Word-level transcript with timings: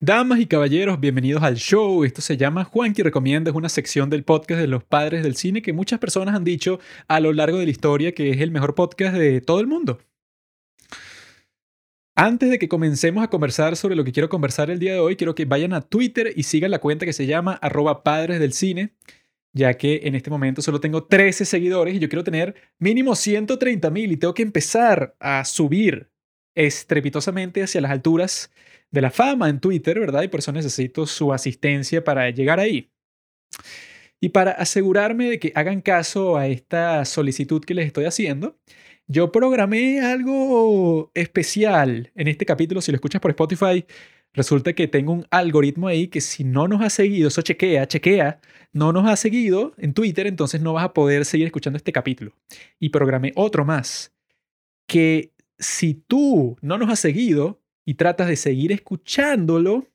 Damas 0.00 0.38
y 0.38 0.46
caballeros, 0.46 1.00
bienvenidos 1.00 1.42
al 1.42 1.56
show. 1.56 2.04
Esto 2.04 2.22
se 2.22 2.36
llama 2.36 2.62
Juanqui 2.62 3.02
Recomienda, 3.02 3.50
es 3.50 3.56
una 3.56 3.68
sección 3.68 4.08
del 4.08 4.22
podcast 4.22 4.60
de 4.60 4.68
los 4.68 4.84
padres 4.84 5.24
del 5.24 5.34
cine 5.34 5.60
que 5.60 5.72
muchas 5.72 5.98
personas 5.98 6.36
han 6.36 6.44
dicho 6.44 6.78
a 7.08 7.18
lo 7.18 7.32
largo 7.32 7.58
de 7.58 7.64
la 7.64 7.72
historia 7.72 8.12
que 8.12 8.30
es 8.30 8.40
el 8.40 8.52
mejor 8.52 8.76
podcast 8.76 9.16
de 9.16 9.40
todo 9.40 9.58
el 9.58 9.66
mundo. 9.66 9.98
Antes 12.14 12.48
de 12.48 12.60
que 12.60 12.68
comencemos 12.68 13.24
a 13.24 13.28
conversar 13.28 13.74
sobre 13.74 13.96
lo 13.96 14.04
que 14.04 14.12
quiero 14.12 14.28
conversar 14.28 14.70
el 14.70 14.78
día 14.78 14.92
de 14.92 15.00
hoy, 15.00 15.16
quiero 15.16 15.34
que 15.34 15.46
vayan 15.46 15.72
a 15.72 15.80
Twitter 15.80 16.32
y 16.36 16.44
sigan 16.44 16.70
la 16.70 16.78
cuenta 16.78 17.04
que 17.04 17.12
se 17.12 17.26
llama 17.26 17.54
arroba 17.54 18.04
padres 18.04 18.38
del 18.38 18.52
cine, 18.52 18.94
ya 19.52 19.74
que 19.74 20.02
en 20.04 20.14
este 20.14 20.30
momento 20.30 20.62
solo 20.62 20.78
tengo 20.78 21.06
13 21.06 21.44
seguidores 21.44 21.96
y 21.96 21.98
yo 21.98 22.08
quiero 22.08 22.22
tener 22.22 22.54
mínimo 22.78 23.16
130 23.16 23.90
mil 23.90 24.12
y 24.12 24.16
tengo 24.16 24.32
que 24.32 24.42
empezar 24.42 25.16
a 25.18 25.44
subir 25.44 26.08
estrepitosamente 26.58 27.62
hacia 27.62 27.80
las 27.80 27.92
alturas 27.92 28.50
de 28.90 29.00
la 29.00 29.10
fama 29.10 29.48
en 29.48 29.60
Twitter, 29.60 30.00
¿verdad? 30.00 30.24
Y 30.24 30.28
por 30.28 30.40
eso 30.40 30.50
necesito 30.50 31.06
su 31.06 31.32
asistencia 31.32 32.02
para 32.02 32.30
llegar 32.30 32.58
ahí. 32.58 32.90
Y 34.20 34.30
para 34.30 34.50
asegurarme 34.52 35.30
de 35.30 35.38
que 35.38 35.52
hagan 35.54 35.80
caso 35.80 36.36
a 36.36 36.48
esta 36.48 37.04
solicitud 37.04 37.64
que 37.64 37.74
les 37.74 37.86
estoy 37.86 38.06
haciendo, 38.06 38.58
yo 39.06 39.30
programé 39.30 40.00
algo 40.00 41.12
especial 41.14 42.10
en 42.16 42.26
este 42.26 42.44
capítulo. 42.44 42.80
Si 42.80 42.90
lo 42.90 42.96
escuchas 42.96 43.20
por 43.20 43.30
Spotify, 43.30 43.86
resulta 44.32 44.72
que 44.72 44.88
tengo 44.88 45.12
un 45.12 45.26
algoritmo 45.30 45.86
ahí 45.86 46.08
que 46.08 46.20
si 46.20 46.42
no 46.42 46.66
nos 46.66 46.82
ha 46.82 46.90
seguido, 46.90 47.28
eso 47.28 47.42
chequea, 47.42 47.86
chequea, 47.86 48.40
no 48.72 48.92
nos 48.92 49.08
ha 49.08 49.14
seguido 49.14 49.74
en 49.78 49.94
Twitter, 49.94 50.26
entonces 50.26 50.60
no 50.60 50.72
vas 50.72 50.84
a 50.84 50.92
poder 50.92 51.24
seguir 51.24 51.46
escuchando 51.46 51.76
este 51.76 51.92
capítulo. 51.92 52.32
Y 52.80 52.88
programé 52.88 53.32
otro 53.36 53.64
más, 53.64 54.12
que 54.88 55.32
si 55.58 55.94
tú 55.94 56.56
no 56.60 56.78
nos 56.78 56.90
has 56.90 57.00
seguido, 57.00 57.60
y 57.88 57.94
tratas 57.94 58.28
de 58.28 58.36
seguir 58.36 58.70
escuchándolo, 58.70 59.88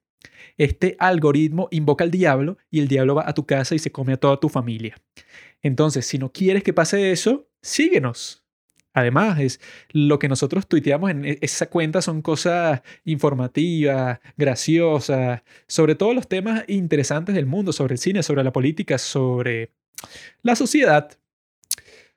este 0.57 0.95
algoritmo 0.97 1.67
invoca 1.69 2.03
al 2.03 2.09
diablo 2.09 2.57
y 2.71 2.79
el 2.79 2.87
diablo 2.87 3.13
va 3.13 3.29
a 3.29 3.35
tu 3.35 3.45
casa 3.45 3.75
y 3.75 3.79
se 3.79 3.91
come 3.91 4.13
a 4.13 4.17
toda 4.17 4.39
tu 4.39 4.49
familia. 4.49 4.95
Entonces, 5.61 6.07
si 6.07 6.17
no 6.17 6.31
quieres 6.31 6.63
que 6.63 6.73
pase 6.73 7.11
eso, 7.11 7.47
síguenos. 7.61 8.43
Además, 8.93 9.39
es 9.39 9.61
lo 9.91 10.17
que 10.17 10.27
nosotros 10.27 10.67
tuiteamos 10.67 11.11
en 11.11 11.23
e-, 11.23 11.37
esa 11.41 11.69
cuenta 11.69 12.01
son 12.01 12.23
cosas 12.23 12.81
informativas, 13.05 14.19
graciosas, 14.37 15.43
sobre 15.67 15.93
todos 15.93 16.15
los 16.15 16.27
temas 16.27 16.63
interesantes 16.67 17.35
del 17.35 17.45
mundo, 17.45 17.73
sobre 17.73 17.93
el 17.93 17.99
cine, 17.99 18.23
sobre 18.23 18.43
la 18.43 18.51
política, 18.51 18.97
sobre 18.97 19.71
la 20.41 20.55
sociedad. 20.55 21.11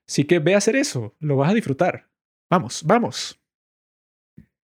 Así 0.08 0.24
que 0.24 0.38
ve 0.38 0.54
a 0.54 0.58
hacer 0.58 0.76
eso, 0.76 1.14
lo 1.20 1.36
vas 1.36 1.50
a 1.50 1.54
disfrutar. 1.54 2.08
Vamos, 2.48 2.84
vamos. 2.84 3.40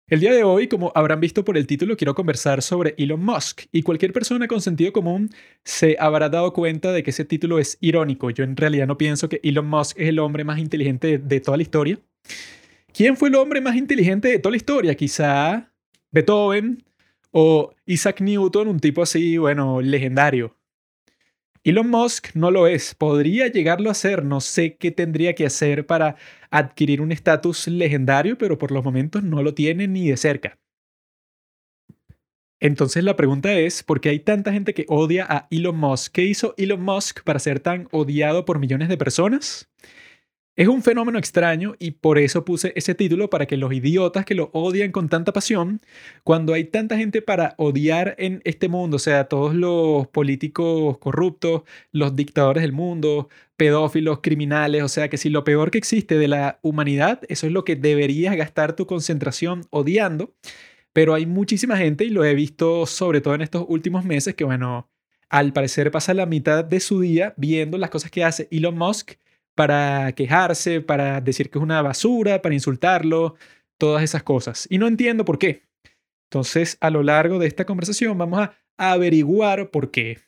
El 0.07 0.19
día 0.19 0.33
de 0.33 0.43
hoy, 0.43 0.67
como 0.67 0.91
habrán 0.93 1.19
visto 1.19 1.43
por 1.43 1.57
el 1.57 1.65
título, 1.65 1.97
quiero 1.97 2.13
conversar 2.13 2.61
sobre 2.61 2.93
Elon 2.97 3.23
Musk 3.23 3.63
y 3.71 3.81
cualquier 3.81 4.13
persona 4.13 4.47
con 4.47 4.61
sentido 4.61 4.91
común 4.91 5.29
se 5.63 5.95
habrá 5.99 6.29
dado 6.29 6.53
cuenta 6.53 6.91
de 6.91 7.01
que 7.01 7.09
ese 7.09 7.25
título 7.25 7.57
es 7.59 7.77
irónico. 7.81 8.29
Yo 8.29 8.43
en 8.43 8.55
realidad 8.55 8.87
no 8.87 8.97
pienso 8.97 9.29
que 9.29 9.39
Elon 9.41 9.67
Musk 9.67 9.97
es 9.97 10.09
el 10.09 10.19
hombre 10.19 10.43
más 10.43 10.59
inteligente 10.59 11.17
de 11.17 11.39
toda 11.39 11.57
la 11.57 11.63
historia. 11.63 11.97
¿Quién 12.93 13.17
fue 13.17 13.29
el 13.29 13.35
hombre 13.35 13.61
más 13.61 13.75
inteligente 13.75 14.27
de 14.27 14.39
toda 14.39 14.51
la 14.51 14.57
historia? 14.57 14.95
Quizá 14.95 15.73
Beethoven 16.11 16.83
o 17.31 17.73
Isaac 17.85 18.21
Newton, 18.21 18.67
un 18.67 18.79
tipo 18.79 19.01
así, 19.01 19.37
bueno, 19.37 19.81
legendario. 19.81 20.55
Elon 21.63 21.89
Musk 21.91 22.33
no 22.33 22.49
lo 22.49 22.65
es, 22.65 22.95
podría 22.95 23.47
llegarlo 23.47 23.91
a 23.91 23.93
ser, 23.93 24.25
no 24.25 24.41
sé 24.41 24.77
qué 24.77 24.89
tendría 24.89 25.35
que 25.35 25.45
hacer 25.45 25.85
para 25.85 26.15
adquirir 26.49 27.01
un 27.01 27.11
estatus 27.11 27.67
legendario, 27.67 28.35
pero 28.35 28.57
por 28.57 28.71
los 28.71 28.83
momentos 28.83 29.21
no 29.21 29.43
lo 29.43 29.53
tiene 29.53 29.87
ni 29.87 30.09
de 30.09 30.17
cerca. 30.17 30.57
Entonces 32.59 33.03
la 33.03 33.15
pregunta 33.15 33.53
es, 33.53 33.83
¿por 33.83 34.01
qué 34.01 34.09
hay 34.09 34.19
tanta 34.19 34.51
gente 34.51 34.73
que 34.73 34.85
odia 34.87 35.25
a 35.29 35.47
Elon 35.51 35.77
Musk? 35.77 36.11
¿Qué 36.13 36.23
hizo 36.23 36.55
Elon 36.57 36.81
Musk 36.81 37.23
para 37.23 37.39
ser 37.39 37.59
tan 37.59 37.87
odiado 37.91 38.43
por 38.43 38.57
millones 38.57 38.89
de 38.89 38.97
personas? 38.97 39.69
Es 40.57 40.67
un 40.67 40.83
fenómeno 40.83 41.17
extraño 41.17 41.75
y 41.79 41.91
por 41.91 42.19
eso 42.19 42.43
puse 42.43 42.73
ese 42.75 42.93
título 42.93 43.29
para 43.29 43.45
que 43.45 43.55
los 43.55 43.71
idiotas 43.71 44.25
que 44.25 44.35
lo 44.35 44.49
odian 44.51 44.91
con 44.91 45.07
tanta 45.07 45.31
pasión, 45.31 45.79
cuando 46.25 46.53
hay 46.53 46.65
tanta 46.65 46.97
gente 46.97 47.21
para 47.21 47.55
odiar 47.57 48.15
en 48.17 48.41
este 48.43 48.67
mundo, 48.67 48.97
o 48.97 48.99
sea, 48.99 49.29
todos 49.29 49.55
los 49.55 50.07
políticos 50.09 50.97
corruptos, 50.97 51.63
los 51.93 52.17
dictadores 52.17 52.63
del 52.63 52.73
mundo, 52.73 53.29
pedófilos, 53.55 54.19
criminales, 54.21 54.83
o 54.83 54.89
sea, 54.89 55.09
que 55.09 55.17
si 55.17 55.29
lo 55.29 55.45
peor 55.45 55.71
que 55.71 55.77
existe 55.77 56.17
de 56.17 56.27
la 56.27 56.59
humanidad, 56.63 57.21
eso 57.29 57.47
es 57.47 57.53
lo 57.53 57.63
que 57.63 57.77
deberías 57.77 58.35
gastar 58.35 58.75
tu 58.75 58.85
concentración 58.85 59.61
odiando, 59.69 60.33
pero 60.91 61.13
hay 61.13 61.25
muchísima 61.25 61.77
gente 61.77 62.03
y 62.03 62.09
lo 62.09 62.25
he 62.25 62.35
visto 62.35 62.85
sobre 62.87 63.21
todo 63.21 63.35
en 63.35 63.41
estos 63.41 63.65
últimos 63.69 64.03
meses 64.03 64.35
que, 64.35 64.43
bueno, 64.43 64.89
al 65.29 65.53
parecer 65.53 65.91
pasa 65.91 66.13
la 66.13 66.25
mitad 66.25 66.65
de 66.65 66.81
su 66.81 66.99
día 66.99 67.33
viendo 67.37 67.77
las 67.77 67.89
cosas 67.89 68.11
que 68.11 68.25
hace 68.25 68.49
Elon 68.51 68.77
Musk 68.77 69.13
para 69.55 70.11
quejarse, 70.13 70.81
para 70.81 71.21
decir 71.21 71.49
que 71.49 71.59
es 71.59 71.63
una 71.63 71.81
basura, 71.81 72.41
para 72.41 72.55
insultarlo, 72.55 73.35
todas 73.77 74.03
esas 74.03 74.23
cosas. 74.23 74.67
Y 74.69 74.77
no 74.77 74.87
entiendo 74.87 75.25
por 75.25 75.39
qué. 75.39 75.63
Entonces, 76.29 76.77
a 76.79 76.89
lo 76.89 77.03
largo 77.03 77.39
de 77.39 77.47
esta 77.47 77.65
conversación 77.65 78.17
vamos 78.17 78.39
a 78.39 78.53
averiguar 78.77 79.69
por 79.69 79.91
qué. 79.91 80.19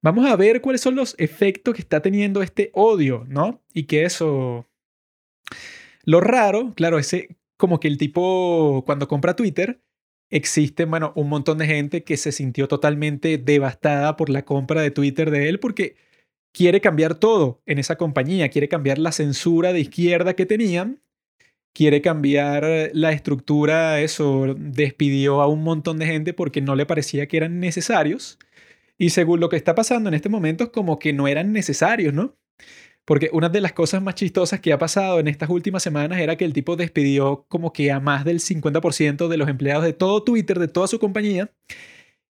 Vamos 0.00 0.26
a 0.26 0.36
ver 0.36 0.60
cuáles 0.60 0.80
son 0.80 0.96
los 0.96 1.14
efectos 1.18 1.74
que 1.74 1.82
está 1.82 2.00
teniendo 2.00 2.42
este 2.42 2.70
odio, 2.74 3.24
¿no? 3.28 3.62
Y 3.72 3.84
que 3.84 4.04
eso... 4.04 4.66
Lo 6.04 6.20
raro, 6.20 6.72
claro, 6.74 6.98
ese 6.98 7.36
como 7.56 7.78
que 7.78 7.86
el 7.86 7.96
tipo 7.96 8.82
cuando 8.84 9.06
compra 9.06 9.36
Twitter, 9.36 9.80
existe, 10.30 10.84
bueno, 10.84 11.12
un 11.14 11.28
montón 11.28 11.58
de 11.58 11.66
gente 11.66 12.02
que 12.02 12.16
se 12.16 12.32
sintió 12.32 12.66
totalmente 12.66 13.38
devastada 13.38 14.16
por 14.16 14.30
la 14.30 14.44
compra 14.44 14.82
de 14.82 14.90
Twitter 14.90 15.30
de 15.30 15.48
él 15.48 15.60
porque 15.60 15.94
quiere 16.52 16.80
cambiar 16.80 17.14
todo 17.14 17.62
en 17.66 17.78
esa 17.78 17.96
compañía, 17.96 18.48
quiere 18.48 18.68
cambiar 18.68 18.98
la 18.98 19.12
censura 19.12 19.72
de 19.72 19.80
izquierda 19.80 20.34
que 20.34 20.46
tenían, 20.46 21.02
quiere 21.74 22.02
cambiar 22.02 22.90
la 22.92 23.12
estructura, 23.12 24.00
eso, 24.00 24.54
despidió 24.56 25.40
a 25.42 25.46
un 25.48 25.62
montón 25.62 25.98
de 25.98 26.06
gente 26.06 26.34
porque 26.34 26.60
no 26.60 26.76
le 26.76 26.86
parecía 26.86 27.26
que 27.26 27.38
eran 27.38 27.60
necesarios. 27.60 28.38
Y 28.98 29.10
según 29.10 29.40
lo 29.40 29.48
que 29.48 29.56
está 29.56 29.74
pasando 29.74 30.08
en 30.08 30.14
este 30.14 30.28
momento 30.28 30.70
como 30.72 30.98
que 30.98 31.12
no 31.12 31.28
eran 31.28 31.52
necesarios, 31.52 32.14
¿no? 32.14 32.36
Porque 33.04 33.30
una 33.32 33.48
de 33.48 33.60
las 33.60 33.72
cosas 33.72 34.00
más 34.02 34.14
chistosas 34.14 34.60
que 34.60 34.72
ha 34.72 34.78
pasado 34.78 35.18
en 35.18 35.26
estas 35.26 35.50
últimas 35.50 35.82
semanas 35.82 36.20
era 36.20 36.36
que 36.36 36.44
el 36.44 36.52
tipo 36.52 36.76
despidió 36.76 37.46
como 37.48 37.72
que 37.72 37.90
a 37.90 37.98
más 37.98 38.24
del 38.24 38.38
50% 38.38 39.28
de 39.28 39.36
los 39.36 39.48
empleados 39.48 39.84
de 39.84 39.92
todo 39.92 40.22
Twitter, 40.22 40.58
de 40.60 40.68
toda 40.68 40.86
su 40.86 41.00
compañía, 41.00 41.50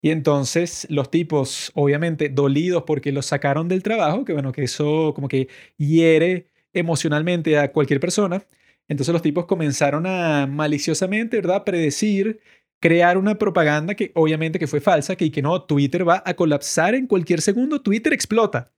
y 0.03 0.11
entonces 0.11 0.87
los 0.91 1.11
tipos, 1.11 1.73
obviamente, 1.75 2.29
dolidos 2.31 2.85
porque 2.87 3.13
los 3.13 3.27
sacaron 3.27 3.69
del 3.69 3.83
trabajo, 3.83 4.25
que 4.25 4.33
bueno, 4.33 4.53
que 4.53 4.63
eso 4.65 5.13
como 5.15 5.29
que 5.29 5.49
hiere 5.77 6.47
emocionalmente 6.73 7.59
a 7.59 7.73
cualquier 7.73 8.01
persona. 8.01 8.45
Entonces 8.89 9.13
los 9.13 9.23
tipos 9.23 9.47
comenzaron 9.47 10.07
a 10.07 10.47
maliciosamente, 10.47 11.37
¿verdad?, 11.37 11.65
predecir, 11.65 12.41
crear 12.81 13.19
una 13.19 13.37
propaganda 13.39 13.95
que 13.95 14.11
obviamente 14.15 14.59
que 14.59 14.67
fue 14.67 14.81
falsa, 14.81 15.17
que, 15.17 15.31
que 15.31 15.43
no, 15.43 15.63
Twitter 15.65 16.09
va 16.09 16.23
a 16.25 16.35
colapsar 16.35 16.95
en 16.95 17.07
cualquier 17.07 17.41
segundo, 17.43 17.83
Twitter 17.83 18.13
explota. 18.13 18.73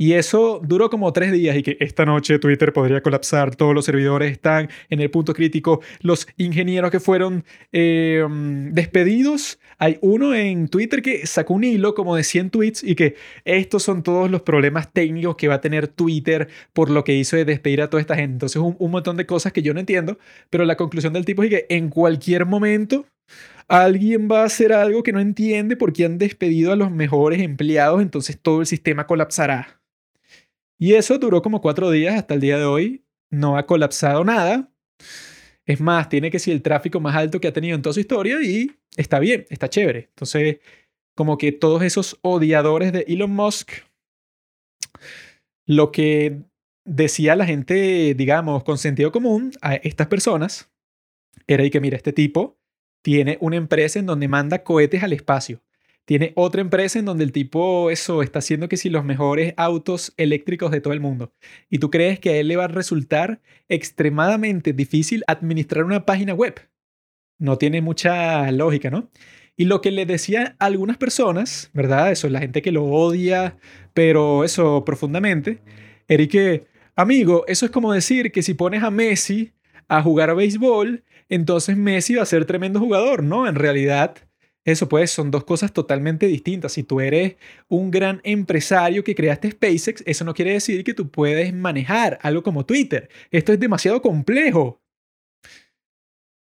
Y 0.00 0.12
eso 0.12 0.60
duró 0.64 0.90
como 0.90 1.12
tres 1.12 1.32
días 1.32 1.56
y 1.56 1.64
que 1.64 1.76
esta 1.80 2.04
noche 2.04 2.38
Twitter 2.38 2.72
podría 2.72 3.02
colapsar, 3.02 3.56
todos 3.56 3.74
los 3.74 3.84
servidores 3.84 4.30
están 4.30 4.70
en 4.90 5.00
el 5.00 5.10
punto 5.10 5.34
crítico, 5.34 5.80
los 6.02 6.28
ingenieros 6.36 6.92
que 6.92 7.00
fueron 7.00 7.44
eh, 7.72 8.24
despedidos, 8.70 9.58
hay 9.76 9.98
uno 10.00 10.36
en 10.36 10.68
Twitter 10.68 11.02
que 11.02 11.26
sacó 11.26 11.54
un 11.54 11.64
hilo 11.64 11.96
como 11.96 12.14
de 12.14 12.22
100 12.22 12.50
tweets 12.50 12.84
y 12.84 12.94
que 12.94 13.16
estos 13.44 13.82
son 13.82 14.04
todos 14.04 14.30
los 14.30 14.42
problemas 14.42 14.92
técnicos 14.92 15.34
que 15.34 15.48
va 15.48 15.54
a 15.54 15.60
tener 15.60 15.88
Twitter 15.88 16.48
por 16.72 16.90
lo 16.90 17.02
que 17.02 17.16
hizo 17.16 17.34
de 17.36 17.44
despedir 17.44 17.82
a 17.82 17.90
toda 17.90 18.00
esta 18.00 18.14
gente. 18.14 18.34
Entonces 18.34 18.62
un, 18.62 18.76
un 18.78 18.92
montón 18.92 19.16
de 19.16 19.26
cosas 19.26 19.52
que 19.52 19.62
yo 19.62 19.74
no 19.74 19.80
entiendo, 19.80 20.16
pero 20.48 20.64
la 20.64 20.76
conclusión 20.76 21.12
del 21.12 21.24
tipo 21.24 21.42
es 21.42 21.50
que 21.50 21.66
en 21.70 21.88
cualquier 21.88 22.46
momento 22.46 23.04
alguien 23.66 24.28
va 24.30 24.42
a 24.42 24.46
hacer 24.46 24.72
algo 24.72 25.02
que 25.02 25.12
no 25.12 25.18
entiende 25.20 25.76
porque 25.76 26.04
han 26.04 26.18
despedido 26.18 26.72
a 26.72 26.76
los 26.76 26.92
mejores 26.92 27.42
empleados, 27.42 28.00
entonces 28.00 28.38
todo 28.40 28.60
el 28.60 28.66
sistema 28.66 29.06
colapsará. 29.06 29.77
Y 30.78 30.94
eso 30.94 31.18
duró 31.18 31.42
como 31.42 31.60
cuatro 31.60 31.90
días 31.90 32.14
hasta 32.14 32.34
el 32.34 32.40
día 32.40 32.58
de 32.58 32.64
hoy. 32.64 33.04
No 33.30 33.56
ha 33.56 33.66
colapsado 33.66 34.24
nada. 34.24 34.72
Es 35.66 35.80
más, 35.80 36.08
tiene 36.08 36.30
que 36.30 36.38
ser 36.38 36.54
el 36.54 36.62
tráfico 36.62 37.00
más 37.00 37.16
alto 37.16 37.40
que 37.40 37.48
ha 37.48 37.52
tenido 37.52 37.74
en 37.74 37.82
toda 37.82 37.92
su 37.92 38.00
historia 38.00 38.40
y 38.42 38.70
está 38.96 39.18
bien, 39.18 39.44
está 39.50 39.68
chévere. 39.68 40.08
Entonces, 40.10 40.60
como 41.14 41.36
que 41.36 41.52
todos 41.52 41.82
esos 41.82 42.18
odiadores 42.22 42.92
de 42.92 43.04
Elon 43.08 43.32
Musk, 43.32 43.72
lo 45.66 45.92
que 45.92 46.42
decía 46.86 47.36
la 47.36 47.44
gente, 47.44 48.14
digamos, 48.14 48.64
con 48.64 48.78
sentido 48.78 49.12
común 49.12 49.52
a 49.60 49.74
estas 49.74 50.06
personas, 50.06 50.70
era 51.46 51.68
que, 51.68 51.80
mira, 51.80 51.96
este 51.96 52.12
tipo 52.12 52.58
tiene 53.02 53.36
una 53.40 53.56
empresa 53.56 53.98
en 53.98 54.06
donde 54.06 54.28
manda 54.28 54.62
cohetes 54.62 55.02
al 55.02 55.12
espacio 55.12 55.60
tiene 56.08 56.32
otra 56.36 56.62
empresa 56.62 56.98
en 56.98 57.04
donde 57.04 57.22
el 57.22 57.32
tipo 57.32 57.90
eso 57.90 58.22
está 58.22 58.38
haciendo 58.38 58.66
que 58.66 58.78
si 58.78 58.88
los 58.88 59.04
mejores 59.04 59.52
autos 59.58 60.14
eléctricos 60.16 60.70
de 60.70 60.80
todo 60.80 60.94
el 60.94 61.00
mundo. 61.00 61.34
Y 61.68 61.80
tú 61.80 61.90
crees 61.90 62.18
que 62.18 62.30
a 62.30 62.36
él 62.38 62.48
le 62.48 62.56
va 62.56 62.64
a 62.64 62.68
resultar 62.68 63.42
extremadamente 63.68 64.72
difícil 64.72 65.22
administrar 65.26 65.84
una 65.84 66.06
página 66.06 66.32
web. 66.32 66.54
No 67.38 67.58
tiene 67.58 67.82
mucha 67.82 68.50
lógica, 68.52 68.88
¿no? 68.88 69.10
Y 69.54 69.66
lo 69.66 69.82
que 69.82 69.90
le 69.90 70.06
decía 70.06 70.56
algunas 70.58 70.96
personas, 70.96 71.68
¿verdad? 71.74 72.10
Eso, 72.10 72.30
la 72.30 72.40
gente 72.40 72.62
que 72.62 72.72
lo 72.72 72.86
odia, 72.86 73.58
pero 73.92 74.44
eso 74.44 74.86
profundamente, 74.86 75.58
era 76.08 76.26
que, 76.26 76.68
amigo, 76.96 77.44
eso 77.48 77.66
es 77.66 77.70
como 77.70 77.92
decir 77.92 78.32
que 78.32 78.42
si 78.42 78.54
pones 78.54 78.82
a 78.82 78.90
Messi 78.90 79.52
a 79.88 80.02
jugar 80.02 80.30
a 80.30 80.34
béisbol, 80.34 81.04
entonces 81.28 81.76
Messi 81.76 82.14
va 82.14 82.22
a 82.22 82.26
ser 82.26 82.46
tremendo 82.46 82.80
jugador, 82.80 83.22
¿no? 83.22 83.46
En 83.46 83.56
realidad, 83.56 84.16
eso 84.72 84.88
pues 84.88 85.10
son 85.10 85.30
dos 85.30 85.44
cosas 85.44 85.72
totalmente 85.72 86.26
distintas. 86.26 86.72
Si 86.72 86.82
tú 86.82 87.00
eres 87.00 87.36
un 87.68 87.90
gran 87.90 88.20
empresario 88.22 89.02
que 89.02 89.14
creaste 89.14 89.52
SpaceX, 89.52 90.02
eso 90.06 90.24
no 90.24 90.34
quiere 90.34 90.52
decir 90.52 90.84
que 90.84 90.92
tú 90.92 91.10
puedes 91.10 91.54
manejar 91.54 92.18
algo 92.22 92.42
como 92.42 92.66
Twitter. 92.66 93.08
Esto 93.30 93.52
es 93.52 93.60
demasiado 93.60 94.02
complejo. 94.02 94.82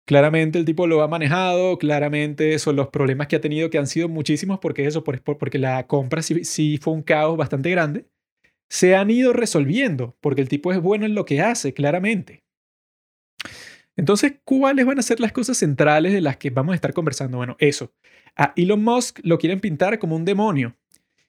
Claramente 0.07 0.59
el 0.59 0.65
tipo 0.65 0.87
lo 0.87 1.03
ha 1.03 1.09
manejado, 1.09 1.79
claramente 1.79 2.59
son 2.59 2.77
los 2.77 2.89
problemas 2.89 3.27
que 3.27 3.37
ha 3.37 3.41
tenido, 3.41 3.69
que 3.71 3.79
han 3.79 3.87
sido 3.87 4.09
muchísimos, 4.09 4.59
porque 4.59 4.87
eso, 4.87 5.05
porque 5.05 5.59
la 5.59 5.87
compra 5.87 6.23
sí, 6.23 6.45
sí 6.45 6.79
fue 6.79 6.93
un 6.95 7.03
caos 7.03 7.37
bastante 7.37 7.71
grande, 7.71 8.07
se 8.71 8.97
han 8.97 9.11
ido 9.11 9.33
resolviendo, 9.33 10.17
porque 10.21 10.43
el 10.43 10.49
tipo 10.49 10.73
es 10.73 10.81
bueno 10.81 11.07
en 11.07 11.15
lo 11.15 11.25
que 11.25 11.41
hace, 11.41 11.73
claramente. 11.73 12.45
Entonces, 13.97 14.35
¿cuáles 14.45 14.87
van 14.87 14.99
a 14.99 15.03
ser 15.03 15.21
las 15.21 15.33
cosas 15.33 15.57
centrales 15.57 16.13
de 16.13 16.21
las 16.21 16.37
que 16.37 16.51
vamos 16.51 16.73
a 16.73 16.77
estar 16.77 16.93
conversando? 16.93 17.39
Bueno, 17.39 17.57
eso. 17.61 17.93
A 18.37 18.53
Elon 18.57 18.83
Musk 18.83 19.21
lo 19.23 19.39
quieren 19.39 19.61
pintar 19.61 19.99
como 19.99 20.17
un 20.17 20.25
demonio. 20.25 20.77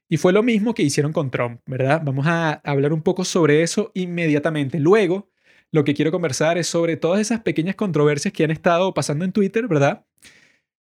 Y 0.07 0.17
fue 0.17 0.33
lo 0.33 0.43
mismo 0.43 0.73
que 0.73 0.83
hicieron 0.83 1.13
con 1.13 1.31
Trump, 1.31 1.61
¿verdad? 1.65 2.01
Vamos 2.03 2.27
a 2.27 2.53
hablar 2.63 2.93
un 2.93 3.01
poco 3.01 3.25
sobre 3.25 3.63
eso 3.63 3.91
inmediatamente. 3.95 4.79
Luego, 4.79 5.29
lo 5.71 5.83
que 5.83 5.93
quiero 5.93 6.11
conversar 6.11 6.57
es 6.57 6.67
sobre 6.67 6.95
todas 6.95 7.19
esas 7.19 7.41
pequeñas 7.41 7.75
controversias 7.75 8.33
que 8.33 8.43
han 8.43 8.51
estado 8.51 8.93
pasando 8.93 9.25
en 9.25 9.31
Twitter, 9.31 9.67
¿verdad? 9.67 10.05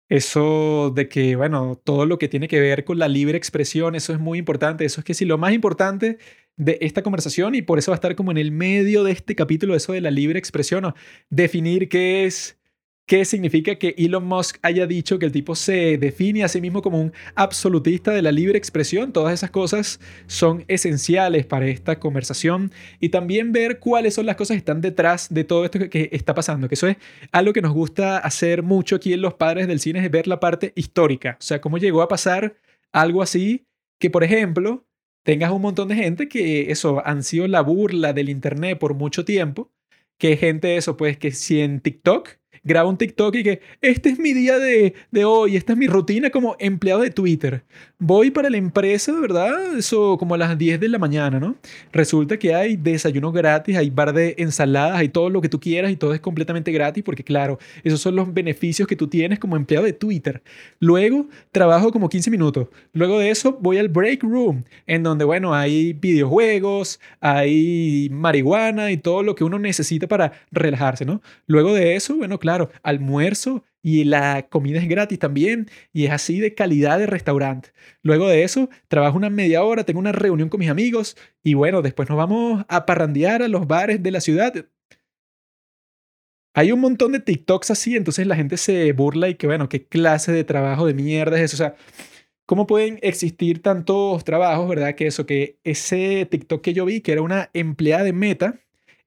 Eso 0.08 0.92
de 0.94 1.08
que, 1.08 1.36
bueno, 1.36 1.80
todo 1.82 2.04
lo 2.04 2.18
que 2.18 2.28
tiene 2.28 2.48
que 2.48 2.60
ver 2.60 2.84
con 2.84 2.98
la 2.98 3.08
libre 3.08 3.38
expresión, 3.38 3.94
eso 3.94 4.12
es 4.12 4.18
muy 4.18 4.38
importante. 4.38 4.84
Eso 4.84 5.00
es 5.00 5.04
que 5.04 5.14
sí, 5.14 5.24
lo 5.24 5.38
más 5.38 5.52
importante 5.54 6.18
de 6.56 6.78
esta 6.82 7.02
conversación 7.02 7.54
y 7.54 7.62
por 7.62 7.78
eso 7.78 7.92
va 7.92 7.94
a 7.94 7.96
estar 7.96 8.14
como 8.14 8.30
en 8.30 8.38
el 8.38 8.50
medio 8.50 9.04
de 9.04 9.12
este 9.12 9.34
capítulo, 9.34 9.74
eso 9.74 9.92
de 9.92 10.00
la 10.02 10.10
libre 10.10 10.38
expresión, 10.38 10.84
o 10.84 10.94
definir 11.30 11.88
qué 11.88 12.26
es, 12.26 12.58
qué 13.06 13.24
significa 13.24 13.76
que 13.76 13.94
Elon 13.98 14.24
Musk 14.24 14.58
haya 14.62 14.86
dicho 14.86 15.18
que 15.18 15.26
el 15.26 15.32
tipo 15.32 15.54
se 15.54 15.98
define 15.98 16.44
a 16.44 16.48
sí 16.48 16.60
mismo 16.60 16.82
como 16.82 17.00
un 17.00 17.12
absolutista 17.34 18.12
de 18.12 18.22
la 18.22 18.32
libre 18.32 18.58
expresión. 18.58 19.12
Todas 19.12 19.34
esas 19.34 19.50
cosas 19.50 20.00
son 20.26 20.64
esenciales 20.68 21.44
para 21.44 21.66
esta 21.66 21.98
conversación 21.98 22.72
y 23.00 23.08
también 23.10 23.52
ver 23.52 23.80
cuáles 23.80 24.14
son 24.14 24.26
las 24.26 24.36
cosas 24.36 24.54
que 24.54 24.58
están 24.58 24.80
detrás 24.80 25.32
de 25.32 25.44
todo 25.44 25.64
esto 25.64 25.78
que, 25.90 26.08
está 26.12 26.34
pasando, 26.34 26.68
que 26.68 26.74
eso 26.74 26.88
es 26.88 26.96
algo 27.32 27.52
que 27.52 27.62
nos 27.62 27.72
gusta 27.72 28.18
hacer 28.18 28.62
mucho 28.62 28.96
aquí 28.96 29.12
en 29.12 29.22
Los 29.22 29.34
Padres 29.34 29.66
del 29.66 29.80
Cine, 29.80 30.04
es 30.04 30.10
ver 30.10 30.26
la 30.26 30.40
parte 30.40 30.72
histórica, 30.76 31.36
o 31.40 31.42
sea, 31.42 31.60
cómo 31.60 31.78
llegó 31.78 32.02
a 32.02 32.08
pasar 32.08 32.56
algo 32.92 33.22
así 33.22 33.66
que, 33.98 34.10
por 34.10 34.24
ejemplo, 34.24 34.86
tengas 35.22 35.52
un 35.52 35.62
montón 35.62 35.88
de 35.88 35.96
gente 35.96 36.28
que 36.28 36.70
eso 36.70 37.02
han 37.06 37.22
sido 37.22 37.46
la 37.48 37.60
burla 37.60 38.12
del 38.12 38.28
internet 38.28 38.78
por 38.78 38.94
mucho 38.94 39.24
tiempo, 39.24 39.70
que 40.18 40.36
gente 40.36 40.76
eso 40.76 40.96
pues 40.96 41.18
que 41.18 41.32
si 41.32 41.60
en 41.60 41.80
TikTok 41.80 42.41
graba 42.64 42.88
un 42.88 42.96
TikTok 42.96 43.34
y 43.36 43.42
que 43.42 43.60
este 43.80 44.10
es 44.10 44.18
mi 44.18 44.32
día 44.32 44.58
de, 44.58 44.94
de, 45.10 45.24
hoy, 45.24 45.56
esta 45.56 45.72
es 45.72 45.78
mi 45.78 45.86
rutina 45.86 46.30
como 46.30 46.56
empleado 46.58 47.00
de 47.00 47.10
Twitter. 47.10 47.64
Voy 47.98 48.30
para 48.30 48.50
la 48.50 48.56
empresa, 48.56 49.12
¿verdad? 49.18 49.76
Eso 49.76 50.16
como 50.18 50.34
a 50.34 50.38
las 50.38 50.56
10 50.56 50.80
de 50.80 50.88
la 50.88 50.98
mañana, 50.98 51.40
¿no? 51.40 51.56
Resulta 51.92 52.38
que 52.38 52.54
hay 52.54 52.76
desayunos 52.76 53.32
gratis, 53.32 53.76
hay 53.76 53.90
bar 53.90 54.12
de 54.12 54.34
ensaladas, 54.38 54.98
hay 54.98 55.08
todo 55.08 55.28
lo 55.28 55.40
que 55.40 55.48
tú 55.48 55.58
quieras 55.58 55.90
y 55.90 55.96
todo 55.96 56.14
es 56.14 56.20
completamente 56.20 56.70
gratis 56.72 57.02
porque 57.02 57.24
claro, 57.24 57.58
esos 57.82 58.00
son 58.00 58.16
los 58.16 58.32
beneficios 58.32 58.86
que 58.86 58.96
tú 58.96 59.08
tienes 59.08 59.38
como 59.38 59.56
empleado 59.56 59.86
de 59.86 59.92
Twitter. 59.92 60.42
Luego 60.78 61.26
trabajo 61.50 61.90
como 61.90 62.08
15 62.08 62.30
minutos. 62.30 62.68
Luego 62.92 63.18
de 63.18 63.30
eso 63.30 63.58
voy 63.60 63.78
al 63.78 63.88
break 63.88 64.22
room, 64.22 64.64
en 64.86 65.02
donde, 65.02 65.24
bueno, 65.24 65.54
hay 65.54 65.92
videojuegos, 65.94 67.00
hay 67.20 68.08
marihuana 68.10 68.92
y 68.92 68.96
todo 68.96 69.22
lo 69.22 69.34
que 69.34 69.44
uno 69.44 69.58
necesita 69.58 70.06
para 70.06 70.32
relajarse, 70.50 71.04
¿no? 71.04 71.22
Luego 71.46 71.74
de 71.74 71.96
eso, 71.96 72.16
bueno, 72.16 72.38
claro 72.38 72.51
claro, 72.52 72.70
almuerzo 72.82 73.64
y 73.82 74.04
la 74.04 74.46
comida 74.50 74.78
es 74.78 74.88
gratis 74.88 75.18
también 75.18 75.70
y 75.92 76.04
es 76.04 76.12
así 76.12 76.38
de 76.38 76.54
calidad 76.54 76.98
de 76.98 77.06
restaurante. 77.06 77.70
Luego 78.02 78.28
de 78.28 78.44
eso, 78.44 78.68
trabajo 78.88 79.16
una 79.16 79.30
media 79.30 79.62
hora, 79.62 79.84
tengo 79.84 80.00
una 80.00 80.12
reunión 80.12 80.50
con 80.50 80.60
mis 80.60 80.68
amigos 80.68 81.16
y 81.42 81.54
bueno, 81.54 81.80
después 81.80 82.10
nos 82.10 82.18
vamos 82.18 82.64
a 82.68 82.84
parrandear 82.84 83.42
a 83.42 83.48
los 83.48 83.66
bares 83.66 84.02
de 84.02 84.10
la 84.10 84.20
ciudad. 84.20 84.52
Hay 86.54 86.72
un 86.72 86.80
montón 86.80 87.12
de 87.12 87.20
TikToks 87.20 87.70
así, 87.70 87.96
entonces 87.96 88.26
la 88.26 88.36
gente 88.36 88.58
se 88.58 88.92
burla 88.92 89.30
y 89.30 89.36
que 89.36 89.46
bueno, 89.46 89.70
qué 89.70 89.86
clase 89.86 90.30
de 90.32 90.44
trabajo 90.44 90.86
de 90.86 90.92
mierda 90.92 91.38
es 91.38 91.44
eso. 91.44 91.56
O 91.56 91.58
sea, 91.66 91.74
¿cómo 92.44 92.66
pueden 92.66 92.98
existir 93.00 93.62
tantos 93.62 94.22
trabajos, 94.24 94.68
verdad? 94.68 94.94
Que 94.94 95.06
eso, 95.06 95.24
que 95.24 95.58
ese 95.64 96.26
TikTok 96.30 96.60
que 96.62 96.74
yo 96.74 96.84
vi, 96.84 97.00
que 97.00 97.12
era 97.12 97.22
una 97.22 97.48
empleada 97.54 98.04
de 98.04 98.12
Meta, 98.12 98.60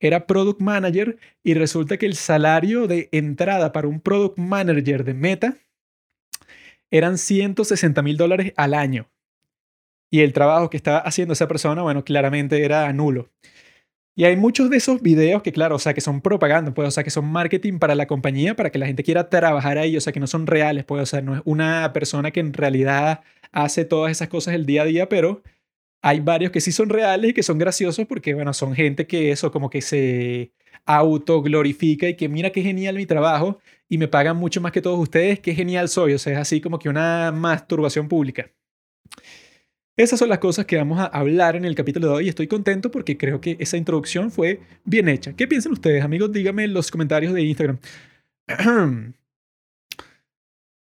era 0.07 0.27
product 0.27 0.61
manager 0.61 1.17
y 1.43 1.53
resulta 1.53 1.97
que 1.97 2.05
el 2.05 2.15
salario 2.15 2.87
de 2.87 3.09
entrada 3.11 3.71
para 3.71 3.87
un 3.87 3.99
product 3.99 4.37
manager 4.37 5.03
de 5.03 5.13
Meta 5.13 5.57
eran 6.91 7.17
160 7.17 8.01
mil 8.01 8.17
dólares 8.17 8.53
al 8.55 8.73
año. 8.73 9.09
Y 10.11 10.21
el 10.21 10.33
trabajo 10.33 10.69
que 10.69 10.77
estaba 10.77 10.99
haciendo 10.99 11.33
esa 11.33 11.47
persona, 11.47 11.81
bueno, 11.81 12.03
claramente 12.03 12.63
era 12.63 12.91
nulo. 12.93 13.29
Y 14.17 14.23
hay 14.23 14.37
muchos 14.37 14.69
de 14.69 14.77
esos 14.77 15.01
videos 15.01 15.43
que, 15.43 15.51
claro, 15.51 15.75
o 15.75 15.79
sea, 15.79 15.93
que 15.93 15.99
son 15.99 16.21
propaganda, 16.21 16.73
pues, 16.73 16.87
o 16.87 16.91
sea, 16.91 17.03
que 17.03 17.09
son 17.09 17.25
marketing 17.25 17.79
para 17.79 17.95
la 17.95 18.07
compañía, 18.07 18.55
para 18.55 18.69
que 18.69 18.79
la 18.79 18.85
gente 18.85 19.03
quiera 19.03 19.29
trabajar 19.29 19.77
ahí, 19.77 19.97
o 19.97 20.01
sea, 20.01 20.13
que 20.13 20.21
no 20.21 20.27
son 20.27 20.47
reales, 20.47 20.85
pues, 20.85 21.03
o 21.03 21.05
sea, 21.05 21.21
no 21.21 21.35
es 21.35 21.41
una 21.43 21.91
persona 21.91 22.31
que 22.31 22.39
en 22.39 22.53
realidad 22.53 23.21
hace 23.51 23.83
todas 23.83 24.11
esas 24.11 24.29
cosas 24.29 24.53
el 24.53 24.65
día 24.65 24.83
a 24.83 24.85
día, 24.85 25.09
pero 25.09 25.41
hay 26.05 26.19
varios 26.19 26.51
que 26.51 26.61
sí 26.61 26.71
son 26.71 26.89
reales 26.89 27.31
y 27.31 27.33
que 27.33 27.41
son 27.41 27.57
graciosos 27.57 28.05
porque, 28.05 28.35
bueno, 28.35 28.53
son 28.53 28.75
gente 28.75 29.07
que 29.07 29.31
eso 29.31 29.51
como 29.51 29.71
que 29.71 29.81
se 29.81 30.51
autoglorifica 30.85 32.07
y 32.07 32.15
que 32.15 32.29
mira 32.29 32.51
qué 32.51 32.61
genial 32.61 32.95
mi 32.95 33.07
trabajo 33.07 33.59
y 33.89 33.97
me 33.97 34.07
pagan 34.07 34.37
mucho 34.37 34.61
más 34.61 34.71
que 34.71 34.83
todos 34.83 34.99
ustedes, 34.99 35.39
qué 35.39 35.55
genial 35.55 35.89
soy. 35.89 36.13
O 36.13 36.19
sea, 36.19 36.33
es 36.33 36.39
así 36.39 36.61
como 36.61 36.77
que 36.77 36.89
una 36.89 37.31
masturbación 37.31 38.07
pública. 38.07 38.51
Esas 39.97 40.19
son 40.19 40.29
las 40.29 40.37
cosas 40.37 40.67
que 40.67 40.77
vamos 40.77 40.99
a 40.99 41.05
hablar 41.05 41.55
en 41.55 41.65
el 41.65 41.73
capítulo 41.73 42.09
de 42.09 42.13
hoy. 42.13 42.29
Estoy 42.29 42.45
contento 42.45 42.91
porque 42.91 43.17
creo 43.17 43.41
que 43.41 43.57
esa 43.59 43.75
introducción 43.75 44.29
fue 44.29 44.59
bien 44.83 45.09
hecha. 45.09 45.33
¿Qué 45.35 45.47
piensan 45.47 45.71
ustedes, 45.71 46.03
amigos? 46.03 46.31
Díganme 46.31 46.65
en 46.65 46.73
los 46.75 46.91
comentarios 46.91 47.33
de 47.33 47.41
Instagram. 47.41 47.79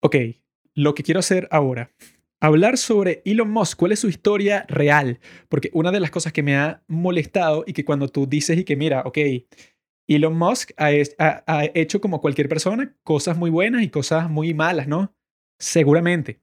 ok, 0.01 0.17
lo 0.75 0.95
que 0.95 1.03
quiero 1.03 1.21
hacer 1.21 1.49
ahora 1.51 1.91
hablar 2.41 2.77
sobre 2.77 3.23
Elon 3.25 3.51
Musk, 3.51 3.79
cuál 3.79 3.93
es 3.93 4.01
su 4.01 4.09
historia 4.09 4.65
real, 4.69 5.21
porque 5.49 5.71
una 5.73 5.93
de 5.93 6.01
las 6.01 6.11
cosas 6.11 6.33
que 6.33 6.43
me 6.43 6.57
ha 6.57 6.83
molestado 6.87 7.65
y 7.67 7.73
que 7.73 7.85
cuando 7.85 8.09
tú 8.09 8.27
dices 8.27 8.59
y 8.59 8.65
que 8.65 8.77
mira, 8.77 9.03
ok, 9.05 9.19
Elon 10.09 10.37
Musk 10.37 10.71
ha, 10.77 10.93
hecho 11.75 12.01
como 12.01 12.21
cualquier 12.21 12.49
persona 12.49 12.95
cosas 13.03 13.37
muy 13.37 13.51
buenas 13.51 13.83
y 13.83 13.89
cosas 13.89 14.31
muy 14.31 14.55
malas, 14.55 14.87
¿no? 14.87 15.13
Seguramente, 15.59 16.41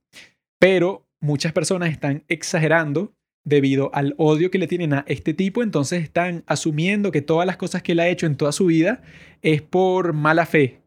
pero 0.58 1.06
muchas 1.20 1.52
personas 1.52 1.90
están 1.90 2.24
exagerando 2.28 3.14
debido 3.46 3.90
al 3.94 4.14
odio 4.16 4.50
que 4.50 4.58
le 4.58 4.66
tienen 4.66 4.94
a 4.94 5.04
este 5.06 5.34
tipo, 5.34 5.62
entonces 5.62 6.02
están 6.02 6.44
asumiendo 6.46 7.12
que 7.12 7.22
todas 7.22 7.46
las 7.46 7.56
cosas 7.56 7.82
que 7.82 7.92
él 7.92 8.00
ha 8.00 8.08
hecho 8.08 8.26
en 8.26 8.36
toda 8.36 8.52
su 8.52 8.66
vida 8.66 9.02
es 9.42 9.62
por 9.62 10.12
mala 10.12 10.46
fe. 10.46 10.80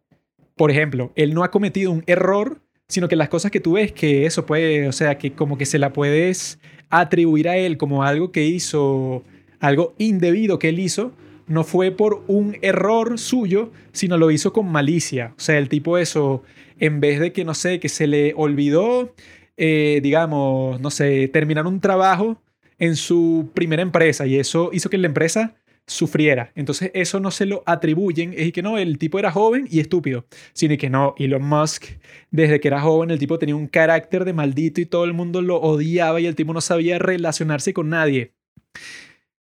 Por 0.55 0.71
ejemplo, 0.71 1.11
él 1.15 1.33
no 1.33 1.43
ha 1.43 1.51
cometido 1.51 1.91
un 1.91 2.03
error 2.07 2.61
sino 2.87 3.07
que 3.07 3.15
las 3.15 3.29
cosas 3.29 3.51
que 3.51 3.59
tú 3.59 3.73
ves 3.73 3.91
que 3.91 4.25
eso 4.25 4.45
puede, 4.45 4.87
o 4.87 4.91
sea, 4.91 5.17
que 5.17 5.33
como 5.33 5.57
que 5.57 5.65
se 5.65 5.79
la 5.79 5.93
puedes 5.93 6.59
atribuir 6.89 7.49
a 7.49 7.57
él 7.57 7.77
como 7.77 8.03
algo 8.03 8.31
que 8.31 8.45
hizo, 8.45 9.23
algo 9.59 9.93
indebido 9.97 10.57
que 10.59 10.69
él 10.69 10.79
hizo, 10.79 11.11
no 11.47 11.63
fue 11.63 11.91
por 11.91 12.23
un 12.27 12.57
error 12.61 13.19
suyo, 13.19 13.71
sino 13.91 14.17
lo 14.17 14.31
hizo 14.31 14.53
con 14.53 14.71
malicia. 14.71 15.33
O 15.37 15.39
sea, 15.39 15.57
el 15.57 15.69
tipo 15.69 15.97
eso, 15.97 16.43
en 16.79 16.99
vez 16.99 17.19
de 17.19 17.31
que, 17.33 17.45
no 17.45 17.53
sé, 17.53 17.79
que 17.79 17.89
se 17.89 18.07
le 18.07 18.33
olvidó, 18.35 19.13
eh, 19.57 19.99
digamos, 20.03 20.79
no 20.79 20.91
sé, 20.91 21.27
terminar 21.27 21.67
un 21.67 21.79
trabajo 21.79 22.41
en 22.79 22.95
su 22.95 23.49
primera 23.53 23.81
empresa 23.81 24.27
y 24.27 24.37
eso 24.37 24.69
hizo 24.71 24.89
que 24.89 24.97
la 24.97 25.07
empresa 25.07 25.55
sufriera. 25.87 26.51
Entonces 26.53 26.91
eso 26.93 27.19
no 27.19 27.31
se 27.31 27.45
lo 27.45 27.63
atribuyen, 27.65 28.33
es 28.37 28.51
que 28.51 28.61
no, 28.61 28.77
el 28.77 28.97
tipo 28.97 29.17
era 29.17 29.31
joven 29.31 29.67
y 29.71 29.79
estúpido, 29.79 30.25
sino 30.53 30.77
que 30.77 30.89
no, 30.89 31.15
Elon 31.17 31.43
Musk, 31.43 31.85
desde 32.29 32.59
que 32.59 32.67
era 32.67 32.81
joven, 32.81 33.09
el 33.09 33.17
tipo 33.17 33.39
tenía 33.39 33.55
un 33.55 33.67
carácter 33.67 34.25
de 34.25 34.33
maldito 34.33 34.81
y 34.81 34.85
todo 34.85 35.05
el 35.05 35.13
mundo 35.13 35.41
lo 35.41 35.55
odiaba 35.57 36.19
y 36.19 36.25
el 36.25 36.35
tipo 36.35 36.53
no 36.53 36.61
sabía 36.61 36.99
relacionarse 36.99 37.73
con 37.73 37.89
nadie. 37.89 38.33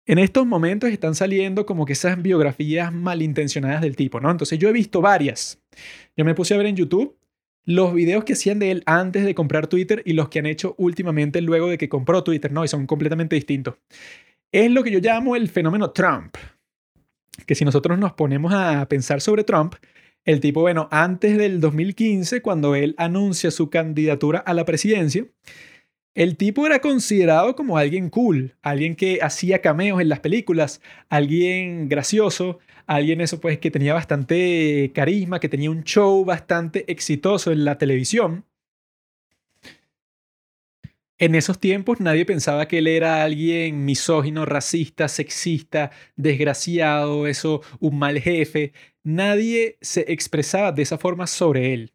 En 0.05 0.17
estos 0.17 0.47
momentos 0.47 0.89
están 0.89 1.15
saliendo 1.15 1.65
como 1.65 1.85
que 1.85 1.93
esas 1.93 2.21
biografías 2.21 2.91
malintencionadas 2.91 3.81
del 3.81 3.95
tipo, 3.95 4.19
¿no? 4.19 4.31
Entonces 4.31 4.57
yo 4.57 4.69
he 4.69 4.73
visto 4.73 5.00
varias. 5.01 5.61
Yo 6.17 6.25
me 6.25 6.33
puse 6.33 6.53
a 6.53 6.57
ver 6.57 6.65
en 6.65 6.75
YouTube 6.75 7.17
los 7.65 7.93
videos 7.93 8.23
que 8.23 8.33
hacían 8.33 8.57
de 8.57 8.71
él 8.71 8.83
antes 8.88 9.23
de 9.23 9.35
comprar 9.35 9.67
Twitter 9.67 10.01
y 10.03 10.13
los 10.13 10.29
que 10.29 10.39
han 10.39 10.47
hecho 10.47 10.73
últimamente 10.79 11.39
luego 11.41 11.67
de 11.67 11.77
que 11.77 11.89
compró 11.89 12.23
Twitter, 12.23 12.51
¿no? 12.51 12.65
Y 12.65 12.67
son 12.67 12.88
completamente 12.88 13.35
distintos 13.35 13.75
es 14.51 14.70
lo 14.72 14.84
que 14.84 14.91
yo 14.91 15.00
llamo 15.00 15.36
el 15.36 15.50
fenómeno 15.50 15.91
Trump. 15.91 16.36
Que 17.46 17.55
si 17.55 17.65
nosotros 17.65 17.98
nos 17.98 18.13
ponemos 18.13 18.53
a 18.53 18.88
pensar 18.88 19.22
sobre 19.22 19.43
Trump, 19.43 19.75
El 20.24 20.39
tipo, 20.39 20.62
bueno, 20.62 20.88
antes 20.91 21.36
del 21.36 21.60
2015, 21.60 22.43
cuando 22.43 22.75
él 22.75 22.93
anuncia 23.00 23.50
su 23.50 23.72
candidatura 23.72 24.38
a 24.38 24.53
la 24.53 24.65
presidencia, 24.65 25.25
el 26.13 26.38
tipo 26.38 26.67
era 26.67 26.79
considerado 26.79 27.55
como 27.55 27.77
alguien 27.77 28.10
cool, 28.10 28.55
alguien 28.62 28.96
que 28.96 29.20
hacía 29.22 29.62
cameos 29.62 30.00
en 30.00 30.10
las 30.10 30.20
películas, 30.20 30.81
alguien 31.10 31.89
gracioso, 31.89 32.60
alguien 32.86 33.22
eso 33.22 33.39
pues 33.39 33.58
que 33.58 33.72
tenía 33.72 33.96
bastante 33.96 34.91
carisma, 34.93 35.39
que 35.39 35.50
tenía 35.50 35.72
un 35.72 35.84
show 35.84 36.24
bastante 36.24 36.91
exitoso 36.91 37.51
en 37.51 37.65
la 37.65 37.79
televisión. 37.79 38.46
En 41.21 41.35
esos 41.35 41.59
tiempos 41.59 41.99
nadie 41.99 42.25
pensaba 42.25 42.67
que 42.67 42.79
él 42.79 42.87
era 42.87 43.23
alguien 43.23 43.85
misógino, 43.85 44.43
racista, 44.43 45.07
sexista, 45.07 45.91
desgraciado, 46.15 47.27
eso, 47.27 47.61
un 47.79 47.99
mal 47.99 48.19
jefe. 48.19 48.73
Nadie 49.03 49.77
se 49.81 50.11
expresaba 50.11 50.71
de 50.71 50.81
esa 50.81 50.97
forma 50.97 51.27
sobre 51.27 51.75
él. 51.75 51.93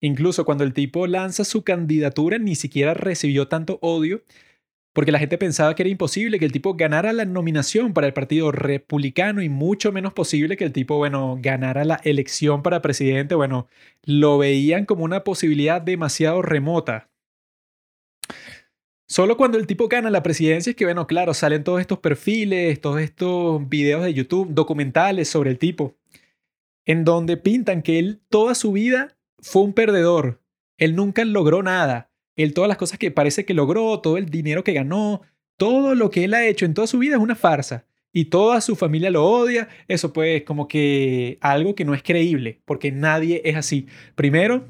Incluso 0.00 0.44
cuando 0.44 0.62
el 0.62 0.72
tipo 0.72 1.08
lanza 1.08 1.42
su 1.42 1.64
candidatura 1.64 2.38
ni 2.38 2.54
siquiera 2.54 2.94
recibió 2.94 3.48
tanto 3.48 3.80
odio 3.82 4.22
porque 4.92 5.10
la 5.10 5.18
gente 5.18 5.36
pensaba 5.36 5.74
que 5.74 5.82
era 5.82 5.90
imposible 5.90 6.38
que 6.38 6.44
el 6.44 6.52
tipo 6.52 6.74
ganara 6.74 7.12
la 7.12 7.24
nominación 7.24 7.92
para 7.92 8.06
el 8.06 8.12
Partido 8.12 8.52
Republicano 8.52 9.42
y 9.42 9.48
mucho 9.48 9.90
menos 9.90 10.12
posible 10.12 10.56
que 10.56 10.64
el 10.64 10.72
tipo, 10.72 10.96
bueno, 10.96 11.38
ganara 11.40 11.84
la 11.84 12.00
elección 12.04 12.62
para 12.62 12.82
presidente. 12.82 13.34
Bueno, 13.34 13.66
lo 14.04 14.38
veían 14.38 14.86
como 14.86 15.02
una 15.02 15.24
posibilidad 15.24 15.82
demasiado 15.82 16.40
remota. 16.40 17.08
Solo 19.14 19.36
cuando 19.36 19.58
el 19.58 19.68
tipo 19.68 19.86
gana 19.86 20.10
la 20.10 20.24
presidencia 20.24 20.70
es 20.70 20.76
que, 20.76 20.86
bueno, 20.86 21.06
claro, 21.06 21.34
salen 21.34 21.62
todos 21.62 21.80
estos 21.80 22.00
perfiles, 22.00 22.80
todos 22.80 23.00
estos 23.00 23.68
videos 23.68 24.02
de 24.02 24.12
YouTube, 24.12 24.48
documentales 24.50 25.28
sobre 25.28 25.50
el 25.50 25.58
tipo, 25.60 25.94
en 26.84 27.04
donde 27.04 27.36
pintan 27.36 27.82
que 27.82 28.00
él 28.00 28.22
toda 28.28 28.56
su 28.56 28.72
vida 28.72 29.16
fue 29.38 29.62
un 29.62 29.72
perdedor. 29.72 30.42
Él 30.78 30.96
nunca 30.96 31.24
logró 31.24 31.62
nada. 31.62 32.10
Él 32.34 32.54
todas 32.54 32.66
las 32.66 32.76
cosas 32.76 32.98
que 32.98 33.12
parece 33.12 33.44
que 33.44 33.54
logró, 33.54 34.00
todo 34.00 34.16
el 34.16 34.30
dinero 34.30 34.64
que 34.64 34.72
ganó, 34.72 35.20
todo 35.58 35.94
lo 35.94 36.10
que 36.10 36.24
él 36.24 36.34
ha 36.34 36.44
hecho 36.44 36.64
en 36.64 36.74
toda 36.74 36.88
su 36.88 36.98
vida 36.98 37.14
es 37.14 37.22
una 37.22 37.36
farsa. 37.36 37.86
Y 38.12 38.24
toda 38.24 38.60
su 38.60 38.74
familia 38.74 39.12
lo 39.12 39.24
odia. 39.24 39.68
Eso 39.86 40.12
pues 40.12 40.42
como 40.42 40.66
que 40.66 41.38
algo 41.40 41.76
que 41.76 41.84
no 41.84 41.94
es 41.94 42.02
creíble, 42.02 42.62
porque 42.64 42.90
nadie 42.90 43.42
es 43.44 43.54
así. 43.54 43.86
Primero, 44.16 44.64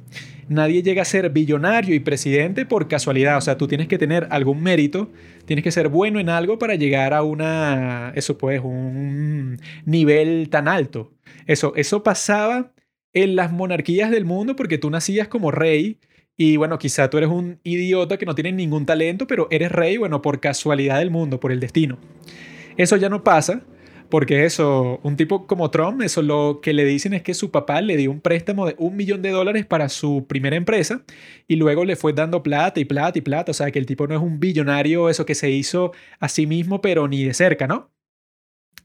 nadie 0.49 0.83
llega 0.83 1.03
a 1.03 1.05
ser 1.05 1.31
billonario 1.31 1.95
y 1.95 2.01
presidente 2.01 2.67
por 2.67 2.89
casualidad. 2.89 3.37
O 3.37 3.41
sea, 3.41 3.57
tú 3.57 3.69
tienes 3.69 3.89
que 3.89 3.99
tener 3.99 4.27
algún 4.31 4.63
mérito, 4.63 5.11
tienes 5.45 5.63
que 5.63 5.71
ser 5.71 5.89
bueno 5.89 6.21
en 6.21 6.29
algo 6.29 6.59
para 6.59 6.75
llegar 6.75 7.15
a 7.15 7.23
una, 7.23 8.13
eso 8.15 8.39
pues, 8.39 8.61
un 8.63 9.59
nivel 9.85 10.49
tan 10.51 10.69
alto. 10.69 11.13
Eso, 11.47 11.73
eso 11.77 12.03
pasaba 12.03 12.73
en 13.13 13.37
las 13.37 13.53
monarquías 13.53 14.11
del 14.11 14.25
mundo 14.25 14.57
porque 14.57 14.79
tú 14.79 14.91
nacías 14.91 15.29
como 15.29 15.51
rey 15.51 15.99
y 16.37 16.57
bueno, 16.57 16.79
quizá 16.79 17.09
tú 17.11 17.19
eres 17.19 17.31
un 17.31 17.61
idiota 17.63 18.17
que 18.17 18.27
no 18.27 18.35
tiene 18.35 18.51
ningún 18.53 18.87
talento, 18.87 19.27
pero 19.27 19.47
eres 19.51 19.71
rey, 19.71 19.97
bueno, 19.97 20.21
por 20.21 20.41
casualidad 20.41 20.99
del 20.99 21.11
mundo, 21.11 21.39
por 21.39 21.53
el 21.53 21.61
destino. 21.61 21.99
Eso 22.77 22.97
ya 22.97 23.09
no 23.09 23.23
pasa 23.23 23.63
porque 24.09 24.45
eso, 24.45 25.01
un 25.03 25.17
tipo 25.17 25.47
como 25.47 25.71
Trump, 25.71 26.03
eso 26.03 26.23
lo 26.23 26.61
que 26.63 26.73
le 26.73 26.85
dicen 26.85 27.15
es 27.15 27.23
que 27.23 27.35
su 27.35 27.51
papá 27.51 27.81
le 27.81 27.97
dio 27.97 28.11
un 28.11 28.21
préstamo 28.21 28.67
de 28.67 28.75
un 28.79 28.97
millón 28.97 29.23
de 29.23 29.31
dólares 29.31 29.67
para 29.67 29.89
su 29.89 30.27
primera 30.29 30.57
empresa 30.57 31.05
y 31.49 31.57
luego 31.57 31.85
le 31.85 31.97
fue 31.97 32.13
dando 32.13 32.43
plata 32.43 32.81
y 32.81 32.85
plata 32.85 33.19
y 33.19 33.23
plata. 33.23 33.51
O 33.51 33.55
sea, 33.55 33.71
que 33.71 33.79
el 33.79 33.87
tipo 33.87 34.07
no 34.07 34.15
es 34.15 34.21
un 34.21 34.41
billonario, 34.41 35.09
eso 35.09 35.27
que 35.27 35.35
se 35.35 35.51
hizo 35.51 35.93
a 36.21 36.29
sí 36.29 36.47
mismo, 36.47 36.81
pero 36.81 37.09
ni 37.09 37.25
de 37.25 37.35
cerca, 37.35 37.67
¿no? 37.67 37.91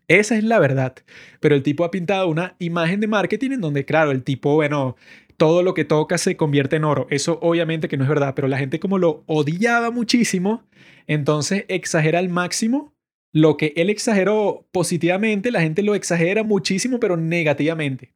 Esa 0.08 0.36
es 0.36 0.44
la 0.44 0.60
verdad. 0.60 0.96
Pero 1.40 1.56
el 1.56 1.64
tipo 1.64 1.84
ha 1.84 1.92
pintado 1.92 2.28
una 2.28 2.56
imagen 2.60 3.00
de 3.00 3.08
marketing 3.08 3.52
en 3.52 3.62
donde, 3.62 3.86
claro, 3.86 4.12
el 4.12 4.24
tipo, 4.24 4.56
bueno, 4.56 4.96
todo 5.38 5.64
lo 5.64 5.74
que 5.74 5.86
toca 5.86 6.18
se 6.18 6.36
convierte 6.36 6.76
en 6.78 6.84
oro. 6.84 7.08
Eso 7.10 7.40
obviamente 7.42 7.88
que 7.88 7.98
no 7.98 8.04
es 8.04 8.10
verdad, 8.10 8.34
pero 8.36 8.48
la 8.48 8.58
gente 8.58 8.80
como 8.80 8.98
lo 8.98 9.24
odiaba 9.28 9.92
muchísimo, 9.92 10.64
entonces 11.08 11.66
exagera 11.70 12.20
al 12.20 12.30
máximo 12.30 12.94
lo 13.32 13.58
que 13.58 13.74
él 13.76 13.90
exageró 13.90 14.68
positivamente, 14.72 15.52
la 15.52 15.62
gente 15.62 15.84
lo 15.84 15.96
exagera 15.96 16.44
muchísimo, 16.44 17.00
pero 17.00 17.18
negativamente. 17.18 18.14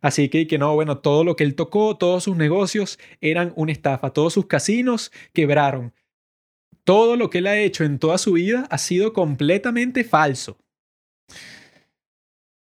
Así 0.00 0.28
que, 0.28 0.46
que 0.46 0.58
no, 0.58 0.74
bueno, 0.74 0.98
todo 0.98 1.24
lo 1.24 1.36
que 1.36 1.44
él 1.44 1.54
tocó, 1.54 1.96
todos 1.96 2.24
sus 2.24 2.36
negocios 2.36 2.98
eran 3.20 3.52
una 3.56 3.72
estafa, 3.72 4.10
todos 4.10 4.34
sus 4.34 4.46
casinos 4.46 5.12
quebraron. 5.32 5.94
Todo 6.84 7.16
lo 7.16 7.30
que 7.30 7.38
él 7.38 7.46
ha 7.46 7.58
hecho 7.58 7.84
en 7.84 7.98
toda 7.98 8.18
su 8.18 8.32
vida 8.32 8.66
ha 8.70 8.76
sido 8.76 9.14
completamente 9.14 10.04
falso. 10.04 10.58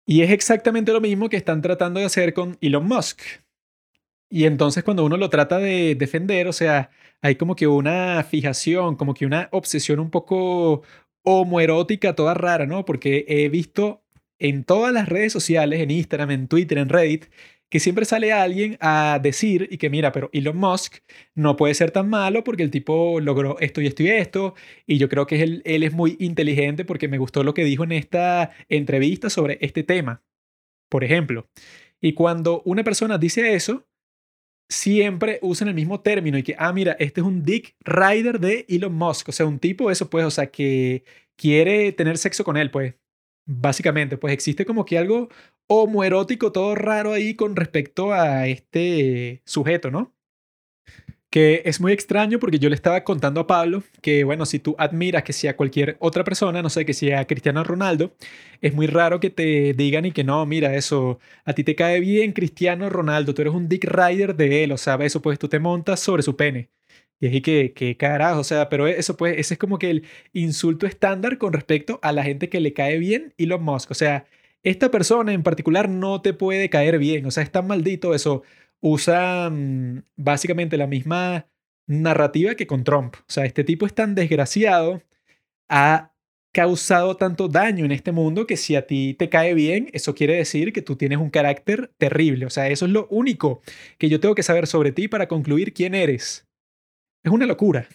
Y 0.05 0.21
es 0.21 0.31
exactamente 0.31 0.93
lo 0.93 1.01
mismo 1.01 1.27
que 1.27 1.35
están 1.35 1.61
tratando 1.61 1.99
de 1.99 2.05
hacer 2.05 2.33
con 2.33 2.57
Elon 2.61 2.87
Musk. 2.87 3.19
Y 4.29 4.45
entonces 4.45 4.83
cuando 4.85 5.03
uno 5.05 5.17
lo 5.17 5.29
trata 5.29 5.57
de 5.57 5.95
defender, 5.95 6.47
o 6.47 6.53
sea, 6.53 6.89
hay 7.21 7.35
como 7.35 7.55
que 7.57 7.67
una 7.67 8.23
fijación, 8.23 8.95
como 8.95 9.13
que 9.13 9.25
una 9.25 9.49
obsesión 9.51 9.99
un 9.99 10.09
poco 10.09 10.83
homoerótica 11.29 12.15
toda 12.15 12.33
rara, 12.33 12.65
¿no? 12.65 12.85
Porque 12.85 13.25
he 13.27 13.49
visto 13.49 14.01
en 14.39 14.63
todas 14.63 14.93
las 14.93 15.09
redes 15.09 15.33
sociales, 15.33 15.81
en 15.81 15.91
Instagram, 15.91 16.31
en 16.31 16.47
Twitter, 16.47 16.77
en 16.77 16.87
Reddit, 16.87 17.25
que 17.69 17.81
siempre 17.81 18.05
sale 18.05 18.31
alguien 18.31 18.77
a 18.79 19.19
decir 19.21 19.67
y 19.69 19.77
que 19.77 19.89
mira, 19.89 20.13
pero 20.13 20.29
Elon 20.31 20.55
Musk 20.55 20.99
no 21.35 21.57
puede 21.57 21.73
ser 21.73 21.91
tan 21.91 22.09
malo 22.09 22.45
porque 22.45 22.63
el 22.63 22.71
tipo 22.71 23.19
logró 23.19 23.59
esto 23.59 23.81
y 23.81 23.87
esto 23.87 24.03
y 24.03 24.09
esto, 24.09 24.55
y 24.85 24.99
yo 24.99 25.09
creo 25.09 25.27
que 25.27 25.41
él, 25.43 25.61
él 25.65 25.83
es 25.83 25.91
muy 25.91 26.15
inteligente 26.19 26.85
porque 26.85 27.09
me 27.09 27.17
gustó 27.17 27.43
lo 27.43 27.53
que 27.53 27.65
dijo 27.65 27.83
en 27.83 27.91
esta 27.91 28.51
entrevista 28.69 29.29
sobre 29.29 29.57
este 29.59 29.83
tema, 29.83 30.23
por 30.89 31.03
ejemplo. 31.03 31.49
Y 31.99 32.13
cuando 32.13 32.61
una 32.63 32.85
persona 32.85 33.17
dice 33.17 33.53
eso, 33.53 33.86
siempre 34.69 35.39
usan 35.41 35.67
el 35.69 35.73
mismo 35.75 36.01
término 36.01 36.37
y 36.37 36.43
que, 36.43 36.55
ah, 36.57 36.73
mira, 36.73 36.93
este 36.99 37.21
es 37.21 37.27
un 37.27 37.43
Dick 37.43 37.75
Rider 37.85 38.39
de 38.39 38.65
Elon 38.69 38.93
Musk, 38.95 39.29
o 39.29 39.31
sea, 39.31 39.45
un 39.45 39.59
tipo, 39.59 39.91
eso 39.91 40.09
pues, 40.09 40.25
o 40.25 40.31
sea, 40.31 40.47
que 40.51 41.03
quiere 41.37 41.91
tener 41.93 42.17
sexo 42.17 42.43
con 42.43 42.57
él, 42.57 42.71
pues, 42.71 42.95
básicamente, 43.45 44.17
pues 44.17 44.33
existe 44.33 44.65
como 44.65 44.85
que 44.85 44.97
algo 44.97 45.29
homoerótico 45.67 46.51
todo 46.51 46.75
raro 46.75 47.13
ahí 47.13 47.35
con 47.35 47.55
respecto 47.55 48.13
a 48.13 48.47
este 48.47 49.41
sujeto, 49.45 49.91
¿no? 49.91 50.16
Que 51.37 51.61
es 51.65 51.79
muy 51.79 51.91
extraño 51.91 52.39
porque 52.39 52.57
yo 52.57 52.67
le 52.67 52.73
estaba 52.73 53.03
contando 53.03 53.41
a 53.41 53.45
Pablo 53.45 53.83
que, 54.01 54.23
bueno, 54.23 54.47
si 54.47 54.57
tú 54.57 54.75
admiras 54.79 55.21
que 55.21 55.33
sea 55.33 55.55
cualquier 55.55 55.95
otra 55.99 56.23
persona, 56.23 56.63
no 56.63 56.69
sé, 56.71 56.83
que 56.83 56.95
sea 56.95 57.27
Cristiano 57.27 57.63
Ronaldo, 57.63 58.15
es 58.59 58.73
muy 58.73 58.87
raro 58.87 59.19
que 59.19 59.29
te 59.29 59.73
digan 59.73 60.05
y 60.05 60.11
que 60.11 60.23
no, 60.23 60.43
mira, 60.47 60.75
eso, 60.75 61.19
a 61.45 61.53
ti 61.53 61.63
te 61.63 61.75
cae 61.75 61.99
bien 61.99 62.31
Cristiano 62.33 62.89
Ronaldo, 62.89 63.35
tú 63.35 63.43
eres 63.43 63.53
un 63.53 63.69
dick 63.69 63.83
rider 63.85 64.35
de 64.35 64.63
él, 64.63 64.71
o 64.71 64.77
sea, 64.77 64.95
eso 64.95 65.21
pues 65.21 65.37
tú 65.37 65.47
te 65.47 65.59
montas 65.59 65.99
sobre 65.99 66.23
su 66.23 66.35
pene. 66.35 66.71
Y 67.19 67.27
es 67.27 67.41
que, 67.43 67.71
que 67.73 67.97
carajo, 67.97 68.39
o 68.39 68.43
sea, 68.43 68.67
pero 68.67 68.87
eso 68.87 69.15
pues, 69.15 69.37
ese 69.37 69.53
es 69.53 69.59
como 69.59 69.77
que 69.77 69.91
el 69.91 70.05
insulto 70.33 70.87
estándar 70.87 71.37
con 71.37 71.53
respecto 71.53 71.99
a 72.01 72.13
la 72.13 72.23
gente 72.23 72.49
que 72.49 72.61
le 72.61 72.73
cae 72.73 72.97
bien 72.97 73.35
Elon 73.37 73.61
Musk, 73.63 73.91
o 73.91 73.93
sea, 73.93 74.25
esta 74.63 74.89
persona 74.89 75.33
en 75.33 75.43
particular 75.43 75.87
no 75.87 76.19
te 76.21 76.33
puede 76.33 76.69
caer 76.71 76.97
bien, 76.97 77.27
o 77.27 77.31
sea, 77.31 77.43
es 77.43 77.51
tan 77.51 77.67
maldito 77.67 78.15
eso 78.15 78.41
usa 78.81 79.49
mm, 79.49 80.03
básicamente 80.15 80.77
la 80.77 80.87
misma 80.87 81.47
narrativa 81.87 82.55
que 82.55 82.67
con 82.67 82.83
Trump. 82.83 83.15
O 83.19 83.25
sea, 83.31 83.45
este 83.45 83.63
tipo 83.63 83.85
es 83.85 83.93
tan 83.93 84.15
desgraciado, 84.15 85.01
ha 85.69 86.13
causado 86.53 87.17
tanto 87.17 87.47
daño 87.47 87.85
en 87.85 87.91
este 87.91 88.11
mundo 88.11 88.47
que 88.47 88.57
si 88.57 88.75
a 88.75 88.87
ti 88.87 89.13
te 89.13 89.29
cae 89.29 89.53
bien, 89.53 89.89
eso 89.93 90.15
quiere 90.15 90.35
decir 90.35 90.73
que 90.73 90.81
tú 90.81 90.95
tienes 90.95 91.19
un 91.19 91.29
carácter 91.29 91.91
terrible. 91.97 92.45
O 92.45 92.49
sea, 92.49 92.67
eso 92.69 92.85
es 92.85 92.91
lo 92.91 93.07
único 93.09 93.61
que 93.97 94.09
yo 94.09 94.19
tengo 94.19 94.35
que 94.35 94.43
saber 94.43 94.67
sobre 94.67 94.91
ti 94.91 95.07
para 95.07 95.27
concluir 95.27 95.73
quién 95.73 95.93
eres. 95.93 96.47
Es 97.23 97.31
una 97.31 97.45
locura. 97.45 97.87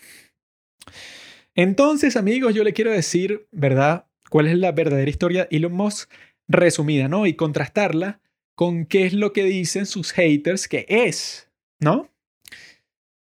Entonces, 1.54 2.16
amigos, 2.16 2.54
yo 2.54 2.64
le 2.64 2.72
quiero 2.72 2.92
decir, 2.92 3.46
¿verdad? 3.50 4.06
¿Cuál 4.30 4.46
es 4.46 4.56
la 4.56 4.72
verdadera 4.72 5.10
historia 5.10 5.44
de 5.44 5.56
Elon 5.56 5.72
Musk 5.72 6.10
resumida, 6.48 7.08
¿no? 7.08 7.26
Y 7.26 7.34
contrastarla 7.34 8.21
con 8.62 8.86
qué 8.86 9.06
es 9.06 9.12
lo 9.12 9.32
que 9.32 9.42
dicen 9.42 9.86
sus 9.86 10.12
haters 10.12 10.68
que 10.68 10.86
es, 10.88 11.50
¿no? 11.80 12.08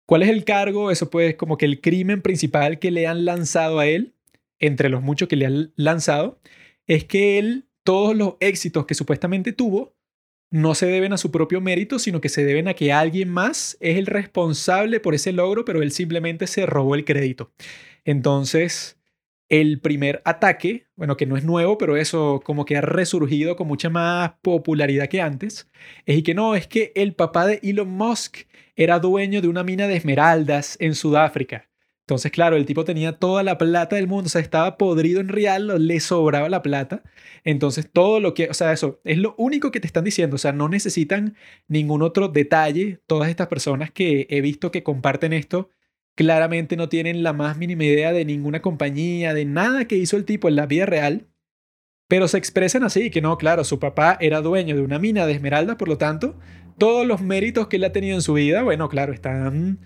¿Cuál 0.05 0.21
es 0.21 0.29
el 0.29 0.45
cargo? 0.45 0.91
Eso 0.91 1.09
pues 1.09 1.33
como 1.33 1.57
que 1.57 1.65
el 1.65 1.81
crimen 1.81 2.21
principal 2.21 2.77
que 2.77 2.91
le 2.91 3.07
han 3.07 3.25
lanzado 3.25 3.79
a 3.79 3.87
él, 3.87 4.13
entre 4.59 4.87
los 4.89 5.01
muchos 5.01 5.27
que 5.27 5.35
le 5.35 5.47
han 5.47 5.73
lanzado, 5.75 6.39
es 6.85 7.05
que 7.05 7.39
él, 7.39 7.65
todos 7.83 8.15
los 8.15 8.35
éxitos 8.39 8.85
que 8.85 8.93
supuestamente 8.93 9.51
tuvo, 9.51 9.95
no 10.51 10.75
se 10.75 10.85
deben 10.85 11.11
a 11.11 11.17
su 11.17 11.31
propio 11.31 11.59
mérito, 11.59 11.97
sino 11.97 12.21
que 12.21 12.29
se 12.29 12.45
deben 12.45 12.67
a 12.67 12.75
que 12.75 12.93
alguien 12.93 13.27
más 13.27 13.77
es 13.79 13.97
el 13.97 14.05
responsable 14.05 14.99
por 14.99 15.15
ese 15.15 15.31
logro, 15.31 15.65
pero 15.65 15.81
él 15.81 15.91
simplemente 15.91 16.45
se 16.45 16.67
robó 16.67 16.93
el 16.93 17.03
crédito. 17.03 17.51
Entonces, 18.05 19.00
el 19.51 19.81
primer 19.81 20.21
ataque, 20.23 20.87
bueno, 20.95 21.17
que 21.17 21.25
no 21.25 21.35
es 21.35 21.43
nuevo, 21.43 21.77
pero 21.77 21.97
eso 21.97 22.41
como 22.45 22.63
que 22.63 22.77
ha 22.77 22.81
resurgido 22.81 23.57
con 23.57 23.67
mucha 23.67 23.89
más 23.89 24.31
popularidad 24.41 25.09
que 25.09 25.21
antes, 25.21 25.69
es 26.05 26.23
que 26.23 26.33
no, 26.33 26.55
es 26.55 26.67
que 26.67 26.93
el 26.95 27.13
papá 27.15 27.45
de 27.45 27.59
Elon 27.61 27.89
Musk 27.89 28.47
era 28.77 28.99
dueño 28.99 29.41
de 29.41 29.49
una 29.49 29.65
mina 29.65 29.87
de 29.87 29.97
esmeraldas 29.97 30.77
en 30.79 30.95
Sudáfrica. 30.95 31.69
Entonces, 31.99 32.31
claro, 32.31 32.55
el 32.55 32.65
tipo 32.65 32.85
tenía 32.85 33.19
toda 33.19 33.43
la 33.43 33.57
plata 33.57 33.97
del 33.97 34.07
mundo, 34.07 34.27
o 34.27 34.29
sea, 34.29 34.39
estaba 34.39 34.77
podrido 34.77 35.19
en 35.19 35.27
real, 35.27 35.85
le 35.85 35.99
sobraba 35.99 36.47
la 36.47 36.61
plata. 36.61 37.03
Entonces, 37.43 37.89
todo 37.91 38.21
lo 38.21 38.33
que, 38.33 38.49
o 38.49 38.53
sea, 38.53 38.71
eso 38.71 39.01
es 39.03 39.17
lo 39.17 39.35
único 39.37 39.71
que 39.71 39.81
te 39.81 39.87
están 39.87 40.05
diciendo, 40.05 40.35
o 40.35 40.39
sea, 40.39 40.53
no 40.53 40.69
necesitan 40.69 41.35
ningún 41.67 42.01
otro 42.03 42.29
detalle. 42.29 43.01
Todas 43.05 43.29
estas 43.29 43.47
personas 43.47 43.91
que 43.91 44.27
he 44.29 44.39
visto 44.39 44.71
que 44.71 44.83
comparten 44.83 45.33
esto, 45.33 45.69
claramente 46.15 46.75
no 46.75 46.89
tienen 46.89 47.23
la 47.23 47.33
más 47.33 47.57
mínima 47.57 47.83
idea 47.83 48.13
de 48.13 48.25
ninguna 48.25 48.61
compañía, 48.61 49.33
de 49.33 49.45
nada 49.45 49.85
que 49.85 49.95
hizo 49.95 50.17
el 50.17 50.25
tipo 50.25 50.47
en 50.47 50.55
la 50.55 50.65
vida 50.65 50.85
real, 50.85 51.27
pero 52.07 52.27
se 52.27 52.37
expresan 52.37 52.83
así, 52.83 53.09
que 53.09 53.21
no, 53.21 53.37
claro, 53.37 53.63
su 53.63 53.79
papá 53.79 54.17
era 54.19 54.41
dueño 54.41 54.75
de 54.75 54.81
una 54.81 54.99
mina 54.99 55.25
de 55.25 55.33
esmeralda, 55.33 55.77
por 55.77 55.87
lo 55.87 55.97
tanto, 55.97 56.37
todos 56.77 57.07
los 57.07 57.21
méritos 57.21 57.67
que 57.67 57.77
él 57.77 57.83
ha 57.85 57.91
tenido 57.91 58.15
en 58.15 58.21
su 58.21 58.33
vida, 58.33 58.63
bueno, 58.63 58.89
claro, 58.89 59.13
están 59.13 59.79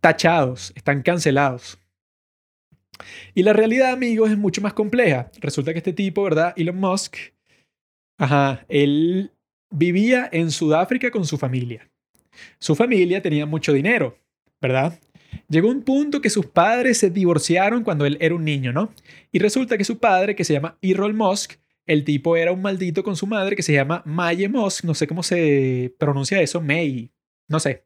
tachados, 0.00 0.72
están 0.76 1.02
cancelados. 1.02 1.78
Y 3.34 3.42
la 3.42 3.52
realidad, 3.52 3.92
amigos, 3.92 4.30
es 4.30 4.38
mucho 4.38 4.62
más 4.62 4.72
compleja. 4.72 5.30
Resulta 5.40 5.72
que 5.72 5.78
este 5.78 5.92
tipo, 5.92 6.22
¿verdad? 6.22 6.54
Elon 6.56 6.76
Musk, 6.76 7.16
ajá, 8.18 8.64
él 8.68 9.32
vivía 9.70 10.28
en 10.32 10.50
Sudáfrica 10.50 11.10
con 11.10 11.26
su 11.26 11.36
familia. 11.36 11.90
Su 12.58 12.74
familia 12.74 13.20
tenía 13.20 13.46
mucho 13.46 13.72
dinero, 13.72 14.18
¿verdad? 14.60 14.98
Llegó 15.48 15.68
un 15.68 15.82
punto 15.82 16.20
que 16.20 16.30
sus 16.30 16.46
padres 16.46 16.98
se 16.98 17.10
divorciaron 17.10 17.84
cuando 17.84 18.06
él 18.06 18.16
era 18.20 18.34
un 18.34 18.44
niño, 18.44 18.72
¿no? 18.72 18.92
Y 19.32 19.38
resulta 19.38 19.78
que 19.78 19.84
su 19.84 19.98
padre, 19.98 20.34
que 20.34 20.44
se 20.44 20.52
llama 20.52 20.78
Errol 20.82 21.14
Musk, 21.14 21.54
el 21.86 22.04
tipo 22.04 22.36
era 22.36 22.52
un 22.52 22.62
maldito 22.62 23.04
con 23.04 23.16
su 23.16 23.26
madre 23.26 23.56
que 23.56 23.62
se 23.62 23.72
llama 23.72 24.02
Maye 24.04 24.48
Musk, 24.48 24.84
no 24.84 24.94
sé 24.94 25.06
cómo 25.06 25.22
se 25.22 25.94
pronuncia 25.98 26.40
eso, 26.40 26.60
May, 26.60 27.10
no 27.48 27.60
sé. 27.60 27.84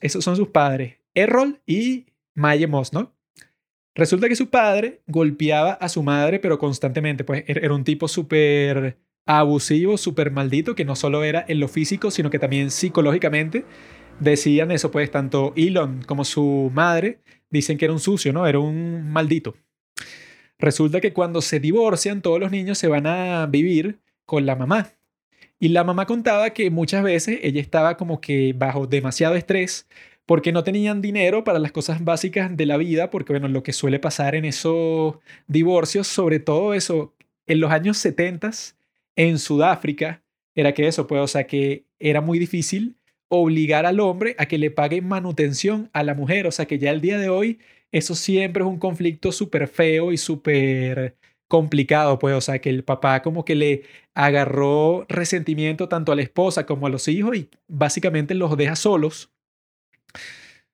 Esos 0.00 0.24
son 0.24 0.36
sus 0.36 0.48
padres, 0.48 0.96
Errol 1.14 1.60
y 1.66 2.06
Maye 2.34 2.66
Musk, 2.66 2.94
¿no? 2.94 3.12
Resulta 3.94 4.28
que 4.28 4.36
su 4.36 4.48
padre 4.48 5.02
golpeaba 5.06 5.72
a 5.72 5.88
su 5.88 6.02
madre, 6.02 6.38
pero 6.38 6.58
constantemente, 6.58 7.24
pues 7.24 7.44
er-, 7.46 7.64
era 7.64 7.74
un 7.74 7.84
tipo 7.84 8.08
súper 8.08 8.96
abusivo, 9.26 9.98
súper 9.98 10.30
maldito, 10.30 10.74
que 10.74 10.84
no 10.84 10.96
solo 10.96 11.24
era 11.24 11.44
en 11.46 11.60
lo 11.60 11.68
físico, 11.68 12.10
sino 12.10 12.30
que 12.30 12.38
también 12.38 12.70
psicológicamente 12.70 13.64
decían 14.22 14.70
eso, 14.70 14.90
pues 14.90 15.10
tanto 15.10 15.52
Elon 15.56 16.02
como 16.06 16.24
su 16.24 16.70
madre 16.72 17.18
dicen 17.50 17.76
que 17.76 17.84
era 17.84 17.94
un 17.94 18.00
sucio, 18.00 18.32
¿no? 18.32 18.46
Era 18.46 18.58
un 18.58 19.10
maldito. 19.10 19.54
Resulta 20.58 21.00
que 21.00 21.12
cuando 21.12 21.42
se 21.42 21.60
divorcian, 21.60 22.22
todos 22.22 22.38
los 22.38 22.50
niños 22.50 22.78
se 22.78 22.88
van 22.88 23.06
a 23.06 23.46
vivir 23.46 23.98
con 24.24 24.46
la 24.46 24.56
mamá. 24.56 24.92
Y 25.58 25.68
la 25.68 25.84
mamá 25.84 26.06
contaba 26.06 26.50
que 26.50 26.70
muchas 26.70 27.02
veces 27.02 27.40
ella 27.42 27.60
estaba 27.60 27.96
como 27.96 28.20
que 28.20 28.52
bajo 28.56 28.86
demasiado 28.86 29.34
estrés 29.34 29.86
porque 30.24 30.52
no 30.52 30.62
tenían 30.64 31.02
dinero 31.02 31.44
para 31.44 31.58
las 31.58 31.72
cosas 31.72 32.04
básicas 32.04 32.56
de 32.56 32.66
la 32.66 32.76
vida, 32.76 33.10
porque 33.10 33.32
bueno, 33.32 33.48
lo 33.48 33.62
que 33.62 33.72
suele 33.72 33.98
pasar 33.98 34.34
en 34.34 34.44
esos 34.44 35.16
divorcios, 35.48 36.06
sobre 36.06 36.38
todo 36.38 36.74
eso, 36.74 37.14
en 37.46 37.60
los 37.60 37.70
años 37.72 37.98
70 37.98 38.50
en 39.16 39.38
Sudáfrica, 39.38 40.22
era 40.54 40.74
que 40.74 40.86
eso, 40.86 41.06
pues, 41.06 41.20
o 41.20 41.26
sea, 41.26 41.46
que 41.46 41.84
era 41.98 42.20
muy 42.20 42.38
difícil 42.38 42.96
obligar 43.34 43.86
al 43.86 43.98
hombre 44.00 44.36
a 44.38 44.46
que 44.46 44.58
le 44.58 44.70
pague 44.70 45.00
manutención 45.00 45.88
a 45.94 46.02
la 46.04 46.14
mujer. 46.14 46.46
O 46.46 46.52
sea 46.52 46.66
que 46.66 46.78
ya 46.78 46.90
el 46.90 47.00
día 47.00 47.18
de 47.18 47.30
hoy 47.30 47.60
eso 47.90 48.14
siempre 48.14 48.62
es 48.62 48.68
un 48.68 48.78
conflicto 48.78 49.32
súper 49.32 49.68
feo 49.68 50.12
y 50.12 50.18
súper 50.18 51.16
complicado, 51.48 52.18
pues, 52.18 52.34
o 52.34 52.40
sea, 52.40 52.60
que 52.60 52.70
el 52.70 52.84
papá 52.84 53.22
como 53.22 53.44
que 53.44 53.54
le 53.54 53.84
agarró 54.14 55.06
resentimiento 55.08 55.88
tanto 55.88 56.12
a 56.12 56.16
la 56.16 56.22
esposa 56.22 56.66
como 56.66 56.86
a 56.86 56.90
los 56.90 57.08
hijos 57.08 57.36
y 57.36 57.50
básicamente 57.68 58.34
los 58.34 58.56
deja 58.56 58.76
solos. 58.76 59.32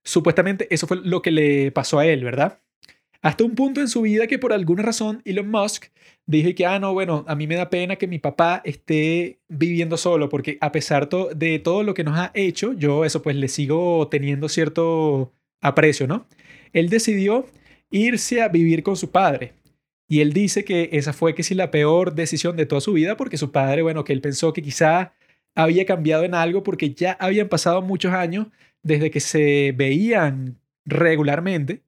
Supuestamente 0.05 0.67
eso 0.75 0.87
fue 0.87 0.99
lo 1.05 1.23
que 1.23 1.31
le 1.31 1.71
pasó 1.73 1.99
a 1.99 2.07
él, 2.07 2.25
¿verdad? 2.25 2.61
Hasta 3.21 3.43
un 3.45 3.55
punto 3.57 3.81
en 3.81 3.89
su 3.89 4.03
vida 4.03 4.29
que 4.29 4.39
por 4.39 4.53
alguna 4.53 4.83
razón 4.83 5.23
Elon 5.25 5.51
Musk 5.51 5.87
dijo 6.27 6.51
que, 6.55 6.67
ah, 6.67 6.79
no, 6.79 6.93
bueno, 6.93 7.25
a 7.27 7.35
mí 7.35 7.47
me 7.49 7.57
da 7.57 7.69
pena 7.69 7.97
que 7.97 8.07
mi 8.07 8.19
papá 8.19 8.63
esté 8.65 9.41
viviendo 9.49 9.97
solo, 9.97 10.29
porque 10.29 10.57
a 10.61 10.71
pesar 10.71 11.09
de 11.09 11.59
todo 11.59 11.83
lo 11.83 11.95
que 11.95 12.05
nos 12.05 12.17
ha 12.19 12.31
hecho, 12.35 12.75
yo 12.75 13.05
eso 13.05 13.23
pues 13.23 13.35
le 13.35 13.49
sigo 13.49 14.09
teniendo 14.09 14.49
cierto 14.49 15.33
aprecio, 15.61 16.07
¿no? 16.07 16.27
Él 16.73 16.91
decidió 16.91 17.47
irse 17.91 18.43
a 18.43 18.49
vivir 18.49 18.83
con 18.83 18.97
su 18.97 19.11
padre. 19.11 19.55
Y 20.09 20.21
él 20.21 20.33
dice 20.33 20.65
que 20.65 20.91
esa 20.93 21.13
fue 21.13 21.35
que 21.35 21.43
sí 21.43 21.55
la 21.55 21.71
peor 21.71 22.15
decisión 22.15 22.57
de 22.57 22.67
toda 22.67 22.81
su 22.81 22.93
vida, 22.93 23.17
porque 23.17 23.37
su 23.37 23.53
padre, 23.53 23.83
bueno, 23.83 24.05
que 24.05 24.13
él 24.13 24.21
pensó 24.21 24.53
que 24.53 24.63
quizá 24.63 25.13
había 25.55 25.85
cambiado 25.87 26.25
en 26.25 26.35
algo 26.35 26.63
porque 26.63 26.95
ya 26.95 27.13
habían 27.21 27.49
pasado 27.49 27.83
muchos 27.83 28.13
años 28.13 28.47
desde 28.83 29.11
que 29.11 29.21
se 29.21 29.73
veían 29.77 30.61
regularmente 30.85 31.83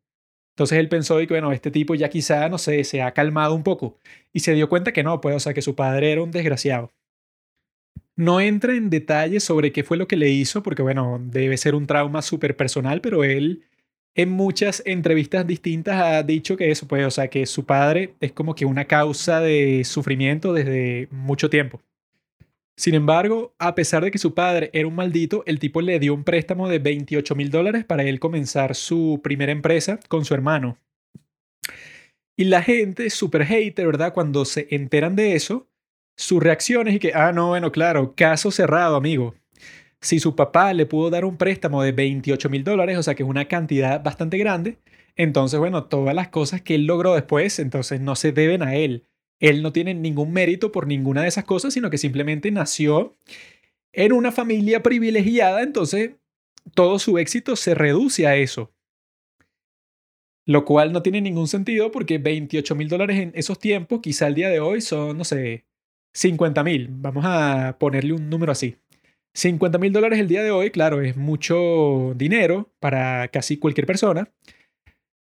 entonces 0.60 0.78
él 0.78 0.90
pensó 0.90 1.16
que, 1.16 1.26
bueno, 1.26 1.52
este 1.52 1.70
tipo 1.70 1.94
ya 1.94 2.10
quizá, 2.10 2.50
no 2.50 2.58
sé, 2.58 2.84
se 2.84 3.00
ha 3.00 3.12
calmado 3.12 3.54
un 3.54 3.62
poco 3.62 3.96
y 4.30 4.40
se 4.40 4.52
dio 4.52 4.68
cuenta 4.68 4.92
que 4.92 5.02
no, 5.02 5.18
pues, 5.18 5.34
o 5.34 5.40
sea, 5.40 5.54
que 5.54 5.62
su 5.62 5.74
padre 5.74 6.12
era 6.12 6.22
un 6.22 6.30
desgraciado. 6.30 6.92
No 8.14 8.42
entra 8.42 8.74
en 8.76 8.90
detalles 8.90 9.42
sobre 9.42 9.72
qué 9.72 9.84
fue 9.84 9.96
lo 9.96 10.06
que 10.06 10.18
le 10.18 10.28
hizo, 10.28 10.62
porque, 10.62 10.82
bueno, 10.82 11.18
debe 11.18 11.56
ser 11.56 11.74
un 11.74 11.86
trauma 11.86 12.20
súper 12.20 12.58
personal, 12.58 13.00
pero 13.00 13.24
él 13.24 13.62
en 14.14 14.28
muchas 14.28 14.82
entrevistas 14.84 15.46
distintas 15.46 16.02
ha 16.02 16.22
dicho 16.24 16.58
que 16.58 16.70
eso, 16.70 16.86
pues, 16.86 17.06
o 17.06 17.10
sea, 17.10 17.28
que 17.28 17.46
su 17.46 17.64
padre 17.64 18.16
es 18.20 18.32
como 18.32 18.54
que 18.54 18.66
una 18.66 18.84
causa 18.84 19.40
de 19.40 19.82
sufrimiento 19.84 20.52
desde 20.52 21.08
mucho 21.10 21.48
tiempo. 21.48 21.80
Sin 22.80 22.94
embargo, 22.94 23.54
a 23.58 23.74
pesar 23.74 24.02
de 24.02 24.10
que 24.10 24.16
su 24.16 24.32
padre 24.32 24.70
era 24.72 24.88
un 24.88 24.94
maldito, 24.94 25.42
el 25.44 25.58
tipo 25.58 25.82
le 25.82 25.98
dio 25.98 26.14
un 26.14 26.24
préstamo 26.24 26.66
de 26.66 26.78
28 26.78 27.34
mil 27.34 27.50
dólares 27.50 27.84
para 27.84 28.04
él 28.04 28.18
comenzar 28.18 28.74
su 28.74 29.20
primera 29.22 29.52
empresa 29.52 30.00
con 30.08 30.24
su 30.24 30.32
hermano. 30.32 30.78
Y 32.38 32.44
la 32.44 32.62
gente, 32.62 33.10
super 33.10 33.44
hater, 33.44 33.84
¿verdad? 33.84 34.14
Cuando 34.14 34.46
se 34.46 34.66
enteran 34.70 35.14
de 35.14 35.34
eso, 35.34 35.68
su 36.16 36.40
reacción 36.40 36.88
es 36.88 36.98
que, 37.00 37.12
ah, 37.12 37.32
no, 37.32 37.48
bueno, 37.48 37.70
claro, 37.70 38.14
caso 38.16 38.50
cerrado, 38.50 38.96
amigo. 38.96 39.34
Si 40.00 40.18
su 40.18 40.34
papá 40.34 40.72
le 40.72 40.86
pudo 40.86 41.10
dar 41.10 41.26
un 41.26 41.36
préstamo 41.36 41.82
de 41.82 41.92
28 41.92 42.48
mil 42.48 42.64
dólares, 42.64 42.96
o 42.96 43.02
sea 43.02 43.14
que 43.14 43.24
es 43.24 43.28
una 43.28 43.44
cantidad 43.44 44.02
bastante 44.02 44.38
grande, 44.38 44.78
entonces, 45.16 45.60
bueno, 45.60 45.84
todas 45.84 46.14
las 46.14 46.28
cosas 46.28 46.62
que 46.62 46.76
él 46.76 46.86
logró 46.86 47.12
después, 47.12 47.58
entonces 47.58 48.00
no 48.00 48.16
se 48.16 48.32
deben 48.32 48.62
a 48.62 48.74
él. 48.74 49.04
Él 49.40 49.62
no 49.62 49.72
tiene 49.72 49.94
ningún 49.94 50.32
mérito 50.32 50.70
por 50.70 50.86
ninguna 50.86 51.22
de 51.22 51.28
esas 51.28 51.44
cosas, 51.44 51.74
sino 51.74 51.90
que 51.90 51.98
simplemente 51.98 52.50
nació 52.50 53.16
en 53.92 54.12
una 54.12 54.30
familia 54.30 54.82
privilegiada, 54.82 55.62
entonces 55.62 56.12
todo 56.74 56.98
su 56.98 57.18
éxito 57.18 57.56
se 57.56 57.74
reduce 57.74 58.26
a 58.26 58.36
eso. 58.36 58.72
Lo 60.46 60.64
cual 60.64 60.92
no 60.92 61.02
tiene 61.02 61.20
ningún 61.20 61.48
sentido 61.48 61.90
porque 61.90 62.18
28 62.18 62.74
mil 62.74 62.88
dólares 62.88 63.18
en 63.18 63.32
esos 63.34 63.58
tiempos, 63.58 64.00
quizá 64.00 64.26
el 64.26 64.34
día 64.34 64.48
de 64.48 64.60
hoy 64.60 64.80
son, 64.80 65.16
no 65.16 65.24
sé, 65.24 65.64
50 66.12 66.62
mil. 66.64 66.88
Vamos 66.90 67.24
a 67.26 67.76
ponerle 67.78 68.12
un 68.12 68.28
número 68.28 68.52
así. 68.52 68.76
50 69.34 69.78
mil 69.78 69.92
dólares 69.92 70.18
el 70.18 70.28
día 70.28 70.42
de 70.42 70.50
hoy, 70.50 70.70
claro, 70.70 71.00
es 71.02 71.16
mucho 71.16 72.14
dinero 72.16 72.72
para 72.80 73.28
casi 73.28 73.58
cualquier 73.58 73.86
persona. 73.86 74.28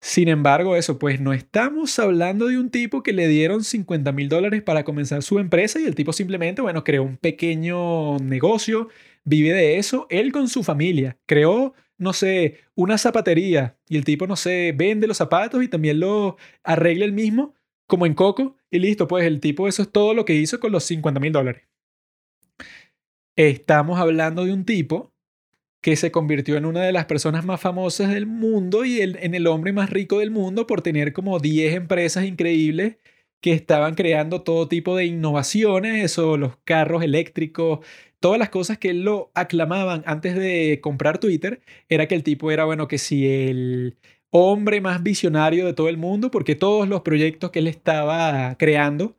Sin 0.03 0.29
embargo, 0.29 0.77
eso, 0.77 0.99
pues 0.99 1.21
no 1.21 1.35
estamos 1.35 1.99
hablando 1.99 2.47
de 2.47 2.59
un 2.59 2.71
tipo 2.71 3.03
que 3.03 3.13
le 3.13 3.29
dieron 3.29 3.63
50 3.63 4.13
mil 4.13 4.31
dólares 4.31 4.63
para 4.63 4.83
comenzar 4.83 5.23
su 5.23 5.39
empresa 5.39 5.79
y 5.79 5.85
el 5.85 5.95
tipo 5.95 6.13
simplemente, 6.15 6.63
bueno, 6.63 6.85
creó 6.85 7.03
un 7.03 7.19
pequeño 7.19 8.17
negocio, 8.19 8.89
vive 9.25 9.53
de 9.53 9.77
eso, 9.77 10.07
él 10.09 10.33
con 10.33 10.49
su 10.49 10.63
familia, 10.63 11.19
creó, 11.27 11.75
no 11.99 12.15
sé, 12.15 12.61
una 12.75 12.97
zapatería 12.97 13.77
y 13.89 13.99
el 13.99 14.05
tipo, 14.05 14.27
no 14.27 14.37
sé, 14.37 14.73
vende 14.75 15.07
los 15.07 15.19
zapatos 15.19 15.63
y 15.63 15.69
también 15.69 16.01
lo 16.01 16.39
arregla 16.65 17.05
él 17.05 17.13
mismo, 17.13 17.55
como 17.87 18.07
en 18.07 18.15
Coco, 18.15 18.57
y 18.71 18.79
listo, 18.79 19.07
pues 19.07 19.27
el 19.27 19.39
tipo, 19.41 19.69
eso 19.69 19.83
es 19.83 19.93
todo 19.93 20.15
lo 20.15 20.25
que 20.25 20.35
hizo 20.35 20.61
con 20.61 20.73
los 20.73 20.85
50 20.85 21.21
mil 21.21 21.33
dólares. 21.33 21.65
Estamos 23.37 24.01
hablando 24.01 24.45
de 24.45 24.53
un 24.53 24.65
tipo 24.65 25.13
que 25.81 25.97
se 25.97 26.11
convirtió 26.11 26.57
en 26.57 26.67
una 26.67 26.83
de 26.83 26.93
las 26.93 27.07
personas 27.07 27.45
más 27.45 27.61
famosas 27.61 28.11
del 28.11 28.27
mundo 28.27 28.85
y 28.85 29.01
en 29.01 29.35
el 29.35 29.47
hombre 29.47 29.73
más 29.73 29.91
rico 29.91 30.19
del 30.19 30.31
mundo 30.31 30.67
por 30.67 30.83
tener 30.83 31.13
como 31.13 31.39
10 31.39 31.75
empresas 31.75 32.25
increíbles 32.25 32.97
que 33.41 33.53
estaban 33.53 33.95
creando 33.95 34.43
todo 34.43 34.69
tipo 34.69 34.97
de 34.97 35.07
innovaciones, 35.07 36.05
eso, 36.05 36.37
los 36.37 36.57
carros 36.65 37.03
eléctricos, 37.03 37.81
todas 38.21 38.39
las 38.39 38.51
cosas 38.51 38.79
que 38.79 38.93
lo 38.95 39.31
aclamaban 39.35 40.03
antes 40.07 40.37
de 40.37 40.81
comprar 40.83 41.19
Twitter, 41.19 41.63
era 41.89 42.07
que 42.07 42.15
el 42.15 42.23
tipo 42.23 42.51
era, 42.51 42.65
bueno, 42.67 42.87
que 42.89 42.99
si 42.99 43.27
el 43.27 43.97
hombre 44.31 44.81
más 44.81 45.03
visionario 45.03 45.67
de 45.67 45.73
todo 45.75 45.89
el 45.89 45.97
mundo, 45.97 46.31
porque 46.31 46.55
todos 46.55 46.89
los 46.89 47.01
proyectos 47.03 47.51
que 47.51 47.61
él 47.61 47.67
estaba 47.67 48.57
creando 48.59 49.17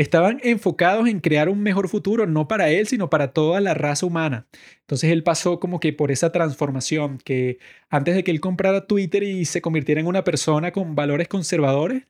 estaban 0.00 0.40
enfocados 0.42 1.08
en 1.08 1.20
crear 1.20 1.50
un 1.50 1.62
mejor 1.62 1.88
futuro, 1.88 2.26
no 2.26 2.48
para 2.48 2.70
él, 2.70 2.86
sino 2.86 3.10
para 3.10 3.32
toda 3.32 3.60
la 3.60 3.74
raza 3.74 4.06
humana. 4.06 4.46
Entonces 4.80 5.10
él 5.10 5.22
pasó 5.22 5.60
como 5.60 5.78
que 5.78 5.92
por 5.92 6.10
esa 6.10 6.32
transformación, 6.32 7.18
que 7.18 7.58
antes 7.90 8.14
de 8.14 8.24
que 8.24 8.30
él 8.30 8.40
comprara 8.40 8.86
Twitter 8.86 9.22
y 9.22 9.44
se 9.44 9.60
convirtiera 9.60 10.00
en 10.00 10.06
una 10.06 10.24
persona 10.24 10.72
con 10.72 10.94
valores 10.94 11.28
conservadores, 11.28 12.04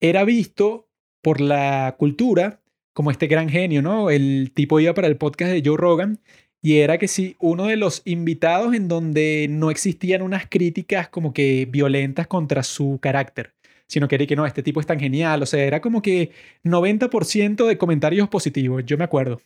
era 0.00 0.24
visto 0.24 0.90
por 1.22 1.40
la 1.40 1.96
cultura 1.98 2.60
como 2.92 3.10
este 3.10 3.26
gran 3.26 3.48
genio, 3.48 3.80
¿no? 3.80 4.10
El 4.10 4.52
tipo 4.54 4.78
iba 4.78 4.92
para 4.92 5.08
el 5.08 5.16
podcast 5.16 5.52
de 5.52 5.62
Joe 5.64 5.78
Rogan 5.78 6.20
y 6.60 6.78
era 6.78 6.98
que 6.98 7.08
sí, 7.08 7.36
uno 7.38 7.66
de 7.66 7.76
los 7.76 8.02
invitados 8.04 8.74
en 8.74 8.88
donde 8.88 9.46
no 9.48 9.70
existían 9.70 10.20
unas 10.20 10.46
críticas 10.46 11.08
como 11.08 11.32
que 11.32 11.66
violentas 11.70 12.26
contra 12.26 12.62
su 12.62 12.98
carácter, 13.00 13.54
sino 13.88 14.08
que 14.08 14.16
era 14.16 14.26
que 14.26 14.36
no, 14.36 14.46
este 14.46 14.62
tipo 14.62 14.80
es 14.80 14.86
tan 14.86 15.00
genial, 15.00 15.42
o 15.42 15.46
sea, 15.46 15.64
era 15.64 15.80
como 15.80 16.02
que 16.02 16.32
90% 16.64 17.66
de 17.66 17.78
comentarios 17.78 18.28
positivos, 18.28 18.84
yo 18.84 18.98
me 18.98 19.04
acuerdo. 19.04 19.40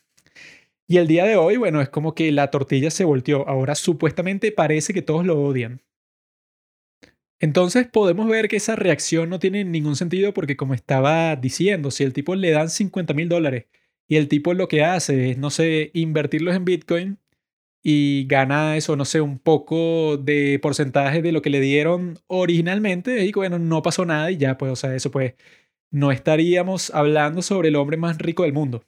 Y 0.87 0.97
el 0.99 1.07
día 1.07 1.25
de 1.25 1.37
hoy, 1.37 1.57
bueno, 1.57 1.81
es 1.81 1.89
como 1.89 2.15
que 2.15 2.33
la 2.33 2.51
tortilla 2.51 2.91
se 2.91 3.05
volteó, 3.05 3.49
ahora 3.49 3.75
supuestamente 3.75 4.53
parece 4.53 4.93
que 4.93 5.03
todos 5.03 5.25
lo 5.25 5.41
odian. 5.41 5.83
Entonces 7.41 7.87
podemos 7.87 8.29
ver 8.29 8.49
que 8.49 8.57
esa 8.57 8.77
reacción 8.77 9.31
no 9.31 9.39
tiene 9.39 9.65
ningún 9.65 9.97
sentido 9.97 10.35
porque 10.35 10.57
como 10.57 10.75
estaba 10.75 11.37
diciendo, 11.37 11.91
si 11.91 12.05
el 12.05 12.13
tipo 12.13 12.35
le 12.35 12.51
dan 12.51 12.69
50 12.69 13.15
mil 13.15 13.29
dólares 13.29 13.67
y 14.09 14.17
el 14.17 14.29
tipo 14.29 14.53
lo 14.53 14.69
que 14.69 14.85
hace 14.85 15.31
es, 15.31 15.39
no 15.39 15.51
sé, 15.51 15.91
invertirlos 15.95 16.55
en 16.55 16.65
Bitcoin 16.65 17.19
y 17.83 18.27
gana 18.27 18.77
eso, 18.77 18.97
no 18.97 19.05
sé, 19.05 19.21
un 19.21 19.39
poco 19.39 20.17
de 20.19 20.59
porcentaje 20.61 21.23
de 21.23 21.33
lo 21.33 21.43
que 21.43 21.51
le 21.51 21.61
dieron 21.61 22.19
originalmente. 22.27 23.25
Y 23.25 23.33
bueno, 23.33 23.59
no 23.59 23.83
pasó 23.83 24.05
nada 24.05 24.31
y 24.31 24.37
ya, 24.37 24.59
pues, 24.59 24.73
o 24.73 24.77
sea, 24.77 24.95
eso 24.95 25.11
pues, 25.11 25.35
no 25.91 26.13
estaríamos 26.13 26.91
hablando 26.95 27.43
sobre 27.43 27.69
el 27.69 27.77
hombre 27.77 27.97
más 27.97 28.19
rico 28.19 28.45
del 28.45 28.53
mundo. 28.53 28.85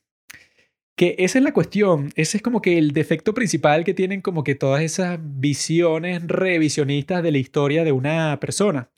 Que 0.96 1.16
esa 1.18 1.38
es 1.38 1.44
la 1.44 1.52
cuestión, 1.55 2.12
ese 2.16 2.37
es 2.37 2.42
como 2.42 2.61
que 2.61 2.78
el 2.78 2.92
defecto 2.92 3.33
principal 3.35 3.83
que 3.85 3.94
tienen 3.94 4.20
como 4.20 4.44
que 4.44 4.55
todas 4.55 4.83
esas 4.83 5.18
visiones 5.22 6.22
revisionistas 6.26 7.22
de 7.22 7.33
la 7.33 7.38
historia 7.38 7.83
de 7.85 7.92
una 7.92 8.38
persona 8.40 8.90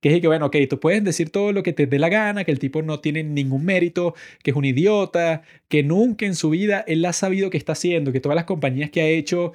que 0.00 0.14
es 0.14 0.20
que, 0.20 0.26
bueno, 0.26 0.46
ok, 0.46 0.56
tú 0.68 0.80
puedes 0.80 1.04
decir 1.04 1.30
todo 1.30 1.52
lo 1.52 1.62
que 1.62 1.72
te 1.72 1.86
dé 1.86 1.98
la 1.98 2.08
gana, 2.08 2.44
que 2.44 2.52
el 2.52 2.58
tipo 2.58 2.82
no 2.82 3.00
tiene 3.00 3.22
ningún 3.22 3.64
mérito, 3.64 4.14
que 4.42 4.50
es 4.50 4.56
un 4.56 4.64
idiota, 4.64 5.42
que 5.68 5.82
nunca 5.82 6.26
en 6.26 6.34
su 6.34 6.50
vida 6.50 6.84
él 6.86 7.04
ha 7.04 7.12
sabido 7.12 7.50
qué 7.50 7.58
está 7.58 7.72
haciendo, 7.72 8.12
que 8.12 8.20
todas 8.20 8.36
las 8.36 8.44
compañías 8.44 8.90
que 8.90 9.02
ha 9.02 9.08
hecho 9.08 9.52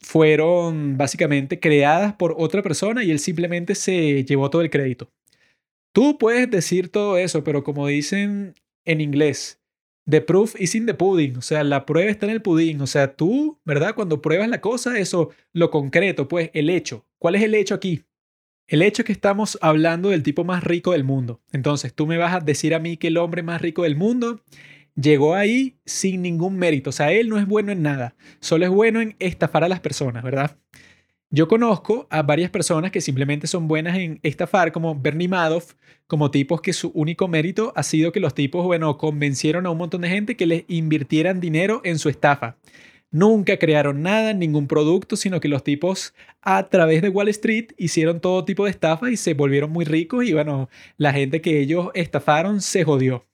fueron 0.00 0.96
básicamente 0.96 1.60
creadas 1.60 2.14
por 2.14 2.34
otra 2.38 2.62
persona 2.62 3.04
y 3.04 3.10
él 3.10 3.18
simplemente 3.18 3.74
se 3.74 4.24
llevó 4.24 4.50
todo 4.50 4.62
el 4.62 4.70
crédito. 4.70 5.10
Tú 5.94 6.18
puedes 6.18 6.50
decir 6.50 6.88
todo 6.88 7.18
eso, 7.18 7.44
pero 7.44 7.64
como 7.64 7.86
dicen 7.86 8.54
en 8.84 9.00
inglés, 9.00 9.60
the 10.08 10.20
proof 10.20 10.54
is 10.60 10.74
in 10.74 10.86
the 10.86 10.94
pudding, 10.94 11.36
o 11.36 11.42
sea, 11.42 11.62
la 11.64 11.86
prueba 11.86 12.10
está 12.10 12.26
en 12.26 12.32
el 12.32 12.42
pudín, 12.42 12.80
o 12.80 12.86
sea, 12.86 13.14
tú, 13.14 13.60
¿verdad? 13.64 13.94
Cuando 13.94 14.22
pruebas 14.22 14.48
la 14.48 14.60
cosa, 14.60 14.98
eso, 14.98 15.30
lo 15.52 15.70
concreto, 15.70 16.28
pues 16.28 16.50
el 16.54 16.70
hecho. 16.70 17.06
¿Cuál 17.18 17.36
es 17.36 17.42
el 17.42 17.54
hecho 17.54 17.74
aquí? 17.74 18.04
El 18.72 18.80
hecho 18.80 19.02
es 19.02 19.06
que 19.06 19.12
estamos 19.12 19.58
hablando 19.60 20.08
del 20.08 20.22
tipo 20.22 20.44
más 20.44 20.64
rico 20.64 20.92
del 20.92 21.04
mundo. 21.04 21.42
Entonces, 21.52 21.92
tú 21.92 22.06
me 22.06 22.16
vas 22.16 22.32
a 22.32 22.40
decir 22.40 22.74
a 22.74 22.78
mí 22.78 22.96
que 22.96 23.08
el 23.08 23.18
hombre 23.18 23.42
más 23.42 23.60
rico 23.60 23.82
del 23.82 23.96
mundo 23.96 24.40
llegó 24.94 25.34
ahí 25.34 25.76
sin 25.84 26.22
ningún 26.22 26.56
mérito. 26.56 26.88
O 26.88 26.92
sea, 26.94 27.12
él 27.12 27.28
no 27.28 27.36
es 27.38 27.46
bueno 27.46 27.70
en 27.70 27.82
nada. 27.82 28.14
Solo 28.40 28.64
es 28.64 28.70
bueno 28.70 29.02
en 29.02 29.14
estafar 29.18 29.62
a 29.62 29.68
las 29.68 29.80
personas, 29.80 30.24
¿verdad? 30.24 30.56
Yo 31.28 31.48
conozco 31.48 32.06
a 32.08 32.22
varias 32.22 32.50
personas 32.50 32.92
que 32.92 33.02
simplemente 33.02 33.46
son 33.46 33.68
buenas 33.68 33.98
en 33.98 34.20
estafar, 34.22 34.72
como 34.72 34.98
Bernie 34.98 35.28
Madoff, 35.28 35.74
como 36.06 36.30
tipos 36.30 36.62
que 36.62 36.72
su 36.72 36.92
único 36.94 37.28
mérito 37.28 37.74
ha 37.76 37.82
sido 37.82 38.10
que 38.10 38.20
los 38.20 38.34
tipos, 38.34 38.64
bueno, 38.64 38.96
convencieron 38.96 39.66
a 39.66 39.70
un 39.70 39.76
montón 39.76 40.00
de 40.00 40.08
gente 40.08 40.34
que 40.34 40.46
les 40.46 40.64
invirtieran 40.68 41.40
dinero 41.40 41.82
en 41.84 41.98
su 41.98 42.08
estafa. 42.08 42.56
Nunca 43.12 43.58
crearon 43.58 44.02
nada, 44.02 44.32
ningún 44.32 44.66
producto, 44.66 45.16
sino 45.16 45.38
que 45.38 45.48
los 45.48 45.62
tipos 45.62 46.14
a 46.40 46.70
través 46.70 47.02
de 47.02 47.10
Wall 47.10 47.28
Street 47.28 47.72
hicieron 47.76 48.20
todo 48.20 48.46
tipo 48.46 48.64
de 48.64 48.70
estafa 48.70 49.10
y 49.10 49.18
se 49.18 49.34
volvieron 49.34 49.70
muy 49.70 49.84
ricos 49.84 50.24
y 50.24 50.32
bueno, 50.32 50.70
la 50.96 51.12
gente 51.12 51.42
que 51.42 51.60
ellos 51.60 51.90
estafaron 51.92 52.62
se 52.62 52.84
jodió. 52.84 53.26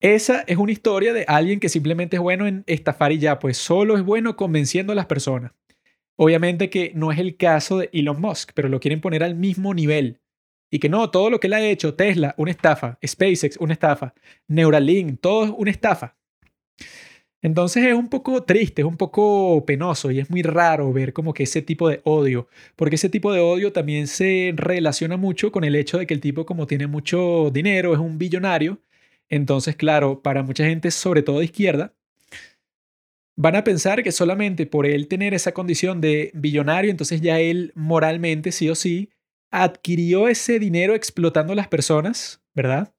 Esa 0.00 0.40
es 0.46 0.56
una 0.56 0.72
historia 0.72 1.12
de 1.12 1.26
alguien 1.28 1.60
que 1.60 1.68
simplemente 1.68 2.16
es 2.16 2.22
bueno 2.22 2.46
en 2.46 2.64
estafar 2.66 3.12
y 3.12 3.18
ya, 3.18 3.38
pues 3.38 3.58
solo 3.58 3.96
es 3.98 4.04
bueno 4.04 4.36
convenciendo 4.36 4.92
a 4.92 4.96
las 4.96 5.06
personas. 5.06 5.52
Obviamente 6.16 6.70
que 6.70 6.92
no 6.94 7.12
es 7.12 7.18
el 7.18 7.36
caso 7.36 7.76
de 7.76 7.90
Elon 7.92 8.20
Musk, 8.20 8.52
pero 8.54 8.70
lo 8.70 8.80
quieren 8.80 9.02
poner 9.02 9.22
al 9.22 9.34
mismo 9.34 9.74
nivel. 9.74 10.20
Y 10.70 10.78
que 10.78 10.88
no, 10.88 11.10
todo 11.10 11.28
lo 11.28 11.40
que 11.40 11.46
él 11.48 11.52
ha 11.52 11.60
hecho, 11.60 11.94
Tesla, 11.94 12.34
una 12.38 12.52
estafa, 12.52 12.98
SpaceX, 13.06 13.58
una 13.58 13.74
estafa, 13.74 14.14
Neuralink, 14.46 15.20
todo 15.20 15.44
es 15.44 15.50
una 15.56 15.70
estafa. 15.70 16.16
Entonces 17.40 17.84
es 17.84 17.94
un 17.94 18.08
poco 18.08 18.42
triste, 18.42 18.82
es 18.82 18.86
un 18.88 18.96
poco 18.96 19.64
penoso 19.64 20.10
y 20.10 20.18
es 20.18 20.28
muy 20.28 20.42
raro 20.42 20.92
ver 20.92 21.12
como 21.12 21.32
que 21.32 21.44
ese 21.44 21.62
tipo 21.62 21.88
de 21.88 22.00
odio, 22.04 22.48
porque 22.74 22.96
ese 22.96 23.08
tipo 23.08 23.32
de 23.32 23.40
odio 23.40 23.72
también 23.72 24.08
se 24.08 24.52
relaciona 24.56 25.16
mucho 25.16 25.52
con 25.52 25.62
el 25.62 25.76
hecho 25.76 25.98
de 25.98 26.06
que 26.06 26.14
el 26.14 26.20
tipo 26.20 26.44
como 26.46 26.66
tiene 26.66 26.88
mucho 26.88 27.50
dinero, 27.52 27.94
es 27.94 28.00
un 28.00 28.18
billonario, 28.18 28.80
entonces 29.28 29.76
claro, 29.76 30.20
para 30.22 30.42
mucha 30.42 30.64
gente, 30.64 30.90
sobre 30.90 31.22
todo 31.22 31.38
de 31.38 31.44
izquierda, 31.44 31.94
van 33.36 33.54
a 33.54 33.62
pensar 33.62 34.02
que 34.02 34.10
solamente 34.10 34.66
por 34.66 34.84
él 34.84 35.06
tener 35.06 35.32
esa 35.32 35.52
condición 35.52 36.00
de 36.00 36.32
billonario, 36.34 36.90
entonces 36.90 37.20
ya 37.20 37.38
él 37.38 37.72
moralmente 37.76 38.50
sí 38.50 38.68
o 38.68 38.74
sí 38.74 39.10
adquirió 39.52 40.26
ese 40.28 40.58
dinero 40.58 40.94
explotando 40.96 41.52
a 41.52 41.56
las 41.56 41.68
personas, 41.68 42.42
¿verdad? 42.52 42.92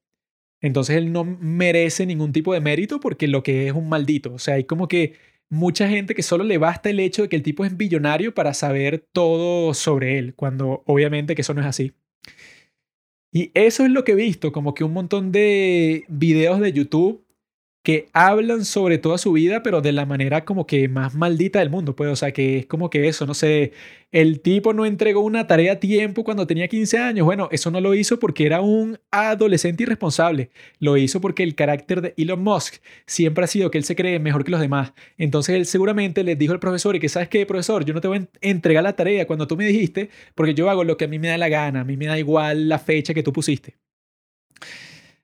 Entonces 0.62 0.98
él 0.98 1.12
no 1.12 1.24
merece 1.24 2.06
ningún 2.06 2.34
tipo 2.34 2.54
de 2.54 2.62
mérito 2.62 3.00
porque 3.00 3.28
lo 3.28 3.44
que 3.44 3.68
es 3.68 3.74
un 3.74 3.90
maldito. 3.90 4.34
O 4.34 4.40
sea, 4.40 4.56
hay 4.56 4.66
como 4.66 4.88
que 4.88 5.14
mucha 5.50 5.90
gente 5.90 6.16
que 6.16 6.24
solo 6.24 6.44
le 6.44 6.58
basta 6.58 6.90
el 6.90 7.00
hecho 7.00 7.24
de 7.24 7.30
que 7.30 7.36
el 7.36 7.44
tipo 7.44 7.66
es 7.66 7.76
billonario 7.78 8.34
para 8.34 8.54
saber 8.54 9.00
todo 9.12 9.74
sobre 9.74 10.20
él, 10.20 10.36
cuando 10.36 10.84
obviamente 10.86 11.36
que 11.36 11.42
eso 11.42 11.54
no 11.54 11.62
es 11.62 11.68
así. 11.68 11.94
Y 13.32 13.52
eso 13.54 13.86
es 13.86 13.92
lo 13.92 14.04
que 14.04 14.14
he 14.14 14.16
visto, 14.16 14.52
como 14.52 14.74
que 14.74 14.84
un 14.84 14.94
montón 14.94 15.32
de 15.32 16.04
videos 16.08 16.60
de 16.60 16.74
YouTube 16.74 17.26
que 17.84 18.10
hablan 18.14 18.66
sobre 18.66 18.98
toda 18.98 19.18
su 19.18 19.32
vida, 19.32 19.64
pero 19.64 19.82
de 19.82 19.94
la 19.94 20.06
manera 20.06 20.44
como 20.44 20.68
que 20.68 20.90
más 20.90 21.16
maldita 21.16 21.60
del 21.60 21.70
mundo, 21.70 21.96
pues, 21.96 22.10
o 22.12 22.16
sea, 22.16 22.32
que 22.34 22.60
es 22.60 22.66
como 22.66 22.90
que 22.90 23.08
eso, 23.08 23.26
no 23.26 23.34
sé, 23.34 23.72
el 24.12 24.42
tipo 24.42 24.74
no 24.74 24.86
entregó 24.86 25.22
una 25.22 25.48
tarea 25.48 25.74
a 25.74 25.80
tiempo 25.80 26.24
cuando 26.26 26.46
tenía 26.46 26.68
15 26.68 26.98
años, 26.98 27.26
bueno, 27.26 27.48
eso 27.52 27.72
no 27.72 27.80
lo 27.80 27.94
hizo 27.96 28.20
porque 28.20 28.46
era 28.46 28.60
un 28.62 29.00
adolescente 29.12 29.84
irresponsable, 29.84 30.52
lo 30.80 30.98
hizo 30.98 31.22
porque 31.22 31.44
el 31.44 31.56
carácter 31.56 32.02
de 32.02 32.14
Elon 32.18 32.44
Musk 32.44 32.76
siempre 33.06 33.46
ha 33.46 33.48
sido 33.48 33.72
que 33.72 33.78
él 33.78 33.86
se 33.86 33.96
cree 33.96 34.20
mejor 34.20 34.44
que 34.44 34.52
los 34.52 34.62
demás, 34.62 34.94
entonces 35.18 35.56
él 35.56 35.66
seguramente 35.66 36.24
le 36.24 36.36
dijo 36.36 36.54
al 36.54 36.60
profesor, 36.60 36.96
y 36.96 37.00
que 37.00 37.10
sabes 37.10 37.30
qué, 37.30 37.46
profesor, 37.46 37.86
yo 37.86 37.94
no 37.94 38.02
te 38.02 38.10
voy 38.10 38.18
a 38.18 38.28
entregar 38.42 38.84
la 38.84 38.96
tarea 38.96 39.26
cuando 39.26 39.48
tú 39.48 39.56
me 39.56 39.66
dijiste, 39.66 40.10
porque 40.36 40.54
yo 40.54 40.70
hago 40.70 40.84
lo 40.84 40.98
que 40.98 41.06
a 41.06 41.08
mí 41.08 41.18
me 41.18 41.30
da 41.30 41.38
la 41.38 41.50
gana, 41.50 41.82
a 41.82 41.86
mí 41.86 41.96
me 41.96 42.08
da 42.08 42.20
igual 42.20 42.68
la 42.68 42.80
fecha 42.80 43.14
que 43.14 43.24
tú 43.24 43.32
pusiste. 43.32 43.78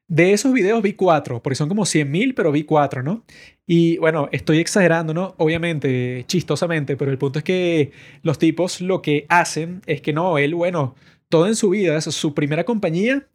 De 0.07 0.33
esos 0.33 0.53
videos 0.53 0.83
vi 0.83 0.93
cuatro, 0.93 1.41
porque 1.41 1.55
son 1.55 1.67
como 1.67 1.83
100.000, 1.83 2.35
pero 2.35 2.51
vi 2.51 2.63
cuatro, 2.63 3.01
¿no? 3.01 3.25
Y 3.65 3.97
bueno, 3.97 4.29
estoy 4.31 4.59
exagerando, 4.59 5.13
¿no? 5.15 5.33
Obviamente, 5.37 6.25
chistosamente, 6.27 6.95
pero 6.95 7.09
el 7.11 7.17
punto 7.17 7.39
es 7.39 7.45
que 7.45 7.91
los 8.21 8.37
tipos 8.37 8.81
lo 8.81 9.01
que 9.01 9.25
hacen 9.29 9.81
es 9.87 10.01
que 10.01 10.13
no, 10.13 10.37
él, 10.37 10.53
bueno, 10.53 10.95
todo 11.29 11.47
en 11.47 11.55
su 11.55 11.69
vida, 11.71 11.99
su 12.01 12.35
primera 12.35 12.65
compañía, 12.65 13.27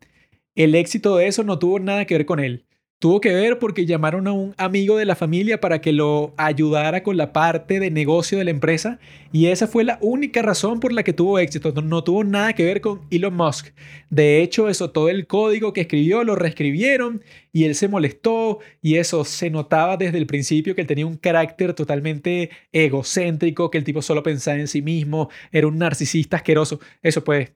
el 0.55 0.75
éxito 0.77 1.17
de 1.17 1.27
eso 1.27 1.43
no 1.45 1.59
tuvo 1.59 1.81
nada 1.81 2.05
que 2.05 2.15
ver 2.15 2.27
con 2.27 2.39
él. 2.41 2.65
Tuvo 3.01 3.23
que 3.23 3.33
ver 3.33 3.59
porque 3.59 3.87
llamaron 3.87 4.29
a 4.29 4.33
un 4.33 4.55
amigo 4.59 4.99
de 4.99 5.07
la 5.07 5.17
familia 5.17 5.59
para 5.59 5.81
que 5.81 5.91
lo 5.91 6.35
ayudara 6.37 7.03
con 7.03 7.17
la 7.17 7.33
parte 7.33 7.81
de 7.81 7.91
negocio 7.91 8.37
de 8.37 8.45
la 8.45 8.51
empresa 8.51 8.99
y 9.33 9.47
esa 9.47 9.67
fue 9.67 9.85
la 9.85 9.99
única 10.03 10.43
razón 10.43 10.81
por 10.81 10.93
la 10.93 11.03
que 11.03 11.15
tuvo 11.15 11.39
éxito. 11.39 11.73
No, 11.81 12.05
tuvo 12.05 12.25
nada 12.25 12.53
que 12.53 12.63
ver 12.63 12.83
con 12.83 13.01
Elon 13.11 13.35
Musk. 13.35 13.69
De 14.11 14.43
hecho, 14.43 14.69
eso, 14.69 14.91
todo 14.91 15.09
el 15.09 15.27
código 15.27 15.73
que 15.73 15.81
escribió 15.81 16.25
lo 16.25 16.37
reescribieron 16.37 17.23
y 17.55 17.65
él 17.65 17.75
se 17.75 17.89
molestó 17.89 18.59
y 18.83 18.97
eso 18.97 19.25
se 19.25 19.49
notaba 19.49 19.97
desde 19.97 20.19
el 20.19 20.27
principio 20.27 20.75
que 20.75 20.83
él 20.83 20.87
tenía 20.87 21.07
un 21.07 21.17
carácter 21.17 21.73
totalmente 21.73 22.51
egocéntrico, 22.71 23.71
que 23.71 23.79
el 23.79 23.85
tipo 23.85 24.03
solo 24.03 24.23
pensaba 24.23 24.59
en 24.59 24.69
sí 24.69 24.83
mismo, 24.83 25.31
era 25.53 25.67
un 25.67 25.79
narcisista 25.79 26.37
asqueroso. 26.37 26.81
Eso 27.03 27.25
pues 27.25 27.51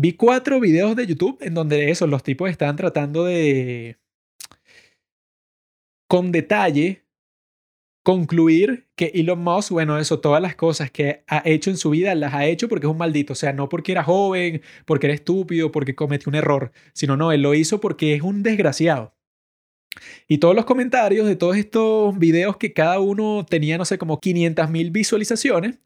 Vi 0.00 0.14
cuatro 0.14 0.60
videos 0.60 0.96
de 0.96 1.06
YouTube 1.06 1.36
en 1.42 1.52
donde 1.52 1.90
eso, 1.90 2.06
los 2.06 2.22
tipos 2.22 2.48
están 2.48 2.74
tratando 2.74 3.24
de, 3.24 3.98
con 6.08 6.32
detalle, 6.32 7.04
concluir 8.02 8.88
que 8.96 9.12
Elon 9.12 9.40
Musk, 9.40 9.72
bueno, 9.72 9.98
eso, 9.98 10.20
todas 10.20 10.40
las 10.40 10.56
cosas 10.56 10.90
que 10.90 11.22
ha 11.26 11.42
hecho 11.44 11.68
en 11.68 11.76
su 11.76 11.90
vida 11.90 12.14
las 12.14 12.32
ha 12.32 12.46
hecho 12.46 12.66
porque 12.66 12.86
es 12.86 12.90
un 12.90 12.96
maldito. 12.96 13.34
O 13.34 13.36
sea, 13.36 13.52
no 13.52 13.68
porque 13.68 13.92
era 13.92 14.02
joven, 14.02 14.62
porque 14.86 15.06
era 15.06 15.14
estúpido, 15.14 15.70
porque 15.70 15.94
cometió 15.94 16.30
un 16.30 16.36
error, 16.36 16.72
sino 16.94 17.18
no, 17.18 17.30
él 17.30 17.42
lo 17.42 17.52
hizo 17.54 17.78
porque 17.78 18.14
es 18.14 18.22
un 18.22 18.42
desgraciado. 18.42 19.14
Y 20.28 20.38
todos 20.38 20.54
los 20.54 20.64
comentarios 20.64 21.26
de 21.26 21.36
todos 21.36 21.56
estos 21.56 22.18
videos 22.18 22.56
que 22.56 22.72
cada 22.72 23.00
uno 23.00 23.44
tenía, 23.48 23.76
no 23.76 23.84
sé, 23.84 23.98
como 23.98 24.18
500 24.18 24.70
mil 24.70 24.90
visualizaciones, 24.92 25.78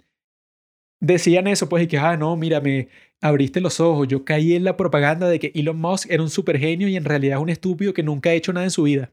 decían 1.00 1.46
eso, 1.46 1.68
pues, 1.68 1.84
y 1.84 1.86
que, 1.88 1.98
ah, 1.98 2.16
no, 2.16 2.36
mírame, 2.36 2.88
abriste 3.24 3.62
los 3.62 3.80
ojos, 3.80 4.06
yo 4.06 4.22
caí 4.22 4.54
en 4.54 4.64
la 4.64 4.76
propaganda 4.76 5.26
de 5.26 5.38
que 5.38 5.50
Elon 5.54 5.80
Musk 5.80 6.10
era 6.10 6.22
un 6.22 6.28
super 6.28 6.58
genio 6.58 6.88
y 6.88 6.96
en 6.96 7.06
realidad 7.06 7.38
es 7.38 7.42
un 7.42 7.48
estúpido 7.48 7.94
que 7.94 8.02
nunca 8.02 8.28
ha 8.28 8.34
hecho 8.34 8.52
nada 8.52 8.66
en 8.66 8.70
su 8.70 8.82
vida. 8.82 9.12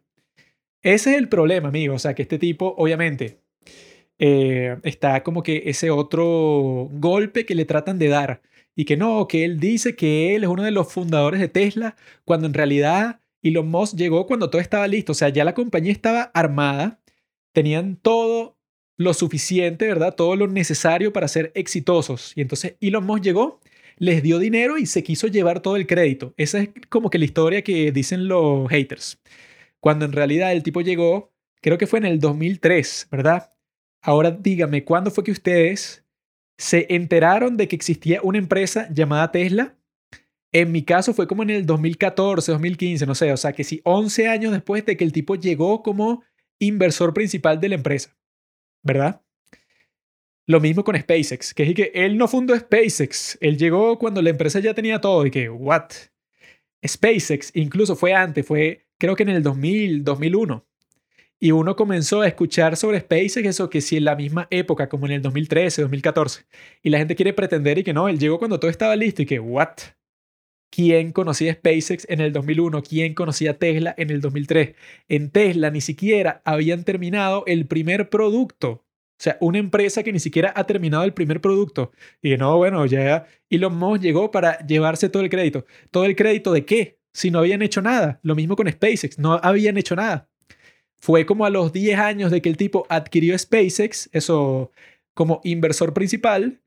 Ese 0.84 1.12
es 1.12 1.18
el 1.18 1.30
problema, 1.30 1.70
amigo, 1.70 1.96
o 1.96 2.00
sea, 2.00 2.14
que 2.14 2.24
este 2.24 2.38
tipo, 2.38 2.76
obviamente, 2.78 3.40
eh, 4.20 4.76
está 4.84 5.24
como 5.24 5.44
que 5.44 5.64
ese 5.68 5.92
otro 5.92 6.90
golpe 6.92 7.46
que 7.46 7.56
le 7.56 7.64
tratan 7.64 8.00
de 8.00 8.10
dar 8.10 8.42
y 8.76 8.84
que 8.84 8.98
no, 8.98 9.30
que 9.30 9.46
él 9.46 9.62
dice 9.62 9.96
que 9.96 10.36
él 10.36 10.44
es 10.44 10.50
uno 10.50 10.64
de 10.64 10.72
los 10.72 10.92
fundadores 10.92 11.40
de 11.40 11.48
Tesla, 11.48 11.96
cuando 12.26 12.48
en 12.48 12.54
realidad 12.54 13.22
Elon 13.42 13.70
Musk 13.70 13.96
llegó 13.96 14.28
cuando 14.28 14.50
todo 14.50 14.62
estaba 14.62 14.90
listo, 14.90 15.14
o 15.14 15.16
sea, 15.16 15.30
ya 15.30 15.46
la 15.46 15.54
compañía 15.54 15.94
estaba 15.94 16.24
armada, 16.34 17.00
tenían 17.54 17.96
todo 17.96 18.58
lo 18.98 19.14
suficiente, 19.14 19.88
¿verdad? 19.88 20.16
Todo 20.16 20.36
lo 20.36 20.48
necesario 20.48 21.14
para 21.14 21.30
ser 21.30 21.54
exitosos. 21.56 22.34
Y 22.36 22.42
entonces 22.42 22.76
Elon 22.82 23.06
Musk 23.06 23.24
llegó, 23.24 23.62
les 24.02 24.24
dio 24.24 24.40
dinero 24.40 24.80
y 24.80 24.88
se 24.88 25.04
quiso 25.04 25.28
llevar 25.28 25.60
todo 25.60 25.76
el 25.76 25.86
crédito. 25.86 26.34
Esa 26.36 26.62
es 26.62 26.70
como 26.90 27.12
que 27.12 27.20
la 27.20 27.26
historia 27.26 27.64
que 27.64 27.92
dicen 27.92 28.28
los 28.28 28.68
haters. 28.68 29.22
Cuando 29.80 30.06
en 30.06 30.12
realidad 30.12 30.52
el 30.52 30.64
tipo 30.64 30.82
llegó, 30.82 31.32
creo 31.62 31.78
que 31.78 31.86
fue 31.86 32.00
en 32.00 32.06
el 32.06 32.20
2003, 32.20 33.10
¿verdad? 33.12 33.52
Ahora 34.02 34.32
dígame, 34.32 34.84
¿cuándo 34.86 35.12
fue 35.12 35.24
que 35.24 35.32
ustedes 35.32 36.04
se 36.58 36.88
enteraron 36.90 37.58
de 37.58 37.68
que 37.68 37.76
existía 37.76 38.22
una 38.24 38.40
empresa 38.40 38.90
llamada 38.92 39.32
Tesla? 39.32 39.78
En 40.52 40.72
mi 40.72 40.84
caso 40.84 41.14
fue 41.14 41.28
como 41.28 41.44
en 41.44 41.52
el 41.52 41.68
2014, 41.68 42.54
2015, 42.54 43.06
no 43.06 43.14
sé, 43.14 43.32
o 43.32 43.38
sea 43.38 43.54
que 43.54 43.64
sí, 43.64 43.82
11 43.84 44.28
años 44.28 44.52
después 44.52 44.84
de 44.84 44.98
que 44.98 45.04
el 45.04 45.12
tipo 45.12 45.36
llegó 45.36 45.84
como 45.84 46.24
inversor 46.58 47.14
principal 47.14 47.60
de 47.62 47.70
la 47.70 47.76
empresa, 47.76 48.18
¿verdad? 48.82 49.21
Lo 50.52 50.60
mismo 50.60 50.84
con 50.84 51.00
SpaceX, 51.00 51.54
que 51.54 51.64
es 51.64 51.74
que 51.74 51.92
él 51.94 52.18
no 52.18 52.28
fundó 52.28 52.54
SpaceX, 52.54 53.38
él 53.40 53.58
llegó 53.58 53.98
cuando 53.98 54.22
la 54.22 54.32
empresa 54.32 54.60
ya 54.60 54.74
tenía 54.74 55.00
todo 55.00 55.26
y 55.26 55.32
que, 55.32 55.50
¿what? 55.50 55.92
SpaceX 56.86 57.56
incluso 57.56 57.96
fue 57.96 58.14
antes, 58.14 58.46
fue 58.46 58.86
creo 58.98 59.16
que 59.16 59.24
en 59.24 59.30
el 59.30 59.44
2000, 59.44 60.04
2001. 60.04 60.68
Y 61.40 61.52
uno 61.52 61.78
comenzó 61.78 62.20
a 62.20 62.28
escuchar 62.28 62.76
sobre 62.76 63.00
SpaceX, 63.00 63.48
eso 63.48 63.70
que 63.70 63.80
si 63.80 63.96
en 63.96 64.04
la 64.04 64.18
misma 64.18 64.50
época, 64.50 64.90
como 64.90 65.06
en 65.06 65.14
el 65.14 65.22
2013, 65.22 65.84
2014. 65.84 66.44
Y 66.84 66.90
la 66.90 66.98
gente 66.98 67.16
quiere 67.16 67.32
pretender 67.32 67.78
y 67.78 67.86
que 67.86 67.94
no, 67.94 68.10
él 68.10 68.20
llegó 68.20 68.38
cuando 68.38 68.60
todo 68.60 68.70
estaba 68.70 68.98
listo 68.98 69.22
y 69.22 69.26
que, 69.28 69.40
¿what? 69.40 69.78
¿Quién 70.70 71.14
conocía 71.14 71.54
SpaceX 71.54 72.06
en 72.10 72.20
el 72.20 72.34
2001? 72.34 72.84
¿Quién 72.84 73.14
conocía 73.14 73.58
Tesla 73.58 73.96
en 73.98 74.10
el 74.10 74.20
2003? 74.20 74.76
En 75.08 75.30
Tesla 75.30 75.72
ni 75.72 75.80
siquiera 75.80 76.42
habían 76.44 76.84
terminado 76.84 77.46
el 77.48 77.68
primer 77.68 78.10
producto. 78.10 78.84
O 79.22 79.24
sea, 79.24 79.38
una 79.40 79.60
empresa 79.60 80.02
que 80.02 80.12
ni 80.12 80.20
siquiera 80.20 80.52
ha 80.56 80.64
terminado 80.64 81.04
el 81.04 81.14
primer 81.14 81.42
producto. 81.42 81.92
Y 82.24 82.36
no, 82.38 82.58
bueno, 82.58 82.88
ya 82.88 83.28
Elon 83.52 83.78
Musk 83.78 84.02
llegó 84.02 84.32
para 84.32 84.66
llevarse 84.66 85.10
todo 85.10 85.22
el 85.22 85.30
crédito. 85.30 85.64
¿Todo 85.92 86.06
el 86.06 86.16
crédito 86.16 86.52
de 86.52 86.66
qué? 86.66 86.98
Si 87.14 87.30
no 87.30 87.38
habían 87.38 87.62
hecho 87.62 87.84
nada. 87.84 88.20
Lo 88.24 88.34
mismo 88.34 88.56
con 88.56 88.68
SpaceX, 88.68 89.20
no 89.20 89.40
habían 89.44 89.78
hecho 89.78 89.96
nada. 89.96 90.28
Fue 90.98 91.28
como 91.28 91.46
a 91.46 91.52
los 91.52 91.72
10 91.72 92.00
años 92.00 92.32
de 92.32 92.42
que 92.42 92.50
el 92.50 92.58
tipo 92.58 92.88
adquirió 92.90 93.38
SpaceX, 93.38 94.10
eso 94.12 94.72
como 95.14 95.40
inversor 95.44 95.94
principal, 95.94 96.60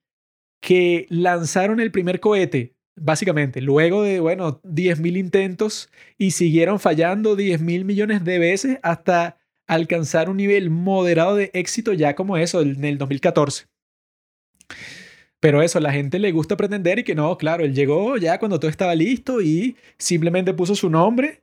que 0.61 1.07
lanzaron 1.11 1.81
el 1.81 1.91
primer 1.91 2.21
cohete, 2.21 2.77
básicamente, 2.95 3.63
luego 3.63 4.05
de, 4.05 4.21
bueno, 4.21 4.61
10.000 4.63 5.17
intentos 5.17 5.91
y 6.19 6.31
siguieron 6.31 6.79
fallando 6.79 7.37
10.000 7.37 7.85
millones 7.85 8.23
de 8.23 8.39
veces 8.39 8.79
hasta 8.85 9.39
alcanzar 9.67 10.29
un 10.29 10.37
nivel 10.37 10.71
moderado 10.71 11.37
de 11.37 11.51
éxito 11.55 11.93
ya 11.93 12.15
como 12.15 12.37
eso, 12.37 12.61
en 12.63 12.85
el 12.85 12.99
2014. 12.99 13.67
Pero 15.41 15.63
eso, 15.63 15.79
la 15.79 15.93
gente 15.93 16.19
le 16.19 16.33
gusta 16.33 16.57
pretender 16.57 16.99
y 16.99 17.05
que 17.05 17.15
no, 17.15 17.37
claro, 17.37 17.65
él 17.65 17.75
llegó 17.75 18.17
ya 18.17 18.39
cuando 18.39 18.59
todo 18.59 18.71
estaba 18.71 18.95
listo 18.95 19.43
y 19.43 19.77
simplemente 19.99 20.55
puso 20.55 20.75
su 20.75 20.89
nombre 20.89 21.43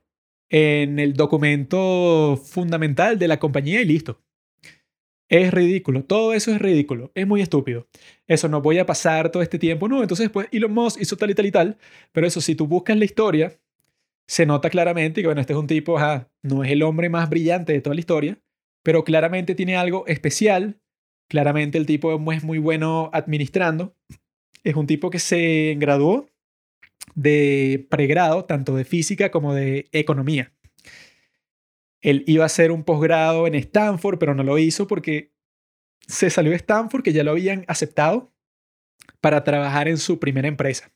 en 0.50 0.98
el 0.98 1.14
documento 1.14 2.36
fundamental 2.36 3.18
de 3.18 3.28
la 3.28 3.38
compañía 3.38 3.80
y 3.80 3.84
listo. 3.84 4.20
Es 5.30 5.50
ridículo, 5.54 6.04
todo 6.04 6.34
eso 6.34 6.50
es 6.52 6.60
ridículo, 6.60 7.10
es 7.14 7.26
muy 7.26 7.40
estúpido. 7.40 7.86
Eso 8.26 8.48
no 8.48 8.60
voy 8.60 8.78
a 8.78 8.86
pasar 8.86 9.30
todo 9.30 9.42
este 9.42 9.58
tiempo, 9.58 9.88
no, 9.88 10.02
entonces 10.02 10.28
pues 10.30 10.48
Elon 10.52 10.74
Musk 10.74 11.00
hizo 11.00 11.16
tal 11.16 11.30
y 11.30 11.34
tal 11.34 11.46
y 11.46 11.52
tal, 11.52 11.78
pero 12.12 12.26
eso 12.26 12.40
si 12.42 12.54
tú 12.54 12.66
buscas 12.66 12.98
la 12.98 13.06
historia, 13.06 13.58
se 14.32 14.46
nota 14.46 14.70
claramente 14.70 15.20
que 15.20 15.26
bueno, 15.26 15.42
este 15.42 15.52
es 15.52 15.58
un 15.58 15.66
tipo, 15.66 15.98
no 16.42 16.64
es 16.64 16.70
el 16.70 16.82
hombre 16.84 17.10
más 17.10 17.28
brillante 17.28 17.74
de 17.74 17.82
toda 17.82 17.92
la 17.92 18.00
historia, 18.00 18.40
pero 18.82 19.04
claramente 19.04 19.54
tiene 19.54 19.76
algo 19.76 20.06
especial, 20.06 20.80
claramente 21.28 21.76
el 21.76 21.84
tipo 21.84 22.32
es 22.32 22.42
muy 22.42 22.56
bueno 22.56 23.10
administrando, 23.12 23.94
es 24.64 24.74
un 24.74 24.86
tipo 24.86 25.10
que 25.10 25.18
se 25.18 25.76
graduó 25.78 26.30
de 27.14 27.86
pregrado, 27.90 28.46
tanto 28.46 28.74
de 28.74 28.86
física 28.86 29.30
como 29.30 29.52
de 29.52 29.90
economía. 29.92 30.54
Él 32.00 32.24
iba 32.26 32.44
a 32.44 32.46
hacer 32.46 32.72
un 32.72 32.84
posgrado 32.84 33.46
en 33.46 33.54
Stanford, 33.54 34.18
pero 34.18 34.34
no 34.34 34.44
lo 34.44 34.56
hizo 34.56 34.86
porque 34.86 35.34
se 36.08 36.30
salió 36.30 36.52
de 36.52 36.56
Stanford, 36.56 37.02
que 37.02 37.12
ya 37.12 37.22
lo 37.22 37.32
habían 37.32 37.66
aceptado 37.68 38.32
para 39.20 39.44
trabajar 39.44 39.88
en 39.88 39.98
su 39.98 40.18
primera 40.18 40.48
empresa. 40.48 40.90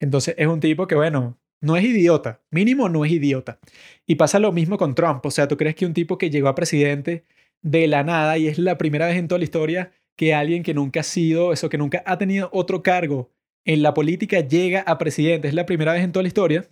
Entonces 0.00 0.34
es 0.36 0.48
un 0.48 0.58
tipo 0.58 0.88
que, 0.88 0.96
bueno, 0.96 1.38
no 1.60 1.76
es 1.76 1.84
idiota, 1.84 2.42
mínimo 2.50 2.88
no 2.88 3.04
es 3.04 3.12
idiota. 3.12 3.58
Y 4.06 4.16
pasa 4.16 4.38
lo 4.38 4.52
mismo 4.52 4.78
con 4.78 4.94
Trump, 4.94 5.24
o 5.24 5.30
sea, 5.30 5.48
¿tú 5.48 5.56
crees 5.56 5.74
que 5.74 5.86
un 5.86 5.94
tipo 5.94 6.18
que 6.18 6.30
llegó 6.30 6.48
a 6.48 6.54
presidente 6.54 7.24
de 7.62 7.86
la 7.86 8.04
nada 8.04 8.38
y 8.38 8.48
es 8.48 8.58
la 8.58 8.78
primera 8.78 9.06
vez 9.06 9.16
en 9.16 9.28
toda 9.28 9.38
la 9.38 9.44
historia 9.44 9.92
que 10.16 10.34
alguien 10.34 10.62
que 10.62 10.74
nunca 10.74 11.00
ha 11.00 11.02
sido, 11.02 11.52
eso, 11.52 11.68
que 11.68 11.78
nunca 11.78 12.02
ha 12.06 12.18
tenido 12.18 12.48
otro 12.52 12.82
cargo 12.82 13.30
en 13.64 13.82
la 13.82 13.92
política 13.94 14.40
llega 14.40 14.80
a 14.80 14.96
presidente. 14.98 15.48
Es 15.48 15.54
la 15.54 15.66
primera 15.66 15.92
vez 15.92 16.02
en 16.02 16.12
toda 16.12 16.22
la 16.22 16.28
historia. 16.28 16.68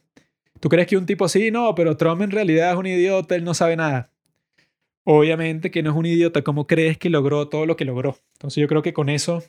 ¿Tú 0.61 0.69
crees 0.69 0.87
que 0.87 0.97
un 0.97 1.07
tipo 1.07 1.25
así? 1.25 1.51
No, 1.51 1.75
pero 1.75 1.97
Trump 1.97 2.23
en 2.23 2.31
realidad 2.31 2.73
es 2.73 2.79
un 2.79 2.87
idiota, 2.87 3.35
él 3.35 3.45
no 3.45 3.53
sabe 3.53 3.77
nada. 3.77 4.11
Obviamente 5.05 5.71
que 5.71 5.83
no 5.83 5.91
es 5.91 5.97
un 5.97 6.07
idiota. 6.07 6.43
¿Cómo 6.43 6.67
crees 6.67 6.97
que 6.97 7.11
logró 7.11 7.49
todo 7.49 7.67
lo 7.67 7.77
que 7.77 7.85
logró? 7.85 8.17
Entonces 8.35 8.63
yo 8.63 8.69
creo 8.69 8.83
que 8.83 8.95
con 8.95 9.09
eso 9.09 9.43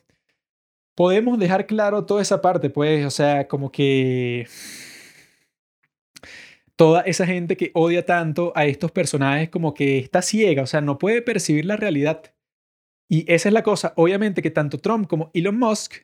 podemos 0.95 1.39
dejar 1.39 1.67
claro 1.67 2.05
toda 2.05 2.21
esa 2.21 2.41
parte, 2.41 2.69
pues, 2.69 3.05
o 3.05 3.11
sea, 3.11 3.47
como 3.47 3.71
que 3.71 4.47
toda 6.77 7.01
esa 7.01 7.25
gente 7.25 7.57
que 7.57 7.71
odia 7.73 8.05
tanto 8.05 8.51
a 8.55 8.65
estos 8.65 8.91
personajes 8.91 9.49
como 9.49 9.73
que 9.73 9.97
está 9.99 10.21
ciega, 10.21 10.63
o 10.63 10.67
sea, 10.67 10.81
no 10.81 10.97
puede 10.97 11.21
percibir 11.21 11.65
la 11.65 11.77
realidad. 11.77 12.33
Y 13.09 13.31
esa 13.31 13.49
es 13.49 13.53
la 13.53 13.63
cosa, 13.63 13.93
obviamente 13.95 14.41
que 14.41 14.51
tanto 14.51 14.79
Trump 14.79 15.07
como 15.07 15.31
Elon 15.33 15.57
Musk 15.57 16.03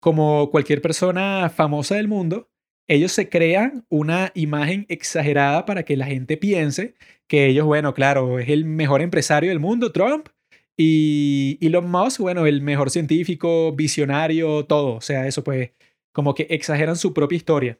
como 0.00 0.50
cualquier 0.50 0.82
persona 0.82 1.48
famosa 1.48 1.94
del 1.94 2.08
mundo, 2.08 2.50
ellos 2.88 3.12
se 3.12 3.28
crean 3.28 3.86
una 3.88 4.32
imagen 4.34 4.84
exagerada 4.88 5.64
para 5.64 5.84
que 5.84 5.96
la 5.96 6.06
gente 6.06 6.36
piense 6.36 6.94
que 7.28 7.46
ellos, 7.46 7.64
bueno, 7.64 7.94
claro, 7.94 8.38
es 8.38 8.48
el 8.48 8.64
mejor 8.64 9.00
empresario 9.00 9.50
del 9.50 9.60
mundo, 9.60 9.92
Trump, 9.92 10.28
y 10.76 11.58
Elon 11.60 11.90
Musk, 11.90 12.20
bueno, 12.20 12.46
el 12.46 12.60
mejor 12.62 12.90
científico, 12.90 13.72
visionario, 13.72 14.64
todo. 14.66 14.96
O 14.96 15.00
sea, 15.00 15.26
eso 15.26 15.44
pues 15.44 15.70
como 16.12 16.34
que 16.34 16.46
exageran 16.50 16.96
su 16.96 17.14
propia 17.14 17.36
historia. 17.36 17.78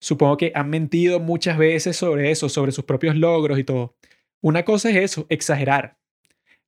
Supongo 0.00 0.36
que 0.36 0.52
han 0.54 0.70
mentido 0.70 1.20
muchas 1.20 1.58
veces 1.58 1.96
sobre 1.96 2.30
eso, 2.30 2.48
sobre 2.48 2.72
sus 2.72 2.84
propios 2.84 3.16
logros 3.16 3.58
y 3.58 3.64
todo. 3.64 3.94
Una 4.40 4.64
cosa 4.64 4.90
es 4.90 4.96
eso, 4.96 5.26
exagerar. 5.28 5.98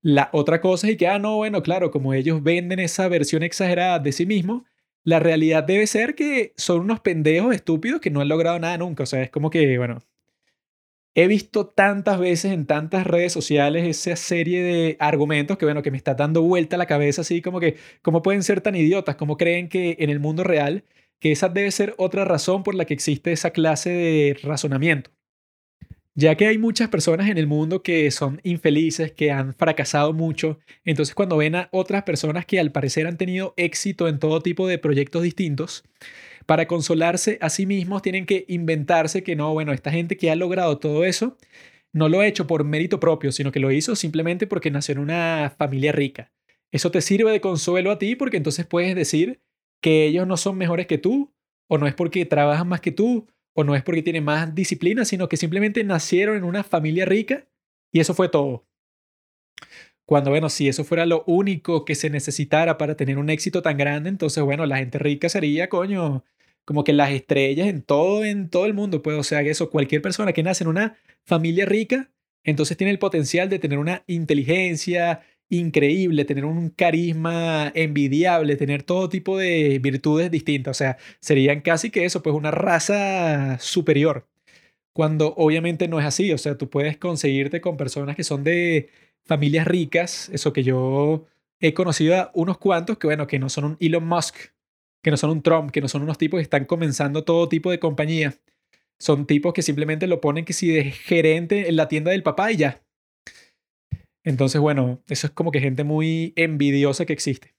La 0.02 0.30
otra 0.32 0.60
cosa 0.60 0.88
es 0.90 0.96
que, 0.96 1.08
ah, 1.08 1.18
no, 1.18 1.36
bueno, 1.36 1.62
claro, 1.62 1.90
como 1.90 2.14
ellos 2.14 2.42
venden 2.42 2.80
esa 2.80 3.08
versión 3.08 3.42
exagerada 3.42 3.98
de 4.00 4.12
sí 4.12 4.26
mismos, 4.26 4.64
la 5.04 5.20
realidad 5.20 5.64
debe 5.64 5.86
ser 5.86 6.14
que 6.14 6.52
son 6.56 6.80
unos 6.82 7.00
pendejos 7.00 7.54
estúpidos 7.54 8.00
que 8.00 8.10
no 8.10 8.20
han 8.20 8.28
logrado 8.28 8.58
nada 8.58 8.78
nunca. 8.78 9.04
O 9.04 9.06
sea, 9.06 9.22
es 9.22 9.30
como 9.30 9.50
que, 9.50 9.78
bueno, 9.78 10.00
he 11.14 11.26
visto 11.26 11.66
tantas 11.66 12.18
veces 12.18 12.52
en 12.52 12.66
tantas 12.66 13.06
redes 13.06 13.32
sociales 13.32 13.84
esa 13.86 14.16
serie 14.16 14.62
de 14.62 14.96
argumentos 14.98 15.58
que, 15.58 15.66
bueno, 15.66 15.82
que 15.82 15.90
me 15.90 15.96
está 15.98 16.14
dando 16.14 16.42
vuelta 16.42 16.76
la 16.76 16.86
cabeza 16.86 17.20
así 17.22 17.42
como 17.42 17.60
que, 17.60 17.76
¿cómo 18.02 18.22
pueden 18.22 18.42
ser 18.42 18.60
tan 18.60 18.74
idiotas? 18.76 19.16
¿Cómo 19.16 19.36
creen 19.36 19.68
que 19.68 19.96
en 20.00 20.10
el 20.10 20.20
mundo 20.20 20.42
real, 20.44 20.84
que 21.22 21.30
esa 21.30 21.48
debe 21.48 21.70
ser 21.70 21.94
otra 21.98 22.24
razón 22.24 22.64
por 22.64 22.74
la 22.74 22.84
que 22.84 22.94
existe 22.94 23.30
esa 23.30 23.52
clase 23.52 23.90
de 23.90 24.36
razonamiento? 24.42 25.12
Ya 26.16 26.34
que 26.34 26.48
hay 26.48 26.58
muchas 26.58 26.88
personas 26.88 27.30
en 27.30 27.38
el 27.38 27.46
mundo 27.46 27.84
que 27.84 28.10
son 28.10 28.40
infelices, 28.42 29.12
que 29.12 29.30
han 29.30 29.54
fracasado 29.54 30.12
mucho, 30.12 30.58
entonces 30.84 31.14
cuando 31.14 31.36
ven 31.36 31.54
a 31.54 31.68
otras 31.70 32.02
personas 32.02 32.44
que 32.44 32.58
al 32.58 32.72
parecer 32.72 33.06
han 33.06 33.18
tenido 33.18 33.54
éxito 33.56 34.08
en 34.08 34.18
todo 34.18 34.42
tipo 34.42 34.66
de 34.66 34.78
proyectos 34.78 35.22
distintos, 35.22 35.84
para 36.44 36.66
consolarse 36.66 37.38
a 37.40 37.50
sí 37.50 37.66
mismos 37.66 38.02
tienen 38.02 38.26
que 38.26 38.44
inventarse 38.48 39.22
que 39.22 39.36
no, 39.36 39.52
bueno, 39.52 39.72
esta 39.72 39.92
gente 39.92 40.16
que 40.16 40.28
ha 40.32 40.34
logrado 40.34 40.78
todo 40.78 41.04
eso 41.04 41.38
no 41.92 42.08
lo 42.08 42.18
ha 42.18 42.26
hecho 42.26 42.48
por 42.48 42.64
mérito 42.64 42.98
propio, 42.98 43.30
sino 43.30 43.52
que 43.52 43.60
lo 43.60 43.70
hizo 43.70 43.94
simplemente 43.94 44.48
porque 44.48 44.72
nació 44.72 44.94
en 44.94 44.98
una 44.98 45.54
familia 45.56 45.92
rica. 45.92 46.32
Eso 46.72 46.90
te 46.90 47.00
sirve 47.00 47.30
de 47.30 47.40
consuelo 47.40 47.92
a 47.92 47.98
ti 48.00 48.16
porque 48.16 48.38
entonces 48.38 48.66
puedes 48.66 48.96
decir 48.96 49.40
que 49.82 50.06
ellos 50.06 50.26
no 50.26 50.38
son 50.38 50.56
mejores 50.56 50.86
que 50.86 50.96
tú, 50.96 51.30
o 51.68 51.76
no 51.76 51.86
es 51.86 51.94
porque 51.94 52.24
trabajan 52.24 52.68
más 52.68 52.80
que 52.80 52.92
tú, 52.92 53.26
o 53.54 53.64
no 53.64 53.74
es 53.74 53.82
porque 53.82 54.02
tiene 54.02 54.22
más 54.22 54.54
disciplina, 54.54 55.04
sino 55.04 55.28
que 55.28 55.36
simplemente 55.36 55.84
nacieron 55.84 56.36
en 56.36 56.44
una 56.44 56.62
familia 56.62 57.04
rica 57.04 57.46
y 57.92 58.00
eso 58.00 58.14
fue 58.14 58.30
todo. 58.30 58.64
Cuando, 60.06 60.30
bueno, 60.30 60.48
si 60.48 60.68
eso 60.68 60.84
fuera 60.84 61.06
lo 61.06 61.24
único 61.26 61.84
que 61.84 61.94
se 61.94 62.10
necesitara 62.10 62.78
para 62.78 62.96
tener 62.96 63.18
un 63.18 63.30
éxito 63.30 63.62
tan 63.62 63.76
grande, 63.76 64.08
entonces, 64.08 64.42
bueno, 64.42 64.66
la 64.66 64.78
gente 64.78 64.98
rica 64.98 65.28
sería, 65.28 65.68
coño, 65.68 66.24
como 66.64 66.84
que 66.84 66.92
las 66.92 67.10
estrellas 67.10 67.68
en 67.68 67.82
todo, 67.82 68.24
en 68.24 68.48
todo 68.48 68.66
el 68.66 68.74
mundo, 68.74 69.02
pues, 69.02 69.16
o 69.18 69.22
sea, 69.22 69.42
eso, 69.42 69.70
cualquier 69.70 70.02
persona 70.02 70.32
que 70.32 70.42
nace 70.42 70.64
en 70.64 70.68
una 70.68 70.96
familia 71.24 71.66
rica, 71.66 72.10
entonces 72.44 72.76
tiene 72.76 72.90
el 72.90 72.98
potencial 72.98 73.48
de 73.48 73.58
tener 73.58 73.78
una 73.78 74.02
inteligencia, 74.06 75.22
increíble, 75.52 76.24
tener 76.24 76.44
un 76.46 76.70
carisma 76.70 77.70
envidiable, 77.74 78.56
tener 78.56 78.82
todo 78.82 79.08
tipo 79.10 79.36
de 79.38 79.78
virtudes 79.80 80.30
distintas. 80.30 80.76
O 80.76 80.78
sea, 80.78 80.98
serían 81.20 81.60
casi 81.60 81.90
que 81.90 82.04
eso, 82.06 82.22
pues 82.22 82.34
una 82.34 82.50
raza 82.50 83.58
superior. 83.60 84.26
Cuando 84.94 85.34
obviamente 85.36 85.88
no 85.88 86.00
es 86.00 86.06
así. 86.06 86.32
O 86.32 86.38
sea, 86.38 86.56
tú 86.58 86.70
puedes 86.70 86.96
conseguirte 86.96 87.60
con 87.60 87.76
personas 87.76 88.16
que 88.16 88.24
son 88.24 88.44
de 88.44 88.90
familias 89.26 89.66
ricas, 89.66 90.30
eso 90.30 90.52
que 90.52 90.62
yo 90.64 91.26
he 91.60 91.74
conocido 91.74 92.16
a 92.16 92.30
unos 92.34 92.58
cuantos 92.58 92.98
que, 92.98 93.06
bueno, 93.06 93.26
que 93.26 93.38
no 93.38 93.48
son 93.48 93.64
un 93.64 93.76
Elon 93.80 94.06
Musk, 94.06 94.36
que 95.02 95.10
no 95.10 95.16
son 95.16 95.30
un 95.30 95.42
Trump, 95.42 95.70
que 95.70 95.80
no 95.80 95.88
son 95.88 96.02
unos 96.02 96.18
tipos 96.18 96.38
que 96.38 96.42
están 96.42 96.64
comenzando 96.64 97.24
todo 97.24 97.48
tipo 97.48 97.70
de 97.70 97.78
compañía. 97.78 98.34
Son 98.98 99.26
tipos 99.26 99.52
que 99.52 99.62
simplemente 99.62 100.06
lo 100.06 100.20
ponen 100.20 100.44
que 100.44 100.52
si 100.54 100.68
de 100.68 100.84
gerente 100.92 101.68
en 101.68 101.76
la 101.76 101.88
tienda 101.88 102.10
del 102.12 102.22
papá 102.22 102.52
y 102.52 102.56
ya. 102.56 102.82
Entonces, 104.24 104.60
bueno, 104.60 105.02
eso 105.08 105.26
es 105.26 105.32
como 105.32 105.50
que 105.50 105.60
gente 105.60 105.84
muy 105.84 106.32
envidiosa 106.36 107.06
que 107.06 107.12
existe. 107.12 107.54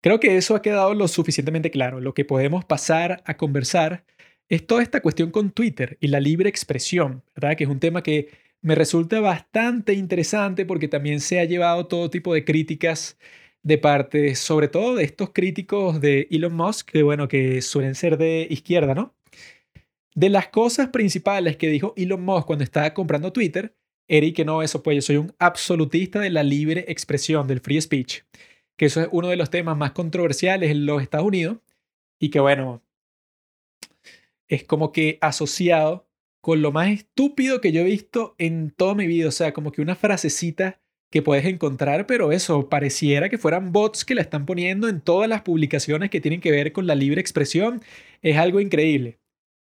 Creo 0.00 0.20
que 0.20 0.36
eso 0.36 0.54
ha 0.54 0.62
quedado 0.62 0.94
lo 0.94 1.08
suficientemente 1.08 1.70
claro. 1.70 2.00
Lo 2.00 2.14
que 2.14 2.24
podemos 2.24 2.64
pasar 2.64 3.22
a 3.24 3.36
conversar 3.36 4.04
es 4.48 4.66
toda 4.66 4.82
esta 4.82 5.00
cuestión 5.00 5.30
con 5.30 5.50
Twitter 5.50 5.96
y 6.00 6.08
la 6.08 6.20
libre 6.20 6.48
expresión, 6.50 7.22
¿verdad? 7.34 7.56
Que 7.56 7.64
es 7.64 7.70
un 7.70 7.80
tema 7.80 8.02
que 8.02 8.28
me 8.60 8.74
resulta 8.74 9.20
bastante 9.20 9.94
interesante 9.94 10.66
porque 10.66 10.88
también 10.88 11.20
se 11.20 11.40
ha 11.40 11.44
llevado 11.44 11.86
todo 11.86 12.10
tipo 12.10 12.34
de 12.34 12.44
críticas 12.44 13.18
de 13.62 13.78
parte, 13.78 14.34
sobre 14.34 14.68
todo 14.68 14.94
de 14.96 15.04
estos 15.04 15.30
críticos 15.30 16.00
de 16.00 16.28
Elon 16.30 16.54
Musk, 16.54 16.90
que 16.90 17.02
bueno, 17.02 17.28
que 17.28 17.62
suelen 17.62 17.94
ser 17.94 18.18
de 18.18 18.46
izquierda, 18.50 18.94
¿no? 18.94 19.14
De 20.14 20.28
las 20.28 20.48
cosas 20.48 20.88
principales 20.88 21.56
que 21.56 21.68
dijo 21.68 21.94
Elon 21.96 22.22
Musk 22.22 22.46
cuando 22.46 22.64
estaba 22.64 22.92
comprando 22.94 23.32
Twitter, 23.32 23.74
que 24.06 24.44
no, 24.44 24.62
eso 24.62 24.82
pues 24.82 24.96
yo 24.96 25.02
soy 25.02 25.16
un 25.16 25.34
absolutista 25.38 26.20
de 26.20 26.30
la 26.30 26.42
libre 26.42 26.84
expresión, 26.88 27.46
del 27.46 27.60
free 27.60 27.80
speech, 27.80 28.22
que 28.76 28.86
eso 28.86 29.00
es 29.02 29.08
uno 29.12 29.28
de 29.28 29.36
los 29.36 29.50
temas 29.50 29.76
más 29.76 29.92
controversiales 29.92 30.70
en 30.70 30.86
los 30.86 31.02
Estados 31.02 31.26
Unidos 31.26 31.58
y 32.18 32.30
que 32.30 32.40
bueno, 32.40 32.82
es 34.48 34.64
como 34.64 34.92
que 34.92 35.18
asociado 35.20 36.08
con 36.40 36.60
lo 36.60 36.72
más 36.72 36.90
estúpido 36.90 37.60
que 37.60 37.72
yo 37.72 37.80
he 37.80 37.84
visto 37.84 38.34
en 38.38 38.70
toda 38.70 38.94
mi 38.94 39.06
vida. 39.06 39.28
O 39.28 39.32
sea, 39.32 39.54
como 39.54 39.72
que 39.72 39.80
una 39.80 39.94
frasecita 39.96 40.78
que 41.10 41.22
puedes 41.22 41.46
encontrar, 41.46 42.06
pero 42.06 42.32
eso, 42.32 42.68
pareciera 42.68 43.28
que 43.28 43.38
fueran 43.38 43.72
bots 43.72 44.04
que 44.04 44.14
la 44.14 44.20
están 44.20 44.44
poniendo 44.46 44.88
en 44.88 45.00
todas 45.00 45.28
las 45.28 45.42
publicaciones 45.42 46.10
que 46.10 46.20
tienen 46.20 46.40
que 46.40 46.50
ver 46.50 46.72
con 46.72 46.86
la 46.86 46.94
libre 46.94 47.20
expresión. 47.20 47.82
Es 48.20 48.36
algo 48.36 48.60
increíble. 48.60 49.20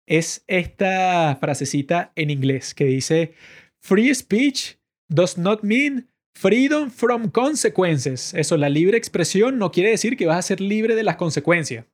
Es 0.07 0.43
esta 0.47 1.37
frasecita 1.39 2.13
en 2.15 2.31
inglés 2.31 2.73
que 2.73 2.85
dice, 2.85 3.33
Free 3.81 4.13
speech 4.13 4.77
does 5.09 5.37
not 5.37 5.63
mean 5.63 6.07
freedom 6.35 6.89
from 6.89 7.29
consequences. 7.29 8.33
Eso, 8.33 8.57
la 8.57 8.69
libre 8.69 8.97
expresión 8.97 9.57
no 9.57 9.71
quiere 9.71 9.89
decir 9.89 10.15
que 10.15 10.27
vas 10.27 10.37
a 10.37 10.41
ser 10.41 10.61
libre 10.61 10.95
de 10.95 11.03
las 11.03 11.15
consecuencias. 11.15 11.85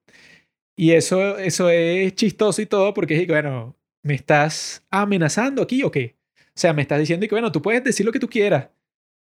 Y 0.76 0.92
eso, 0.92 1.38
eso 1.38 1.70
es 1.70 2.14
chistoso 2.16 2.62
y 2.62 2.66
todo 2.68 2.94
porque 2.94 3.20
es, 3.20 3.28
bueno, 3.28 3.76
¿me 4.04 4.14
estás 4.14 4.84
amenazando 4.92 5.64
aquí 5.64 5.82
o 5.84 5.92
qué? 5.92 6.16
O 6.40 6.60
sea, 6.60 6.74
me 6.74 6.82
estás 6.84 7.00
diciendo 7.00 7.28
que, 7.28 7.34
bueno, 7.34 7.52
tú 7.52 7.62
puedes 7.62 7.84
decir 7.84 8.06
lo 8.06 8.12
que 8.12 8.20
tú 8.20 8.30
quieras, 8.30 8.70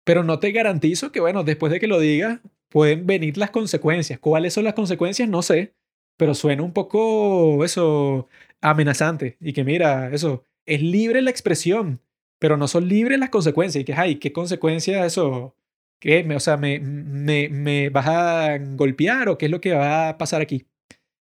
pero 0.04 0.22
no 0.24 0.38
te 0.38 0.52
garantizo 0.52 1.12
que, 1.12 1.20
bueno, 1.20 1.44
después 1.44 1.72
de 1.72 1.80
que 1.80 1.86
lo 1.86 1.98
digas, 1.98 2.40
pueden 2.68 3.06
venir 3.06 3.38
las 3.38 3.50
consecuencias. 3.50 4.18
¿Cuáles 4.18 4.54
son 4.54 4.64
las 4.64 4.74
consecuencias? 4.74 5.28
No 5.28 5.42
sé, 5.42 5.74
pero 6.16 6.34
suena 6.34 6.62
un 6.62 6.72
poco, 6.72 7.64
eso, 7.64 8.28
amenazante. 8.60 9.36
Y 9.40 9.52
que 9.52 9.64
mira, 9.64 10.10
eso, 10.12 10.44
es 10.66 10.82
libre 10.82 11.22
la 11.22 11.30
expresión, 11.30 12.00
pero 12.40 12.56
no 12.56 12.66
son 12.66 12.88
libres 12.88 13.20
las 13.20 13.30
consecuencias. 13.30 13.82
Y 13.82 13.84
que, 13.84 13.92
ay, 13.92 14.16
¿qué 14.16 14.32
consecuencias 14.32 15.06
eso? 15.06 15.54
¿Qué? 16.00 16.26
O 16.34 16.40
sea, 16.40 16.56
¿me, 16.56 16.80
me, 16.80 17.48
¿me 17.50 17.90
vas 17.90 18.08
a 18.08 18.58
golpear 18.58 19.28
o 19.28 19.38
qué 19.38 19.46
es 19.46 19.52
lo 19.52 19.60
que 19.60 19.74
va 19.74 20.08
a 20.08 20.18
pasar 20.18 20.40
aquí? 20.40 20.66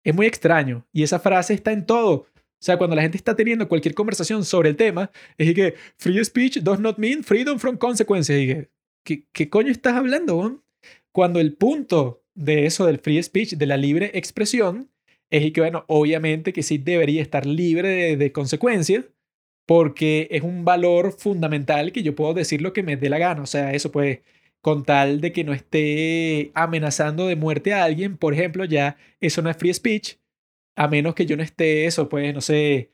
Es 0.03 0.15
muy 0.15 0.25
extraño. 0.25 0.87
Y 0.93 1.03
esa 1.03 1.19
frase 1.19 1.53
está 1.53 1.73
en 1.73 1.85
todo. 1.85 2.13
O 2.63 2.65
sea, 2.65 2.77
cuando 2.77 2.95
la 2.95 3.01
gente 3.01 3.17
está 3.17 3.35
teniendo 3.35 3.67
cualquier 3.67 3.93
conversación 3.93 4.45
sobre 4.45 4.69
el 4.69 4.77
tema, 4.77 5.11
es 5.37 5.53
que 5.53 5.75
free 5.97 6.23
speech 6.23 6.59
does 6.59 6.79
not 6.79 6.97
mean 6.97 7.23
freedom 7.23 7.59
from 7.59 7.77
consequences. 7.77 8.41
Y 8.41 8.47
que, 8.47 8.69
¿qué, 9.03 9.25
¿qué, 9.33 9.49
coño 9.49 9.69
estás 9.69 9.95
hablando? 9.95 10.63
Cuando 11.11 11.41
el 11.41 11.53
punto 11.55 12.23
de 12.33 12.65
eso 12.65 12.85
del 12.85 12.99
free 12.99 13.21
speech, 13.21 13.55
de 13.55 13.65
la 13.65 13.75
libre 13.75 14.11
expresión, 14.13 14.89
es 15.29 15.51
que, 15.51 15.59
bueno, 15.59 15.83
obviamente 15.87 16.53
que 16.53 16.63
sí 16.63 16.77
debería 16.77 17.21
estar 17.21 17.45
libre 17.45 17.89
de, 17.89 18.17
de 18.17 18.31
consecuencias, 18.31 19.05
porque 19.65 20.27
es 20.31 20.43
un 20.43 20.65
valor 20.65 21.13
fundamental 21.13 21.91
que 21.91 22.03
yo 22.03 22.15
puedo 22.15 22.33
decir 22.33 22.61
lo 22.61 22.73
que 22.73 22.83
me 22.83 22.97
dé 22.97 23.09
la 23.09 23.17
gana. 23.19 23.41
O 23.41 23.45
sea, 23.45 23.73
eso 23.73 23.91
pues, 23.91 24.19
con 24.61 24.83
tal 24.85 25.21
de 25.21 25.31
que 25.33 25.43
no 25.43 25.53
esté 25.53 26.51
amenazando 26.55 27.27
de 27.27 27.35
muerte 27.35 27.73
a 27.73 27.83
alguien, 27.83 28.17
por 28.17 28.33
ejemplo, 28.33 28.65
ya 28.65 28.97
eso 29.19 29.41
no 29.41 29.49
es 29.49 29.57
free 29.57 29.73
speech, 29.73 30.17
a 30.75 30.87
menos 30.87 31.15
que 31.15 31.25
yo 31.25 31.37
no 31.37 31.43
esté 31.43 31.85
eso, 31.85 32.09
pues, 32.09 32.33
no 32.33 32.41
sé, 32.41 32.91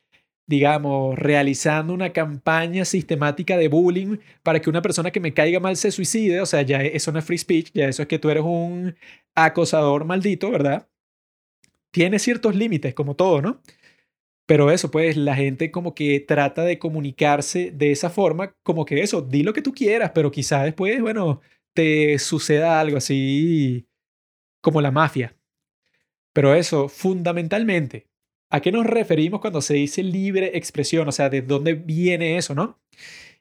digamos, 0.47 1.17
realizando 1.19 1.93
una 1.93 2.11
campaña 2.13 2.85
sistemática 2.85 3.57
de 3.57 3.67
bullying 3.69 4.17
para 4.43 4.59
que 4.61 4.69
una 4.69 4.81
persona 4.81 5.11
que 5.11 5.19
me 5.19 5.33
caiga 5.33 5.59
mal 5.59 5.77
se 5.77 5.91
suicide, 5.91 6.41
o 6.41 6.45
sea, 6.47 6.63
ya 6.63 6.81
eso 6.81 7.11
no 7.11 7.19
es 7.19 7.25
free 7.25 7.37
speech, 7.37 7.71
ya 7.73 7.87
eso 7.87 8.01
es 8.03 8.07
que 8.07 8.19
tú 8.19 8.29
eres 8.29 8.43
un 8.43 8.95
acosador 9.35 10.05
maldito, 10.05 10.51
¿verdad? 10.51 10.87
Tiene 11.91 12.19
ciertos 12.19 12.55
límites, 12.55 12.93
como 12.93 13.15
todo, 13.15 13.41
¿no? 13.41 13.61
Pero 14.49 14.71
eso, 14.71 14.89
pues 14.89 15.15
la 15.15 15.35
gente 15.35 15.69
como 15.69 15.93
que 15.93 16.19
trata 16.21 16.63
de 16.63 16.79
comunicarse 16.79 17.69
de 17.69 17.91
esa 17.91 18.09
forma, 18.09 18.55
como 18.63 18.83
que 18.83 19.01
eso, 19.03 19.21
di 19.21 19.43
lo 19.43 19.53
que 19.53 19.61
tú 19.61 19.73
quieras, 19.73 20.11
pero 20.15 20.31
quizá 20.31 20.63
después, 20.63 20.99
bueno, 21.01 21.39
te 21.75 22.17
suceda 22.17 22.79
algo 22.79 22.97
así 22.97 23.85
como 24.59 24.81
la 24.81 24.89
mafia. 24.89 25.37
Pero 26.33 26.55
eso, 26.55 26.89
fundamentalmente, 26.89 28.07
¿a 28.49 28.59
qué 28.59 28.71
nos 28.71 28.87
referimos 28.87 29.39
cuando 29.39 29.61
se 29.61 29.75
dice 29.75 30.01
libre 30.01 30.57
expresión? 30.57 31.07
O 31.07 31.11
sea, 31.11 31.29
¿de 31.29 31.43
dónde 31.43 31.75
viene 31.75 32.37
eso, 32.37 32.55
no? 32.55 32.79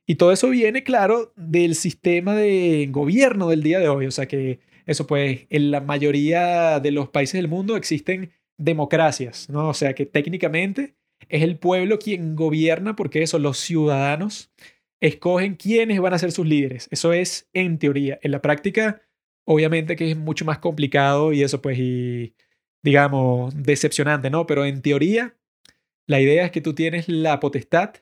Y 0.06 0.16
todo 0.16 0.30
eso 0.30 0.50
viene, 0.50 0.84
claro, 0.84 1.32
del 1.36 1.74
sistema 1.74 2.34
de 2.34 2.86
gobierno 2.90 3.48
del 3.48 3.62
día 3.62 3.78
de 3.78 3.88
hoy. 3.88 4.04
O 4.04 4.10
sea 4.10 4.28
que 4.28 4.60
eso, 4.84 5.06
pues, 5.06 5.46
en 5.48 5.70
la 5.70 5.80
mayoría 5.80 6.80
de 6.80 6.90
los 6.90 7.08
países 7.08 7.40
del 7.40 7.48
mundo 7.48 7.76
existen 7.76 8.32
democracias, 8.58 9.48
¿no? 9.48 9.70
O 9.70 9.74
sea 9.74 9.94
que 9.94 10.04
técnicamente 10.04 10.97
es 11.28 11.42
el 11.42 11.58
pueblo 11.58 11.98
quien 11.98 12.36
gobierna 12.36 12.96
porque 12.96 13.22
eso, 13.22 13.38
los 13.38 13.58
ciudadanos 13.58 14.52
escogen 15.00 15.56
quiénes 15.56 16.00
van 16.00 16.14
a 16.14 16.18
ser 16.18 16.32
sus 16.32 16.46
líderes. 16.46 16.88
Eso 16.90 17.12
es 17.12 17.48
en 17.52 17.78
teoría. 17.78 18.18
En 18.22 18.32
la 18.32 18.42
práctica, 18.42 19.02
obviamente 19.44 19.96
que 19.96 20.10
es 20.10 20.16
mucho 20.16 20.44
más 20.44 20.58
complicado 20.58 21.32
y 21.32 21.42
eso, 21.42 21.62
pues, 21.62 21.78
y 21.78 22.34
digamos, 22.82 23.54
decepcionante, 23.56 24.30
¿no? 24.30 24.46
Pero 24.46 24.64
en 24.64 24.82
teoría, 24.82 25.36
la 26.06 26.20
idea 26.20 26.44
es 26.44 26.50
que 26.50 26.60
tú 26.60 26.74
tienes 26.74 27.08
la 27.08 27.40
potestad 27.40 27.94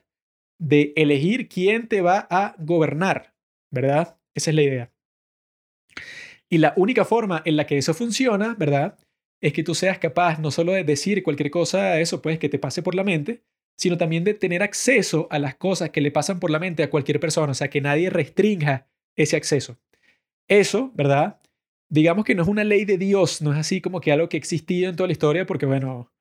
de 0.59 0.93
elegir 0.95 1.49
quién 1.49 1.87
te 1.87 2.01
va 2.01 2.27
a 2.29 2.55
gobernar, 2.57 3.35
¿verdad? 3.71 4.17
Esa 4.33 4.51
es 4.51 4.55
la 4.55 4.61
idea. 4.61 4.91
Y 6.49 6.59
la 6.59 6.73
única 6.77 7.05
forma 7.05 7.41
en 7.45 7.57
la 7.57 7.67
que 7.67 7.77
eso 7.77 7.93
funciona, 7.93 8.55
¿verdad? 8.57 8.97
Es 9.41 9.53
que 9.53 9.63
tú 9.63 9.75
seas 9.75 9.99
capaz 9.99 10.39
no 10.39 10.51
solo 10.51 10.73
de 10.73 10.83
decir 10.83 11.23
cualquier 11.23 11.51
cosa, 11.51 11.99
eso 11.99 12.21
pues 12.21 12.39
que 12.39 12.49
te 12.49 12.59
pase 12.59 12.81
por 12.81 12.95
la 12.95 13.03
mente, 13.03 13.43
sino 13.75 13.97
también 13.97 14.23
de 14.23 14.33
tener 14.33 14.63
acceso 14.63 15.27
a 15.29 15.39
las 15.39 15.55
cosas 15.55 15.91
que 15.91 16.01
le 16.01 16.11
pasan 16.11 16.39
por 16.39 16.49
la 16.49 16.59
mente 16.59 16.83
a 16.83 16.89
cualquier 16.89 17.19
persona, 17.19 17.51
o 17.51 17.55
sea, 17.55 17.69
que 17.69 17.81
nadie 17.81 18.09
restrinja 18.09 18.87
ese 19.15 19.35
acceso. 19.35 19.77
Eso, 20.47 20.91
¿verdad? 20.95 21.39
digamos 21.89 22.25
que 22.25 22.35
no 22.35 22.43
es 22.43 22.49
una 22.49 22.63
ley 22.63 22.85
de 22.85 22.97
Dios, 22.97 23.41
no 23.41 23.53
es 23.53 23.59
así 23.59 23.81
como 23.81 24.01
que 24.01 24.11
algo 24.11 24.29
que 24.29 24.37
existía 24.37 24.89
en 24.89 24.95
toda 24.95 25.07
la 25.07 25.13
historia, 25.13 25.45
porque 25.45 25.65
bueno, 25.65 26.11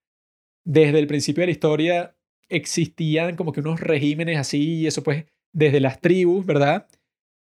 desde 0.64 0.98
el 0.98 1.06
principio 1.06 1.42
de 1.42 1.46
la 1.46 1.52
historia 1.52 2.16
existían 2.48 3.36
como 3.36 3.52
que 3.52 3.60
unos 3.60 3.80
regímenes 3.80 4.38
así 4.38 4.80
y 4.80 4.86
eso 4.86 5.02
pues 5.02 5.24
desde 5.52 5.80
las 5.80 6.00
tribus, 6.00 6.46
¿verdad? 6.46 6.86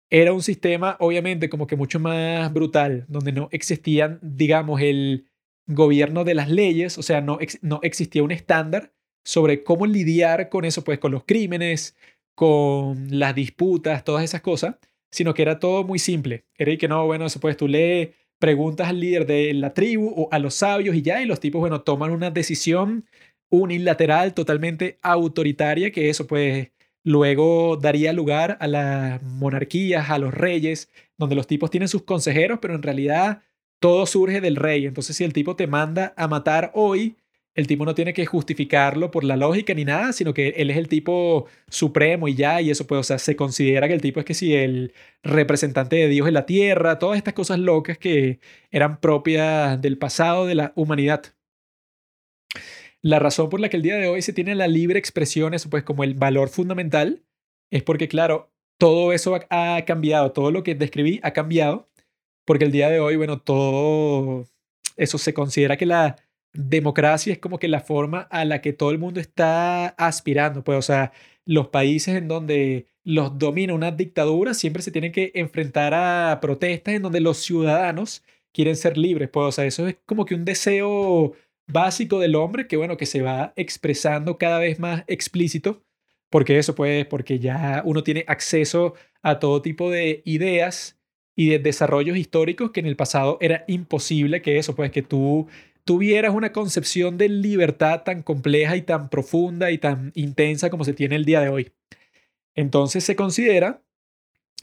Era 0.09 0.33
un 0.33 0.43
sistema 0.43 0.97
obviamente 0.99 1.49
como 1.49 1.65
que 1.65 1.75
mucho 1.75 1.99
más 1.99 2.51
brutal, 2.53 3.05
donde 3.07 3.31
no 3.31 3.49
existían, 3.51 4.19
digamos, 4.21 4.81
el 4.81 5.25
gobierno 5.67 6.23
de 6.23 6.35
las 6.35 6.49
leyes, 6.49 6.97
o 6.97 7.03
sea, 7.03 7.21
no, 7.21 7.39
no 7.61 7.79
existía 7.83 8.23
un 8.23 8.31
estándar 8.31 8.93
sobre 9.23 9.63
cómo 9.63 9.85
lidiar 9.85 10.49
con 10.49 10.65
eso, 10.65 10.83
pues 10.83 10.99
con 10.99 11.11
los 11.11 11.23
crímenes, 11.23 11.95
con 12.35 13.17
las 13.17 13.35
disputas, 13.35 14.03
todas 14.03 14.23
esas 14.23 14.41
cosas, 14.41 14.75
sino 15.11 15.33
que 15.33 15.43
era 15.43 15.59
todo 15.59 15.83
muy 15.83 15.99
simple. 15.99 16.45
Era 16.57 16.75
que 16.77 16.87
no, 16.87 17.05
bueno, 17.05 17.25
eso 17.25 17.39
pues 17.39 17.55
tú 17.57 17.67
le 17.67 18.13
preguntas 18.39 18.89
al 18.89 18.99
líder 18.99 19.25
de 19.25 19.53
la 19.53 19.73
tribu 19.73 20.11
o 20.15 20.27
a 20.31 20.39
los 20.39 20.55
sabios 20.55 20.95
y 20.95 21.01
ya, 21.01 21.21
y 21.21 21.25
los 21.25 21.39
tipos, 21.39 21.61
bueno, 21.61 21.81
toman 21.81 22.11
una 22.11 22.31
decisión 22.31 23.05
unilateral, 23.49 24.33
totalmente 24.33 24.99
autoritaria, 25.01 25.91
que 25.91 26.09
eso 26.09 26.27
pues 26.27 26.71
luego 27.03 27.77
daría 27.77 28.11
lugar 28.13 28.57
a 28.59 28.67
las 28.67 29.21
monarquías, 29.21 30.09
a 30.09 30.17
los 30.17 30.33
reyes, 30.33 30.89
donde 31.17 31.35
los 31.35 31.47
tipos 31.47 31.69
tienen 31.69 31.87
sus 31.87 32.03
consejeros, 32.03 32.59
pero 32.61 32.75
en 32.75 32.83
realidad 32.83 33.43
todo 33.83 34.05
surge 34.05 34.39
del 34.39 34.55
rey. 34.55 34.85
Entonces, 34.85 35.17
si 35.17 35.25
el 35.25 35.33
tipo 35.33 35.57
te 35.57 35.67
manda 35.67 36.13
a 36.15 36.29
matar 36.29 36.71
hoy, 36.73 37.17
el 37.53 37.67
tipo 37.67 37.83
no 37.83 37.93
tiene 37.93 38.13
que 38.13 38.25
justificarlo 38.25 39.11
por 39.11 39.25
la 39.25 39.35
lógica 39.35 39.73
ni 39.73 39.83
nada, 39.83 40.13
sino 40.13 40.33
que 40.33 40.51
él 40.55 40.69
es 40.69 40.77
el 40.77 40.87
tipo 40.87 41.47
supremo 41.67 42.29
y 42.29 42.35
ya, 42.35 42.61
y 42.61 42.71
eso 42.71 42.87
pues, 42.87 42.99
o 43.01 43.03
sea, 43.03 43.17
se 43.19 43.35
considera 43.35 43.89
que 43.89 43.93
el 43.93 43.99
tipo 43.99 44.21
es 44.21 44.25
que 44.25 44.35
si 44.35 44.55
el 44.55 44.93
representante 45.21 45.97
de 45.97 46.07
Dios 46.07 46.29
en 46.29 46.33
la 46.33 46.45
tierra, 46.45 46.97
todas 46.97 47.17
estas 47.17 47.33
cosas 47.33 47.59
locas 47.59 47.97
que 47.97 48.39
eran 48.71 49.01
propias 49.01 49.81
del 49.81 49.97
pasado 49.97 50.45
de 50.45 50.55
la 50.55 50.71
humanidad. 50.77 51.21
La 53.01 53.19
razón 53.19 53.49
por 53.49 53.59
la 53.59 53.67
que 53.67 53.75
el 53.75 53.83
día 53.83 53.97
de 53.97 54.07
hoy 54.07 54.21
se 54.21 54.31
tiene 54.31 54.55
la 54.55 54.69
libre 54.69 54.97
expresión, 54.97 55.53
eso 55.53 55.69
pues 55.69 55.83
como 55.83 56.05
el 56.05 56.13
valor 56.13 56.47
fundamental, 56.47 57.21
es 57.69 57.83
porque 57.83 58.07
claro, 58.07 58.49
todo 58.77 59.11
eso 59.11 59.35
ha, 59.35 59.75
ha 59.75 59.83
cambiado, 59.83 60.31
todo 60.31 60.51
lo 60.51 60.63
que 60.63 60.73
describí 60.73 61.19
ha 61.21 61.31
cambiado, 61.31 61.89
porque 62.45 62.65
el 62.65 62.71
día 62.71 62.89
de 62.89 62.99
hoy, 62.99 63.15
bueno, 63.15 63.39
todo 63.41 64.45
eso 64.97 65.17
se 65.17 65.33
considera 65.33 65.77
que 65.77 65.85
la 65.85 66.17
democracia 66.53 67.33
es 67.33 67.39
como 67.39 67.57
que 67.59 67.67
la 67.67 67.81
forma 67.81 68.21
a 68.21 68.45
la 68.45 68.61
que 68.61 68.73
todo 68.73 68.91
el 68.91 68.99
mundo 68.99 69.19
está 69.19 69.87
aspirando, 69.89 70.63
pues, 70.63 70.77
o 70.77 70.81
sea, 70.81 71.11
los 71.45 71.67
países 71.69 72.15
en 72.15 72.27
donde 72.27 72.87
los 73.03 73.37
domina 73.37 73.73
una 73.73 73.91
dictadura 73.91 74.53
siempre 74.53 74.81
se 74.83 74.91
tienen 74.91 75.11
que 75.11 75.31
enfrentar 75.35 75.93
a 75.93 76.39
protestas 76.41 76.93
en 76.93 77.01
donde 77.01 77.19
los 77.19 77.37
ciudadanos 77.39 78.23
quieren 78.53 78.75
ser 78.75 78.97
libres, 78.97 79.29
pues, 79.29 79.45
o 79.47 79.51
sea, 79.51 79.65
eso 79.65 79.87
es 79.87 79.97
como 80.05 80.25
que 80.25 80.35
un 80.35 80.45
deseo 80.45 81.33
básico 81.67 82.19
del 82.19 82.35
hombre 82.35 82.67
que, 82.67 82.77
bueno, 82.77 82.97
que 82.97 83.05
se 83.05 83.21
va 83.21 83.53
expresando 83.55 84.37
cada 84.37 84.59
vez 84.59 84.79
más 84.79 85.03
explícito, 85.07 85.83
porque 86.29 86.57
eso, 86.59 86.75
pues, 86.75 87.05
porque 87.07 87.39
ya 87.39 87.81
uno 87.85 88.03
tiene 88.03 88.25
acceso 88.27 88.93
a 89.21 89.39
todo 89.39 89.61
tipo 89.61 89.89
de 89.89 90.21
ideas 90.25 90.99
y 91.35 91.49
de 91.49 91.59
desarrollos 91.59 92.17
históricos 92.17 92.71
que 92.71 92.79
en 92.79 92.85
el 92.85 92.95
pasado 92.95 93.37
era 93.41 93.63
imposible 93.67 94.41
que 94.41 94.57
eso, 94.57 94.75
pues, 94.75 94.91
que 94.91 95.01
tú 95.01 95.47
tuvieras 95.83 96.33
una 96.33 96.51
concepción 96.51 97.17
de 97.17 97.29
libertad 97.29 98.03
tan 98.03 98.23
compleja 98.23 98.75
y 98.77 98.81
tan 98.83 99.09
profunda 99.09 99.71
y 99.71 99.77
tan 99.77 100.11
intensa 100.15 100.69
como 100.69 100.85
se 100.85 100.93
tiene 100.93 101.15
el 101.15 101.25
día 101.25 101.41
de 101.41 101.49
hoy. 101.49 101.71
Entonces 102.55 103.03
se 103.03 103.15
considera 103.15 103.81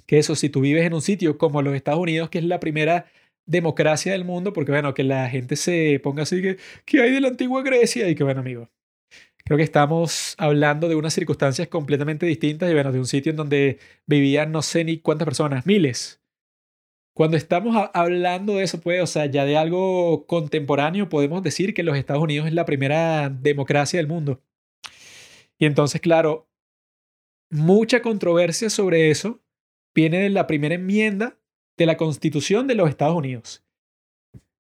que 0.07 0.19
eso, 0.19 0.35
si 0.37 0.49
tú 0.51 0.61
vives 0.61 0.85
en 0.85 0.95
un 0.95 1.03
sitio 1.03 1.39
como 1.39 1.63
los 1.63 1.75
Estados 1.75 2.01
Unidos, 2.01 2.31
que 2.31 2.39
es 2.39 2.45
la 2.45 2.61
primera 2.61 3.07
democracia 3.47 4.13
del 4.13 4.25
mundo, 4.25 4.53
porque 4.53 4.73
bueno, 4.73 4.95
que 4.95 5.05
la 5.05 5.29
gente 5.29 5.57
se 5.57 6.01
ponga 6.03 6.23
así 6.23 6.43
que, 6.43 6.59
¿qué 6.85 7.03
hay 7.03 7.13
de 7.13 7.21
la 7.21 7.29
antigua 7.29 7.63
Grecia? 7.63 8.09
Y 8.09 8.15
que 8.15 8.25
bueno, 8.25 8.41
amigo, 8.41 8.71
creo 9.45 9.57
que 9.59 9.65
estamos 9.65 10.35
hablando 10.39 10.89
de 10.89 10.97
unas 10.97 11.15
circunstancias 11.15 11.69
completamente 11.69 12.27
distintas 12.27 12.71
y 12.71 12.75
bueno, 12.75 12.93
de 12.93 12.99
un 13.01 13.07
sitio 13.07 13.31
en 13.31 13.37
donde 13.37 13.79
vivían 14.07 14.53
no 14.53 14.63
sé 14.63 14.85
ni 14.85 14.99
cuántas 14.99 15.27
personas, 15.27 15.67
miles. 15.67 16.20
Cuando 17.21 17.37
estamos 17.37 17.77
hablando 17.93 18.55
de 18.55 18.65
eso, 18.65 18.81
pues, 18.81 19.03
o 19.03 19.07
sea, 19.07 19.27
ya 19.27 19.45
de 19.45 19.59
algo 19.59 20.25
contemporáneo, 20.25 21.11
podemos 21.11 21.43
decir 21.43 21.75
que 21.75 21.83
los 21.83 21.99
Estados 21.99 22.23
Unidos 22.23 22.47
es 22.47 22.55
la 22.55 22.65
primera 22.65 23.29
democracia 23.29 23.99
del 23.99 24.07
mundo. 24.07 24.41
Y 25.59 25.67
entonces, 25.67 26.01
claro, 26.01 26.49
mucha 27.51 28.01
controversia 28.01 28.71
sobre 28.71 29.11
eso 29.11 29.39
viene 29.95 30.21
de 30.21 30.31
la 30.31 30.47
primera 30.47 30.77
enmienda 30.77 31.37
de 31.77 31.85
la 31.85 31.99
Constitución 31.99 32.67
de 32.67 32.75
los 32.75 32.89
Estados 32.89 33.17
Unidos, 33.17 33.67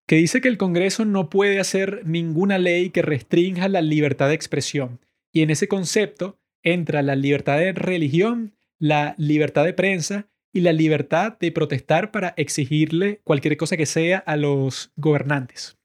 que 0.06 0.16
dice 0.16 0.42
que 0.42 0.48
el 0.48 0.58
Congreso 0.58 1.06
no 1.06 1.30
puede 1.30 1.60
hacer 1.60 2.02
ninguna 2.04 2.58
ley 2.58 2.90
que 2.90 3.00
restrinja 3.00 3.70
la 3.70 3.80
libertad 3.80 4.28
de 4.28 4.34
expresión. 4.34 5.00
Y 5.32 5.40
en 5.40 5.48
ese 5.48 5.66
concepto 5.66 6.38
entra 6.62 7.00
la 7.00 7.16
libertad 7.16 7.56
de 7.56 7.72
religión, 7.72 8.54
la 8.78 9.14
libertad 9.16 9.64
de 9.64 9.72
prensa 9.72 10.28
y 10.52 10.60
la 10.60 10.72
libertad 10.72 11.38
de 11.38 11.52
protestar 11.52 12.10
para 12.10 12.34
exigirle 12.36 13.20
cualquier 13.24 13.56
cosa 13.56 13.76
que 13.76 13.86
sea 13.86 14.18
a 14.18 14.36
los 14.36 14.92
gobernantes. 14.96 15.78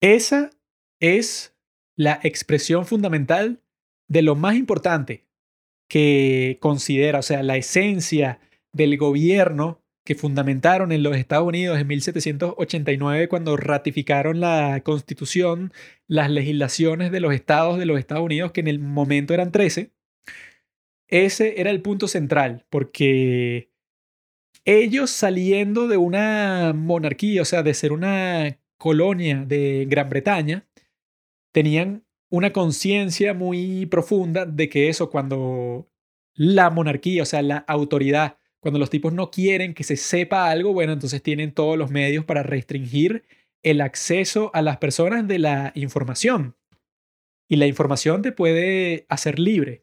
Esa 0.00 0.50
es 1.00 1.54
la 1.96 2.18
expresión 2.22 2.86
fundamental 2.86 3.62
de 4.08 4.22
lo 4.22 4.34
más 4.34 4.56
importante 4.56 5.26
que 5.88 6.58
considera, 6.60 7.18
o 7.18 7.22
sea, 7.22 7.42
la 7.42 7.56
esencia 7.56 8.40
del 8.72 8.96
gobierno 8.96 9.82
que 10.04 10.14
fundamentaron 10.14 10.92
en 10.92 11.02
los 11.02 11.16
Estados 11.16 11.46
Unidos 11.46 11.78
en 11.78 11.86
1789 11.86 13.28
cuando 13.28 13.56
ratificaron 13.56 14.40
la 14.40 14.80
constitución, 14.82 15.72
las 16.08 16.30
legislaciones 16.30 17.12
de 17.12 17.20
los 17.20 17.34
estados 17.34 17.78
de 17.78 17.86
los 17.86 17.98
Estados 17.98 18.24
Unidos, 18.24 18.52
que 18.52 18.60
en 18.60 18.68
el 18.68 18.78
momento 18.78 19.34
eran 19.34 19.52
13, 19.52 19.92
ese 21.10 21.60
era 21.60 21.70
el 21.70 21.82
punto 21.82 22.08
central, 22.08 22.64
porque 22.70 23.70
ellos 24.64 25.10
saliendo 25.10 25.88
de 25.88 25.96
una 25.96 26.72
monarquía, 26.74 27.42
o 27.42 27.44
sea, 27.44 27.62
de 27.62 27.74
ser 27.74 27.92
una 27.92 28.58
colonia 28.78 29.44
de 29.46 29.86
Gran 29.88 30.08
Bretaña, 30.08 30.66
tenían 31.52 32.04
una 32.30 32.52
conciencia 32.52 33.34
muy 33.34 33.86
profunda 33.86 34.46
de 34.46 34.68
que 34.68 34.88
eso 34.88 35.10
cuando 35.10 35.88
la 36.34 36.70
monarquía, 36.70 37.22
o 37.22 37.26
sea, 37.26 37.42
la 37.42 37.58
autoridad, 37.58 38.38
cuando 38.60 38.78
los 38.78 38.90
tipos 38.90 39.12
no 39.12 39.30
quieren 39.30 39.74
que 39.74 39.84
se 39.84 39.96
sepa 39.96 40.50
algo, 40.50 40.72
bueno, 40.72 40.92
entonces 40.92 41.22
tienen 41.22 41.52
todos 41.52 41.76
los 41.76 41.90
medios 41.90 42.24
para 42.24 42.42
restringir 42.42 43.24
el 43.62 43.80
acceso 43.80 44.50
a 44.54 44.62
las 44.62 44.78
personas 44.78 45.26
de 45.26 45.38
la 45.38 45.72
información. 45.74 46.56
Y 47.48 47.56
la 47.56 47.66
información 47.66 48.22
te 48.22 48.32
puede 48.32 49.06
hacer 49.08 49.38
libre. 49.38 49.82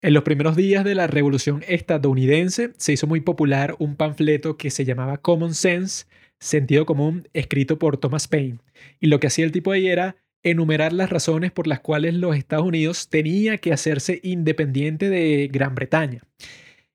En 0.00 0.14
los 0.14 0.22
primeros 0.22 0.54
días 0.54 0.84
de 0.84 0.94
la 0.94 1.08
Revolución 1.08 1.64
estadounidense 1.66 2.70
se 2.76 2.92
hizo 2.92 3.08
muy 3.08 3.20
popular 3.20 3.74
un 3.80 3.96
panfleto 3.96 4.56
que 4.56 4.70
se 4.70 4.84
llamaba 4.84 5.18
Common 5.18 5.54
Sense, 5.54 6.06
sentido 6.38 6.86
común, 6.86 7.26
escrito 7.32 7.80
por 7.80 7.96
Thomas 7.96 8.28
Paine. 8.28 8.60
Y 9.00 9.08
lo 9.08 9.18
que 9.18 9.26
hacía 9.26 9.44
el 9.44 9.50
tipo 9.50 9.72
ahí 9.72 9.88
era 9.88 10.14
enumerar 10.44 10.92
las 10.92 11.10
razones 11.10 11.50
por 11.50 11.66
las 11.66 11.80
cuales 11.80 12.14
los 12.14 12.36
Estados 12.36 12.64
Unidos 12.64 13.08
tenía 13.08 13.58
que 13.58 13.72
hacerse 13.72 14.20
independiente 14.22 15.10
de 15.10 15.48
Gran 15.52 15.74
Bretaña. 15.74 16.22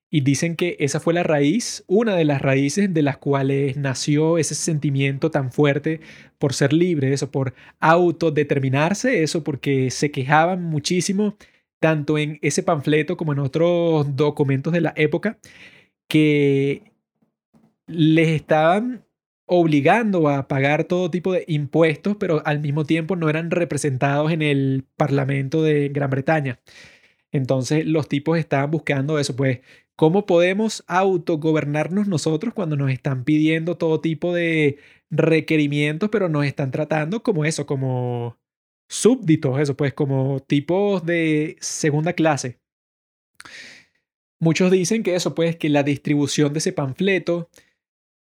Y 0.08 0.22
dicen 0.22 0.56
que 0.56 0.78
esa 0.80 0.98
fue 0.98 1.12
la 1.12 1.24
raíz, 1.24 1.84
una 1.86 2.16
de 2.16 2.24
las 2.24 2.40
raíces 2.40 2.94
de 2.94 3.02
las 3.02 3.18
cuales 3.18 3.76
nació 3.76 4.38
ese 4.38 4.54
sentimiento 4.54 5.30
tan 5.30 5.52
fuerte 5.52 6.00
por 6.38 6.54
ser 6.54 6.72
libre, 6.72 7.12
eso, 7.12 7.30
por 7.30 7.52
autodeterminarse, 7.80 9.22
eso 9.22 9.44
porque 9.44 9.90
se 9.90 10.10
quejaban 10.10 10.62
muchísimo 10.62 11.36
tanto 11.84 12.16
en 12.16 12.38
ese 12.40 12.62
panfleto 12.62 13.18
como 13.18 13.34
en 13.34 13.40
otros 13.40 14.16
documentos 14.16 14.72
de 14.72 14.80
la 14.80 14.94
época, 14.96 15.38
que 16.08 16.92
les 17.86 18.28
estaban 18.28 19.04
obligando 19.44 20.30
a 20.30 20.48
pagar 20.48 20.84
todo 20.84 21.10
tipo 21.10 21.34
de 21.34 21.44
impuestos, 21.46 22.16
pero 22.18 22.42
al 22.46 22.60
mismo 22.60 22.86
tiempo 22.86 23.16
no 23.16 23.28
eran 23.28 23.50
representados 23.50 24.32
en 24.32 24.40
el 24.40 24.86
Parlamento 24.96 25.62
de 25.62 25.90
Gran 25.90 26.08
Bretaña. 26.08 26.58
Entonces 27.32 27.84
los 27.86 28.08
tipos 28.08 28.38
estaban 28.38 28.70
buscando 28.70 29.18
eso, 29.18 29.36
pues, 29.36 29.60
¿cómo 29.94 30.24
podemos 30.24 30.84
autogobernarnos 30.86 32.08
nosotros 32.08 32.54
cuando 32.54 32.76
nos 32.76 32.90
están 32.92 33.24
pidiendo 33.24 33.76
todo 33.76 34.00
tipo 34.00 34.32
de 34.34 34.78
requerimientos, 35.10 36.08
pero 36.10 36.30
nos 36.30 36.46
están 36.46 36.70
tratando 36.70 37.22
como 37.22 37.44
eso, 37.44 37.66
como 37.66 38.38
súbditos, 38.88 39.58
eso, 39.60 39.76
pues 39.76 39.92
como 39.94 40.40
tipos 40.40 41.04
de 41.04 41.56
segunda 41.60 42.12
clase. 42.12 42.58
Muchos 44.40 44.70
dicen 44.70 45.02
que 45.02 45.14
eso, 45.14 45.34
pues, 45.34 45.56
que 45.56 45.68
la 45.68 45.82
distribución 45.82 46.52
de 46.52 46.58
ese 46.58 46.72
panfleto, 46.72 47.48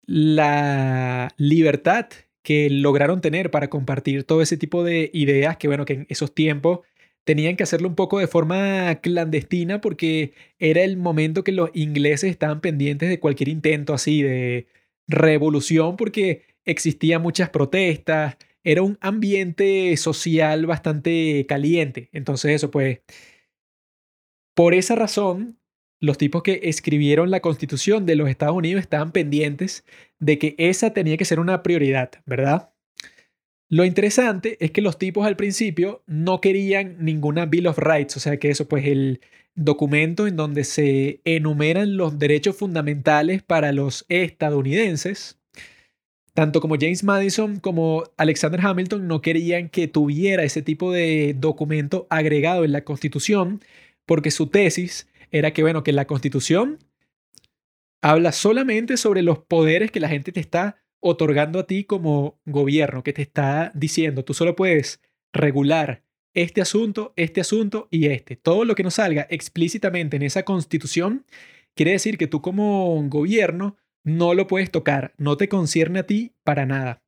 la 0.06 1.34
libertad 1.38 2.08
que 2.44 2.70
lograron 2.70 3.22
tener 3.22 3.52
para 3.52 3.70
compartir 3.70 4.24
todo 4.24 4.42
ese 4.42 4.56
tipo 4.58 4.84
de 4.84 5.10
ideas, 5.14 5.58
que 5.58 5.68
bueno, 5.68 5.86
que 5.86 5.94
en 5.94 6.06
esos 6.10 6.34
tiempos 6.34 6.82
tenían 7.26 7.56
que 7.58 7.64
hacerlo 7.64 7.90
un 7.90 7.96
poco 7.96 8.20
de 8.20 8.28
forma 8.28 8.96
clandestina 9.02 9.82
porque 9.82 10.34
era 10.60 10.84
el 10.84 10.96
momento 10.96 11.44
que 11.44 11.52
los 11.52 11.72
ingleses 11.74 12.30
estaban 12.30 12.62
pendientes 12.62 13.10
de 13.10 13.20
cualquier 13.20 13.50
intento 13.50 13.94
así 13.94 14.22
de 14.22 14.68
revolución 15.08 15.98
porque 15.98 16.44
existían 16.66 17.22
muchas 17.22 17.50
protestas, 17.50 18.38
era 18.66 18.82
un 18.82 18.98
ambiente 19.00 19.96
social 19.96 20.66
bastante 20.66 21.46
caliente. 21.48 22.10
Entonces 22.12 22.52
eso 22.52 22.72
pues, 22.72 23.00
por 24.54 24.74
esa 24.74 24.96
razón, 24.96 25.60
los 26.02 26.18
tipos 26.18 26.44
que 26.44 26.62
escribieron 26.64 27.32
la 27.32 27.40
constitución 27.40 28.06
de 28.06 28.16
los 28.16 28.30
Estados 28.30 28.56
Unidos 28.56 28.82
estaban 28.82 29.12
pendientes 29.12 29.86
de 30.20 30.38
que 30.40 30.56
esa 30.58 30.94
tenía 30.94 31.18
que 31.18 31.26
ser 31.26 31.40
una 31.40 31.64
prioridad, 31.64 32.12
¿verdad? 32.26 32.74
Lo 33.70 33.84
interesante 33.86 34.58
es 34.64 34.72
que 34.72 34.82
los 34.82 35.00
tipos 35.00 35.26
al 35.26 35.36
principio 35.36 36.04
no 36.06 36.40
querían 36.42 36.98
ninguna 37.04 37.46
Bill 37.46 37.68
of 37.68 37.80
Rights, 37.80 38.18
o 38.18 38.20
sea 38.20 38.38
que 38.38 38.50
eso 38.50 38.68
pues 38.68 38.86
el 38.86 39.22
documento 39.56 40.28
en 40.28 40.36
donde 40.36 40.64
se 40.64 41.22
enumeran 41.24 41.98
los 41.98 42.20
derechos 42.20 42.58
fundamentales 42.58 43.42
para 43.42 43.72
los 43.72 44.06
estadounidenses, 44.10 45.40
tanto 46.36 46.60
como 46.60 46.76
James 46.78 47.04
Madison 47.06 47.60
como 47.62 48.04
Alexander 48.18 48.60
Hamilton 48.62 49.08
no 49.08 49.22
querían 49.22 49.70
que 49.70 49.88
tuviera 49.88 50.44
ese 50.44 50.62
tipo 50.62 50.92
de 50.92 51.34
documento 51.34 52.08
agregado 52.10 52.66
en 52.66 52.74
la 52.74 52.84
Constitución, 52.84 53.62
porque 54.06 54.32
su 54.32 54.48
tesis 54.48 55.08
era 55.32 55.54
que, 55.54 55.64
bueno, 55.64 55.84
que 55.84 55.94
la 55.94 56.06
Constitución 56.06 56.80
habla 58.02 58.34
solamente 58.34 58.98
sobre 58.98 59.22
los 59.22 59.40
poderes 59.40 59.92
que 59.92 60.02
la 60.02 60.10
gente 60.10 60.34
te 60.34 60.42
está 60.42 60.84
otorgando 61.00 61.58
a 61.58 61.68
ti 61.68 61.86
como 61.86 62.38
gobierno, 62.46 63.02
que 63.02 63.14
te 63.14 63.22
está 63.22 63.72
diciendo, 63.74 64.26
tú 64.26 64.34
solo 64.34 64.58
puedes 64.58 65.02
regular 65.32 66.04
este 66.34 66.60
asunto, 66.60 67.14
este 67.16 67.40
asunto 67.40 67.88
y 67.92 68.08
este. 68.08 68.36
Todo 68.36 68.66
lo 68.66 68.76
que 68.76 68.84
no 68.84 68.92
salga 68.92 69.26
explícitamente 69.30 70.18
en 70.18 70.24
esa 70.24 70.44
constitución 70.44 71.26
quiere 71.76 71.92
decir 71.92 72.18
que 72.18 72.28
tú 72.28 72.42
como 72.42 73.02
gobierno 73.08 73.78
no 74.06 74.34
lo 74.34 74.48
puedes 74.48 74.72
tocar, 74.72 75.14
no 75.18 75.36
te 75.36 75.50
concierne 75.50 76.00
a 76.00 76.08
ti 76.08 76.32
para 76.44 76.66
nada. 76.66 77.04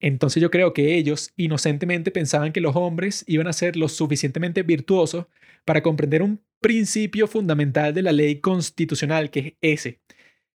Entonces 0.00 0.40
yo 0.40 0.50
creo 0.50 0.72
que 0.72 0.94
ellos 0.94 1.32
inocentemente 1.36 2.10
pensaban 2.10 2.52
que 2.52 2.60
los 2.60 2.76
hombres 2.76 3.24
iban 3.26 3.48
a 3.48 3.52
ser 3.52 3.76
lo 3.76 3.88
suficientemente 3.88 4.62
virtuosos 4.62 5.26
para 5.64 5.82
comprender 5.82 6.22
un 6.22 6.40
principio 6.60 7.26
fundamental 7.26 7.92
de 7.92 8.02
la 8.02 8.12
ley 8.12 8.36
constitucional, 8.40 9.30
que 9.30 9.56
es 9.60 9.80
ese. 9.84 10.00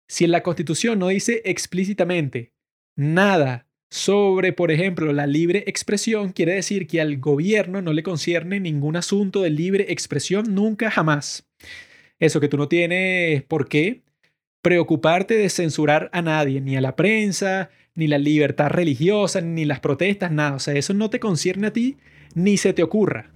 Si 0.07 0.25
en 0.25 0.31
la 0.31 0.43
constitución 0.43 0.99
no 0.99 1.09
dice 1.09 1.43
explícitamente 1.45 2.53
nada 2.97 3.67
sobre, 3.91 4.53
por 4.53 4.71
ejemplo, 4.71 5.13
la 5.13 5.27
libre 5.27 5.65
expresión, 5.67 6.31
quiere 6.33 6.55
decir 6.55 6.87
que 6.87 7.01
al 7.01 7.19
gobierno 7.19 7.83
no 7.83 7.93
le 7.93 8.05
concierne 8.05 8.61
ningún 8.61 8.97
asunto 8.97 9.43
de 9.43 9.51
libre 9.51 9.87
expresión 9.89 10.55
nunca 10.55 10.91
jamás. 10.91 11.49
Eso 12.21 12.41
que 12.41 12.49
tú 12.49 12.57
no 12.57 12.69
tienes 12.69 13.43
por 13.43 13.69
qué 13.69 14.03
preocuparte 14.63 15.35
de 15.35 15.49
censurar 15.49 16.11
a 16.13 16.23
nadie, 16.23 16.61
ni 16.61 16.77
a 16.77 16.81
la 16.81 16.97
prensa, 16.97 17.71
ni 17.95 18.07
la 18.07 18.19
libertad 18.19 18.69
religiosa, 18.69 19.41
ni 19.41 19.65
las 19.65 19.81
protestas, 19.81 20.31
nada. 20.31 20.55
O 20.55 20.59
sea, 20.59 20.75
eso 20.75 20.95
no 20.95 21.11
te 21.11 21.21
concierne 21.21 21.69
a 21.69 21.73
ti, 21.73 21.97
ni 22.35 22.57
se 22.57 22.73
te 22.73 22.83
ocurra. 22.83 23.33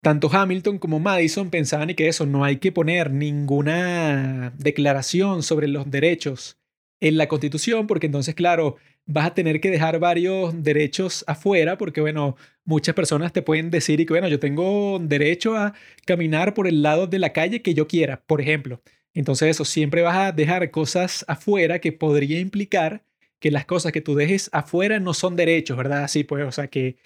Tanto 0.00 0.28
Hamilton 0.30 0.78
como 0.78 1.00
Madison 1.00 1.48
pensaban 1.48 1.90
y 1.90 1.94
que 1.94 2.08
eso, 2.08 2.26
no 2.26 2.44
hay 2.44 2.58
que 2.58 2.72
poner 2.72 3.10
ninguna 3.10 4.52
declaración 4.58 5.42
sobre 5.42 5.66
los 5.66 5.90
derechos 5.90 6.58
en 7.00 7.16
la 7.16 7.26
Constitución, 7.26 7.86
porque 7.86 8.06
entonces, 8.06 8.34
claro, 8.34 8.76
vas 9.06 9.26
a 9.26 9.34
tener 9.34 9.60
que 9.60 9.70
dejar 9.70 9.98
varios 9.98 10.62
derechos 10.62 11.24
afuera, 11.26 11.78
porque, 11.78 12.00
bueno, 12.00 12.36
muchas 12.64 12.94
personas 12.94 13.32
te 13.32 13.42
pueden 13.42 13.70
decir 13.70 14.00
y 14.00 14.06
que, 14.06 14.12
bueno, 14.12 14.28
yo 14.28 14.38
tengo 14.38 14.98
derecho 15.00 15.56
a 15.56 15.74
caminar 16.06 16.54
por 16.54 16.66
el 16.66 16.82
lado 16.82 17.06
de 17.06 17.18
la 17.18 17.32
calle 17.32 17.62
que 17.62 17.74
yo 17.74 17.86
quiera, 17.88 18.22
por 18.26 18.40
ejemplo. 18.40 18.82
Entonces, 19.14 19.50
eso, 19.50 19.64
siempre 19.64 20.02
vas 20.02 20.16
a 20.16 20.32
dejar 20.32 20.70
cosas 20.70 21.24
afuera 21.28 21.78
que 21.80 21.92
podría 21.92 22.40
implicar 22.40 23.04
que 23.40 23.50
las 23.50 23.66
cosas 23.66 23.92
que 23.92 24.00
tú 24.00 24.14
dejes 24.14 24.50
afuera 24.52 25.00
no 25.00 25.14
son 25.14 25.36
derechos, 25.36 25.76
¿verdad? 25.76 26.04
Así 26.04 26.24
pues, 26.24 26.46
o 26.46 26.52
sea, 26.52 26.68
que 26.68 26.96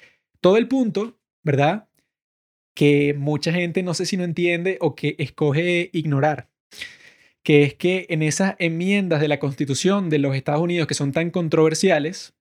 todo 0.41 0.57
el 0.57 0.69
punto, 0.69 1.19
¿verdad? 1.45 1.89
Que 2.75 3.15
mucha 3.15 3.53
gente 3.53 3.83
no 3.83 3.95
sé 3.95 4.07
si 4.07 4.17
no 4.17 4.25
entiende 4.25 4.79
o 4.81 4.95
que 4.95 5.17
escoge 5.19 5.91
ignorar 5.93 6.49
que 7.49 7.63
es 7.63 7.75
que 7.75 8.05
en 8.11 8.23
esas 8.23 8.57
enmiendas 8.59 9.23
de 9.23 9.29
la 9.29 9.39
Constitución 9.39 10.11
de 10.11 10.19
los 10.19 10.37
Estados 10.37 10.61
Unidos 10.61 10.87
que 10.87 10.93
son 10.93 11.13
tan 11.13 11.31
controversiales, 11.31 12.35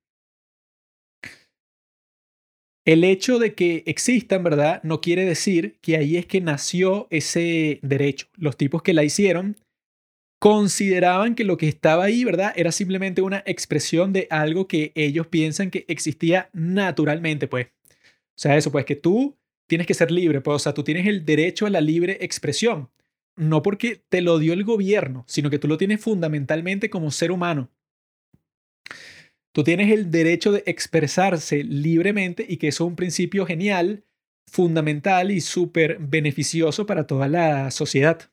el 2.88 3.04
hecho 3.04 3.38
de 3.38 3.54
que 3.54 3.84
existan, 3.86 4.44
¿verdad? 4.44 4.82
No 4.84 5.02
quiere 5.02 5.26
decir 5.26 5.78
que 5.82 5.98
ahí 5.98 6.16
es 6.16 6.26
que 6.26 6.40
nació 6.40 7.08
ese 7.10 7.80
derecho. 7.82 8.28
Los 8.38 8.56
tipos 8.56 8.82
que 8.82 8.94
la 8.94 9.04
hicieron 9.04 9.58
consideraban 10.40 11.36
que 11.36 11.44
lo 11.44 11.58
que 11.58 11.68
estaba 11.68 12.06
ahí, 12.06 12.24
¿verdad? 12.24 12.54
Era 12.56 12.72
simplemente 12.72 13.22
una 13.22 13.44
expresión 13.46 14.14
de 14.14 14.28
algo 14.30 14.68
que 14.68 14.94
ellos 14.96 15.28
piensan 15.28 15.70
que 15.70 15.84
existía 15.90 16.50
naturalmente, 16.54 17.48
pues. 17.48 17.68
O 17.68 18.40
sea, 18.40 18.56
eso, 18.56 18.72
pues 18.72 18.86
que 18.86 18.96
tú 18.96 19.36
tienes 19.68 19.86
que 19.86 19.94
ser 19.94 20.10
libre, 20.10 20.40
pues, 20.40 20.56
o 20.56 20.60
sea, 20.60 20.74
tú 20.74 20.84
tienes 20.84 21.06
el 21.08 21.26
derecho 21.26 21.66
a 21.66 21.70
la 21.70 21.82
libre 21.82 22.18
expresión 22.22 22.90
no 23.38 23.62
porque 23.62 24.04
te 24.10 24.22
lo 24.22 24.40
dio 24.40 24.52
el 24.52 24.64
gobierno, 24.64 25.24
sino 25.28 25.50
que 25.50 25.60
tú 25.60 25.68
lo 25.68 25.78
tienes 25.78 26.02
fundamentalmente 26.02 26.90
como 26.90 27.12
ser 27.12 27.32
humano. 27.32 27.70
Tú 29.58 29.64
tienes 29.64 29.92
el 29.92 30.12
derecho 30.12 30.52
de 30.52 30.62
expresarse 30.68 31.64
libremente 31.64 32.46
y 32.48 32.58
que 32.58 32.68
eso 32.68 32.84
es 32.84 32.90
un 32.90 32.96
principio 32.96 33.44
genial, 33.48 34.04
fundamental 34.46 35.32
y 35.32 35.42
súper 35.42 35.98
beneficioso 36.00 36.86
para 36.86 37.08
toda 37.08 37.28
la 37.28 37.72
sociedad. 37.72 38.30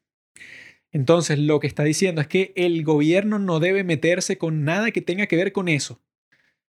Entonces, 0.92 1.38
lo 1.38 1.60
que 1.60 1.66
está 1.66 1.82
diciendo 1.82 2.20
es 2.20 2.26
que 2.26 2.52
el 2.56 2.84
gobierno 2.84 3.38
no 3.38 3.58
debe 3.58 3.84
meterse 3.84 4.36
con 4.36 4.64
nada 4.64 4.90
que 4.90 5.00
tenga 5.00 5.24
que 5.24 5.36
ver 5.36 5.52
con 5.52 5.70
eso. 5.70 5.98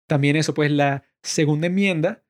También 0.08 0.38
eso, 0.38 0.54
pues 0.54 0.72
la 0.72 1.04
segunda 1.22 1.68
enmienda 1.68 2.24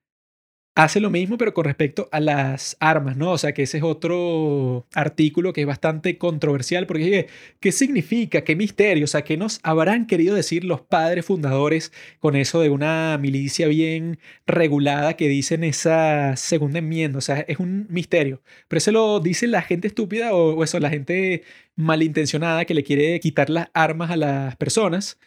hace 0.75 0.99
lo 0.99 1.09
mismo, 1.09 1.37
pero 1.37 1.53
con 1.53 1.65
respecto 1.65 2.09
a 2.11 2.19
las 2.19 2.75
armas, 2.81 3.15
¿no? 3.15 3.31
O 3.31 3.37
sea, 3.37 3.53
que 3.53 3.63
ese 3.63 3.77
es 3.77 3.83
otro 3.83 4.85
artículo 4.93 5.53
que 5.53 5.61
es 5.61 5.67
bastante 5.67 6.17
controversial, 6.17 6.85
porque 6.85 7.27
¿qué 7.61 7.71
significa? 7.71 8.43
¿Qué 8.43 8.55
misterio? 8.57 9.05
O 9.05 9.07
sea, 9.07 9.23
¿qué 9.23 9.37
nos 9.37 9.59
habrán 9.63 10.05
querido 10.05 10.35
decir 10.35 10.65
los 10.65 10.81
padres 10.81 11.25
fundadores 11.25 11.93
con 12.19 12.35
eso 12.35 12.59
de 12.59 12.69
una 12.69 13.17
milicia 13.17 13.67
bien 13.67 14.19
regulada 14.45 15.15
que 15.15 15.29
dicen 15.29 15.63
esa 15.63 16.35
segunda 16.35 16.79
enmienda? 16.79 17.19
O 17.19 17.21
sea, 17.21 17.39
es 17.39 17.57
un 17.59 17.87
misterio. 17.89 18.41
Pero 18.67 18.77
eso 18.77 18.91
lo 18.91 19.19
dice 19.21 19.47
la 19.47 19.61
gente 19.61 19.87
estúpida 19.87 20.33
o, 20.35 20.55
o 20.55 20.63
eso, 20.63 20.79
la 20.79 20.89
gente 20.89 21.43
malintencionada 21.77 22.65
que 22.65 22.73
le 22.73 22.83
quiere 22.83 23.19
quitar 23.21 23.49
las 23.49 23.69
armas 23.73 24.11
a 24.11 24.17
las 24.17 24.55
personas 24.57 25.17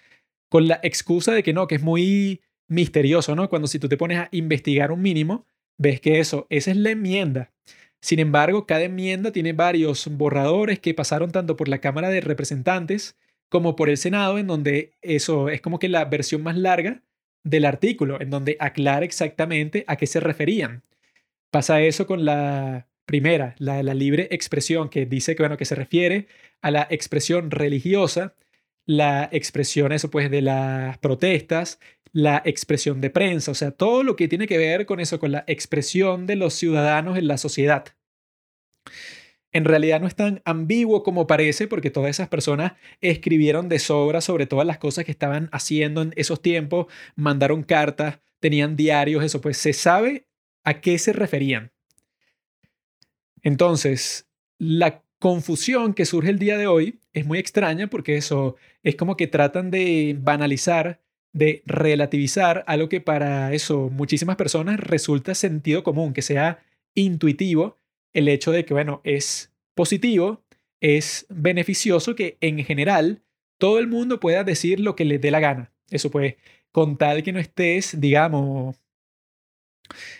con 0.49 0.69
la 0.69 0.81
excusa 0.83 1.33
de 1.33 1.43
que 1.43 1.53
no, 1.53 1.67
que 1.69 1.77
es 1.77 1.83
muy 1.83 2.43
misterioso, 2.69 3.35
¿no? 3.35 3.49
Cuando 3.49 3.69
si 3.69 3.79
tú 3.79 3.89
te 3.89 3.97
pones 3.97 4.19
a 4.19 4.29
investigar 4.33 4.93
un 4.93 5.03
mínimo, 5.03 5.47
ves 5.79 6.01
que 6.01 6.21
eso, 6.21 6.47
esa 6.51 6.71
es 6.71 6.77
la 6.77 6.91
enmienda. 6.91 7.53
Sin 8.01 8.21
embargo, 8.21 8.67
cada 8.67 8.85
enmienda 8.85 9.33
tiene 9.33 9.53
varios 9.53 10.07
borradores 10.09 10.79
que 10.79 10.95
pasaron 10.95 11.33
tanto 11.33 11.57
por 11.57 11.69
la 11.69 11.81
Cámara 11.81 12.11
de 12.11 12.21
Representantes 12.21 13.17
como 13.49 13.77
por 13.77 13.89
el 13.89 13.97
Senado, 13.97 14.39
en 14.39 14.47
donde 14.47 14.93
eso 15.03 15.49
es 15.49 15.61
como 15.61 15.79
que 15.79 15.89
la 15.89 16.05
versión 16.05 16.43
más 16.43 16.57
larga 16.57 17.03
del 17.45 17.65
artículo, 17.65 18.21
en 18.21 18.31
donde 18.31 18.57
aclara 18.61 19.05
exactamente 19.05 19.85
a 19.89 19.97
qué 19.97 20.07
se 20.07 20.21
referían. 20.21 20.83
Pasa 21.51 21.81
eso 21.81 22.07
con 22.07 22.25
la 22.25 22.89
primera, 23.07 23.55
la 23.59 23.77
de 23.77 23.83
la 23.83 23.95
libre 23.95 24.29
expresión, 24.31 24.91
que 24.91 25.07
dice 25.07 25.35
que, 25.35 25.43
bueno, 25.43 25.57
que 25.57 25.65
se 25.65 25.75
refiere 25.75 26.27
a 26.61 26.71
la 26.71 26.87
expresión 26.91 27.51
religiosa, 27.51 28.35
la 28.85 29.29
expresión, 29.33 29.93
eso 29.93 30.11
pues, 30.11 30.31
de 30.31 30.43
las 30.43 30.99
protestas, 30.99 31.81
la 32.13 32.43
expresión 32.45 33.01
de 33.01 33.11
prensa, 33.11 33.51
o 33.51 33.55
sea, 33.55 33.71
todo 33.71 34.03
lo 34.03 34.17
que 34.17 34.29
tiene 34.29 34.47
que 34.47 34.59
ver 34.59 34.87
con 34.87 35.01
eso, 35.01 35.19
con 35.19 35.33
la 35.33 35.45
expresión 35.47 36.27
de 36.27 36.37
los 36.37 36.55
ciudadanos 36.55 37.19
en 37.19 37.29
la 37.29 37.39
sociedad. 37.39 37.85
En 39.51 39.65
realidad 39.65 40.01
no 40.01 40.07
es 40.07 40.15
tan 40.15 40.43
ambiguo 40.45 41.03
como 41.03 41.27
parece 41.27 41.69
porque 41.69 41.91
todas 41.91 42.11
esas 42.11 42.29
personas 42.29 42.73
escribieron 43.01 43.69
de 43.69 43.79
sobra 43.79 44.21
sobre 44.21 44.47
todas 44.47 44.67
las 44.67 44.79
cosas 44.79 45.05
que 45.05 45.11
estaban 45.11 45.49
haciendo 45.53 46.03
en 46.03 46.13
esos 46.17 46.43
tiempos, 46.43 46.87
mandaron 47.17 47.63
cartas, 47.63 48.21
tenían 48.41 48.77
diarios, 48.77 49.25
eso 49.25 49.41
pues 49.41 49.57
se 49.57 49.73
sabe 49.73 50.27
a 50.65 50.81
qué 50.81 50.99
se 50.99 51.13
referían. 51.13 51.73
Entonces, 53.43 54.29
la 54.59 55.03
confusión 55.19 55.95
que 55.95 56.05
surge 56.05 56.31
el 56.31 56.39
día 56.39 56.59
de 56.59 56.67
hoy 56.67 57.01
es 57.13 57.27
muy 57.27 57.39
extraña 57.39 57.89
porque 57.89 58.17
eso 58.17 58.57
es 58.83 58.97
como 58.97 59.17
que 59.17 59.27
tratan 59.27 59.71
de 59.71 60.17
banalizar 60.21 61.01
de 61.33 61.63
relativizar 61.67 62.65
algo 62.67 62.89
que 62.89 63.01
para 63.01 63.53
eso 63.53 63.91
muchísimas 63.91 64.37
personas 64.37 64.81
resulta 64.81 65.35
sentido 65.35 65.83
común, 65.83 66.13
que 66.13 66.23
sea 66.23 66.61
intuitivo 66.95 67.77
el 68.13 68.29
hecho 68.29 68.51
de 68.51 68.65
que, 68.65 68.75
bueno, 68.75 69.01
es 69.05 69.53
positivo, 69.75 70.43
es 70.81 71.27
beneficioso 71.29 72.15
que 72.15 72.39
en 72.41 72.65
general 72.65 73.23
todo 73.59 73.79
el 73.79 73.89
mundo 73.89 74.21
pueda 74.21 74.45
decir 74.45 74.81
lo 74.81 74.97
que 74.97 75.05
le 75.05 75.19
dé 75.19 75.31
la 75.31 75.41
gana. 75.41 75.73
Eso 75.91 76.11
pues, 76.11 76.37
con 76.73 76.97
tal 76.97 77.23
que 77.23 77.33
no 77.33 77.39
estés, 77.39 78.01
digamos, 78.01 78.77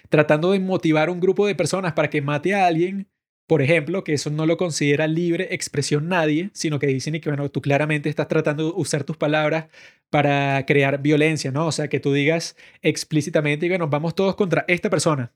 tratando 0.09 0.53
de 0.53 0.61
motivar 0.61 1.09
a 1.09 1.13
un 1.13 1.21
grupo 1.21 1.47
de 1.47 1.55
personas 1.55 1.93
para 1.93 2.11
que 2.11 2.23
mate 2.23 2.55
a 2.55 2.67
alguien, 2.67 3.09
por 3.49 3.63
ejemplo, 3.63 4.05
que 4.05 4.13
eso 4.13 4.29
no 4.29 4.45
lo 4.45 4.59
considera 4.59 5.07
libre 5.07 5.49
expresión 5.53 6.07
nadie, 6.07 6.51
sino 6.53 6.79
que 6.79 6.87
dicen 6.87 7.19
que, 7.19 7.31
bueno, 7.31 7.51
tú 7.51 7.63
claramente 7.63 8.11
estás 8.11 8.29
tratando 8.29 8.65
de 8.67 8.73
usar 8.77 9.05
tus 9.05 9.17
palabras 9.17 9.69
para 10.11 10.67
crear 10.67 11.01
violencia, 11.01 11.51
¿no? 11.51 11.67
O 11.67 11.73
sea, 11.73 11.89
que 11.89 11.99
tú 11.99 12.13
digas 12.13 12.57
explícitamente 12.83 13.65
y, 13.65 13.71
bueno, 13.71 13.89
vamos 13.89 14.15
todos 14.15 14.37
contra 14.37 14.67
esta 14.69 14.91
persona, 14.91 15.33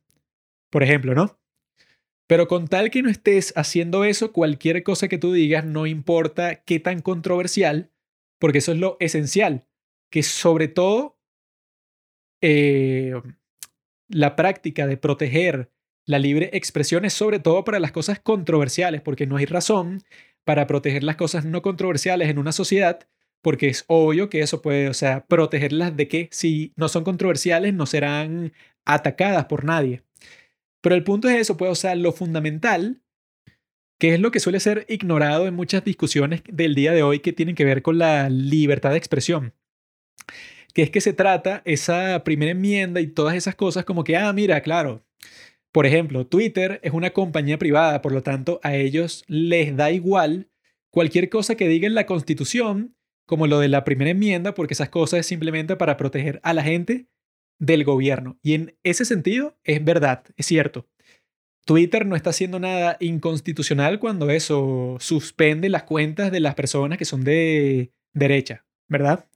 por 0.71 0.83
ejemplo, 0.83 1.15
¿no? 1.15 1.41
Pero 2.27 2.49
con 2.49 2.69
tal 2.69 2.91
que 2.91 3.01
no 3.01 3.09
estés 3.09 3.55
haciendo 3.57 4.05
eso, 4.05 4.31
cualquier 4.31 4.83
cosa 4.83 5.09
que 5.09 5.17
tú 5.17 5.33
digas, 5.33 5.65
no 5.65 5.87
importa 5.87 6.57
qué 6.57 6.81
tan 6.81 7.01
controversial, 7.01 7.93
porque 8.39 8.59
eso 8.59 8.73
es 8.73 8.79
lo 8.79 8.99
esencial, 9.01 9.65
que 10.11 10.23
sobre 10.23 10.69
todo 10.69 11.19
eh, 12.43 13.15
la 14.09 14.37
práctica 14.37 14.87
de 14.87 14.99
proteger 14.99 15.72
la 16.07 16.19
libre 16.19 16.51
expresión 16.53 17.05
es 17.05 17.13
sobre 17.13 17.39
todo 17.39 17.65
para 17.65 17.81
las 17.81 17.93
cosas 17.93 18.21
controversiales, 18.21 19.01
porque 19.01 19.27
no 19.27 19.37
hay 19.37 19.47
razón 19.47 20.03
para 20.45 20.67
proteger 20.67 21.05
las 21.05 21.17
cosas 21.17 21.45
no 21.45 21.63
controversiales 21.63 22.29
en 22.29 22.39
una 22.39 22.53
sociedad, 22.53 23.07
porque 23.43 23.69
es 23.69 23.85
obvio 23.89 24.29
que 24.29 24.41
eso 24.41 24.63
puede, 24.63 24.89
o 24.89 24.95
sea, 24.95 25.25
protegerlas 25.27 25.97
de 25.97 26.09
que 26.09 26.29
si 26.33 26.73
no 26.77 26.89
son 26.89 27.05
controversiales 27.05 27.75
no 27.75 27.87
serán 27.87 28.53
atacadas 28.85 29.47
por 29.47 29.65
nadie. 29.65 30.03
Pero 30.81 30.95
el 30.97 31.05
punto 31.05 31.29
es 31.29 31.37
eso, 31.37 31.57
pues, 31.57 31.71
o 31.71 31.75
sea, 31.75 31.95
lo 31.95 32.13
fundamental, 32.13 33.01
que 33.99 34.15
es 34.15 34.21
lo 34.21 34.33
que 34.33 34.41
suele 34.41 34.59
ser 34.59 34.85
ignorado 34.89 35.47
en 35.47 35.55
muchas 35.55 35.85
discusiones 35.85 36.43
del 36.51 36.75
día 36.75 36.93
de 36.93 37.05
hoy 37.05 37.21
que 37.21 37.33
tienen 37.33 37.55
que 37.55 37.65
ver 37.65 37.83
con 37.83 37.99
la 37.99 38.29
libertad 38.29 38.91
de 38.91 38.97
expresión, 38.97 39.55
que 40.75 40.83
es 40.83 40.91
que 40.91 41.01
se 41.01 41.13
trata 41.13 41.63
esa 41.65 42.25
primera 42.25 42.51
enmienda 42.51 43.01
y 43.01 43.07
todas 43.07 43.37
esas 43.37 43.55
cosas 43.55 43.85
como 43.85 44.03
que, 44.03 44.17
ah, 44.17 44.33
mira, 44.33 44.61
claro, 44.63 45.05
por 45.73 45.87
ejemplo, 45.87 46.27
Twitter 46.27 46.81
es 46.83 46.93
una 46.93 47.11
compañía 47.11 47.59
privada, 47.59 48.03
por 48.03 48.13
lo 48.13 48.23
tanto 48.23 48.61
a 48.63 48.77
ellos 48.77 49.25
les 49.27 49.75
da 49.75 49.91
igual 49.91 50.51
cualquier 50.91 51.31
cosa 51.31 51.55
que 51.57 51.69
diga 51.69 51.87
en 51.87 51.95
la 51.95 52.07
Constitución, 52.07 52.95
como 53.27 53.47
lo 53.47 53.59
de 53.59 53.69
la 53.69 53.83
primera 53.83 54.11
enmienda, 54.11 54.53
porque 54.53 54.75
esas 54.75 54.91
cosas 54.91 55.21
es 55.21 55.27
simplemente 55.27 55.77
para 55.77 55.97
proteger 55.97 56.41
a 56.43 56.53
la 56.53 56.63
gente 56.63 57.07
del 57.59 57.85
gobierno. 57.85 58.39
Y 58.43 58.55
en 58.55 58.77
ese 58.83 59.07
sentido 59.07 59.57
es 59.65 59.83
verdad, 59.83 60.25
es 60.37 60.47
cierto. 60.47 60.87
Twitter 61.65 62.05
no 62.07 62.17
está 62.17 62.31
haciendo 62.31 62.59
nada 62.59 62.97
inconstitucional 63.01 64.01
cuando 64.01 64.29
eso 64.31 64.97
suspende 65.01 65.69
las 65.69 65.85
cuentas 65.85 66.33
de 66.33 66.41
las 66.41 66.55
personas 66.55 66.99
que 66.99 67.05
son 67.05 67.23
de 67.25 67.93
derecha, 68.13 68.67
¿verdad? 68.89 69.27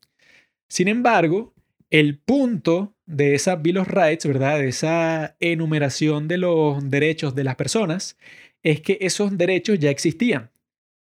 Sin 0.68 0.88
embargo, 0.88 1.54
el 1.88 2.18
punto 2.18 2.95
de 3.06 3.34
esa 3.34 3.56
Bill 3.56 3.78
of 3.78 3.88
Rights, 3.88 4.26
¿verdad? 4.26 4.58
De 4.58 4.68
esa 4.68 5.36
enumeración 5.40 6.28
de 6.28 6.38
los 6.38 6.90
derechos 6.90 7.34
de 7.34 7.44
las 7.44 7.56
personas, 7.56 8.18
es 8.62 8.80
que 8.80 8.98
esos 9.00 9.38
derechos 9.38 9.78
ya 9.78 9.90
existían. 9.90 10.50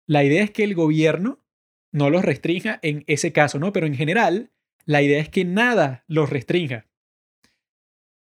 La 0.06 0.22
idea 0.22 0.44
es 0.44 0.50
que 0.50 0.64
el 0.64 0.74
gobierno 0.74 1.40
no 1.92 2.10
los 2.10 2.24
restrinja 2.24 2.78
en 2.82 3.04
ese 3.06 3.32
caso, 3.32 3.58
¿no? 3.58 3.72
Pero 3.72 3.86
en 3.86 3.94
general, 3.94 4.50
la 4.84 5.02
idea 5.02 5.18
es 5.18 5.28
que 5.28 5.44
nada 5.44 6.04
los 6.06 6.30
restrinja. 6.30 6.86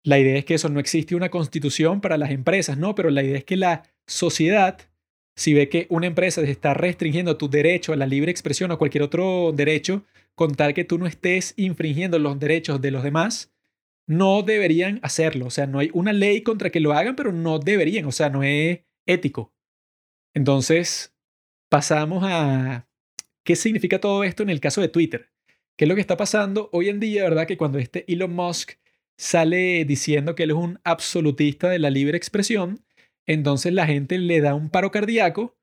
La 0.05 0.19
idea 0.19 0.37
es 0.37 0.45
que 0.45 0.55
eso 0.55 0.69
no 0.69 0.81
existe 0.81 1.15
una 1.15 1.31
constitución 1.31 2.01
para 2.01 2.19
las 2.19 2.31
empresas, 2.31 2.77
¿no? 2.77 2.95
Pero 2.95 3.11
la 3.11 3.23
idea 3.23 3.39
es 3.39 3.45
que 3.45 3.57
la 3.57 3.85
sociedad, 4.07 4.79
si 5.37 5.55
ve 5.55 5.69
que 5.69 5.87
una 5.91 6.07
empresa 6.07 6.43
está 6.43 6.75
restringiendo 6.75 7.37
tu 7.37 7.49
derecho 7.49 7.93
a 7.93 7.97
la 7.97 8.07
libre 8.07 8.31
expresión 8.31 8.71
o 8.71 8.79
cualquier 8.79 9.05
otro 9.05 9.53
derecho, 9.53 10.05
con 10.35 10.55
tal 10.55 10.75
que 10.75 10.85
tú 10.85 10.99
no 10.99 11.07
estés 11.07 11.55
infringiendo 11.57 12.19
los 12.19 12.39
derechos 12.39 12.81
de 12.81 12.91
los 12.91 13.03
demás, 13.03 13.52
no 14.13 14.43
deberían 14.43 15.01
hacerlo. 15.03 15.47
O 15.47 15.51
sea, 15.51 15.67
no 15.67 15.79
hay 15.79 15.91
una 15.95 16.13
ley 16.13 16.43
contra 16.43 16.71
que 16.71 16.81
lo 16.81 16.93
hagan, 16.93 17.17
pero 17.17 17.33
no 17.33 17.59
deberían. 17.59 18.05
O 18.07 18.13
sea, 18.13 18.29
no 18.29 18.43
es 18.43 18.81
ético. 19.07 19.53
Entonces, 20.35 21.15
pasamos 21.71 22.23
a 22.27 22.89
qué 23.45 23.57
significa 23.57 24.01
todo 24.01 24.25
esto 24.25 24.43
en 24.43 24.51
el 24.51 24.61
caso 24.61 24.81
de 24.81 24.89
Twitter. 24.89 25.31
¿Qué 25.77 25.85
es 25.87 25.89
lo 25.89 25.95
que 25.95 26.01
está 26.03 26.17
pasando 26.17 26.69
hoy 26.73 26.89
en 26.91 27.01
día, 27.01 27.25
verdad? 27.25 27.47
Que 27.47 27.57
cuando 27.57 27.79
este 27.79 28.05
Elon 28.13 28.35
Musk 28.35 28.73
sale 29.17 29.85
diciendo 29.85 30.35
que 30.35 30.45
él 30.45 30.51
es 30.51 30.57
un 30.57 30.81
absolutista 30.85 31.69
de 31.69 31.79
la 31.79 31.91
libre 31.91 32.17
expresión, 32.17 32.85
entonces 33.27 33.73
la 33.73 33.87
gente 33.87 34.19
le 34.19 34.41
da 34.41 34.55
un 34.55 34.71
paro 34.71 34.91
cardíaco, 34.91 35.57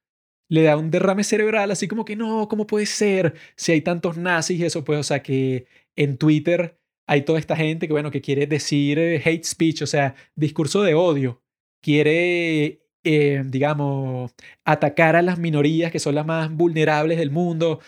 le 0.50 0.64
da 0.64 0.78
un 0.78 0.92
derrame 0.92 1.24
cerebral, 1.24 1.72
así 1.72 1.88
como 1.88 2.06
que 2.06 2.16
no, 2.16 2.48
¿cómo 2.48 2.66
puede 2.68 2.86
ser? 2.88 3.36
Si 3.56 3.72
hay 3.72 3.82
tantos 3.82 4.18
nazis 4.18 4.60
y 4.60 4.66
eso, 4.66 4.84
pues, 4.84 5.00
o 5.00 5.04
sea, 5.04 5.22
que 5.22 5.68
en 5.96 6.18
Twitter 6.18 6.79
hay 7.10 7.24
toda 7.24 7.40
esta 7.40 7.56
gente 7.56 7.88
que, 7.88 7.94
bueno, 7.94 8.12
que 8.12 8.22
quiere 8.22 8.46
decir 8.46 9.00
eh, 9.00 9.20
hate 9.26 9.44
speech, 9.44 9.82
o 9.82 9.88
sea, 9.88 10.14
discurso 10.36 10.84
de 10.84 10.94
odio, 10.94 11.42
quiere, 11.82 12.84
eh, 13.04 13.42
digamos, 13.48 14.32
atacar 14.64 15.16
a 15.16 15.24
las 15.24 15.40
minorías 15.40 15.92
que 15.92 15.98
son 15.98 16.14
las 16.14 16.28
más 16.28 16.52
vulnerables 16.52 17.18
del 17.18 17.32
mundo, 17.32 17.80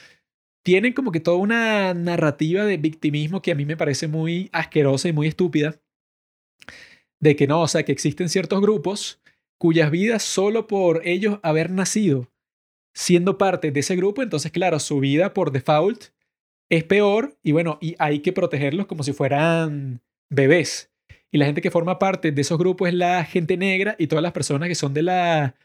tienen 0.64 0.94
como 0.94 1.12
que 1.12 1.20
toda 1.20 1.38
una 1.38 1.94
narrativa 1.94 2.66
de 2.66 2.78
victimismo 2.78 3.44
que 3.44 3.52
a 3.52 3.56
mí 3.56 3.64
me 3.64 3.78
parece 3.78 4.08
muy 4.08 4.50
asquerosa 4.54 5.08
y 5.08 5.14
muy 5.14 5.28
estúpida. 5.28 5.80
De 7.20 7.36
que 7.36 7.46
no, 7.46 7.62
o 7.62 7.68
sea, 7.68 7.84
que 7.84 7.92
existen 7.92 8.28
ciertos 8.28 8.60
grupos 8.60 9.22
cuyas 9.60 9.92
vidas 9.92 10.24
solo 10.24 10.66
por 10.66 11.06
ellos 11.06 11.40
haber 11.44 11.70
nacido 11.70 12.32
siendo 12.96 13.38
parte 13.38 13.70
de 13.70 13.82
ese 13.82 13.96
grupo, 13.96 14.24
entonces 14.24 14.52
claro, 14.52 14.80
su 14.80 15.00
vida 15.00 15.36
por 15.36 15.52
default 15.52 16.06
es 16.72 16.86
peor 16.86 17.38
y 17.44 17.52
bueno, 17.52 17.78
y 17.82 17.96
hay 18.00 18.20
que 18.22 18.32
protegerlos 18.32 18.88
como 18.88 19.04
si 19.04 19.12
fueran 19.12 20.02
bebés. 20.30 20.90
Y 21.30 21.38
la 21.38 21.46
gente 21.46 21.62
que 21.62 21.70
forma 21.70 22.00
parte 22.00 22.32
de 22.32 22.42
esos 22.42 22.58
grupos 22.58 22.88
es 22.88 22.94
la 22.94 23.26
gente 23.26 23.58
negra 23.58 23.96
y 24.00 24.08
todas 24.08 24.24
las 24.24 24.32
personas 24.32 24.70
que 24.70 24.76
son 24.76 24.94
de 24.94 25.04
la 25.04 25.56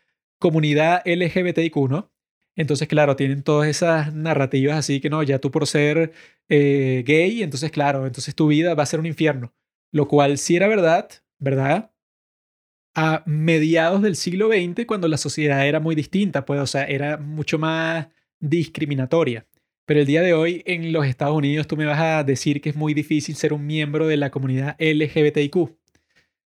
comunidad 0.40 1.02
LGBTIQ, 1.06 1.76
¿no? 1.88 2.10
Entonces, 2.56 2.88
claro, 2.88 3.14
tienen 3.14 3.44
todas 3.44 3.68
esas 3.68 4.14
narrativas 4.14 4.76
así 4.76 5.00
que 5.00 5.08
no, 5.08 5.22
ya 5.22 5.38
tú 5.38 5.52
por 5.52 5.68
ser 5.68 6.12
eh, 6.48 7.04
gay, 7.06 7.42
entonces, 7.42 7.70
claro, 7.70 8.06
entonces 8.06 8.34
tu 8.34 8.48
vida 8.48 8.74
va 8.74 8.82
a 8.82 8.86
ser 8.86 8.98
un 8.98 9.06
infierno. 9.06 9.54
Lo 9.92 10.08
cual 10.08 10.38
sí 10.38 10.56
era 10.56 10.66
verdad, 10.66 11.08
¿verdad? 11.38 11.92
A 12.96 13.22
mediados 13.26 14.02
del 14.02 14.16
siglo 14.16 14.48
XX, 14.48 14.86
cuando 14.86 15.06
la 15.06 15.18
sociedad 15.18 15.66
era 15.68 15.78
muy 15.78 15.94
distinta, 15.94 16.44
pues, 16.44 16.60
o 16.60 16.66
sea, 16.66 16.84
era 16.84 17.16
mucho 17.16 17.58
más 17.58 18.08
discriminatoria. 18.40 19.46
Pero 19.86 20.00
el 20.00 20.06
día 20.06 20.20
de 20.20 20.34
hoy 20.34 20.62
en 20.66 20.92
los 20.92 21.06
Estados 21.06 21.36
Unidos 21.36 21.68
tú 21.68 21.76
me 21.76 21.86
vas 21.86 22.00
a 22.00 22.24
decir 22.24 22.60
que 22.60 22.70
es 22.70 22.76
muy 22.76 22.92
difícil 22.92 23.36
ser 23.36 23.52
un 23.52 23.66
miembro 23.66 24.08
de 24.08 24.16
la 24.16 24.30
comunidad 24.30 24.76
LGBTIQ. 24.80 25.76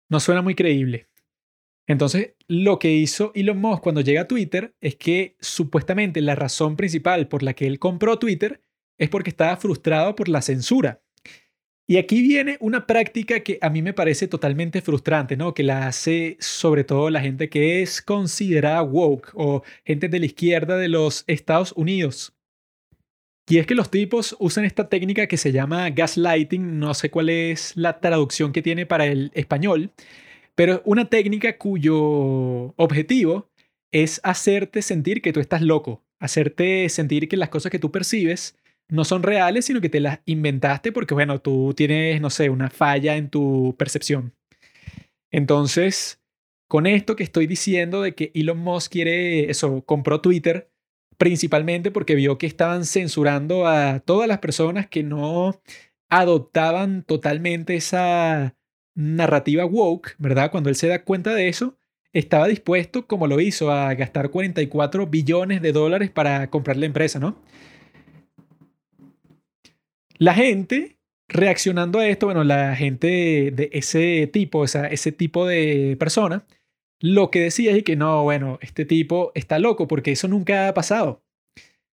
No 0.08 0.20
suena 0.20 0.42
muy 0.42 0.54
creíble. 0.54 1.08
Entonces, 1.88 2.34
lo 2.48 2.78
que 2.78 2.92
hizo 2.92 3.32
Elon 3.34 3.58
Musk 3.58 3.82
cuando 3.82 4.00
llega 4.00 4.22
a 4.22 4.28
Twitter 4.28 4.76
es 4.80 4.96
que 4.96 5.36
supuestamente 5.40 6.20
la 6.20 6.36
razón 6.36 6.76
principal 6.76 7.28
por 7.28 7.42
la 7.42 7.54
que 7.54 7.66
él 7.66 7.78
compró 7.80 8.18
Twitter 8.18 8.60
es 8.98 9.08
porque 9.08 9.30
estaba 9.30 9.56
frustrado 9.56 10.14
por 10.14 10.28
la 10.28 10.40
censura. 10.40 11.02
Y 11.88 11.98
aquí 11.98 12.20
viene 12.20 12.58
una 12.60 12.86
práctica 12.86 13.40
que 13.40 13.58
a 13.60 13.70
mí 13.70 13.82
me 13.82 13.92
parece 13.92 14.26
totalmente 14.26 14.82
frustrante, 14.82 15.36
¿no? 15.36 15.54
Que 15.54 15.62
la 15.62 15.86
hace 15.86 16.36
sobre 16.40 16.82
todo 16.82 17.10
la 17.10 17.20
gente 17.20 17.48
que 17.48 17.82
es 17.82 18.02
considerada 18.02 18.82
woke 18.82 19.30
o 19.34 19.62
gente 19.84 20.08
de 20.08 20.18
la 20.18 20.26
izquierda 20.26 20.76
de 20.76 20.88
los 20.88 21.22
Estados 21.28 21.72
Unidos. 21.76 22.35
Y 23.48 23.58
es 23.58 23.66
que 23.66 23.76
los 23.76 23.90
tipos 23.90 24.36
usan 24.40 24.64
esta 24.64 24.88
técnica 24.88 25.28
que 25.28 25.36
se 25.36 25.52
llama 25.52 25.90
gaslighting, 25.90 26.80
no 26.80 26.94
sé 26.94 27.10
cuál 27.10 27.28
es 27.28 27.76
la 27.76 28.00
traducción 28.00 28.52
que 28.52 28.62
tiene 28.62 28.86
para 28.86 29.06
el 29.06 29.30
español, 29.34 29.92
pero 30.56 30.82
una 30.84 31.08
técnica 31.08 31.56
cuyo 31.56 32.74
objetivo 32.76 33.48
es 33.92 34.20
hacerte 34.24 34.82
sentir 34.82 35.22
que 35.22 35.32
tú 35.32 35.38
estás 35.38 35.62
loco, 35.62 36.02
hacerte 36.18 36.88
sentir 36.88 37.28
que 37.28 37.36
las 37.36 37.50
cosas 37.50 37.70
que 37.70 37.78
tú 37.78 37.92
percibes 37.92 38.56
no 38.88 39.04
son 39.04 39.22
reales, 39.22 39.66
sino 39.66 39.80
que 39.80 39.88
te 39.88 40.00
las 40.00 40.20
inventaste 40.26 40.90
porque, 40.90 41.14
bueno, 41.14 41.40
tú 41.40 41.72
tienes, 41.76 42.20
no 42.20 42.30
sé, 42.30 42.50
una 42.50 42.70
falla 42.70 43.16
en 43.16 43.30
tu 43.30 43.76
percepción. 43.78 44.34
Entonces, 45.30 46.20
con 46.68 46.86
esto 46.86 47.14
que 47.14 47.24
estoy 47.24 47.46
diciendo 47.46 48.02
de 48.02 48.14
que 48.14 48.32
Elon 48.34 48.58
Musk 48.58 48.92
quiere, 48.92 49.50
eso, 49.50 49.82
compró 49.84 50.20
Twitter, 50.20 50.70
principalmente 51.18 51.90
porque 51.90 52.14
vio 52.14 52.38
que 52.38 52.46
estaban 52.46 52.84
censurando 52.84 53.66
a 53.66 54.00
todas 54.00 54.28
las 54.28 54.38
personas 54.38 54.86
que 54.86 55.02
no 55.02 55.60
adoptaban 56.08 57.02
totalmente 57.02 57.76
esa 57.76 58.54
narrativa 58.94 59.64
woke, 59.64 60.14
¿verdad? 60.18 60.50
Cuando 60.50 60.70
él 60.70 60.76
se 60.76 60.88
da 60.88 61.02
cuenta 61.04 61.34
de 61.34 61.48
eso, 61.48 61.76
estaba 62.12 62.48
dispuesto, 62.48 63.06
como 63.06 63.26
lo 63.26 63.40
hizo, 63.40 63.70
a 63.70 63.92
gastar 63.94 64.30
44 64.30 65.06
billones 65.06 65.60
de 65.62 65.72
dólares 65.72 66.10
para 66.10 66.48
comprar 66.48 66.76
la 66.76 66.86
empresa, 66.86 67.18
¿no? 67.18 67.36
La 70.18 70.34
gente 70.34 70.96
reaccionando 71.28 71.98
a 71.98 72.08
esto, 72.08 72.26
bueno, 72.26 72.44
la 72.44 72.74
gente 72.76 73.50
de 73.52 73.68
ese 73.72 74.28
tipo, 74.32 74.60
o 74.60 74.66
sea, 74.66 74.86
ese 74.86 75.12
tipo 75.12 75.46
de 75.46 75.96
persona, 75.98 76.46
lo 77.00 77.30
que 77.30 77.40
decía 77.40 77.72
es 77.72 77.84
que 77.84 77.96
no, 77.96 78.22
bueno, 78.22 78.58
este 78.62 78.84
tipo 78.84 79.32
está 79.34 79.58
loco 79.58 79.86
porque 79.86 80.12
eso 80.12 80.28
nunca 80.28 80.68
ha 80.68 80.74
pasado. 80.74 81.22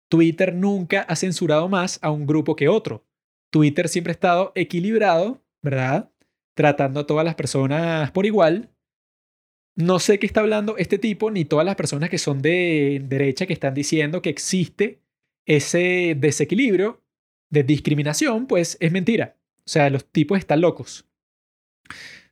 Twitter 0.09 0.55
nunca 0.55 1.01
ha 1.01 1.15
censurado 1.15 1.69
más 1.69 1.99
a 2.01 2.11
un 2.11 2.25
grupo 2.25 2.55
que 2.55 2.67
otro. 2.67 3.05
Twitter 3.51 3.87
siempre 3.89 4.11
ha 4.11 4.13
estado 4.13 4.51
equilibrado, 4.55 5.41
¿verdad? 5.61 6.11
tratando 6.59 6.99
a 6.99 7.07
todas 7.07 7.23
las 7.23 7.35
personas 7.35 8.11
por 8.11 8.25
igual. 8.25 8.69
No 9.77 9.97
sé 9.99 10.19
qué 10.19 10.25
está 10.25 10.41
hablando 10.41 10.75
este 10.75 10.97
tipo, 10.97 11.31
ni 11.31 11.45
todas 11.45 11.65
las 11.65 11.77
personas 11.77 12.09
que 12.09 12.17
son 12.17 12.41
de 12.41 13.01
derecha 13.05 13.45
que 13.45 13.53
están 13.53 13.73
diciendo 13.73 14.21
que 14.21 14.29
existe 14.29 14.99
ese 15.45 16.17
desequilibrio 16.17 17.01
de 17.49 17.63
discriminación, 17.63 18.45
pues 18.45 18.75
es 18.81 18.91
mentira. 18.91 19.37
O 19.59 19.69
sea, 19.69 19.89
los 19.89 20.03
tipos 20.11 20.37
están 20.37 20.59
locos. 20.59 21.05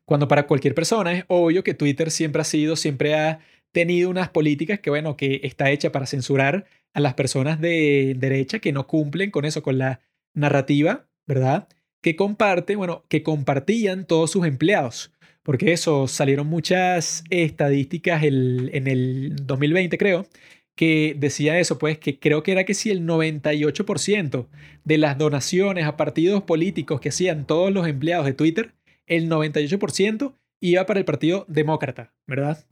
Cuando 0.08 0.28
para 0.28 0.48
cualquier 0.48 0.74
persona 0.74 1.14
es 1.14 1.26
obvio 1.28 1.64
que 1.64 1.74
Twitter 1.76 2.10
siempre 2.10 2.42
ha 2.42 2.46
sido, 2.46 2.76
siempre 2.76 3.16
ha 3.16 3.40
tenido 3.72 4.10
unas 4.10 4.30
políticas 4.30 4.80
que, 4.80 4.90
bueno, 4.90 5.18
que 5.18 5.42
está 5.44 5.70
hecha 5.70 5.92
para 5.92 6.08
censurar 6.08 6.66
a 6.94 7.00
las 7.00 7.14
personas 7.14 7.62
de 7.62 8.16
derecha 8.18 8.60
que 8.60 8.72
no 8.72 8.88
cumplen 8.88 9.32
con 9.32 9.46
eso, 9.46 9.62
con 9.62 9.78
la 9.78 10.00
narrativa, 10.34 11.08
¿verdad? 11.28 11.68
que 12.02 12.16
comparte, 12.16 12.76
bueno, 12.76 13.04
que 13.10 13.24
compartían 13.24 14.06
todos 14.06 14.32
sus 14.32 14.46
empleados. 14.46 15.12
Porque 15.44 15.74
eso, 15.74 16.08
salieron 16.08 16.48
muchas 16.48 17.24
estadísticas 17.30 18.24
en 18.24 18.88
el 18.88 19.36
2020, 19.44 19.98
creo, 19.98 20.28
que 20.76 21.16
decía 21.18 21.60
eso, 21.60 21.78
pues 21.80 21.98
que 21.98 22.20
creo 22.20 22.44
que 22.44 22.52
era 22.52 22.66
que 22.66 22.74
si 22.74 22.92
el 22.92 23.06
98% 23.06 24.48
de 24.84 24.98
las 24.98 25.18
donaciones 25.18 25.86
a 25.86 25.98
partidos 25.98 26.44
políticos 26.44 27.02
que 27.02 27.10
hacían 27.10 27.46
todos 27.46 27.72
los 27.74 27.88
empleados 27.88 28.26
de 28.26 28.34
Twitter, 28.34 28.74
el 29.08 29.30
98% 29.30 30.36
iba 30.62 30.86
para 30.86 31.00
el 31.00 31.06
Partido 31.06 31.46
Demócrata, 31.48 32.14
¿verdad? 32.28 32.66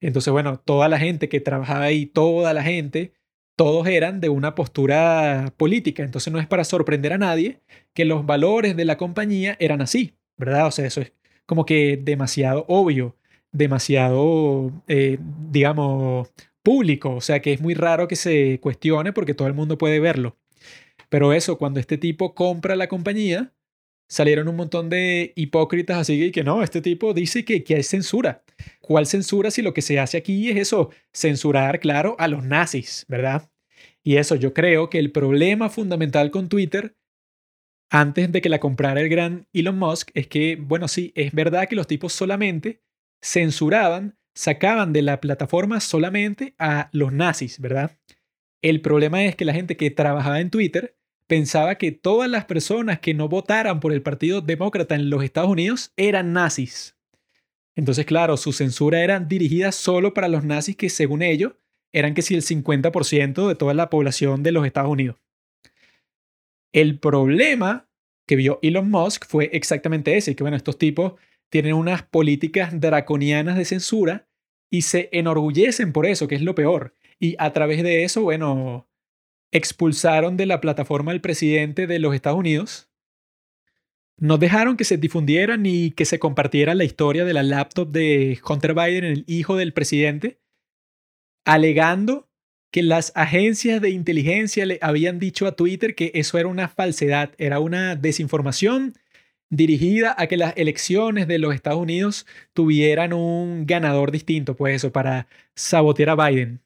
Entonces, 0.00 0.32
bueno, 0.32 0.58
toda 0.58 0.88
la 0.88 0.98
gente 0.98 1.28
que 1.28 1.40
trabajaba 1.40 1.84
ahí, 1.84 2.06
toda 2.06 2.52
la 2.52 2.62
gente 2.62 3.12
todos 3.56 3.86
eran 3.86 4.20
de 4.20 4.28
una 4.28 4.54
postura 4.54 5.54
política. 5.56 6.02
Entonces 6.02 6.32
no 6.32 6.40
es 6.40 6.46
para 6.46 6.64
sorprender 6.64 7.12
a 7.12 7.18
nadie 7.18 7.60
que 7.94 8.04
los 8.04 8.26
valores 8.26 8.76
de 8.76 8.84
la 8.84 8.96
compañía 8.96 9.56
eran 9.60 9.80
así, 9.80 10.16
¿verdad? 10.36 10.66
O 10.66 10.70
sea, 10.70 10.86
eso 10.86 11.00
es 11.00 11.12
como 11.46 11.66
que 11.66 11.96
demasiado 12.02 12.64
obvio, 12.68 13.16
demasiado, 13.52 14.72
eh, 14.88 15.18
digamos, 15.50 16.32
público. 16.62 17.14
O 17.14 17.20
sea, 17.20 17.40
que 17.40 17.52
es 17.52 17.60
muy 17.60 17.74
raro 17.74 18.08
que 18.08 18.16
se 18.16 18.58
cuestione 18.60 19.12
porque 19.12 19.34
todo 19.34 19.48
el 19.48 19.54
mundo 19.54 19.78
puede 19.78 20.00
verlo. 20.00 20.36
Pero 21.08 21.32
eso, 21.32 21.58
cuando 21.58 21.80
este 21.80 21.98
tipo 21.98 22.34
compra 22.34 22.74
la 22.74 22.88
compañía, 22.88 23.52
salieron 24.12 24.46
un 24.46 24.56
montón 24.56 24.90
de 24.90 25.32
hipócritas 25.36 25.96
así 25.96 26.30
que 26.32 26.44
no, 26.44 26.62
este 26.62 26.82
tipo 26.82 27.14
dice 27.14 27.46
que, 27.46 27.64
que 27.64 27.76
hay 27.76 27.82
censura. 27.82 28.44
¿Cuál 28.82 29.06
censura 29.06 29.50
si 29.50 29.62
lo 29.62 29.72
que 29.72 29.80
se 29.80 29.98
hace 29.98 30.18
aquí 30.18 30.50
es 30.50 30.56
eso? 30.56 30.90
Censurar, 31.14 31.80
claro, 31.80 32.14
a 32.18 32.28
los 32.28 32.44
nazis, 32.44 33.06
¿verdad? 33.08 33.50
Y 34.02 34.16
eso, 34.16 34.34
yo 34.36 34.52
creo 34.52 34.90
que 34.90 34.98
el 34.98 35.12
problema 35.12 35.70
fundamental 35.70 36.30
con 36.30 36.50
Twitter, 36.50 36.94
antes 37.90 38.30
de 38.30 38.42
que 38.42 38.50
la 38.50 38.60
comprara 38.60 39.00
el 39.00 39.08
gran 39.08 39.48
Elon 39.54 39.78
Musk, 39.78 40.10
es 40.12 40.26
que, 40.26 40.56
bueno, 40.56 40.88
sí, 40.88 41.12
es 41.14 41.32
verdad 41.32 41.66
que 41.66 41.76
los 41.76 41.86
tipos 41.86 42.12
solamente 42.12 42.82
censuraban, 43.22 44.18
sacaban 44.34 44.92
de 44.92 45.00
la 45.00 45.22
plataforma 45.22 45.80
solamente 45.80 46.54
a 46.58 46.90
los 46.92 47.14
nazis, 47.14 47.60
¿verdad? 47.60 47.96
El 48.60 48.82
problema 48.82 49.24
es 49.24 49.36
que 49.36 49.46
la 49.46 49.54
gente 49.54 49.78
que 49.78 49.90
trabajaba 49.90 50.40
en 50.40 50.50
Twitter 50.50 50.98
pensaba 51.26 51.76
que 51.76 51.92
todas 51.92 52.28
las 52.28 52.44
personas 52.44 53.00
que 53.00 53.14
no 53.14 53.28
votaran 53.28 53.80
por 53.80 53.92
el 53.92 54.02
Partido 54.02 54.40
Demócrata 54.40 54.94
en 54.94 55.10
los 55.10 55.24
Estados 55.24 55.50
Unidos 55.50 55.92
eran 55.96 56.32
nazis. 56.32 56.96
Entonces, 57.74 58.04
claro, 58.04 58.36
su 58.36 58.52
censura 58.52 59.02
era 59.02 59.18
dirigida 59.20 59.72
solo 59.72 60.12
para 60.14 60.28
los 60.28 60.44
nazis 60.44 60.76
que, 60.76 60.90
según 60.90 61.22
ellos, 61.22 61.54
eran 61.92 62.14
que 62.14 62.22
si 62.22 62.34
el 62.34 62.42
50% 62.42 63.48
de 63.48 63.54
toda 63.54 63.74
la 63.74 63.90
población 63.90 64.42
de 64.42 64.52
los 64.52 64.66
Estados 64.66 64.90
Unidos. 64.90 65.16
El 66.72 66.98
problema 66.98 67.88
que 68.26 68.36
vio 68.36 68.58
Elon 68.62 68.90
Musk 68.90 69.26
fue 69.26 69.50
exactamente 69.52 70.16
ese, 70.16 70.34
que 70.34 70.42
bueno, 70.42 70.56
estos 70.56 70.78
tipos 70.78 71.14
tienen 71.50 71.74
unas 71.74 72.02
políticas 72.02 72.80
draconianas 72.80 73.56
de 73.58 73.64
censura 73.64 74.26
y 74.70 74.82
se 74.82 75.10
enorgullecen 75.12 75.92
por 75.92 76.06
eso, 76.06 76.28
que 76.28 76.34
es 76.34 76.42
lo 76.42 76.54
peor. 76.54 76.94
Y 77.18 77.36
a 77.38 77.52
través 77.52 77.82
de 77.82 78.04
eso, 78.04 78.22
bueno, 78.22 78.88
expulsaron 79.52 80.36
de 80.36 80.46
la 80.46 80.60
plataforma 80.60 81.12
al 81.12 81.20
presidente 81.20 81.86
de 81.86 81.98
los 81.98 82.14
Estados 82.14 82.38
Unidos. 82.38 82.88
No 84.16 84.38
dejaron 84.38 84.76
que 84.76 84.84
se 84.84 84.96
difundiera 84.96 85.56
ni 85.56 85.90
que 85.90 86.04
se 86.04 86.18
compartiera 86.18 86.74
la 86.74 86.84
historia 86.84 87.24
de 87.24 87.34
la 87.34 87.42
laptop 87.42 87.90
de 87.90 88.40
Hunter 88.46 88.74
Biden, 88.74 89.04
el 89.04 89.24
hijo 89.26 89.56
del 89.56 89.72
presidente, 89.72 90.40
alegando 91.44 92.28
que 92.70 92.82
las 92.82 93.12
agencias 93.14 93.82
de 93.82 93.90
inteligencia 93.90 94.64
le 94.64 94.78
habían 94.80 95.18
dicho 95.18 95.46
a 95.46 95.52
Twitter 95.56 95.94
que 95.94 96.10
eso 96.14 96.38
era 96.38 96.48
una 96.48 96.68
falsedad, 96.68 97.32
era 97.36 97.60
una 97.60 97.96
desinformación 97.96 98.94
dirigida 99.50 100.14
a 100.16 100.26
que 100.28 100.38
las 100.38 100.54
elecciones 100.56 101.28
de 101.28 101.38
los 101.38 101.54
Estados 101.54 101.80
Unidos 101.80 102.26
tuvieran 102.54 103.12
un 103.12 103.66
ganador 103.66 104.10
distinto, 104.10 104.56
pues 104.56 104.76
eso, 104.76 104.92
para 104.92 105.26
sabotear 105.54 106.08
a 106.10 106.28
Biden 106.28 106.62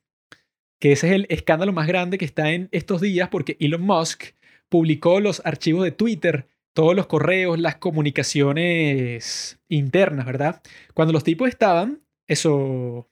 que 0.78 0.92
ese 0.92 1.08
es 1.08 1.12
el 1.14 1.26
escándalo 1.30 1.72
más 1.72 1.86
grande 1.86 2.18
que 2.18 2.24
está 2.24 2.52
en 2.52 2.68
estos 2.72 3.00
días 3.00 3.28
porque 3.28 3.56
Elon 3.60 3.82
Musk 3.82 4.34
publicó 4.68 5.20
los 5.20 5.42
archivos 5.44 5.84
de 5.84 5.92
Twitter, 5.92 6.48
todos 6.72 6.94
los 6.94 7.06
correos, 7.06 7.58
las 7.58 7.76
comunicaciones 7.76 9.58
internas, 9.68 10.26
¿verdad? 10.26 10.62
Cuando 10.94 11.12
los 11.12 11.24
tipos 11.24 11.48
estaban, 11.48 12.02
eso, 12.26 13.08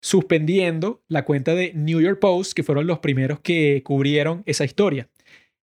suspendiendo 0.00 1.02
la 1.08 1.24
cuenta 1.24 1.54
de 1.54 1.72
New 1.74 2.00
York 2.00 2.18
Post, 2.20 2.54
que 2.54 2.62
fueron 2.62 2.86
los 2.86 2.98
primeros 2.98 3.40
que 3.40 3.82
cubrieron 3.84 4.42
esa 4.46 4.64
historia. 4.64 5.08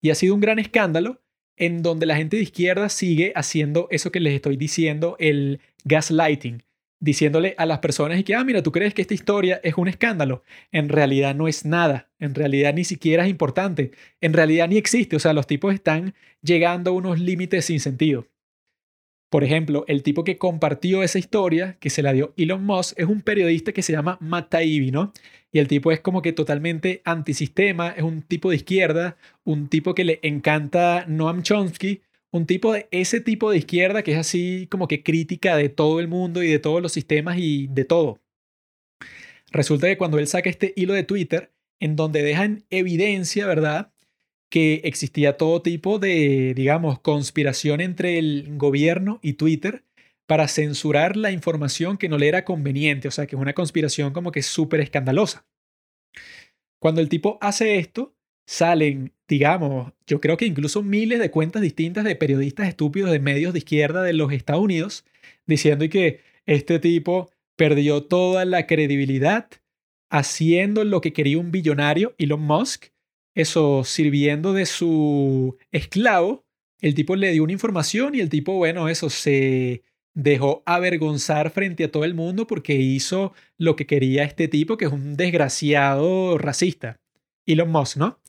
Y 0.01 0.11
ha 0.11 0.15
sido 0.15 0.35
un 0.35 0.41
gran 0.41 0.59
escándalo 0.59 1.23
en 1.57 1.83
donde 1.83 2.07
la 2.07 2.17
gente 2.17 2.37
de 2.37 2.43
izquierda 2.43 2.89
sigue 2.89 3.33
haciendo 3.35 3.89
eso 3.91 4.11
que 4.11 4.21
les 4.21 4.35
estoy 4.35 4.57
diciendo, 4.57 5.17
el 5.19 5.61
gaslighting, 5.85 6.63
diciéndole 7.03 7.57
a 7.59 7.67
las 7.67 7.81
personas 7.81 8.21
y 8.21 8.23
que, 8.23 8.37
ah, 8.37 8.45
mira, 8.45 8.63
tú 8.63 8.71
crees 8.71 8.95
que 8.95 9.03
esta 9.03 9.13
historia 9.13 9.61
es 9.65 9.75
un 9.77 9.89
escándalo. 9.89 10.45
En 10.71 10.89
realidad 10.89 11.35
no 11.35 11.49
es 11.49 11.67
nada, 11.67 12.09
en 12.21 12.37
realidad 12.37 12.73
ni 12.75 12.85
siquiera 12.85 13.25
es 13.25 13.31
importante, 13.31 13.91
en 14.21 14.33
realidad 14.33 14.69
ni 14.69 14.77
existe, 14.77 15.17
o 15.17 15.19
sea, 15.19 15.33
los 15.33 15.49
tipos 15.49 15.75
están 15.75 16.15
llegando 16.43 16.93
a 16.93 16.95
unos 16.95 17.19
límites 17.19 17.65
sin 17.65 17.81
sentido. 17.81 18.29
Por 19.31 19.43
ejemplo, 19.43 19.85
el 19.89 20.05
tipo 20.05 20.23
que 20.23 20.39
compartió 20.39 21.03
esa 21.03 21.19
historia, 21.19 21.77
que 21.81 21.91
se 21.91 22.03
la 22.03 22.13
dio 22.13 22.35
Elon 22.37 22.65
Musk, 22.65 22.97
es 22.97 23.07
un 23.07 23.21
periodista 23.21 23.73
que 23.73 23.83
se 23.83 23.93
llama 23.93 24.17
Matt 24.21 24.51
Taibbi, 24.51 24.93
¿no? 24.93 25.13
Y 25.51 25.59
el 25.59 25.67
tipo 25.67 25.91
es 25.91 25.99
como 25.99 26.23
que 26.23 26.33
totalmente 26.33 27.03
antisistema, 27.05 27.89
es 27.91 28.05
un 28.05 28.23
tipo 28.23 28.51
de 28.51 28.57
izquierda, 28.57 29.17
un 29.43 29.67
tipo 29.67 29.97
que 29.97 30.05
le 30.05 30.21
encanta 30.23 31.05
Noam 31.09 31.43
Chomsky, 31.43 32.03
un 32.33 32.47
tipo 32.47 32.73
de 32.73 32.89
ese 32.91 33.21
tipo 33.21 33.51
de 33.51 33.59
izquierda 33.59 34.03
que 34.03 34.13
es 34.13 34.19
así 34.19 34.67
como 34.71 34.89
que 34.89 35.03
crítica 35.03 35.57
de 35.57 35.69
todo 35.69 36.01
el 36.01 36.09
mundo 36.09 36.43
y 36.43 36.49
de 36.49 36.59
todos 36.59 36.83
los 36.83 36.93
sistemas 36.93 37.37
y 37.39 37.69
de 37.69 37.85
todo. 37.85 38.21
Resulta 39.53 39.87
que 39.87 39.99
cuando 39.99 40.19
él 40.19 40.27
saca 40.27 40.49
este 40.49 40.73
hilo 40.77 40.95
de 40.95 41.05
Twitter, 41.05 41.53
en 41.79 41.95
donde 41.95 42.23
dejan 42.23 42.65
evidencia, 42.71 43.47
¿verdad? 43.47 43.93
Que 44.51 44.81
existía 44.85 45.37
todo 45.37 45.63
tipo 45.63 45.99
de, 45.99 46.55
digamos, 46.55 47.01
conspiración 47.01 47.81
entre 47.83 48.19
el 48.19 48.57
gobierno 48.57 49.21
y 49.23 49.35
Twitter 49.35 49.85
para 50.27 50.49
censurar 50.49 51.17
la 51.17 51.33
información 51.33 51.99
que 51.99 52.09
no 52.09 52.17
le 52.17 52.29
era 52.29 52.47
conveniente, 52.47 53.09
o 53.09 53.11
sea, 53.11 53.27
que 53.27 53.37
es 53.37 53.43
una 53.43 53.53
conspiración 53.53 54.15
como 54.15 54.33
que 54.33 54.43
súper 54.43 54.81
escandalosa. 54.81 55.47
Cuando 56.81 57.03
el 57.03 57.11
tipo 57.11 57.37
hace 57.43 57.77
esto, 57.77 58.17
salen, 58.47 59.13
digamos, 59.29 59.93
yo 60.07 60.21
creo 60.21 60.37
que 60.37 60.47
incluso 60.47 60.83
miles 60.83 61.19
de 61.19 61.31
cuentas 61.31 61.63
distintas 61.63 62.05
de 62.05 62.17
periodistas 62.17 62.69
estúpidos 62.69 63.11
de 63.11 63.19
medios 63.19 63.53
de 63.53 63.61
izquierda 63.61 64.03
de 64.03 64.13
los 64.13 64.33
Estados 64.33 64.63
Unidos 64.63 65.05
diciendo 65.47 65.89
que 65.89 66.21
este 66.47 66.79
tipo 66.79 67.31
perdió 67.57 68.05
toda 68.05 68.45
la 68.45 68.67
credibilidad 68.67 69.49
haciendo 70.11 70.85
lo 70.85 71.01
que 71.01 71.13
quería 71.13 71.39
un 71.39 71.51
billonario, 71.51 72.15
Elon 72.19 72.43
Musk, 72.43 72.87
eso 73.35 73.85
sirviendo 73.85 74.53
de 74.53 74.67
su 74.67 75.57
esclavo. 75.71 76.45
El 76.81 76.95
tipo 76.95 77.17
le 77.17 77.31
dio 77.33 77.45
una 77.45 77.53
información 77.53 78.15
y 78.15 78.21
el 78.21 78.29
tipo, 78.29 78.55
bueno, 78.55 78.89
eso 78.89 79.09
se 79.09 79.83
dejó 80.15 80.63
avergonzar 80.67 81.51
frente 81.51 81.85
a 81.85 81.91
todo 81.91 82.05
el 82.05 82.15
mundo 82.15 82.47
porque 82.47 82.75
hizo 82.75 83.33
lo 83.57 83.77
que 83.77 83.87
quería 83.87 84.25
este 84.25 84.49
tipo, 84.49 84.77
que 84.77 84.85
es 84.85 84.93
un 84.93 85.17
desgraciado 85.17 86.37
racista. 86.37 87.01
Elon 87.47 87.71
Musk, 87.71 87.97
¿no? 87.97 88.21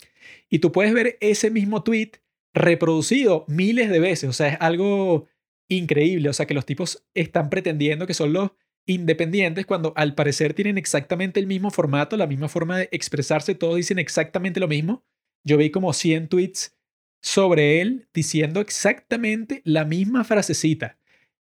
Y 0.50 0.60
tú 0.60 0.72
puedes 0.72 0.94
ver 0.94 1.18
ese 1.22 1.50
mismo 1.50 1.84
tweet 1.84 2.12
reproducido 2.54 3.46
miles 3.48 3.90
de 3.90 4.00
veces, 4.00 4.30
o 4.30 4.34
sea, 4.34 4.50
es 4.50 4.58
algo 4.60 5.28
increíble, 5.68 6.30
o 6.30 6.34
sea, 6.34 6.46
que 6.46 6.54
los 6.54 6.66
tipos 6.66 7.06
están 7.14 7.50
pretendiendo 7.50 8.06
que 8.06 8.14
son 8.14 8.34
los 8.34 8.52
independientes 8.86 9.66
cuando 9.66 9.94
al 9.96 10.14
parecer 10.14 10.54
tienen 10.54 10.78
exactamente 10.78 11.40
el 11.40 11.48
mismo 11.48 11.72
formato, 11.72 12.18
la 12.18 12.28
misma 12.28 12.50
forma 12.50 12.78
de 12.78 12.90
expresarse, 12.92 13.56
todos 13.56 13.78
dicen 13.78 13.98
exactamente 13.98 14.60
lo 14.60 14.68
mismo. 14.68 15.04
Yo 15.44 15.58
vi 15.58 15.72
como 15.72 15.94
100 15.94 16.28
tweets 16.28 16.78
sobre 17.22 17.82
él 17.82 18.08
diciendo 18.14 18.60
exactamente 18.60 19.62
la 19.64 19.86
misma 19.86 20.24
frasecita, 20.24 20.98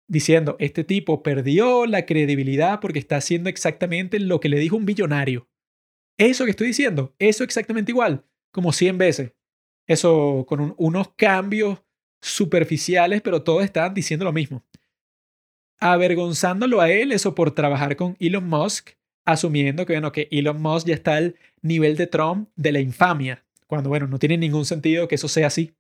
diciendo, 0.06 0.56
este 0.58 0.84
tipo 0.84 1.22
perdió 1.22 1.86
la 1.86 2.06
credibilidad 2.06 2.80
porque 2.80 3.00
está 3.00 3.16
haciendo 3.16 3.50
exactamente 3.50 4.18
lo 4.20 4.40
que 4.40 4.48
le 4.48 4.58
dijo 4.58 4.76
un 4.76 4.86
billonario. 4.86 5.48
Eso 6.18 6.44
que 6.44 6.50
estoy 6.50 6.68
diciendo, 6.68 7.14
eso 7.18 7.42
exactamente 7.44 7.90
igual, 7.90 8.24
como 8.52 8.72
100 8.72 8.98
veces. 8.98 9.32
Eso 9.86 10.44
con 10.48 10.74
unos 10.78 11.08
cambios 11.16 11.82
superficiales, 12.20 13.20
pero 13.20 13.42
todos 13.42 13.64
estaban 13.64 13.94
diciendo 13.94 14.24
lo 14.24 14.32
mismo. 14.32 14.64
Avergonzándolo 15.78 16.80
a 16.80 16.90
él, 16.90 17.12
eso 17.12 17.34
por 17.34 17.50
trabajar 17.50 17.96
con 17.96 18.16
Elon 18.18 18.48
Musk, 18.48 18.90
asumiendo 19.24 19.84
que, 19.84 19.94
bueno, 19.94 20.12
que 20.12 20.28
Elon 20.30 20.60
Musk 20.62 20.86
ya 20.86 20.94
está 20.94 21.16
al 21.16 21.36
nivel 21.60 21.96
de 21.96 22.06
Trump 22.06 22.48
de 22.56 22.72
la 22.72 22.80
infamia, 22.80 23.44
cuando, 23.66 23.88
bueno, 23.88 24.06
no 24.06 24.18
tiene 24.18 24.38
ningún 24.38 24.64
sentido 24.64 25.08
que 25.08 25.16
eso 25.16 25.28
sea 25.28 25.48
así. 25.48 25.74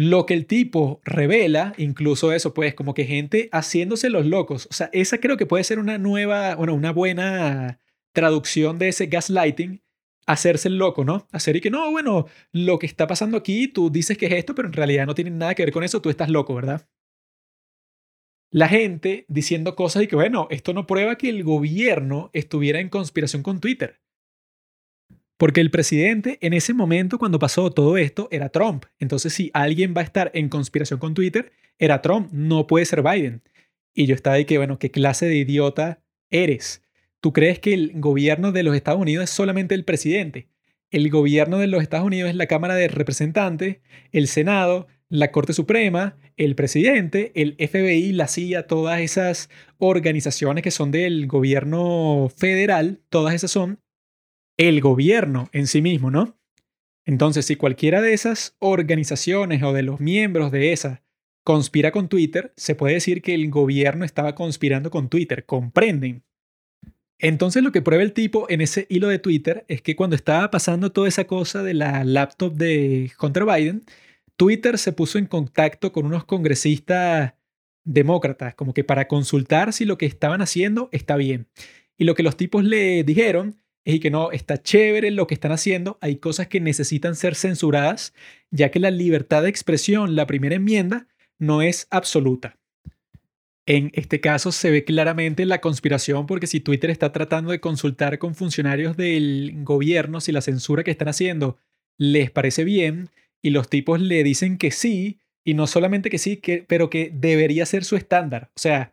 Lo 0.00 0.26
que 0.26 0.34
el 0.34 0.46
tipo 0.46 1.00
revela, 1.02 1.74
incluso 1.76 2.32
eso, 2.32 2.54
pues 2.54 2.72
como 2.72 2.94
que 2.94 3.04
gente 3.04 3.48
haciéndose 3.50 4.10
los 4.10 4.26
locos. 4.26 4.68
O 4.70 4.72
sea, 4.72 4.90
esa 4.92 5.18
creo 5.18 5.36
que 5.36 5.44
puede 5.44 5.64
ser 5.64 5.80
una 5.80 5.98
nueva, 5.98 6.54
bueno, 6.54 6.72
una 6.74 6.92
buena 6.92 7.80
traducción 8.12 8.78
de 8.78 8.90
ese 8.90 9.06
gaslighting, 9.06 9.82
hacerse 10.24 10.68
el 10.68 10.78
loco, 10.78 11.04
¿no? 11.04 11.26
Hacer 11.32 11.56
y 11.56 11.60
que 11.60 11.70
no, 11.70 11.90
bueno, 11.90 12.26
lo 12.52 12.78
que 12.78 12.86
está 12.86 13.08
pasando 13.08 13.36
aquí, 13.36 13.66
tú 13.66 13.90
dices 13.90 14.16
que 14.16 14.26
es 14.26 14.34
esto, 14.34 14.54
pero 14.54 14.68
en 14.68 14.74
realidad 14.74 15.04
no 15.04 15.16
tiene 15.16 15.32
nada 15.32 15.56
que 15.56 15.64
ver 15.64 15.72
con 15.72 15.82
eso, 15.82 16.00
tú 16.00 16.10
estás 16.10 16.28
loco, 16.28 16.54
¿verdad? 16.54 16.88
La 18.52 18.68
gente 18.68 19.24
diciendo 19.26 19.74
cosas 19.74 20.04
y 20.04 20.06
que, 20.06 20.14
bueno, 20.14 20.46
esto 20.52 20.74
no 20.74 20.86
prueba 20.86 21.18
que 21.18 21.28
el 21.28 21.42
gobierno 21.42 22.30
estuviera 22.34 22.78
en 22.78 22.88
conspiración 22.88 23.42
con 23.42 23.58
Twitter. 23.58 24.00
Porque 25.38 25.60
el 25.60 25.70
presidente 25.70 26.36
en 26.42 26.52
ese 26.52 26.74
momento 26.74 27.18
cuando 27.18 27.38
pasó 27.38 27.70
todo 27.70 27.96
esto 27.96 28.28
era 28.30 28.50
Trump. 28.50 28.84
Entonces 28.98 29.32
si 29.32 29.50
alguien 29.54 29.94
va 29.96 30.02
a 30.02 30.04
estar 30.04 30.30
en 30.34 30.48
conspiración 30.50 30.98
con 30.98 31.14
Twitter, 31.14 31.52
era 31.78 32.02
Trump, 32.02 32.28
no 32.32 32.66
puede 32.66 32.84
ser 32.84 33.02
Biden. 33.02 33.42
Y 33.94 34.06
yo 34.06 34.14
estaba 34.14 34.36
ahí 34.36 34.44
que, 34.44 34.58
bueno, 34.58 34.78
¿qué 34.78 34.90
clase 34.90 35.26
de 35.26 35.36
idiota 35.36 36.02
eres? 36.30 36.82
¿Tú 37.20 37.32
crees 37.32 37.60
que 37.60 37.72
el 37.72 37.92
gobierno 37.94 38.52
de 38.52 38.64
los 38.64 38.74
Estados 38.74 39.00
Unidos 39.00 39.24
es 39.24 39.30
solamente 39.30 39.74
el 39.74 39.84
presidente? 39.84 40.48
El 40.90 41.08
gobierno 41.08 41.58
de 41.58 41.66
los 41.68 41.82
Estados 41.82 42.06
Unidos 42.06 42.30
es 42.30 42.36
la 42.36 42.46
Cámara 42.46 42.74
de 42.74 42.88
Representantes, 42.88 43.78
el 44.10 44.26
Senado, 44.26 44.88
la 45.08 45.30
Corte 45.30 45.52
Suprema, 45.52 46.16
el 46.36 46.54
presidente, 46.54 47.32
el 47.34 47.54
FBI, 47.58 48.12
la 48.12 48.28
CIA, 48.28 48.66
todas 48.66 49.00
esas 49.00 49.50
organizaciones 49.78 50.62
que 50.62 50.70
son 50.70 50.90
del 50.90 51.26
gobierno 51.26 52.28
federal, 52.36 53.00
todas 53.08 53.34
esas 53.34 53.50
son 53.50 53.80
el 54.58 54.80
gobierno 54.82 55.48
en 55.52 55.66
sí 55.66 55.80
mismo, 55.80 56.10
¿no? 56.10 56.36
Entonces, 57.06 57.46
si 57.46 57.56
cualquiera 57.56 58.02
de 58.02 58.12
esas 58.12 58.56
organizaciones 58.58 59.62
o 59.62 59.72
de 59.72 59.82
los 59.82 59.98
miembros 59.98 60.52
de 60.52 60.72
esa 60.72 61.02
conspira 61.42 61.90
con 61.90 62.08
Twitter, 62.10 62.52
se 62.56 62.74
puede 62.74 62.94
decir 62.94 63.22
que 63.22 63.34
el 63.34 63.48
gobierno 63.48 64.04
estaba 64.04 64.34
conspirando 64.34 64.90
con 64.90 65.08
Twitter. 65.08 65.46
¿Comprenden? 65.46 66.22
Entonces 67.18 67.62
lo 67.62 67.72
que 67.72 67.82
prueba 67.82 68.04
el 68.04 68.12
tipo 68.12 68.46
en 68.48 68.60
ese 68.60 68.86
hilo 68.90 69.08
de 69.08 69.18
Twitter 69.18 69.64
es 69.68 69.82
que 69.82 69.96
cuando 69.96 70.14
estaba 70.14 70.50
pasando 70.50 70.92
toda 70.92 71.08
esa 71.08 71.24
cosa 71.24 71.62
de 71.62 71.74
la 71.74 72.04
laptop 72.04 72.54
de 72.54 73.10
Hunter 73.20 73.44
Biden, 73.44 73.84
Twitter 74.36 74.78
se 74.78 74.92
puso 74.92 75.18
en 75.18 75.26
contacto 75.26 75.92
con 75.92 76.06
unos 76.06 76.24
congresistas 76.24 77.34
demócratas, 77.84 78.54
como 78.54 78.72
que 78.72 78.84
para 78.84 79.08
consultar 79.08 79.72
si 79.72 79.84
lo 79.84 79.98
que 79.98 80.06
estaban 80.06 80.42
haciendo 80.42 80.90
está 80.92 81.16
bien. 81.16 81.48
Y 81.96 82.04
lo 82.04 82.14
que 82.14 82.22
los 82.22 82.36
tipos 82.36 82.62
le 82.62 83.02
dijeron 83.02 83.56
es 83.94 84.00
que 84.00 84.10
no, 84.10 84.32
está 84.32 84.62
chévere 84.62 85.10
lo 85.10 85.26
que 85.26 85.32
están 85.32 85.50
haciendo, 85.50 85.96
hay 86.02 86.16
cosas 86.16 86.46
que 86.46 86.60
necesitan 86.60 87.16
ser 87.16 87.34
censuradas, 87.34 88.12
ya 88.50 88.70
que 88.70 88.80
la 88.80 88.90
libertad 88.90 89.42
de 89.42 89.48
expresión, 89.48 90.14
la 90.14 90.26
primera 90.26 90.56
enmienda, 90.56 91.06
no 91.38 91.62
es 91.62 91.86
absoluta. 91.90 92.58
En 93.64 93.90
este 93.94 94.20
caso 94.20 94.52
se 94.52 94.70
ve 94.70 94.84
claramente 94.84 95.46
la 95.46 95.62
conspiración 95.62 96.26
porque 96.26 96.46
si 96.46 96.60
Twitter 96.60 96.90
está 96.90 97.12
tratando 97.12 97.50
de 97.50 97.60
consultar 97.60 98.18
con 98.18 98.34
funcionarios 98.34 98.94
del 98.96 99.52
gobierno 99.64 100.20
si 100.20 100.32
la 100.32 100.42
censura 100.42 100.84
que 100.84 100.90
están 100.90 101.08
haciendo 101.08 101.56
les 101.98 102.30
parece 102.30 102.64
bien 102.64 103.08
y 103.42 103.50
los 103.50 103.70
tipos 103.70 104.02
le 104.02 104.22
dicen 104.22 104.58
que 104.58 104.70
sí 104.70 105.18
y 105.44 105.54
no 105.54 105.66
solamente 105.66 106.10
que 106.10 106.18
sí, 106.18 106.36
que, 106.36 106.62
pero 106.66 106.90
que 106.90 107.10
debería 107.12 107.64
ser 107.64 107.84
su 107.84 107.96
estándar. 107.96 108.50
O 108.54 108.60
sea, 108.60 108.92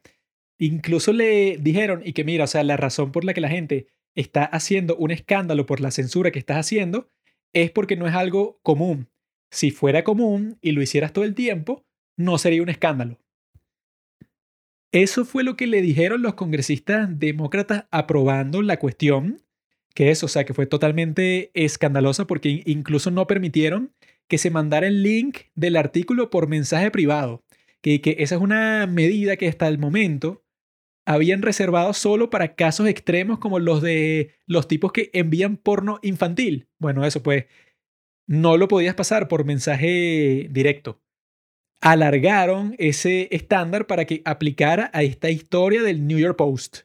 incluso 0.58 1.12
le 1.12 1.58
dijeron 1.58 2.02
y 2.06 2.14
que 2.14 2.24
mira, 2.24 2.46
o 2.46 2.48
sea, 2.48 2.64
la 2.64 2.78
razón 2.78 3.12
por 3.12 3.26
la 3.26 3.34
que 3.34 3.42
la 3.42 3.50
gente 3.50 3.88
está 4.16 4.46
haciendo 4.46 4.96
un 4.96 5.12
escándalo 5.12 5.66
por 5.66 5.82
la 5.82 5.92
censura 5.92 6.32
que 6.32 6.40
estás 6.40 6.58
haciendo 6.58 7.10
es 7.54 7.72
porque 7.72 7.96
no 7.96 8.08
es 8.08 8.16
algo 8.16 8.60
común. 8.64 9.10
Si 9.52 9.72
fuera 9.72 10.04
común 10.04 10.58
y 10.62 10.72
lo 10.72 10.82
hicieras 10.82 11.14
todo 11.14 11.26
el 11.26 11.36
tiempo, 11.36 11.86
no 12.18 12.38
sería 12.38 12.62
un 12.62 12.70
escándalo. 12.70 13.20
Eso 14.92 15.26
fue 15.26 15.44
lo 15.44 15.58
que 15.58 15.68
le 15.68 15.82
dijeron 15.82 16.22
los 16.22 16.36
congresistas 16.36 17.20
demócratas 17.20 17.86
aprobando 17.92 18.62
la 18.62 18.78
cuestión, 18.78 19.42
que 19.94 20.10
es, 20.10 20.24
o 20.24 20.30
sea, 20.30 20.46
que 20.46 20.54
fue 20.54 20.68
totalmente 20.68 21.52
escandalosa 21.54 22.26
porque 22.28 22.64
incluso 22.66 23.12
no 23.12 23.28
permitieron 23.28 23.94
que 24.28 24.38
se 24.38 24.50
mandara 24.50 24.88
el 24.88 25.04
link 25.04 25.40
del 25.54 25.76
artículo 25.76 26.30
por 26.30 26.48
mensaje 26.48 26.92
privado, 26.92 27.44
que, 27.82 28.02
que 28.02 28.16
esa 28.20 28.36
es 28.36 28.42
una 28.42 28.88
medida 28.88 29.36
que 29.36 29.50
hasta 29.50 29.68
el 29.68 29.78
momento 29.78 30.45
habían 31.06 31.42
reservado 31.42 31.94
solo 31.94 32.30
para 32.30 32.56
casos 32.56 32.88
extremos 32.88 33.40
como 33.40 33.60
los 33.60 33.82
de 33.82 34.34
los 34.48 34.68
tipos 34.68 34.92
que 34.92 35.10
envían 35.14 35.58
porno 35.58 36.00
infantil. 36.02 36.68
Bueno, 36.80 37.06
eso 37.06 37.22
pues 37.24 37.46
no 38.28 38.58
lo 38.58 38.68
podías 38.68 38.96
pasar 38.96 39.28
por 39.28 39.46
mensaje 39.46 40.48
directo 40.50 41.02
alargaron 41.86 42.76
ese 42.80 43.28
estándar 43.32 43.86
para 43.86 44.06
que 44.06 44.24
aplicara 44.26 44.90
a 44.92 45.04
esta 45.04 45.30
historia 45.30 45.84
del 45.84 46.08
New 46.08 46.18
York 46.18 46.36
Post 46.36 46.80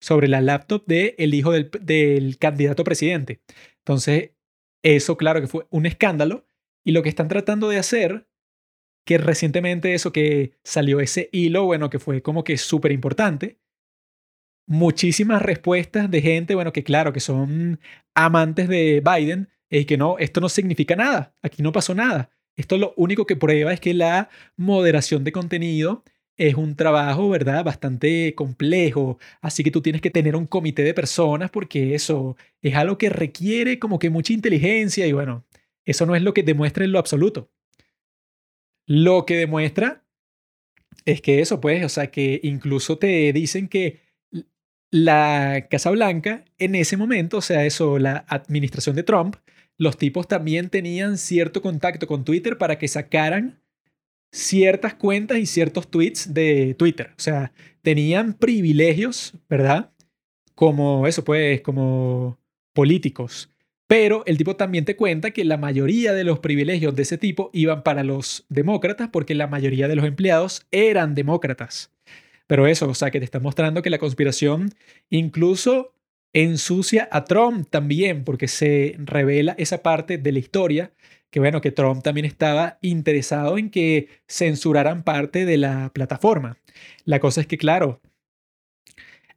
sobre 0.00 0.26
la 0.26 0.40
laptop 0.40 0.84
del 0.86 1.14
el 1.18 1.34
hijo 1.34 1.52
del, 1.52 1.70
del 1.82 2.36
candidato 2.38 2.82
presidente. 2.82 3.40
Entonces, 3.78 4.32
eso 4.82 5.16
claro 5.16 5.40
que 5.40 5.46
fue 5.46 5.66
un 5.70 5.86
escándalo 5.86 6.46
y 6.84 6.92
lo 6.92 7.02
que 7.02 7.10
están 7.10 7.28
tratando 7.28 7.68
de 7.68 7.78
hacer, 7.78 8.26
que 9.04 9.18
recientemente 9.18 9.94
eso 9.94 10.12
que 10.12 10.52
salió 10.64 11.00
ese 11.00 11.28
hilo, 11.32 11.64
bueno, 11.64 11.90
que 11.90 11.98
fue 11.98 12.22
como 12.22 12.44
que 12.44 12.56
súper 12.58 12.92
importante, 12.92 13.58
muchísimas 14.66 15.42
respuestas 15.42 16.10
de 16.10 16.22
gente, 16.22 16.54
bueno, 16.54 16.72
que 16.72 16.84
claro, 16.84 17.12
que 17.12 17.20
son 17.20 17.80
amantes 18.14 18.68
de 18.68 19.02
Biden, 19.04 19.48
y 19.70 19.84
que 19.84 19.96
no, 19.96 20.18
esto 20.18 20.40
no 20.40 20.48
significa 20.48 20.96
nada, 20.96 21.34
aquí 21.42 21.62
no 21.62 21.72
pasó 21.72 21.94
nada. 21.94 22.30
Esto 22.56 22.76
lo 22.76 22.92
único 22.96 23.26
que 23.26 23.36
prueba 23.36 23.72
es 23.72 23.80
que 23.80 23.94
la 23.94 24.28
moderación 24.56 25.24
de 25.24 25.32
contenido 25.32 26.04
es 26.36 26.54
un 26.56 26.74
trabajo, 26.74 27.28
¿verdad? 27.28 27.64
Bastante 27.64 28.34
complejo. 28.34 29.18
Así 29.40 29.62
que 29.62 29.70
tú 29.70 29.80
tienes 29.80 30.02
que 30.02 30.10
tener 30.10 30.36
un 30.36 30.46
comité 30.46 30.82
de 30.82 30.94
personas 30.94 31.50
porque 31.50 31.94
eso 31.94 32.36
es 32.62 32.74
algo 32.74 32.98
que 32.98 33.10
requiere 33.10 33.78
como 33.78 33.98
que 33.98 34.10
mucha 34.10 34.32
inteligencia 34.32 35.06
y 35.06 35.12
bueno, 35.12 35.44
eso 35.84 36.04
no 36.06 36.16
es 36.16 36.22
lo 36.22 36.34
que 36.34 36.42
demuestra 36.42 36.84
en 36.84 36.92
lo 36.92 36.98
absoluto. 36.98 37.50
Lo 38.90 39.24
que 39.24 39.36
demuestra 39.36 40.02
es 41.04 41.22
que 41.22 41.40
eso, 41.40 41.60
pues, 41.60 41.84
o 41.84 41.88
sea, 41.88 42.10
que 42.10 42.40
incluso 42.42 42.98
te 42.98 43.32
dicen 43.32 43.68
que 43.68 44.00
la 44.90 45.68
Casa 45.70 45.92
Blanca 45.92 46.44
en 46.58 46.74
ese 46.74 46.96
momento, 46.96 47.36
o 47.36 47.40
sea, 47.40 47.64
eso, 47.64 48.00
la 48.00 48.24
administración 48.26 48.96
de 48.96 49.04
Trump, 49.04 49.36
los 49.78 49.96
tipos 49.96 50.26
también 50.26 50.70
tenían 50.70 51.18
cierto 51.18 51.62
contacto 51.62 52.08
con 52.08 52.24
Twitter 52.24 52.58
para 52.58 52.78
que 52.78 52.88
sacaran 52.88 53.62
ciertas 54.32 54.94
cuentas 54.94 55.38
y 55.38 55.46
ciertos 55.46 55.88
tweets 55.88 56.34
de 56.34 56.74
Twitter. 56.74 57.12
O 57.16 57.20
sea, 57.20 57.52
tenían 57.82 58.34
privilegios, 58.34 59.34
¿verdad? 59.48 59.92
Como 60.56 61.06
eso, 61.06 61.22
pues, 61.22 61.60
como 61.60 62.40
políticos. 62.72 63.54
Pero 63.90 64.22
el 64.26 64.38
tipo 64.38 64.54
también 64.54 64.84
te 64.84 64.94
cuenta 64.94 65.32
que 65.32 65.44
la 65.44 65.56
mayoría 65.56 66.12
de 66.12 66.22
los 66.22 66.38
privilegios 66.38 66.94
de 66.94 67.02
ese 67.02 67.18
tipo 67.18 67.50
iban 67.52 67.82
para 67.82 68.04
los 68.04 68.46
demócratas 68.48 69.08
porque 69.08 69.34
la 69.34 69.48
mayoría 69.48 69.88
de 69.88 69.96
los 69.96 70.04
empleados 70.04 70.64
eran 70.70 71.16
demócratas. 71.16 71.90
Pero 72.46 72.68
eso, 72.68 72.88
o 72.88 72.94
sea, 72.94 73.10
que 73.10 73.18
te 73.18 73.24
está 73.24 73.40
mostrando 73.40 73.82
que 73.82 73.90
la 73.90 73.98
conspiración 73.98 74.72
incluso 75.08 75.92
ensucia 76.32 77.08
a 77.10 77.24
Trump 77.24 77.66
también, 77.68 78.22
porque 78.22 78.46
se 78.46 78.94
revela 78.96 79.56
esa 79.58 79.82
parte 79.82 80.18
de 80.18 80.30
la 80.30 80.38
historia, 80.38 80.92
que 81.30 81.40
bueno, 81.40 81.60
que 81.60 81.72
Trump 81.72 82.04
también 82.04 82.26
estaba 82.26 82.78
interesado 82.82 83.58
en 83.58 83.70
que 83.70 84.06
censuraran 84.28 85.02
parte 85.02 85.44
de 85.44 85.56
la 85.56 85.90
plataforma. 85.92 86.58
La 87.04 87.18
cosa 87.18 87.40
es 87.40 87.48
que, 87.48 87.58
claro, 87.58 88.00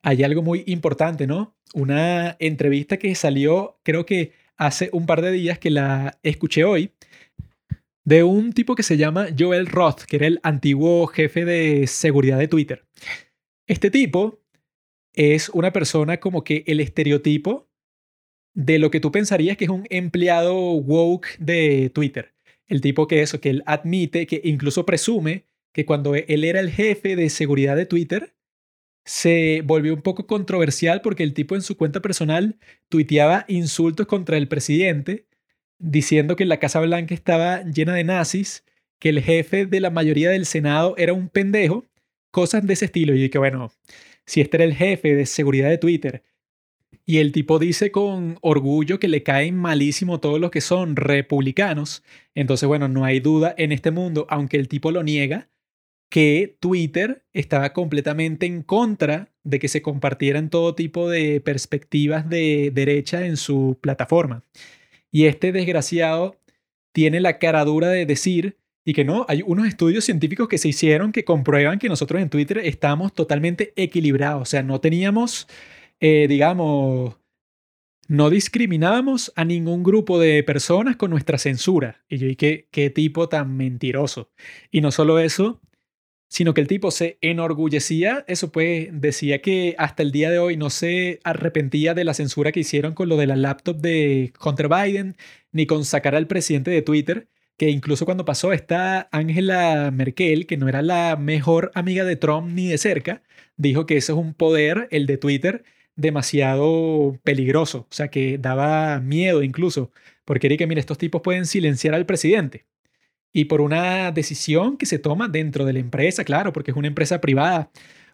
hay 0.04 0.22
algo 0.22 0.43
muy 0.43 0.64
importante, 0.68 1.26
¿no? 1.26 1.56
Una 1.74 2.36
entrevista 2.39 2.97
que 2.97 3.16
salió, 3.16 3.80
creo 3.82 4.06
que 4.06 4.42
hace 4.58 4.89
un 4.93 5.06
par 5.06 5.22
de 5.22 5.32
días 5.32 5.60
que 5.60 5.70
la 5.70 6.20
escuché 6.24 6.64
hoy, 6.64 6.91
de 8.06 8.24
un 8.24 8.54
tipo 8.54 8.76
que 8.76 8.84
se 8.84 8.97
llama 8.97 9.28
Joel 9.38 9.68
Roth, 9.68 10.04
que 10.04 10.18
era 10.18 10.28
el 10.28 10.39
antiguo 10.43 11.08
jefe 11.08 11.45
de 11.45 11.88
seguridad 11.88 12.38
de 12.38 12.47
Twitter. 12.47 12.86
Este 13.68 13.89
tipo 13.89 14.41
es 15.14 15.49
una 15.49 15.72
persona 15.72 16.20
como 16.20 16.43
que 16.43 16.64
el 16.68 16.80
estereotipo 16.80 17.70
de 18.56 18.80
lo 18.80 18.91
que 18.91 18.99
tú 18.99 19.12
pensarías 19.12 19.58
que 19.58 19.66
es 19.66 19.70
un 19.70 19.88
empleado 19.89 20.56
woke 20.56 21.38
de 21.39 21.89
Twitter. 21.93 22.34
El 22.68 22.82
tipo 22.82 23.08
que 23.08 23.22
eso, 23.22 23.39
que 23.39 23.49
él 23.49 23.64
admite, 23.66 24.28
que 24.28 24.41
incluso 24.43 24.86
presume 24.86 25.45
que 25.74 25.86
cuando 25.86 26.16
él 26.16 26.43
era 26.43 26.60
el 26.60 26.70
jefe 26.70 27.16
de 27.16 27.30
seguridad 27.30 27.76
de 27.76 27.86
Twitter, 27.86 28.36
se 29.06 29.62
volvió 29.66 29.93
un 29.93 30.01
poco 30.01 30.28
controversial 30.28 31.01
porque 31.01 31.24
el 31.24 31.34
tipo 31.34 31.56
en 31.56 31.62
su 31.62 31.78
cuenta 31.78 32.01
personal 32.01 32.58
tuiteaba 32.89 33.45
insultos 33.47 34.08
contra 34.08 34.38
el 34.38 34.47
presidente, 34.47 35.26
diciendo 35.80 36.36
que 36.36 36.45
la 36.45 36.60
Casa 36.60 36.80
Blanca 36.80 37.14
estaba 37.14 37.64
llena 37.64 37.93
de 37.95 38.04
nazis, 38.04 38.64
que 38.99 39.10
el 39.10 39.22
jefe 39.22 39.66
de 39.66 39.82
la 39.82 39.89
mayoría 39.89 40.30
del 40.30 40.45
Senado 40.45 40.95
era 40.97 41.14
un 41.14 41.28
pendejo, 41.28 41.86
cosas 42.32 42.66
de 42.66 42.74
ese 42.74 42.86
estilo. 42.86 43.14
Y 43.16 43.30
que 43.30 43.38
bueno, 43.38 43.72
si 44.26 44.41
este 44.41 44.58
era 44.58 44.64
el 44.64 44.74
jefe 44.74 45.16
de 45.16 45.26
seguridad 45.26 45.70
de 45.70 45.78
Twitter 45.78 46.24
y 47.06 47.18
el 47.18 47.34
tipo 47.34 47.60
dice 47.60 47.91
con 47.91 48.38
orgullo 48.41 48.99
que 48.99 49.10
le 49.10 49.24
caen 49.24 49.58
malísimo 49.58 50.22
todos 50.22 50.39
los 50.39 50.51
que 50.51 50.62
son 50.62 50.95
republicanos, 50.95 52.04
entonces 52.34 52.68
bueno, 52.68 52.88
no 52.88 53.04
hay 53.04 53.20
duda 53.20 53.54
en 53.58 53.74
este 53.74 53.91
mundo, 53.91 54.26
aunque 54.30 54.58
el 54.58 54.70
tipo 54.70 54.91
lo 54.91 55.04
niega, 55.04 55.49
que 56.14 56.57
Twitter 56.59 57.26
estaba 57.34 57.74
completamente 57.74 58.45
en 58.45 58.61
contra 58.61 59.34
de 59.43 59.57
que 59.57 59.68
se 59.68 59.82
compartieran 59.82 60.51
todo 60.51 60.76
tipo 60.76 61.09
de 61.09 61.41
perspectivas 61.41 62.30
de 62.30 62.70
derecha 62.72 63.26
en 63.26 63.36
su 63.36 63.80
plataforma. 63.82 64.43
Y 65.09 65.26
este 65.26 65.51
desgraciado 65.51 66.39
tiene 66.91 67.20
la 67.20 67.39
cara 67.39 67.66
dura 67.66 67.88
de 67.88 68.05
decir 68.05 68.59
y 68.86 68.93
que 68.93 69.03
no, 69.03 69.26
hay 69.28 69.41
unos 69.43 69.66
estudios 69.66 70.05
científicos 70.05 70.47
que 70.47 70.59
se 70.59 70.68
hicieron 70.68 71.14
que 71.14 71.26
comprueban 71.26 71.80
que 71.80 71.89
nosotros 71.89 72.22
en 72.22 72.30
Twitter 72.30 72.59
estamos 72.59 73.11
totalmente 73.16 73.74
equilibrados. 73.76 74.43
O 74.43 74.45
sea, 74.45 74.61
no 74.61 74.80
teníamos, 74.80 75.47
eh, 75.99 76.28
digamos, 76.30 77.18
no 78.07 78.30
discriminábamos 78.30 79.34
a 79.36 79.45
ningún 79.45 79.82
grupo 79.82 80.20
de 80.20 80.43
personas 80.43 80.95
con 80.95 81.09
nuestra 81.09 81.39
censura. 81.39 82.03
Y 82.07 82.20
yo 82.20 82.28
dije, 82.28 82.68
qué 82.70 82.91
tipo 82.91 83.30
tan 83.30 83.57
mentiroso. 83.57 84.30
Y 84.70 84.82
no 84.82 84.91
solo 84.91 85.18
eso, 85.18 85.59
sino 86.34 86.55
que 86.55 86.61
el 86.61 86.67
tipo 86.67 86.89
se 86.89 87.19
enorgullecía, 87.21 88.25
eso 88.27 88.51
pues 88.51 88.89
decía 88.91 89.39
que 89.39 89.75
hasta 89.77 90.01
el 90.01 90.11
día 90.11 90.31
de 90.31 90.39
hoy 90.39 90.57
no 90.57 90.71
se 90.71 91.19
arrepentía 91.23 91.93
de 91.93 92.03
la 92.05 92.15
censura 92.15 92.51
que 92.51 92.61
hicieron 92.61 92.95
con 92.95 93.07
lo 93.07 93.17
de 93.17 93.27
la 93.27 93.36
laptop 93.36 93.77
de 93.77 94.34
Hunter 94.43 94.67
Biden, 94.67 95.15
ni 95.51 95.67
con 95.67 95.86
sacar 95.86 96.15
al 96.15 96.25
presidente 96.25 96.71
de 96.71 96.81
Twitter, 96.81 97.27
que 97.55 97.69
incluso 97.69 98.05
cuando 98.05 98.25
pasó 98.25 98.51
esta 98.51 99.09
Angela 99.11 99.91
Merkel, 99.91 100.47
que 100.47 100.57
no 100.57 100.67
era 100.67 100.81
la 100.81 101.17
mejor 101.17 101.71
amiga 101.75 102.03
de 102.03 102.15
Trump 102.15 102.51
ni 102.51 102.67
de 102.67 102.79
cerca, 102.79 103.21
dijo 103.55 103.86
que 103.86 103.97
eso 103.97 104.13
es 104.13 104.19
un 104.19 104.34
poder, 104.34 104.88
el 104.89 105.05
de 105.05 105.19
Twitter, 105.19 105.63
demasiado 105.95 107.19
peligroso, 107.23 107.81
o 107.91 107.93
sea, 107.93 108.07
que 108.07 108.39
daba 108.39 108.99
miedo 109.01 109.43
incluso, 109.43 109.91
porque 110.25 110.47
era 110.47 110.57
que, 110.57 110.65
mira, 110.65 110.79
estos 110.79 110.97
tipos 110.97 111.21
pueden 111.21 111.45
silenciar 111.45 111.93
al 111.93 112.07
presidente. 112.07 112.65
Y 113.34 113.45
por 113.45 113.61
una 113.61 114.11
decisión 114.11 114.77
que 114.77 114.86
se 114.86 114.99
toma 114.99 115.27
dentro 115.27 115.65
de 115.65 115.73
la 115.73 115.79
empresa, 115.79 116.23
claro, 116.23 116.53
porque 116.53 116.71
es 116.71 116.77
una 116.77 116.88
empresa 116.88 117.19
privada, 117.19 117.71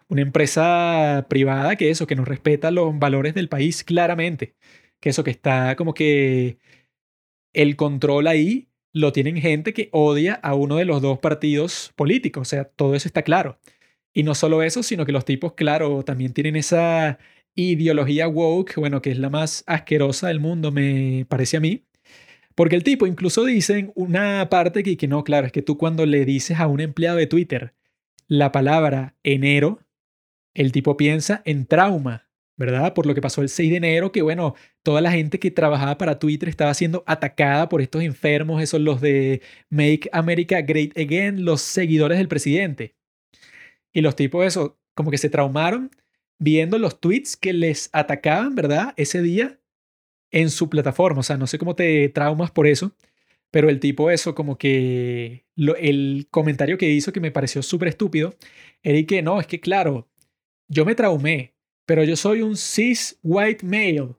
una 0.08 0.22
empresa 0.22 1.26
privada 1.28 1.76
que 1.76 1.90
eso, 1.90 2.06
que 2.06 2.16
no 2.16 2.24
respeta 2.24 2.70
los 2.70 2.98
valores 2.98 3.34
del 3.34 3.48
país 3.48 3.84
claramente, 3.84 4.54
que 5.00 5.10
eso 5.10 5.24
que 5.24 5.30
está 5.30 5.76
como 5.76 5.94
que 5.94 6.58
el 7.52 7.76
control 7.76 8.26
ahí 8.26 8.68
lo 8.92 9.12
tienen 9.12 9.36
gente 9.38 9.72
que 9.72 9.88
odia 9.92 10.34
a 10.34 10.54
uno 10.54 10.76
de 10.76 10.84
los 10.84 11.02
dos 11.02 11.18
partidos 11.18 11.92
políticos, 11.96 12.42
o 12.42 12.50
sea, 12.50 12.64
todo 12.64 12.94
eso 12.94 13.08
está 13.08 13.22
claro. 13.22 13.58
Y 14.12 14.24
no 14.24 14.34
solo 14.34 14.62
eso, 14.62 14.82
sino 14.82 15.06
que 15.06 15.12
los 15.12 15.24
tipos, 15.24 15.54
claro, 15.54 16.02
también 16.04 16.32
tienen 16.32 16.56
esa 16.56 17.18
ideología 17.54 18.28
woke, 18.28 18.76
bueno, 18.76 19.02
que 19.02 19.10
es 19.12 19.18
la 19.18 19.30
más 19.30 19.64
asquerosa 19.66 20.28
del 20.28 20.40
mundo, 20.40 20.72
me 20.72 21.26
parece 21.28 21.56
a 21.58 21.60
mí. 21.60 21.84
Porque 22.60 22.76
el 22.76 22.84
tipo 22.84 23.06
incluso 23.06 23.46
dice 23.46 23.90
una 23.94 24.50
parte 24.50 24.82
que, 24.82 24.98
que 24.98 25.08
no, 25.08 25.24
claro, 25.24 25.46
es 25.46 25.52
que 25.52 25.62
tú 25.62 25.78
cuando 25.78 26.04
le 26.04 26.26
dices 26.26 26.60
a 26.60 26.66
un 26.66 26.80
empleado 26.80 27.16
de 27.16 27.26
Twitter 27.26 27.72
la 28.28 28.52
palabra 28.52 29.16
enero, 29.22 29.80
el 30.52 30.70
tipo 30.70 30.98
piensa 30.98 31.40
en 31.46 31.64
trauma, 31.64 32.28
¿verdad? 32.58 32.92
Por 32.92 33.06
lo 33.06 33.14
que 33.14 33.22
pasó 33.22 33.40
el 33.40 33.48
6 33.48 33.70
de 33.70 33.76
enero, 33.78 34.12
que 34.12 34.20
bueno, 34.20 34.56
toda 34.82 35.00
la 35.00 35.10
gente 35.10 35.38
que 35.38 35.50
trabajaba 35.50 35.96
para 35.96 36.18
Twitter 36.18 36.50
estaba 36.50 36.74
siendo 36.74 37.02
atacada 37.06 37.70
por 37.70 37.80
estos 37.80 38.02
enfermos, 38.02 38.62
esos 38.62 38.82
los 38.82 39.00
de 39.00 39.40
Make 39.70 40.10
America 40.12 40.60
Great 40.60 40.98
Again, 40.98 41.46
los 41.46 41.62
seguidores 41.62 42.18
del 42.18 42.28
presidente. 42.28 42.94
Y 43.90 44.02
los 44.02 44.16
tipos, 44.16 44.44
eso, 44.44 44.78
como 44.94 45.10
que 45.10 45.16
se 45.16 45.30
traumaron 45.30 45.92
viendo 46.38 46.78
los 46.78 47.00
tweets 47.00 47.38
que 47.38 47.54
les 47.54 47.88
atacaban, 47.94 48.54
¿verdad? 48.54 48.92
Ese 48.98 49.22
día 49.22 49.59
en 50.30 50.50
su 50.50 50.68
plataforma. 50.68 51.20
O 51.20 51.22
sea, 51.22 51.36
no 51.36 51.46
sé 51.46 51.58
cómo 51.58 51.74
te 51.74 52.08
traumas 52.10 52.50
por 52.50 52.66
eso, 52.66 52.94
pero 53.50 53.68
el 53.68 53.80
tipo 53.80 54.10
eso, 54.10 54.34
como 54.34 54.58
que 54.58 55.44
el 55.56 56.28
comentario 56.30 56.78
que 56.78 56.90
hizo 56.90 57.12
que 57.12 57.20
me 57.20 57.32
pareció 57.32 57.62
súper 57.62 57.88
estúpido, 57.88 58.34
era 58.82 59.04
que 59.06 59.22
no, 59.22 59.40
es 59.40 59.46
que 59.46 59.60
claro, 59.60 60.08
yo 60.68 60.84
me 60.84 60.94
traumé, 60.94 61.54
pero 61.86 62.04
yo 62.04 62.16
soy 62.16 62.42
un 62.42 62.56
cis 62.56 63.18
white 63.22 63.66
male. 63.66 64.14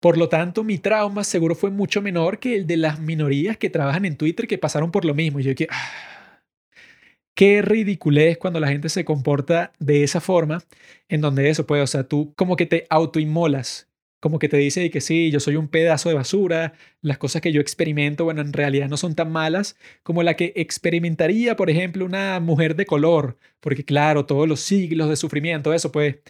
Por 0.00 0.18
lo 0.18 0.28
tanto, 0.28 0.64
mi 0.64 0.78
trauma 0.78 1.24
seguro 1.24 1.54
fue 1.54 1.70
mucho 1.70 2.02
menor 2.02 2.38
que 2.38 2.56
el 2.56 2.66
de 2.66 2.76
las 2.76 3.00
minorías 3.00 3.56
que 3.56 3.70
trabajan 3.70 4.04
en 4.04 4.16
Twitter 4.16 4.46
que 4.46 4.58
pasaron 4.58 4.90
por 4.90 5.04
lo 5.04 5.14
mismo. 5.14 5.40
Y 5.40 5.44
yo 5.44 5.54
que, 5.54 5.66
ah, 5.70 6.42
qué 7.34 7.62
ridiculez 7.62 8.38
cuando 8.38 8.60
la 8.60 8.68
gente 8.68 8.88
se 8.88 9.04
comporta 9.04 9.72
de 9.78 10.04
esa 10.04 10.20
forma, 10.20 10.62
en 11.08 11.20
donde 11.20 11.48
eso 11.50 11.66
puede, 11.66 11.82
o 11.82 11.86
sea, 11.86 12.04
tú 12.08 12.34
como 12.36 12.56
que 12.56 12.66
te 12.66 12.86
autoinmolas 12.90 13.88
como 14.24 14.38
que 14.38 14.48
te 14.48 14.56
dice 14.56 14.90
que 14.90 15.02
sí, 15.02 15.30
yo 15.30 15.38
soy 15.38 15.56
un 15.56 15.68
pedazo 15.68 16.08
de 16.08 16.14
basura, 16.14 16.72
las 17.02 17.18
cosas 17.18 17.42
que 17.42 17.52
yo 17.52 17.60
experimento, 17.60 18.24
bueno, 18.24 18.40
en 18.40 18.54
realidad 18.54 18.88
no 18.88 18.96
son 18.96 19.14
tan 19.14 19.30
malas 19.30 19.76
como 20.02 20.22
la 20.22 20.34
que 20.34 20.54
experimentaría, 20.56 21.56
por 21.56 21.68
ejemplo, 21.68 22.06
una 22.06 22.40
mujer 22.40 22.74
de 22.74 22.86
color, 22.86 23.36
porque 23.60 23.84
claro, 23.84 24.24
todos 24.24 24.48
los 24.48 24.60
siglos 24.60 25.10
de 25.10 25.16
sufrimiento, 25.16 25.74
eso 25.74 25.92
pues, 25.92 26.20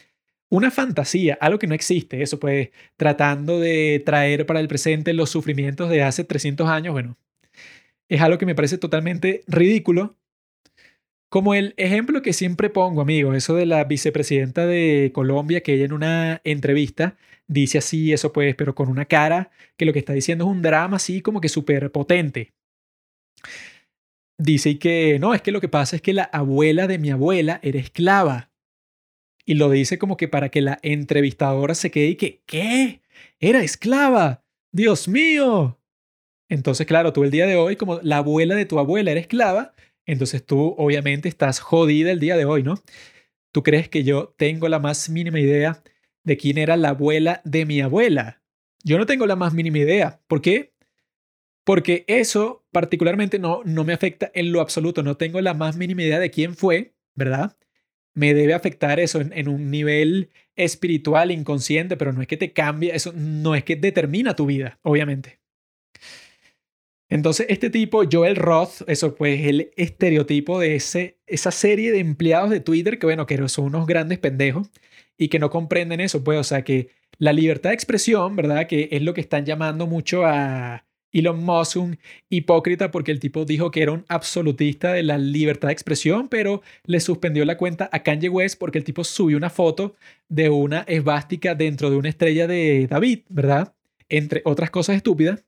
una 0.49 0.71
fantasía, 0.71 1.37
algo 1.39 1.57
que 1.57 1.67
no 1.67 1.73
existe, 1.73 2.21
eso 2.21 2.37
pues, 2.37 2.71
tratando 2.97 3.61
de 3.61 4.03
traer 4.05 4.45
para 4.45 4.59
el 4.59 4.67
presente 4.67 5.13
los 5.13 5.29
sufrimientos 5.29 5.89
de 5.89 6.03
hace 6.03 6.25
300 6.25 6.67
años, 6.67 6.91
bueno, 6.91 7.17
es 8.09 8.19
algo 8.19 8.37
que 8.37 8.45
me 8.45 8.55
parece 8.55 8.77
totalmente 8.77 9.43
ridículo. 9.47 10.17
Como 11.29 11.53
el 11.53 11.73
ejemplo 11.77 12.21
que 12.21 12.33
siempre 12.33 12.69
pongo, 12.69 13.01
amigo, 13.01 13.33
eso 13.33 13.55
de 13.55 13.65
la 13.65 13.83
vicepresidenta 13.85 14.65
de 14.65 15.11
Colombia, 15.13 15.61
que 15.61 15.73
ella 15.75 15.85
en 15.85 15.93
una 15.93 16.41
entrevista 16.43 17.15
dice 17.47 17.77
así, 17.77 18.13
eso 18.13 18.31
pues, 18.33 18.55
pero 18.55 18.75
con 18.75 18.89
una 18.89 19.05
cara 19.05 19.51
que 19.77 19.85
lo 19.85 19.93
que 19.93 19.99
está 19.99 20.13
diciendo 20.13 20.45
es 20.45 20.51
un 20.51 20.61
drama 20.61 20.97
así 20.97 21.21
como 21.21 21.41
que 21.41 21.49
súper 21.49 21.91
potente. 21.91 22.53
Dice 24.37 24.77
que 24.79 25.17
no, 25.19 25.33
es 25.33 25.41
que 25.41 25.51
lo 25.51 25.61
que 25.61 25.69
pasa 25.69 25.95
es 25.95 26.01
que 26.01 26.13
la 26.13 26.23
abuela 26.23 26.87
de 26.87 26.99
mi 26.99 27.09
abuela 27.09 27.59
era 27.63 27.79
esclava. 27.79 28.51
Y 29.45 29.53
lo 29.55 29.69
dice 29.69 29.97
como 29.99 30.17
que 30.17 30.27
para 30.27 30.49
que 30.49 30.61
la 30.61 30.79
entrevistadora 30.81 31.75
se 31.75 31.91
quede 31.91 32.07
y 32.07 32.15
que, 32.15 32.41
¿qué? 32.45 33.01
Era 33.39 33.63
esclava. 33.63 34.43
Dios 34.71 35.07
mío. 35.07 35.79
Entonces, 36.49 36.85
claro, 36.85 37.13
tú 37.13 37.23
el 37.23 37.31
día 37.31 37.45
de 37.47 37.55
hoy, 37.55 37.75
como 37.75 37.99
la 38.01 38.17
abuela 38.17 38.55
de 38.55 38.65
tu 38.65 38.79
abuela 38.79 39.11
era 39.11 39.19
esclava, 39.19 39.73
entonces 40.05 40.45
tú 40.45 40.75
obviamente 40.77 41.29
estás 41.29 41.59
jodida 41.59 42.11
el 42.11 42.19
día 42.19 42.37
de 42.37 42.45
hoy, 42.45 42.63
¿no? 42.63 42.75
¿Tú 43.53 43.63
crees 43.63 43.87
que 43.89 44.03
yo 44.03 44.33
tengo 44.37 44.67
la 44.67 44.79
más 44.79 45.09
mínima 45.09 45.39
idea 45.39 45.81
de 46.25 46.37
quién 46.37 46.57
era 46.57 46.75
la 46.75 46.89
abuela 46.89 47.41
de 47.45 47.65
mi 47.65 47.79
abuela. 47.79 48.41
Yo 48.83 48.97
no 48.97 49.05
tengo 49.05 49.25
la 49.25 49.35
más 49.35 49.53
mínima 49.53 49.77
idea. 49.77 50.19
¿Por 50.27 50.41
qué? 50.41 50.73
Porque 51.63 52.03
eso 52.07 52.65
particularmente 52.71 53.39
no, 53.39 53.61
no 53.63 53.83
me 53.85 53.93
afecta 53.93 54.31
en 54.33 54.51
lo 54.51 54.59
absoluto. 54.59 55.01
No 55.01 55.17
tengo 55.17 55.39
la 55.39 55.53
más 55.53 55.77
mínima 55.77 56.03
idea 56.03 56.19
de 56.19 56.31
quién 56.31 56.55
fue, 56.55 56.93
¿verdad? 57.15 57.55
Me 58.13 58.33
debe 58.33 58.53
afectar 58.53 58.99
eso 58.99 59.21
en, 59.21 59.47
un 59.47 59.71
nivel 59.71 60.29
espiritual, 60.55 61.31
inconsciente, 61.31 61.97
pero 61.97 62.13
no 62.13 62.21
es 62.21 62.27
que 62.27 62.37
te 62.37 62.53
cambie, 62.53 62.95
eso 62.95 63.11
no 63.13 63.55
es 63.55 63.63
que 63.63 63.75
determina 63.75 64.35
tu 64.35 64.45
vida, 64.45 64.79
obviamente. 64.83 65.39
Entonces, 67.09 67.45
este 67.49 67.69
tipo, 67.69 68.03
Joel 68.09 68.35
Roth, 68.35 68.81
eso 68.87 69.15
pues 69.15 69.45
el 69.45 69.71
estereotipo 69.75 70.59
de 70.59 70.75
ese, 70.75 71.19
esa 71.27 71.51
serie 71.51 71.91
de 71.91 71.99
empleados 71.99 72.49
de 72.49 72.61
Twitter 72.61 72.97
que, 72.97 73.05
bueno, 73.05 73.25
que 73.25 73.49
son 73.49 73.65
unos 73.65 73.85
grandes 73.85 74.17
pendejos 74.17 74.69
y 75.17 75.29
que 75.29 75.39
no 75.39 75.49
comprenden 75.49 75.99
eso, 76.01 76.23
pues, 76.23 76.39
o 76.39 76.43
sea, 76.43 76.63
que 76.63 76.89
la 77.17 77.33
libertad 77.33 77.69
de 77.69 77.75
expresión, 77.75 78.35
¿verdad? 78.35 78.67
Que 78.67 78.89
es 78.91 79.01
lo 79.01 79.13
que 79.13 79.21
están 79.21 79.45
llamando 79.45 79.87
mucho 79.87 80.25
a 80.25 80.85
Elon 81.15 81.43
Musk 81.43 81.77
un 81.77 81.97
hipócrita 82.29 82.91
porque 82.91 83.11
el 83.11 83.19
tipo 83.19 83.45
dijo 83.45 83.71
que 83.71 83.81
era 83.81 83.93
un 83.93 84.05
absolutista 84.09 84.91
de 84.91 85.03
la 85.03 85.17
libertad 85.17 85.69
de 85.69 85.73
expresión, 85.73 86.27
pero 86.27 86.61
le 86.83 86.99
suspendió 86.99 87.45
la 87.45 87.57
cuenta 87.57 87.89
a 87.91 88.03
Kanye 88.03 88.27
West 88.27 88.59
porque 88.59 88.77
el 88.77 88.83
tipo 88.83 89.03
subió 89.03 89.37
una 89.37 89.49
foto 89.49 89.95
de 90.27 90.49
una 90.49 90.81
esvástica 90.81 91.55
dentro 91.55 91.89
de 91.89 91.95
una 91.95 92.09
estrella 92.09 92.47
de 92.47 92.87
David, 92.87 93.21
¿verdad? 93.29 93.73
Entre 94.09 94.41
otras 94.43 94.71
cosas 94.71 94.97
estúpidas. 94.97 95.45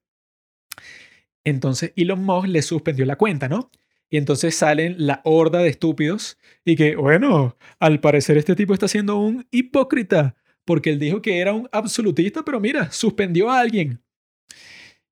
Entonces 1.43 1.91
Elon 1.97 2.23
Musk 2.23 2.47
le 2.47 2.61
suspendió 2.61 3.05
la 3.05 3.17
cuenta, 3.17 3.49
¿no? 3.49 3.69
Y 4.09 4.17
entonces 4.17 4.55
salen 4.55 4.95
la 4.97 5.21
horda 5.25 5.59
de 5.59 5.69
estúpidos 5.69 6.37
y 6.63 6.75
que, 6.75 6.95
bueno, 6.95 7.57
al 7.79 7.99
parecer 7.99 8.37
este 8.37 8.55
tipo 8.55 8.73
está 8.73 8.87
siendo 8.87 9.17
un 9.17 9.45
hipócrita 9.51 10.35
porque 10.67 10.89
él 10.89 10.99
dijo 10.99 11.21
que 11.21 11.39
era 11.39 11.53
un 11.53 11.69
absolutista, 11.71 12.43
pero 12.43 12.59
mira, 12.59 12.91
suspendió 12.91 13.49
a 13.49 13.61
alguien. 13.61 14.03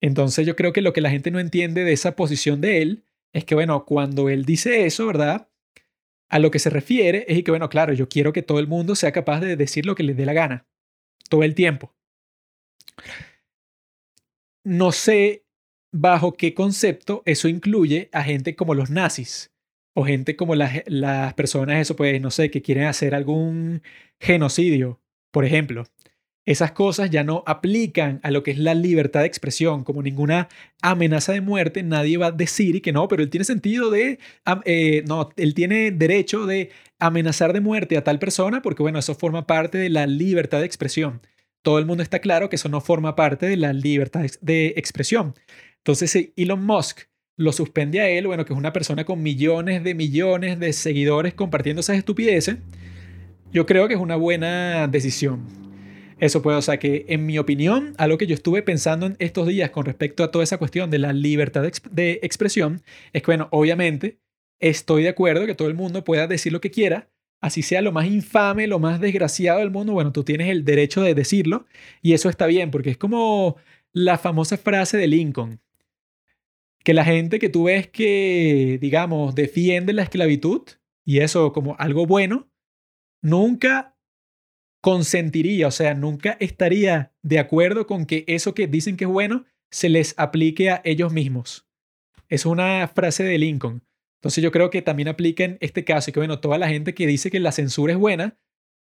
Entonces 0.01 0.45
yo 0.45 0.55
creo 0.55 0.73
que 0.73 0.81
lo 0.81 0.91
que 0.91 0.99
la 0.99 1.09
gente 1.09 1.31
no 1.31 1.39
entiende 1.39 1.85
de 1.85 1.93
esa 1.93 2.17
posición 2.17 2.59
de 2.59 2.81
él 2.81 3.05
es 3.31 3.45
que, 3.45 3.55
bueno, 3.55 3.85
cuando 3.85 4.29
él 4.29 4.43
dice 4.43 4.85
eso, 4.85 5.07
¿verdad? 5.07 5.49
A 6.29 6.39
lo 6.39 6.51
que 6.51 6.59
se 6.59 6.69
refiere 6.69 7.25
es 7.29 7.41
que, 7.43 7.51
bueno, 7.51 7.69
claro, 7.69 7.93
yo 7.93 8.09
quiero 8.09 8.33
que 8.33 8.41
todo 8.41 8.59
el 8.59 8.67
mundo 8.67 8.95
sea 8.95 9.13
capaz 9.13 9.39
de 9.39 9.55
decir 9.55 9.85
lo 9.85 9.95
que 9.95 10.03
le 10.03 10.13
dé 10.13 10.25
la 10.25 10.33
gana, 10.33 10.67
todo 11.29 11.43
el 11.43 11.55
tiempo. 11.55 11.95
No 14.65 14.91
sé 14.91 15.44
bajo 15.95 16.33
qué 16.33 16.53
concepto 16.53 17.23
eso 17.25 17.47
incluye 17.47 18.09
a 18.11 18.23
gente 18.23 18.55
como 18.55 18.75
los 18.75 18.89
nazis 18.89 19.51
o 19.93 20.03
gente 20.03 20.35
como 20.35 20.55
las, 20.55 20.83
las 20.87 21.33
personas, 21.35 21.79
eso 21.79 21.95
pues, 21.95 22.19
no 22.21 22.31
sé, 22.31 22.51
que 22.51 22.61
quieren 22.61 22.83
hacer 22.85 23.15
algún 23.15 23.81
genocidio, 24.19 24.99
por 25.31 25.45
ejemplo. 25.45 25.85
Esas 26.45 26.73
cosas 26.73 27.09
ya 27.09 27.23
no 27.23 27.43
aplican 27.47 28.19
a 28.23 28.29
lo 28.29 28.43
que 28.43 28.51
es 28.51 28.59
la 28.59 28.75
libertad 28.75 29.21
de 29.21 29.27
expresión, 29.27 29.83
como 29.83 30.03
ninguna 30.03 30.49
amenaza 30.81 31.31
de 31.31 31.41
muerte, 31.41 31.81
nadie 31.81 32.17
va 32.17 32.27
a 32.27 32.31
decir 32.31 32.81
que 32.81 32.91
no, 32.91 33.07
pero 33.07 33.23
él 33.23 33.29
tiene 33.29 33.45
sentido 33.45 33.89
de, 33.89 34.19
eh, 34.65 35.03
no, 35.07 35.29
él 35.37 35.53
tiene 35.55 35.91
derecho 35.91 36.45
de 36.45 36.71
amenazar 36.99 37.53
de 37.53 37.61
muerte 37.61 37.97
a 37.97 38.03
tal 38.03 38.19
persona 38.19 38.61
porque, 38.61 38.83
bueno, 38.83 38.99
eso 38.99 39.15
forma 39.15 39.47
parte 39.47 39.77
de 39.77 39.89
la 39.89 40.07
libertad 40.07 40.59
de 40.59 40.65
expresión. 40.65 41.21
Todo 41.63 41.79
el 41.79 41.85
mundo 41.85 42.03
está 42.03 42.19
claro 42.19 42.49
que 42.49 42.57
eso 42.57 42.69
no 42.69 42.81
forma 42.81 43.15
parte 43.15 43.47
de 43.47 43.57
la 43.57 43.73
libertad 43.73 44.25
de 44.41 44.73
expresión. 44.77 45.33
Entonces, 45.85 46.09
si 46.09 46.33
Elon 46.35 46.65
Musk 46.65 47.01
lo 47.37 47.51
suspende 47.51 47.99
a 48.01 48.09
él, 48.09 48.25
bueno, 48.25 48.43
que 48.43 48.53
es 48.53 48.57
una 48.57 48.73
persona 48.73 49.05
con 49.05 49.21
millones 49.21 49.83
de 49.83 49.93
millones 49.93 50.59
de 50.59 50.73
seguidores 50.73 51.35
compartiendo 51.35 51.81
esas 51.81 51.97
estupideces, 51.97 52.57
yo 53.53 53.67
creo 53.67 53.87
que 53.87 53.93
es 53.93 53.99
una 53.99 54.15
buena 54.15 54.87
decisión. 54.87 55.45
Eso 56.19 56.41
puede, 56.41 56.57
o 56.57 56.61
sea 56.63 56.79
que 56.79 57.05
en 57.07 57.27
mi 57.27 57.37
opinión, 57.37 57.93
algo 57.99 58.17
que 58.17 58.25
yo 58.25 58.33
estuve 58.33 58.63
pensando 58.63 59.05
en 59.05 59.15
estos 59.19 59.47
días 59.47 59.69
con 59.69 59.85
respecto 59.85 60.23
a 60.23 60.31
toda 60.31 60.43
esa 60.43 60.57
cuestión 60.57 60.89
de 60.89 60.97
la 60.97 61.13
libertad 61.13 61.61
de, 61.61 61.71
de 61.91 62.19
expresión, 62.23 62.81
es 63.13 63.21
que, 63.21 63.27
bueno, 63.27 63.47
obviamente 63.51 64.17
estoy 64.59 65.03
de 65.03 65.09
acuerdo 65.09 65.45
que 65.45 65.53
todo 65.53 65.67
el 65.67 65.75
mundo 65.75 66.03
pueda 66.03 66.25
decir 66.25 66.51
lo 66.51 66.61
que 66.61 66.71
quiera, 66.71 67.11
así 67.41 67.61
sea 67.61 67.83
lo 67.83 67.91
más 67.91 68.07
infame, 68.07 68.65
lo 68.65 68.79
más 68.79 68.99
desgraciado 68.99 69.59
del 69.59 69.69
mundo, 69.69 69.93
bueno, 69.93 70.11
tú 70.11 70.23
tienes 70.23 70.49
el 70.49 70.65
derecho 70.65 71.03
de 71.03 71.13
decirlo 71.13 71.67
y 72.01 72.13
eso 72.13 72.27
está 72.27 72.47
bien, 72.47 72.71
porque 72.71 72.89
es 72.89 72.97
como 72.97 73.57
la 73.93 74.17
famosa 74.17 74.57
frase 74.57 74.97
de 74.97 75.05
Lincoln, 75.05 75.61
que 76.85 76.93
la 76.93 77.03
gente 77.03 77.39
que 77.39 77.49
tú 77.49 77.63
ves 77.63 77.87
que, 77.87 78.77
digamos, 78.79 79.33
defiende 79.33 79.91
la 79.91 80.03
esclavitud 80.03 80.61
y 81.03 81.19
eso 81.19 81.51
como 81.51 81.75
algo 81.79 82.05
bueno, 82.05 82.47
nunca 83.23 83.97
consentiría, 84.81 85.67
o 85.67 85.71
sea, 85.71 85.95
nunca 85.95 86.37
estaría 86.39 87.11
de 87.23 87.39
acuerdo 87.39 87.87
con 87.87 88.05
que 88.05 88.23
eso 88.27 88.53
que 88.53 88.67
dicen 88.67 88.97
que 88.97 89.05
es 89.05 89.09
bueno 89.09 89.45
se 89.71 89.89
les 89.89 90.13
aplique 90.17 90.69
a 90.69 90.81
ellos 90.85 91.11
mismos. 91.11 91.67
Es 92.29 92.45
una 92.45 92.87
frase 92.87 93.23
de 93.23 93.39
Lincoln. 93.39 93.83
Entonces 94.19 94.43
yo 94.43 94.51
creo 94.51 94.69
que 94.69 94.83
también 94.83 95.07
aplica 95.07 95.43
en 95.43 95.57
este 95.61 95.83
caso 95.83 96.11
y 96.11 96.13
que 96.13 96.19
bueno, 96.19 96.39
toda 96.39 96.59
la 96.59 96.69
gente 96.69 96.93
que 96.93 97.07
dice 97.07 97.31
que 97.31 97.39
la 97.39 97.51
censura 97.51 97.93
es 97.93 97.99
buena, 97.99 98.37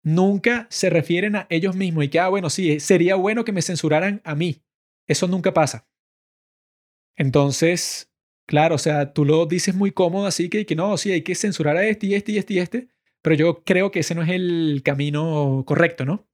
nunca 0.03 0.65
se 0.71 0.89
refieren 0.89 1.35
a 1.35 1.45
ellos 1.51 1.75
mismos 1.75 2.05
y 2.05 2.09
que, 2.09 2.19
ah, 2.19 2.29
bueno, 2.29 2.49
sí, 2.49 2.79
sería 2.79 3.15
bueno 3.15 3.45
que 3.45 3.51
me 3.51 3.61
censuraran 3.61 4.19
a 4.23 4.33
mí. 4.33 4.63
Eso 5.07 5.27
nunca 5.27 5.53
pasa. 5.53 5.87
Entonces, 7.15 8.11
claro, 8.45 8.75
o 8.75 8.77
sea, 8.77 9.13
tú 9.13 9.25
lo 9.25 9.45
dices 9.45 9.75
muy 9.75 9.91
cómodo 9.91 10.25
así 10.25 10.49
que, 10.49 10.65
que 10.65 10.75
no, 10.75 10.97
sí, 10.97 11.11
hay 11.11 11.21
que 11.21 11.35
censurar 11.35 11.77
a 11.77 11.85
este 11.85 12.07
y 12.07 12.15
este 12.15 12.31
y 12.33 12.37
este 12.37 12.53
y 12.53 12.59
este, 12.59 12.87
pero 13.21 13.35
yo 13.35 13.63
creo 13.63 13.91
que 13.91 13.99
ese 13.99 14.15
no 14.15 14.23
es 14.23 14.29
el 14.29 14.81
camino 14.83 15.63
correcto, 15.65 16.05
¿no? 16.05 16.27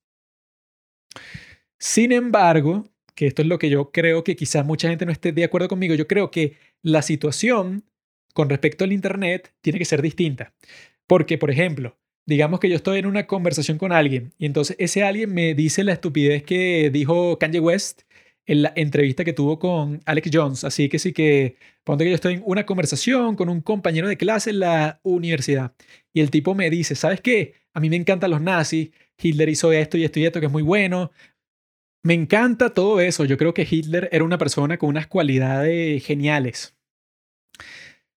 Sin 1.79 2.11
embargo, 2.11 2.85
que 3.15 3.27
esto 3.27 3.41
es 3.41 3.47
lo 3.47 3.59
que 3.59 3.69
yo 3.69 3.91
creo 3.91 4.23
que 4.23 4.35
quizás 4.35 4.65
mucha 4.65 4.89
gente 4.89 5.05
no 5.05 5.11
esté 5.11 5.31
de 5.31 5.43
acuerdo 5.43 5.67
conmigo, 5.67 5.95
yo 5.95 6.07
creo 6.07 6.31
que 6.31 6.57
la 6.81 7.01
situación 7.01 7.83
con 8.33 8.49
respecto 8.49 8.83
al 8.83 8.93
Internet 8.93 9.53
tiene 9.61 9.79
que 9.79 9.85
ser 9.85 10.01
distinta. 10.01 10.53
Porque, 11.07 11.37
por 11.37 11.51
ejemplo, 11.51 11.97
digamos 12.25 12.59
que 12.59 12.69
yo 12.69 12.75
estoy 12.75 12.99
en 12.99 13.05
una 13.07 13.27
conversación 13.27 13.77
con 13.77 13.91
alguien 13.91 14.33
y 14.37 14.45
entonces 14.45 14.75
ese 14.79 15.03
alguien 15.03 15.33
me 15.33 15.55
dice 15.55 15.83
la 15.83 15.93
estupidez 15.93 16.43
que 16.43 16.89
dijo 16.91 17.37
Kanye 17.39 17.59
West 17.59 18.03
en 18.49 18.63
la 18.63 18.73
entrevista 18.75 19.23
que 19.23 19.31
tuvo 19.31 19.59
con 19.59 20.01
Alex 20.07 20.31
Jones. 20.33 20.63
Así 20.63 20.89
que 20.89 20.97
sí 20.97 21.13
que, 21.13 21.55
ponte 21.83 22.03
que 22.03 22.09
yo 22.09 22.15
estoy 22.15 22.33
en 22.33 22.43
una 22.43 22.65
conversación 22.65 23.35
con 23.35 23.47
un 23.47 23.61
compañero 23.61 24.07
de 24.07 24.17
clase 24.17 24.49
en 24.49 24.61
la 24.61 24.99
universidad 25.03 25.75
y 26.13 26.21
el 26.21 26.31
tipo 26.31 26.55
me 26.55 26.71
dice, 26.71 26.95
¿sabes 26.95 27.21
qué? 27.21 27.53
A 27.75 27.79
mí 27.79 27.91
me 27.91 27.95
encantan 27.95 28.31
los 28.31 28.41
nazis, 28.41 28.89
Hitler 29.21 29.49
hizo 29.49 29.71
esto 29.71 29.99
y 29.99 30.03
esto 30.03 30.19
y 30.19 30.25
esto 30.25 30.39
que 30.39 30.47
es 30.47 30.51
muy 30.51 30.63
bueno. 30.63 31.11
Me 32.03 32.15
encanta 32.15 32.73
todo 32.73 32.99
eso. 32.99 33.23
Yo 33.23 33.37
creo 33.37 33.53
que 33.53 33.67
Hitler 33.69 34.09
era 34.11 34.23
una 34.23 34.39
persona 34.39 34.79
con 34.79 34.89
unas 34.89 35.05
cualidades 35.05 36.03
geniales. 36.03 36.75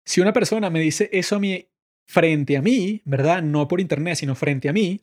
Si 0.05 0.21
una 0.21 0.31
persona 0.31 0.69
me 0.69 0.79
dice 0.79 1.09
eso 1.11 1.35
a 1.35 1.39
mí, 1.39 1.67
frente 2.07 2.55
a 2.55 2.61
mí, 2.61 3.01
¿verdad? 3.03 3.43
No 3.43 3.67
por 3.67 3.81
internet, 3.81 4.15
sino 4.15 4.35
frente 4.35 4.69
a 4.69 4.73
mí, 4.73 5.01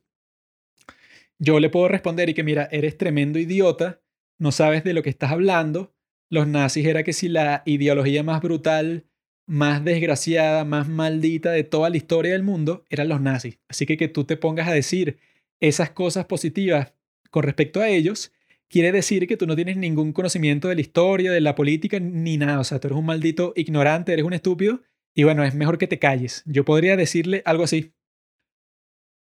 yo 1.39 1.61
le 1.61 1.69
puedo 1.69 1.89
responder 1.89 2.31
y 2.31 2.35
que 2.35 2.45
mira, 2.45 2.67
eres 2.73 2.97
tremendo 2.97 3.39
idiota 3.39 4.01
no 4.39 4.53
sabes 4.53 4.85
de 4.85 4.95
lo 4.95 5.03
que 5.03 5.11
estás 5.11 5.33
hablando. 5.33 5.95
Los 6.31 6.47
nazis 6.47 6.87
era 6.87 7.03
que 7.03 7.13
si 7.13 7.29
la 7.29 7.63
ideología 7.67 8.23
más 8.23 8.41
brutal, 8.41 9.07
más 9.47 9.85
desgraciada, 9.85 10.65
más 10.65 10.89
maldita 10.89 11.51
de 11.53 11.65
toda 11.65 11.91
la 11.91 11.97
historia 11.97 12.33
del 12.33 12.43
mundo 12.43 12.85
eran 12.91 13.09
los 13.09 13.21
nazis. 13.21 13.59
Así 13.69 13.87
que 13.87 13.97
que 13.97 14.09
tú 14.09 14.25
te 14.25 14.37
pongas 14.37 14.69
a 14.69 14.73
decir 14.73 15.19
esas 15.61 15.91
cosas 15.91 16.27
positivas 16.27 16.93
con 17.31 17.43
respecto 17.43 17.81
a 17.81 17.89
ellos, 17.89 18.33
quiere 18.69 18.93
decir 18.93 19.27
que 19.27 19.37
tú 19.37 19.47
no 19.47 19.57
tienes 19.57 19.77
ningún 19.77 20.13
conocimiento 20.13 20.69
de 20.69 20.75
la 20.77 20.81
historia, 20.81 21.33
de 21.33 21.41
la 21.41 21.55
política, 21.55 21.99
ni 21.99 22.37
nada. 22.37 22.61
O 22.61 22.65
sea, 22.65 22.79
tú 22.79 22.89
eres 22.89 22.99
un 22.99 23.07
maldito 23.07 23.53
ignorante, 23.57 24.13
eres 24.13 24.25
un 24.25 24.35
estúpido, 24.35 24.83
y 25.15 25.25
bueno, 25.25 25.45
es 25.45 25.55
mejor 25.55 25.79
que 25.79 25.89
te 25.89 25.99
calles. 25.99 26.43
Yo 26.47 26.65
podría 26.65 26.97
decirle 26.97 27.43
algo 27.45 27.65
así. 27.65 27.93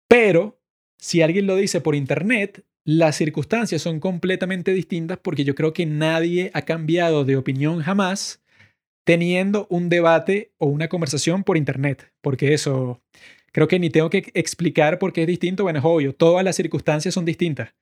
Pero, 0.08 0.60
si 0.98 1.22
alguien 1.22 1.46
lo 1.46 1.56
dice 1.56 1.80
por 1.80 1.94
internet, 1.94 2.64
las 2.86 3.16
circunstancias 3.16 3.82
son 3.82 3.98
completamente 3.98 4.72
distintas 4.72 5.18
porque 5.18 5.42
yo 5.42 5.56
creo 5.56 5.72
que 5.72 5.86
nadie 5.86 6.52
ha 6.54 6.62
cambiado 6.62 7.24
de 7.24 7.36
opinión 7.36 7.82
jamás 7.82 8.40
teniendo 9.04 9.66
un 9.70 9.88
debate 9.88 10.52
o 10.58 10.66
una 10.66 10.88
conversación 10.88 11.42
por 11.42 11.56
Internet, 11.56 12.12
porque 12.20 12.54
eso 12.54 13.02
creo 13.52 13.66
que 13.66 13.80
ni 13.80 13.90
tengo 13.90 14.08
que 14.08 14.30
explicar 14.34 15.00
por 15.00 15.12
qué 15.12 15.22
es 15.22 15.26
distinto, 15.26 15.64
bueno, 15.64 15.80
es 15.80 15.84
obvio, 15.84 16.14
todas 16.14 16.44
las 16.44 16.54
circunstancias 16.54 17.12
son 17.12 17.24
distintas. 17.24 17.74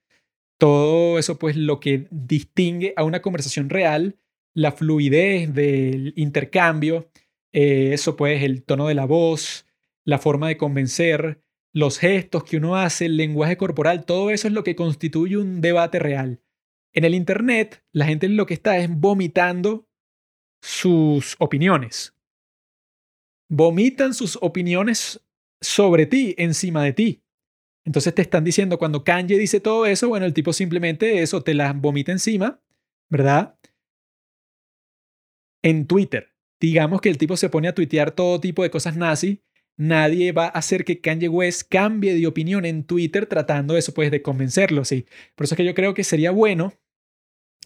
Todo 0.57 1.19
eso 1.19 1.37
pues 1.37 1.55
lo 1.55 1.79
que 1.79 2.07
distingue 2.09 2.93
a 2.95 3.03
una 3.03 3.21
conversación 3.21 3.69
real, 3.69 4.17
la 4.55 4.71
fluidez 4.71 5.53
del 5.53 6.13
intercambio, 6.15 7.09
eh, 7.53 7.91
eso 7.93 8.15
pues 8.15 8.41
el 8.41 8.63
tono 8.63 8.87
de 8.87 8.95
la 8.95 9.05
voz, 9.05 9.67
la 10.03 10.17
forma 10.17 10.47
de 10.47 10.57
convencer, 10.57 11.41
los 11.75 11.99
gestos 11.99 12.45
que 12.45 12.55
uno 12.55 12.77
hace, 12.77 13.05
el 13.05 13.17
lenguaje 13.17 13.57
corporal, 13.57 14.05
todo 14.05 14.31
eso 14.31 14.47
es 14.47 14.53
lo 14.53 14.63
que 14.63 14.77
constituye 14.77 15.35
un 15.35 15.59
debate 15.59 15.99
real. 15.99 16.41
En 16.93 17.03
el 17.03 17.13
Internet, 17.13 17.83
la 17.91 18.05
gente 18.05 18.29
lo 18.29 18.45
que 18.45 18.53
está 18.53 18.77
es 18.77 18.89
vomitando 18.89 19.85
sus 20.61 21.35
opiniones. 21.37 22.15
Vomitan 23.49 24.13
sus 24.13 24.39
opiniones 24.41 25.21
sobre 25.59 26.05
ti, 26.05 26.33
encima 26.37 26.81
de 26.81 26.93
ti. 26.93 27.23
Entonces 27.83 28.15
te 28.15 28.21
están 28.21 28.45
diciendo, 28.45 28.77
cuando 28.79 29.03
Kanye 29.03 29.37
dice 29.37 29.59
todo 29.59 29.85
eso, 29.85 30.07
bueno, 30.07 30.25
el 30.25 30.33
tipo 30.33 30.53
simplemente 30.53 31.21
eso 31.21 31.43
te 31.43 31.53
las 31.53 31.75
vomita 31.75 32.13
encima, 32.13 32.63
¿verdad? 33.09 33.59
En 35.61 35.87
Twitter. 35.87 36.33
Digamos 36.61 37.01
que 37.01 37.09
el 37.09 37.17
tipo 37.17 37.35
se 37.35 37.49
pone 37.49 37.67
a 37.67 37.75
tuitear 37.75 38.11
todo 38.11 38.39
tipo 38.39 38.63
de 38.63 38.71
cosas 38.71 38.95
nazi 38.95 39.44
nadie 39.77 40.31
va 40.31 40.45
a 40.45 40.49
hacer 40.49 40.85
que 40.85 41.01
Kanye 41.01 41.29
West 41.29 41.63
cambie 41.69 42.13
de 42.13 42.27
opinión 42.27 42.65
en 42.65 42.83
Twitter 42.83 43.25
tratando 43.25 43.77
eso, 43.77 43.93
pues, 43.93 44.11
de 44.11 44.21
convencerlo, 44.21 44.85
sí. 44.85 45.05
Por 45.35 45.45
eso 45.45 45.55
es 45.55 45.57
que 45.57 45.65
yo 45.65 45.75
creo 45.75 45.93
que 45.93 46.03
sería 46.03 46.31
bueno, 46.31 46.73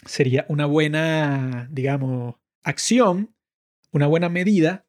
sería 0.05 0.45
una 0.49 0.66
buena, 0.66 1.68
digamos, 1.72 2.36
acción, 2.64 3.36
una 3.91 4.07
buena 4.07 4.30
medida, 4.30 4.86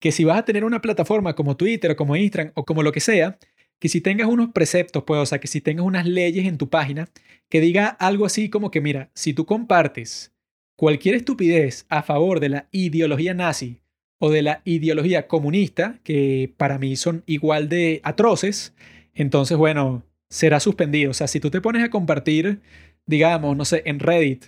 que 0.00 0.12
si 0.12 0.24
vas 0.24 0.38
a 0.38 0.44
tener 0.44 0.64
una 0.64 0.82
plataforma 0.82 1.34
como 1.34 1.56
Twitter 1.56 1.92
o 1.92 1.96
como 1.96 2.16
Instagram 2.16 2.52
o 2.54 2.64
como 2.64 2.82
lo 2.82 2.92
que 2.92 3.00
sea, 3.00 3.38
que 3.78 3.88
si 3.88 4.00
tengas 4.00 4.28
unos 4.28 4.50
preceptos, 4.52 5.04
pues, 5.04 5.20
o 5.20 5.26
sea, 5.26 5.40
que 5.40 5.48
si 5.48 5.60
tengas 5.60 5.84
unas 5.84 6.06
leyes 6.06 6.46
en 6.46 6.58
tu 6.58 6.70
página, 6.70 7.08
que 7.48 7.60
diga 7.60 7.86
algo 7.86 8.26
así 8.26 8.50
como 8.50 8.70
que, 8.70 8.80
mira, 8.80 9.10
si 9.14 9.34
tú 9.34 9.46
compartes 9.46 10.34
cualquier 10.76 11.14
estupidez 11.14 11.86
a 11.88 12.02
favor 12.02 12.40
de 12.40 12.48
la 12.48 12.68
ideología 12.72 13.34
nazi, 13.34 13.80
o 14.24 14.30
de 14.30 14.40
la 14.40 14.62
ideología 14.64 15.26
comunista, 15.26 15.98
que 16.02 16.50
para 16.56 16.78
mí 16.78 16.96
son 16.96 17.24
igual 17.26 17.68
de 17.68 18.00
atroces, 18.04 18.74
entonces, 19.12 19.58
bueno, 19.58 20.02
será 20.30 20.60
suspendido. 20.60 21.10
O 21.10 21.14
sea, 21.14 21.26
si 21.26 21.40
tú 21.40 21.50
te 21.50 21.60
pones 21.60 21.84
a 21.84 21.90
compartir, 21.90 22.62
digamos, 23.04 23.54
no 23.54 23.66
sé, 23.66 23.82
en 23.84 24.00
Reddit, 24.00 24.46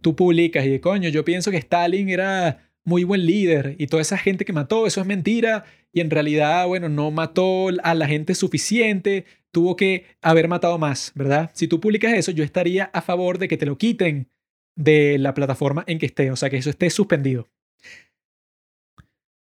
tú 0.00 0.16
publicas 0.16 0.64
y 0.64 0.70
de 0.70 0.80
coño, 0.80 1.10
yo 1.10 1.22
pienso 1.22 1.50
que 1.50 1.58
Stalin 1.58 2.08
era 2.08 2.70
muy 2.82 3.04
buen 3.04 3.26
líder 3.26 3.76
y 3.78 3.88
toda 3.88 4.00
esa 4.00 4.16
gente 4.16 4.46
que 4.46 4.54
mató, 4.54 4.86
eso 4.86 5.02
es 5.02 5.06
mentira 5.06 5.64
y 5.92 6.00
en 6.00 6.08
realidad, 6.08 6.66
bueno, 6.66 6.88
no 6.88 7.10
mató 7.10 7.68
a 7.82 7.94
la 7.94 8.06
gente 8.06 8.34
suficiente, 8.34 9.26
tuvo 9.50 9.76
que 9.76 10.06
haber 10.22 10.48
matado 10.48 10.78
más, 10.78 11.12
¿verdad? 11.14 11.50
Si 11.52 11.68
tú 11.68 11.78
publicas 11.78 12.14
eso, 12.14 12.30
yo 12.30 12.42
estaría 12.42 12.84
a 12.94 13.02
favor 13.02 13.36
de 13.36 13.48
que 13.48 13.58
te 13.58 13.66
lo 13.66 13.76
quiten 13.76 14.30
de 14.76 15.18
la 15.18 15.34
plataforma 15.34 15.84
en 15.86 15.98
que 15.98 16.06
esté, 16.06 16.30
o 16.30 16.36
sea, 16.36 16.48
que 16.48 16.56
eso 16.56 16.70
esté 16.70 16.88
suspendido 16.88 17.50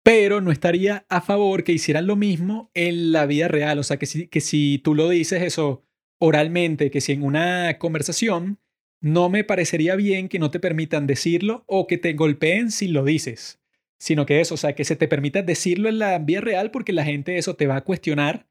pero 0.06 0.40
no 0.40 0.52
estaría 0.52 1.04
a 1.10 1.20
favor 1.20 1.64
que 1.64 1.72
hicieran 1.72 2.06
lo 2.06 2.16
mismo 2.16 2.70
en 2.76 3.12
la 3.12 3.26
vida 3.26 3.48
real. 3.48 3.80
O 3.80 3.84
sea, 3.84 3.98
que 3.98 4.06
si, 4.06 4.28
que 4.28 4.40
si 4.40 4.80
tú 4.84 4.94
lo 4.94 5.10
dices 5.10 5.42
eso 5.42 5.84
oralmente, 6.20 6.92
que 6.92 7.02
si 7.02 7.14
en 7.14 7.24
una 7.24 7.80
conversación, 7.80 8.60
no 9.02 9.30
me 9.30 9.44
parecería 9.44 9.96
bien 9.96 10.30
que 10.30 10.38
no 10.38 10.52
te 10.52 10.60
permitan 10.60 11.08
decirlo 11.08 11.64
o 11.66 11.88
que 11.88 11.98
te 11.98 12.14
golpeen 12.14 12.70
si 12.70 12.88
lo 12.88 13.04
dices, 13.04 13.60
sino 13.98 14.28
que 14.28 14.42
eso, 14.42 14.54
o 14.54 14.58
sea, 14.58 14.76
que 14.76 14.86
se 14.86 14.96
te 14.96 15.08
permita 15.08 15.42
decirlo 15.42 15.90
en 15.90 15.98
la 15.98 16.20
vida 16.20 16.42
real 16.42 16.70
porque 16.70 16.94
la 16.94 17.04
gente 17.04 17.40
eso 17.40 17.56
te 17.56 17.66
va 17.66 17.78
a 17.78 17.84
cuestionar, 17.84 18.46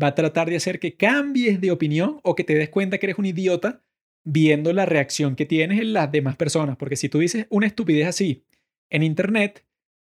va 0.00 0.08
a 0.08 0.14
tratar 0.14 0.50
de 0.50 0.56
hacer 0.56 0.78
que 0.78 0.96
cambies 0.98 1.58
de 1.62 1.70
opinión 1.70 2.20
o 2.22 2.34
que 2.34 2.44
te 2.44 2.54
des 2.54 2.68
cuenta 2.68 2.98
que 2.98 3.06
eres 3.06 3.18
un 3.18 3.24
idiota 3.24 3.82
viendo 4.24 4.74
la 4.74 4.84
reacción 4.84 5.36
que 5.36 5.46
tienes 5.46 5.80
en 5.80 5.94
las 5.94 6.12
demás 6.12 6.36
personas. 6.36 6.76
Porque 6.76 6.96
si 6.96 7.08
tú 7.08 7.20
dices 7.20 7.46
una 7.48 7.66
estupidez 7.66 8.08
así 8.08 8.44
en 8.90 9.02
Internet, 9.02 9.64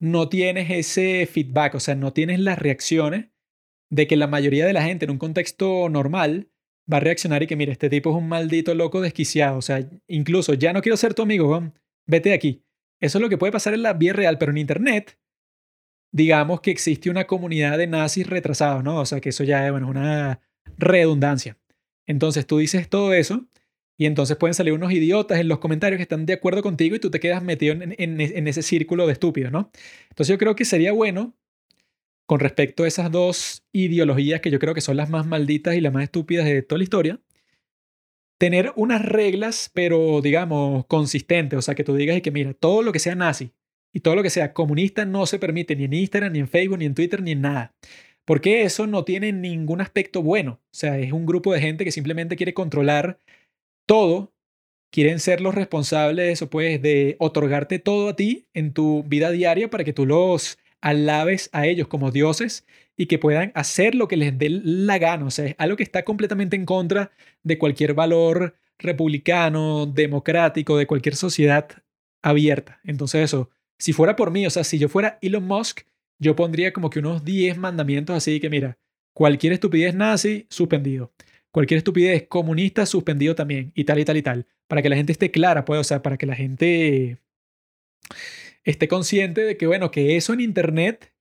no 0.03 0.27
tienes 0.27 0.69
ese 0.69 1.25
feedback, 1.25 1.75
o 1.75 1.79
sea, 1.79 1.95
no 1.95 2.11
tienes 2.11 2.37
las 2.37 2.59
reacciones 2.59 3.29
de 3.89 4.05
que 4.05 4.17
la 4.17 4.27
mayoría 4.27 4.65
de 4.65 4.73
la 4.73 4.83
gente 4.83 5.05
en 5.05 5.11
un 5.11 5.17
contexto 5.17 5.87
normal 5.87 6.49
va 6.91 6.97
a 6.97 6.99
reaccionar 6.99 7.41
y 7.41 7.47
que, 7.47 7.55
mira, 7.55 7.71
este 7.71 7.89
tipo 7.89 8.09
es 8.09 8.17
un 8.17 8.27
maldito 8.27 8.75
loco 8.75 8.99
desquiciado, 8.99 9.57
o 9.57 9.61
sea, 9.61 9.87
incluso 10.07 10.55
ya 10.55 10.73
no 10.73 10.81
quiero 10.81 10.97
ser 10.97 11.13
tu 11.13 11.21
amigo, 11.21 11.71
vete 12.05 12.29
de 12.29 12.35
aquí. 12.35 12.65
Eso 12.99 13.17
es 13.17 13.21
lo 13.21 13.29
que 13.29 13.37
puede 13.37 13.53
pasar 13.53 13.73
en 13.73 13.81
la 13.81 13.93
vida 13.93 14.11
real, 14.11 14.37
pero 14.37 14.51
en 14.51 14.57
Internet, 14.57 15.17
digamos 16.11 16.59
que 16.59 16.71
existe 16.71 17.09
una 17.09 17.25
comunidad 17.25 17.77
de 17.77 17.87
nazis 17.87 18.27
retrasados, 18.27 18.83
¿no? 18.83 18.99
O 18.99 19.05
sea, 19.05 19.21
que 19.21 19.29
eso 19.29 19.45
ya 19.45 19.71
bueno, 19.71 19.87
es 19.87 19.91
una 19.91 20.41
redundancia. 20.77 21.57
Entonces 22.05 22.45
tú 22.45 22.57
dices 22.57 22.89
todo 22.89 23.13
eso 23.13 23.47
y 23.97 24.05
entonces 24.05 24.37
pueden 24.37 24.53
salir 24.53 24.73
unos 24.73 24.91
idiotas 24.91 25.39
en 25.39 25.47
los 25.47 25.59
comentarios 25.59 25.97
que 25.97 26.03
están 26.03 26.25
de 26.25 26.33
acuerdo 26.33 26.61
contigo 26.63 26.95
y 26.95 26.99
tú 26.99 27.11
te 27.11 27.19
quedas 27.19 27.43
metido 27.43 27.75
en, 27.79 28.47
ese 28.47 28.61
círculo 28.61 29.05
de 29.05 29.13
estúpidos, 29.13 29.51
¿no? 29.51 29.71
Entonces 30.09 30.29
yo 30.29 30.37
creo 30.37 30.55
que 30.55 30.65
sería 30.65 30.91
bueno, 30.91 31.35
con 32.25 32.39
respecto 32.39 32.83
a 32.83 32.87
esas 32.87 33.11
dos 33.11 33.63
ideologías 33.71 34.41
que 34.41 34.49
yo 34.49 34.59
creo 34.59 34.73
que 34.73 34.81
son 34.81 34.97
las 34.97 35.09
más 35.09 35.27
malditas 35.27 35.75
y 35.75 35.81
las 35.81 35.93
más 35.93 36.03
estúpidas 36.03 36.45
de 36.45 36.61
toda 36.63 36.79
la 36.79 36.83
historia, 36.83 37.19
tener 38.37 38.73
unas 38.75 39.03
reglas, 39.05 39.71
pero 39.73 40.21
digamos, 40.21 40.85
consistentes. 40.87 41.57
O 41.57 41.61
sea, 41.61 41.75
que 41.75 41.83
tú 41.83 41.95
digas 41.95 42.17
y 42.17 42.21
que, 42.21 42.31
mira, 42.31 42.53
todo 42.53 42.81
lo 42.81 42.91
que 42.91 42.99
sea 42.99 43.15
nazi 43.15 43.51
y 43.93 43.99
todo 44.01 44.15
lo 44.15 44.23
que 44.23 44.29
sea 44.29 44.53
comunista 44.53 45.05
no 45.05 45.25
se 45.25 45.39
permite 45.39 45.75
ni 45.75 45.85
en 45.85 45.93
Instagram, 45.93 46.33
ni 46.33 46.39
en 46.39 46.47
Facebook, 46.47 46.79
ni 46.79 46.85
en 46.85 46.95
Twitter, 46.95 47.21
ni 47.21 47.31
en 47.31 47.41
nada. 47.41 47.75
porque 48.25 48.63
eso 48.63 48.87
no 48.87 49.03
tiene 49.03 49.33
ningún 49.33 49.81
aspecto 49.81 50.21
bueno. 50.23 50.59
O 50.63 50.75
sea, 50.75 50.97
es 50.97 51.11
un 51.11 51.25
grupo 51.25 51.53
de 51.53 51.61
gente 51.61 51.85
que 51.85 51.91
simplemente 51.91 52.35
quiere 52.37 52.53
controlar 52.53 53.19
todo, 53.85 54.33
quieren 54.91 55.19
ser 55.19 55.41
los 55.41 55.55
responsables 55.55 56.41
o 56.41 56.49
pues 56.49 56.81
de 56.81 57.15
otorgarte 57.19 57.79
todo 57.79 58.09
a 58.09 58.15
ti 58.15 58.47
en 58.53 58.73
tu 58.73 59.03
vida 59.03 59.31
diaria 59.31 59.69
para 59.69 59.83
que 59.83 59.93
tú 59.93 60.05
los 60.05 60.59
alabes 60.81 61.49
a 61.53 61.65
ellos 61.65 61.87
como 61.87 62.11
dioses 62.11 62.65
y 62.95 63.07
que 63.07 63.17
puedan 63.17 63.51
hacer 63.55 63.95
lo 63.95 64.07
que 64.07 64.17
les 64.17 64.37
dé 64.37 64.49
la 64.49 64.99
gana. 64.99 65.25
O 65.25 65.31
sea, 65.31 65.45
es 65.45 65.55
algo 65.57 65.77
que 65.77 65.83
está 65.83 66.03
completamente 66.03 66.55
en 66.55 66.65
contra 66.65 67.11
de 67.41 67.57
cualquier 67.57 67.93
valor 67.93 68.55
republicano, 68.77 69.85
democrático, 69.85 70.77
de 70.77 70.87
cualquier 70.87 71.15
sociedad 71.15 71.67
abierta. 72.21 72.79
Entonces 72.83 73.23
eso, 73.23 73.49
si 73.79 73.93
fuera 73.93 74.15
por 74.15 74.31
mí, 74.31 74.45
o 74.45 74.49
sea, 74.49 74.63
si 74.63 74.77
yo 74.77 74.89
fuera 74.89 75.17
Elon 75.21 75.45
Musk, 75.45 75.81
yo 76.19 76.35
pondría 76.35 76.71
como 76.73 76.89
que 76.89 76.99
unos 76.99 77.23
10 77.23 77.57
mandamientos 77.57 78.15
así 78.15 78.39
que 78.39 78.49
mira, 78.49 78.77
cualquier 79.13 79.53
estupidez 79.53 79.95
nazi, 79.95 80.45
suspendido. 80.49 81.11
Cualquier 81.53 81.77
estupidez 81.77 82.27
comunista, 82.27 82.87
suspendido 82.87 83.35
también. 83.35 83.71
Y 83.75 83.83
tal 83.83 83.99
y 83.99 84.05
tal 84.05 84.17
y 84.17 84.23
tal. 84.23 84.47
Para 84.67 84.81
que 84.81 84.89
la 84.89 84.95
gente 84.95 85.11
esté 85.11 85.29
clara, 85.29 85.65
pues, 85.65 85.79
o 85.79 85.83
sea, 85.83 86.01
para 86.01 86.17
que 86.17 86.25
la 86.25 86.35
gente 86.35 87.19
esté 88.63 88.87
consciente 88.87 89.41
de 89.41 89.55
que, 89.55 89.67
bueno, 89.67 89.91
que 89.91 90.17
eso 90.17 90.33
en 90.33 90.41
Internet 90.41 91.13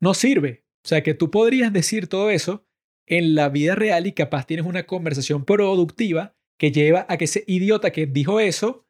no 0.00 0.14
sirve. 0.14 0.64
O 0.82 0.88
sea, 0.88 1.02
que 1.02 1.12
tú 1.12 1.30
podrías 1.30 1.74
decir 1.74 2.06
todo 2.06 2.30
eso 2.30 2.66
en 3.04 3.34
la 3.34 3.50
vida 3.50 3.74
real 3.74 4.06
y 4.06 4.12
capaz 4.12 4.46
tienes 4.46 4.64
una 4.64 4.86
conversación 4.86 5.44
productiva 5.44 6.34
que 6.56 6.72
lleva 6.72 7.04
a 7.10 7.18
que 7.18 7.26
ese 7.26 7.44
idiota 7.46 7.90
que 7.90 8.06
dijo 8.06 8.40
eso 8.40 8.86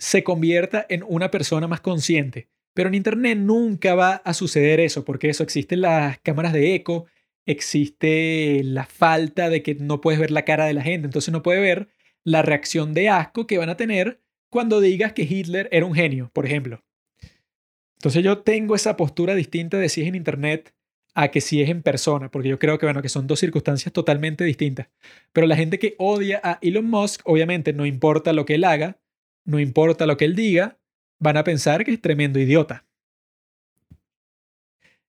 se 0.00 0.24
convierta 0.24 0.84
en 0.88 1.04
una 1.06 1.30
persona 1.30 1.68
más 1.68 1.80
consciente. 1.80 2.48
Pero 2.74 2.88
en 2.88 2.96
Internet 2.96 3.38
nunca 3.38 3.94
va 3.94 4.14
a 4.14 4.34
suceder 4.34 4.80
eso, 4.80 5.04
porque 5.04 5.28
eso 5.28 5.44
existen 5.44 5.82
las 5.82 6.18
cámaras 6.18 6.52
de 6.52 6.74
eco, 6.74 7.06
existe 7.46 8.62
la 8.64 8.86
falta 8.86 9.48
de 9.50 9.62
que 9.62 9.74
no 9.74 10.00
puedes 10.00 10.20
ver 10.20 10.30
la 10.30 10.44
cara 10.44 10.66
de 10.66 10.74
la 10.74 10.82
gente, 10.82 11.06
entonces 11.06 11.32
no 11.32 11.42
puede 11.42 11.60
ver 11.60 11.88
la 12.24 12.42
reacción 12.42 12.94
de 12.94 13.08
asco 13.08 13.46
que 13.46 13.58
van 13.58 13.68
a 13.68 13.76
tener 13.76 14.20
cuando 14.50 14.80
digas 14.80 15.12
que 15.12 15.22
Hitler 15.22 15.68
era 15.72 15.86
un 15.86 15.94
genio, 15.94 16.30
por 16.32 16.46
ejemplo. 16.46 16.84
Entonces 17.96 18.22
yo 18.22 18.38
tengo 18.38 18.74
esa 18.74 18.96
postura 18.96 19.34
distinta 19.34 19.78
de 19.78 19.88
si 19.88 20.02
es 20.02 20.08
en 20.08 20.14
Internet 20.14 20.74
a 21.14 21.28
que 21.28 21.40
si 21.40 21.62
es 21.62 21.68
en 21.68 21.82
persona, 21.82 22.30
porque 22.30 22.48
yo 22.48 22.58
creo 22.58 22.78
que, 22.78 22.86
bueno, 22.86 23.02
que 23.02 23.08
son 23.08 23.26
dos 23.26 23.40
circunstancias 23.40 23.92
totalmente 23.92 24.44
distintas. 24.44 24.88
Pero 25.32 25.46
la 25.46 25.56
gente 25.56 25.78
que 25.78 25.94
odia 25.98 26.40
a 26.42 26.58
Elon 26.62 26.86
Musk, 26.86 27.20
obviamente 27.24 27.72
no 27.72 27.86
importa 27.86 28.32
lo 28.32 28.44
que 28.44 28.54
él 28.54 28.64
haga, 28.64 28.98
no 29.44 29.60
importa 29.60 30.06
lo 30.06 30.16
que 30.16 30.24
él 30.24 30.34
diga, 30.34 30.78
van 31.18 31.36
a 31.36 31.44
pensar 31.44 31.84
que 31.84 31.92
es 31.92 32.00
tremendo 32.00 32.38
idiota. 32.38 32.86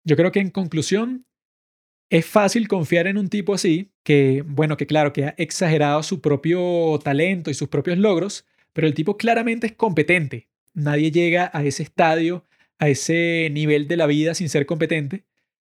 Yo 0.04 0.16
creo 0.16 0.32
que 0.32 0.40
en 0.40 0.50
conclusión, 0.50 1.26
es 2.14 2.28
fácil 2.28 2.68
confiar 2.68 3.08
en 3.08 3.18
un 3.18 3.28
tipo 3.28 3.56
así, 3.56 3.92
que, 4.04 4.44
bueno, 4.46 4.78
que 4.78 4.86
claro, 4.86 5.14
que 5.14 5.26
ha 5.26 5.36
exagerado 5.36 6.04
su 6.04 6.22
propio 6.22 7.00
talento 7.04 7.50
y 7.50 7.56
sus 7.56 7.70
propios 7.70 7.98
logros, 7.98 8.46
pero 8.72 8.86
el 8.86 8.94
tipo 8.94 9.18
claramente 9.18 9.66
es 9.66 9.74
competente. 9.74 10.48
Nadie 10.76 11.10
llega 11.10 11.50
a 11.52 11.64
ese 11.64 11.82
estadio, 11.82 12.46
a 12.78 12.88
ese 12.88 13.50
nivel 13.52 13.88
de 13.88 13.98
la 13.98 14.06
vida 14.06 14.36
sin 14.36 14.48
ser 14.48 14.68
competente. 14.68 15.26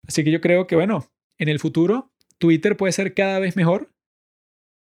Así 0.07 0.23
que 0.23 0.31
yo 0.31 0.39
creo 0.39 0.65
que, 0.65 0.77
bueno, 0.77 1.11
en 1.39 1.49
el 1.49 1.59
futuro 1.59 2.13
Twitter 2.37 2.77
puede 2.77 2.93
ser 2.93 3.13
cada 3.13 3.39
vez 3.39 3.57
mejor. 3.57 3.91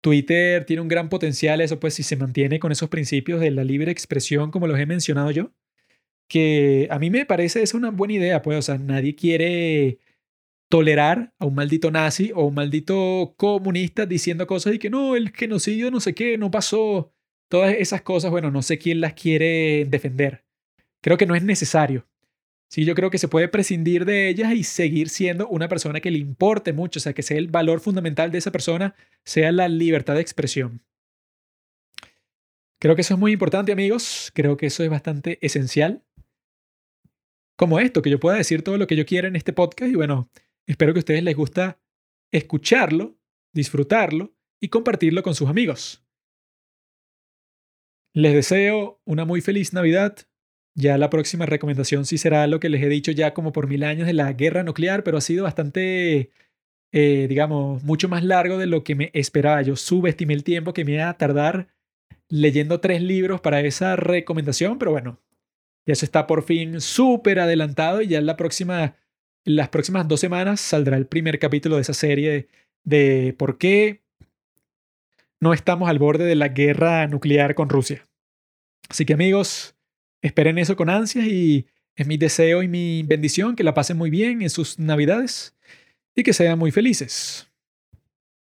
Twitter 0.00 0.64
tiene 0.64 0.82
un 0.82 0.88
gran 0.88 1.08
potencial, 1.08 1.60
eso 1.60 1.80
pues 1.80 1.94
si 1.94 2.04
se 2.04 2.14
mantiene 2.14 2.60
con 2.60 2.70
esos 2.70 2.88
principios 2.88 3.40
de 3.40 3.50
la 3.50 3.64
libre 3.64 3.90
expresión 3.90 4.52
como 4.52 4.68
los 4.68 4.78
he 4.78 4.86
mencionado 4.86 5.32
yo, 5.32 5.50
que 6.28 6.86
a 6.92 7.00
mí 7.00 7.10
me 7.10 7.26
parece 7.26 7.64
es 7.64 7.74
una 7.74 7.90
buena 7.90 8.14
idea, 8.14 8.42
pues, 8.42 8.58
o 8.58 8.62
sea, 8.62 8.78
nadie 8.78 9.16
quiere 9.16 9.98
tolerar 10.68 11.34
a 11.38 11.46
un 11.46 11.54
maldito 11.54 11.90
nazi 11.90 12.30
o 12.34 12.44
un 12.44 12.54
maldito 12.54 13.34
comunista 13.36 14.06
diciendo 14.06 14.46
cosas 14.46 14.74
y 14.74 14.78
que 14.78 14.90
no, 14.90 15.16
el 15.16 15.30
genocidio 15.30 15.90
no 15.90 16.00
sé 16.00 16.14
qué, 16.14 16.38
no 16.38 16.50
pasó. 16.50 17.12
Todas 17.48 17.74
esas 17.74 18.02
cosas, 18.02 18.30
bueno, 18.30 18.50
no 18.50 18.60
sé 18.62 18.78
quién 18.78 19.00
las 19.00 19.14
quiere 19.14 19.86
defender. 19.88 20.44
Creo 21.00 21.16
que 21.16 21.26
no 21.26 21.34
es 21.34 21.42
necesario. 21.42 22.06
Sí, 22.68 22.84
yo 22.84 22.94
creo 22.94 23.10
que 23.10 23.16
se 23.16 23.28
puede 23.28 23.48
prescindir 23.48 24.04
de 24.04 24.28
ellas 24.28 24.52
y 24.52 24.62
seguir 24.62 25.08
siendo 25.08 25.48
una 25.48 25.68
persona 25.68 26.00
que 26.00 26.10
le 26.10 26.18
importe 26.18 26.74
mucho, 26.74 26.98
o 26.98 27.00
sea, 27.00 27.14
que 27.14 27.22
sea 27.22 27.38
el 27.38 27.48
valor 27.48 27.80
fundamental 27.80 28.30
de 28.30 28.38
esa 28.38 28.52
persona, 28.52 28.94
sea 29.24 29.52
la 29.52 29.68
libertad 29.68 30.14
de 30.14 30.20
expresión. 30.20 30.82
Creo 32.78 32.94
que 32.94 33.00
eso 33.00 33.14
es 33.14 33.20
muy 33.20 33.32
importante, 33.32 33.72
amigos. 33.72 34.30
Creo 34.34 34.58
que 34.58 34.66
eso 34.66 34.84
es 34.84 34.90
bastante 34.90 35.38
esencial. 35.40 36.04
Como 37.56 37.80
esto, 37.80 38.02
que 38.02 38.10
yo 38.10 38.20
pueda 38.20 38.36
decir 38.36 38.62
todo 38.62 38.76
lo 38.76 38.86
que 38.86 38.96
yo 38.96 39.06
quiera 39.06 39.26
en 39.26 39.34
este 39.34 39.54
podcast 39.54 39.90
y 39.90 39.96
bueno, 39.96 40.30
Espero 40.68 40.92
que 40.92 40.98
a 40.98 41.00
ustedes 41.00 41.22
les 41.22 41.34
gusta 41.34 41.80
escucharlo, 42.30 43.16
disfrutarlo 43.54 44.34
y 44.60 44.68
compartirlo 44.68 45.22
con 45.22 45.34
sus 45.34 45.48
amigos. 45.48 46.04
Les 48.14 48.34
deseo 48.34 49.00
una 49.06 49.24
muy 49.24 49.40
feliz 49.40 49.72
Navidad. 49.72 50.16
Ya 50.74 50.98
la 50.98 51.08
próxima 51.08 51.46
recomendación 51.46 52.04
sí 52.04 52.18
será 52.18 52.46
lo 52.46 52.60
que 52.60 52.68
les 52.68 52.82
he 52.82 52.88
dicho 52.88 53.12
ya 53.12 53.32
como 53.32 53.52
por 53.52 53.66
mil 53.66 53.82
años 53.82 54.06
de 54.06 54.12
la 54.12 54.30
guerra 54.34 54.62
nuclear, 54.62 55.04
pero 55.04 55.16
ha 55.16 55.22
sido 55.22 55.44
bastante, 55.44 56.30
eh, 56.92 57.26
digamos, 57.28 57.82
mucho 57.82 58.10
más 58.10 58.22
largo 58.22 58.58
de 58.58 58.66
lo 58.66 58.84
que 58.84 58.94
me 58.94 59.10
esperaba. 59.14 59.62
Yo 59.62 59.74
subestimé 59.74 60.34
el 60.34 60.44
tiempo 60.44 60.74
que 60.74 60.84
me 60.84 60.92
iba 60.92 61.08
a 61.08 61.16
tardar 61.16 61.68
leyendo 62.28 62.78
tres 62.80 63.00
libros 63.00 63.40
para 63.40 63.60
esa 63.62 63.96
recomendación, 63.96 64.78
pero 64.78 64.90
bueno, 64.90 65.18
ya 65.86 65.94
eso 65.94 66.04
está 66.04 66.26
por 66.26 66.42
fin 66.42 66.82
súper 66.82 67.40
adelantado 67.40 68.02
y 68.02 68.08
ya 68.08 68.20
la 68.20 68.36
próxima 68.36 68.96
las 69.48 69.70
próximas 69.70 70.06
dos 70.06 70.20
semanas 70.20 70.60
saldrá 70.60 70.96
el 70.96 71.06
primer 71.06 71.38
capítulo 71.38 71.76
de 71.76 71.82
esa 71.82 71.94
serie 71.94 72.48
de, 72.84 73.34
por 73.38 73.56
qué 73.56 74.02
no 75.40 75.54
estamos 75.54 75.88
al 75.88 75.98
borde 75.98 76.24
de 76.24 76.34
la 76.34 76.48
guerra 76.48 77.06
nuclear 77.06 77.54
con 77.54 77.68
Rusia. 77.68 78.06
Así 78.88 79.06
que 79.06 79.14
amigos, 79.14 79.74
esperen 80.22 80.58
eso 80.58 80.76
con 80.76 80.90
ansias 80.90 81.26
y 81.26 81.66
es 81.96 82.06
mi 82.06 82.16
deseo 82.16 82.62
y 82.62 82.68
mi 82.68 83.02
bendición 83.04 83.56
que 83.56 83.64
la 83.64 83.74
pasen 83.74 83.96
muy 83.96 84.10
bien 84.10 84.42
en 84.42 84.50
sus 84.50 84.78
navidades 84.78 85.56
y 86.14 86.22
que 86.22 86.32
sean 86.32 86.58
muy 86.58 86.70
felices. 86.70 87.47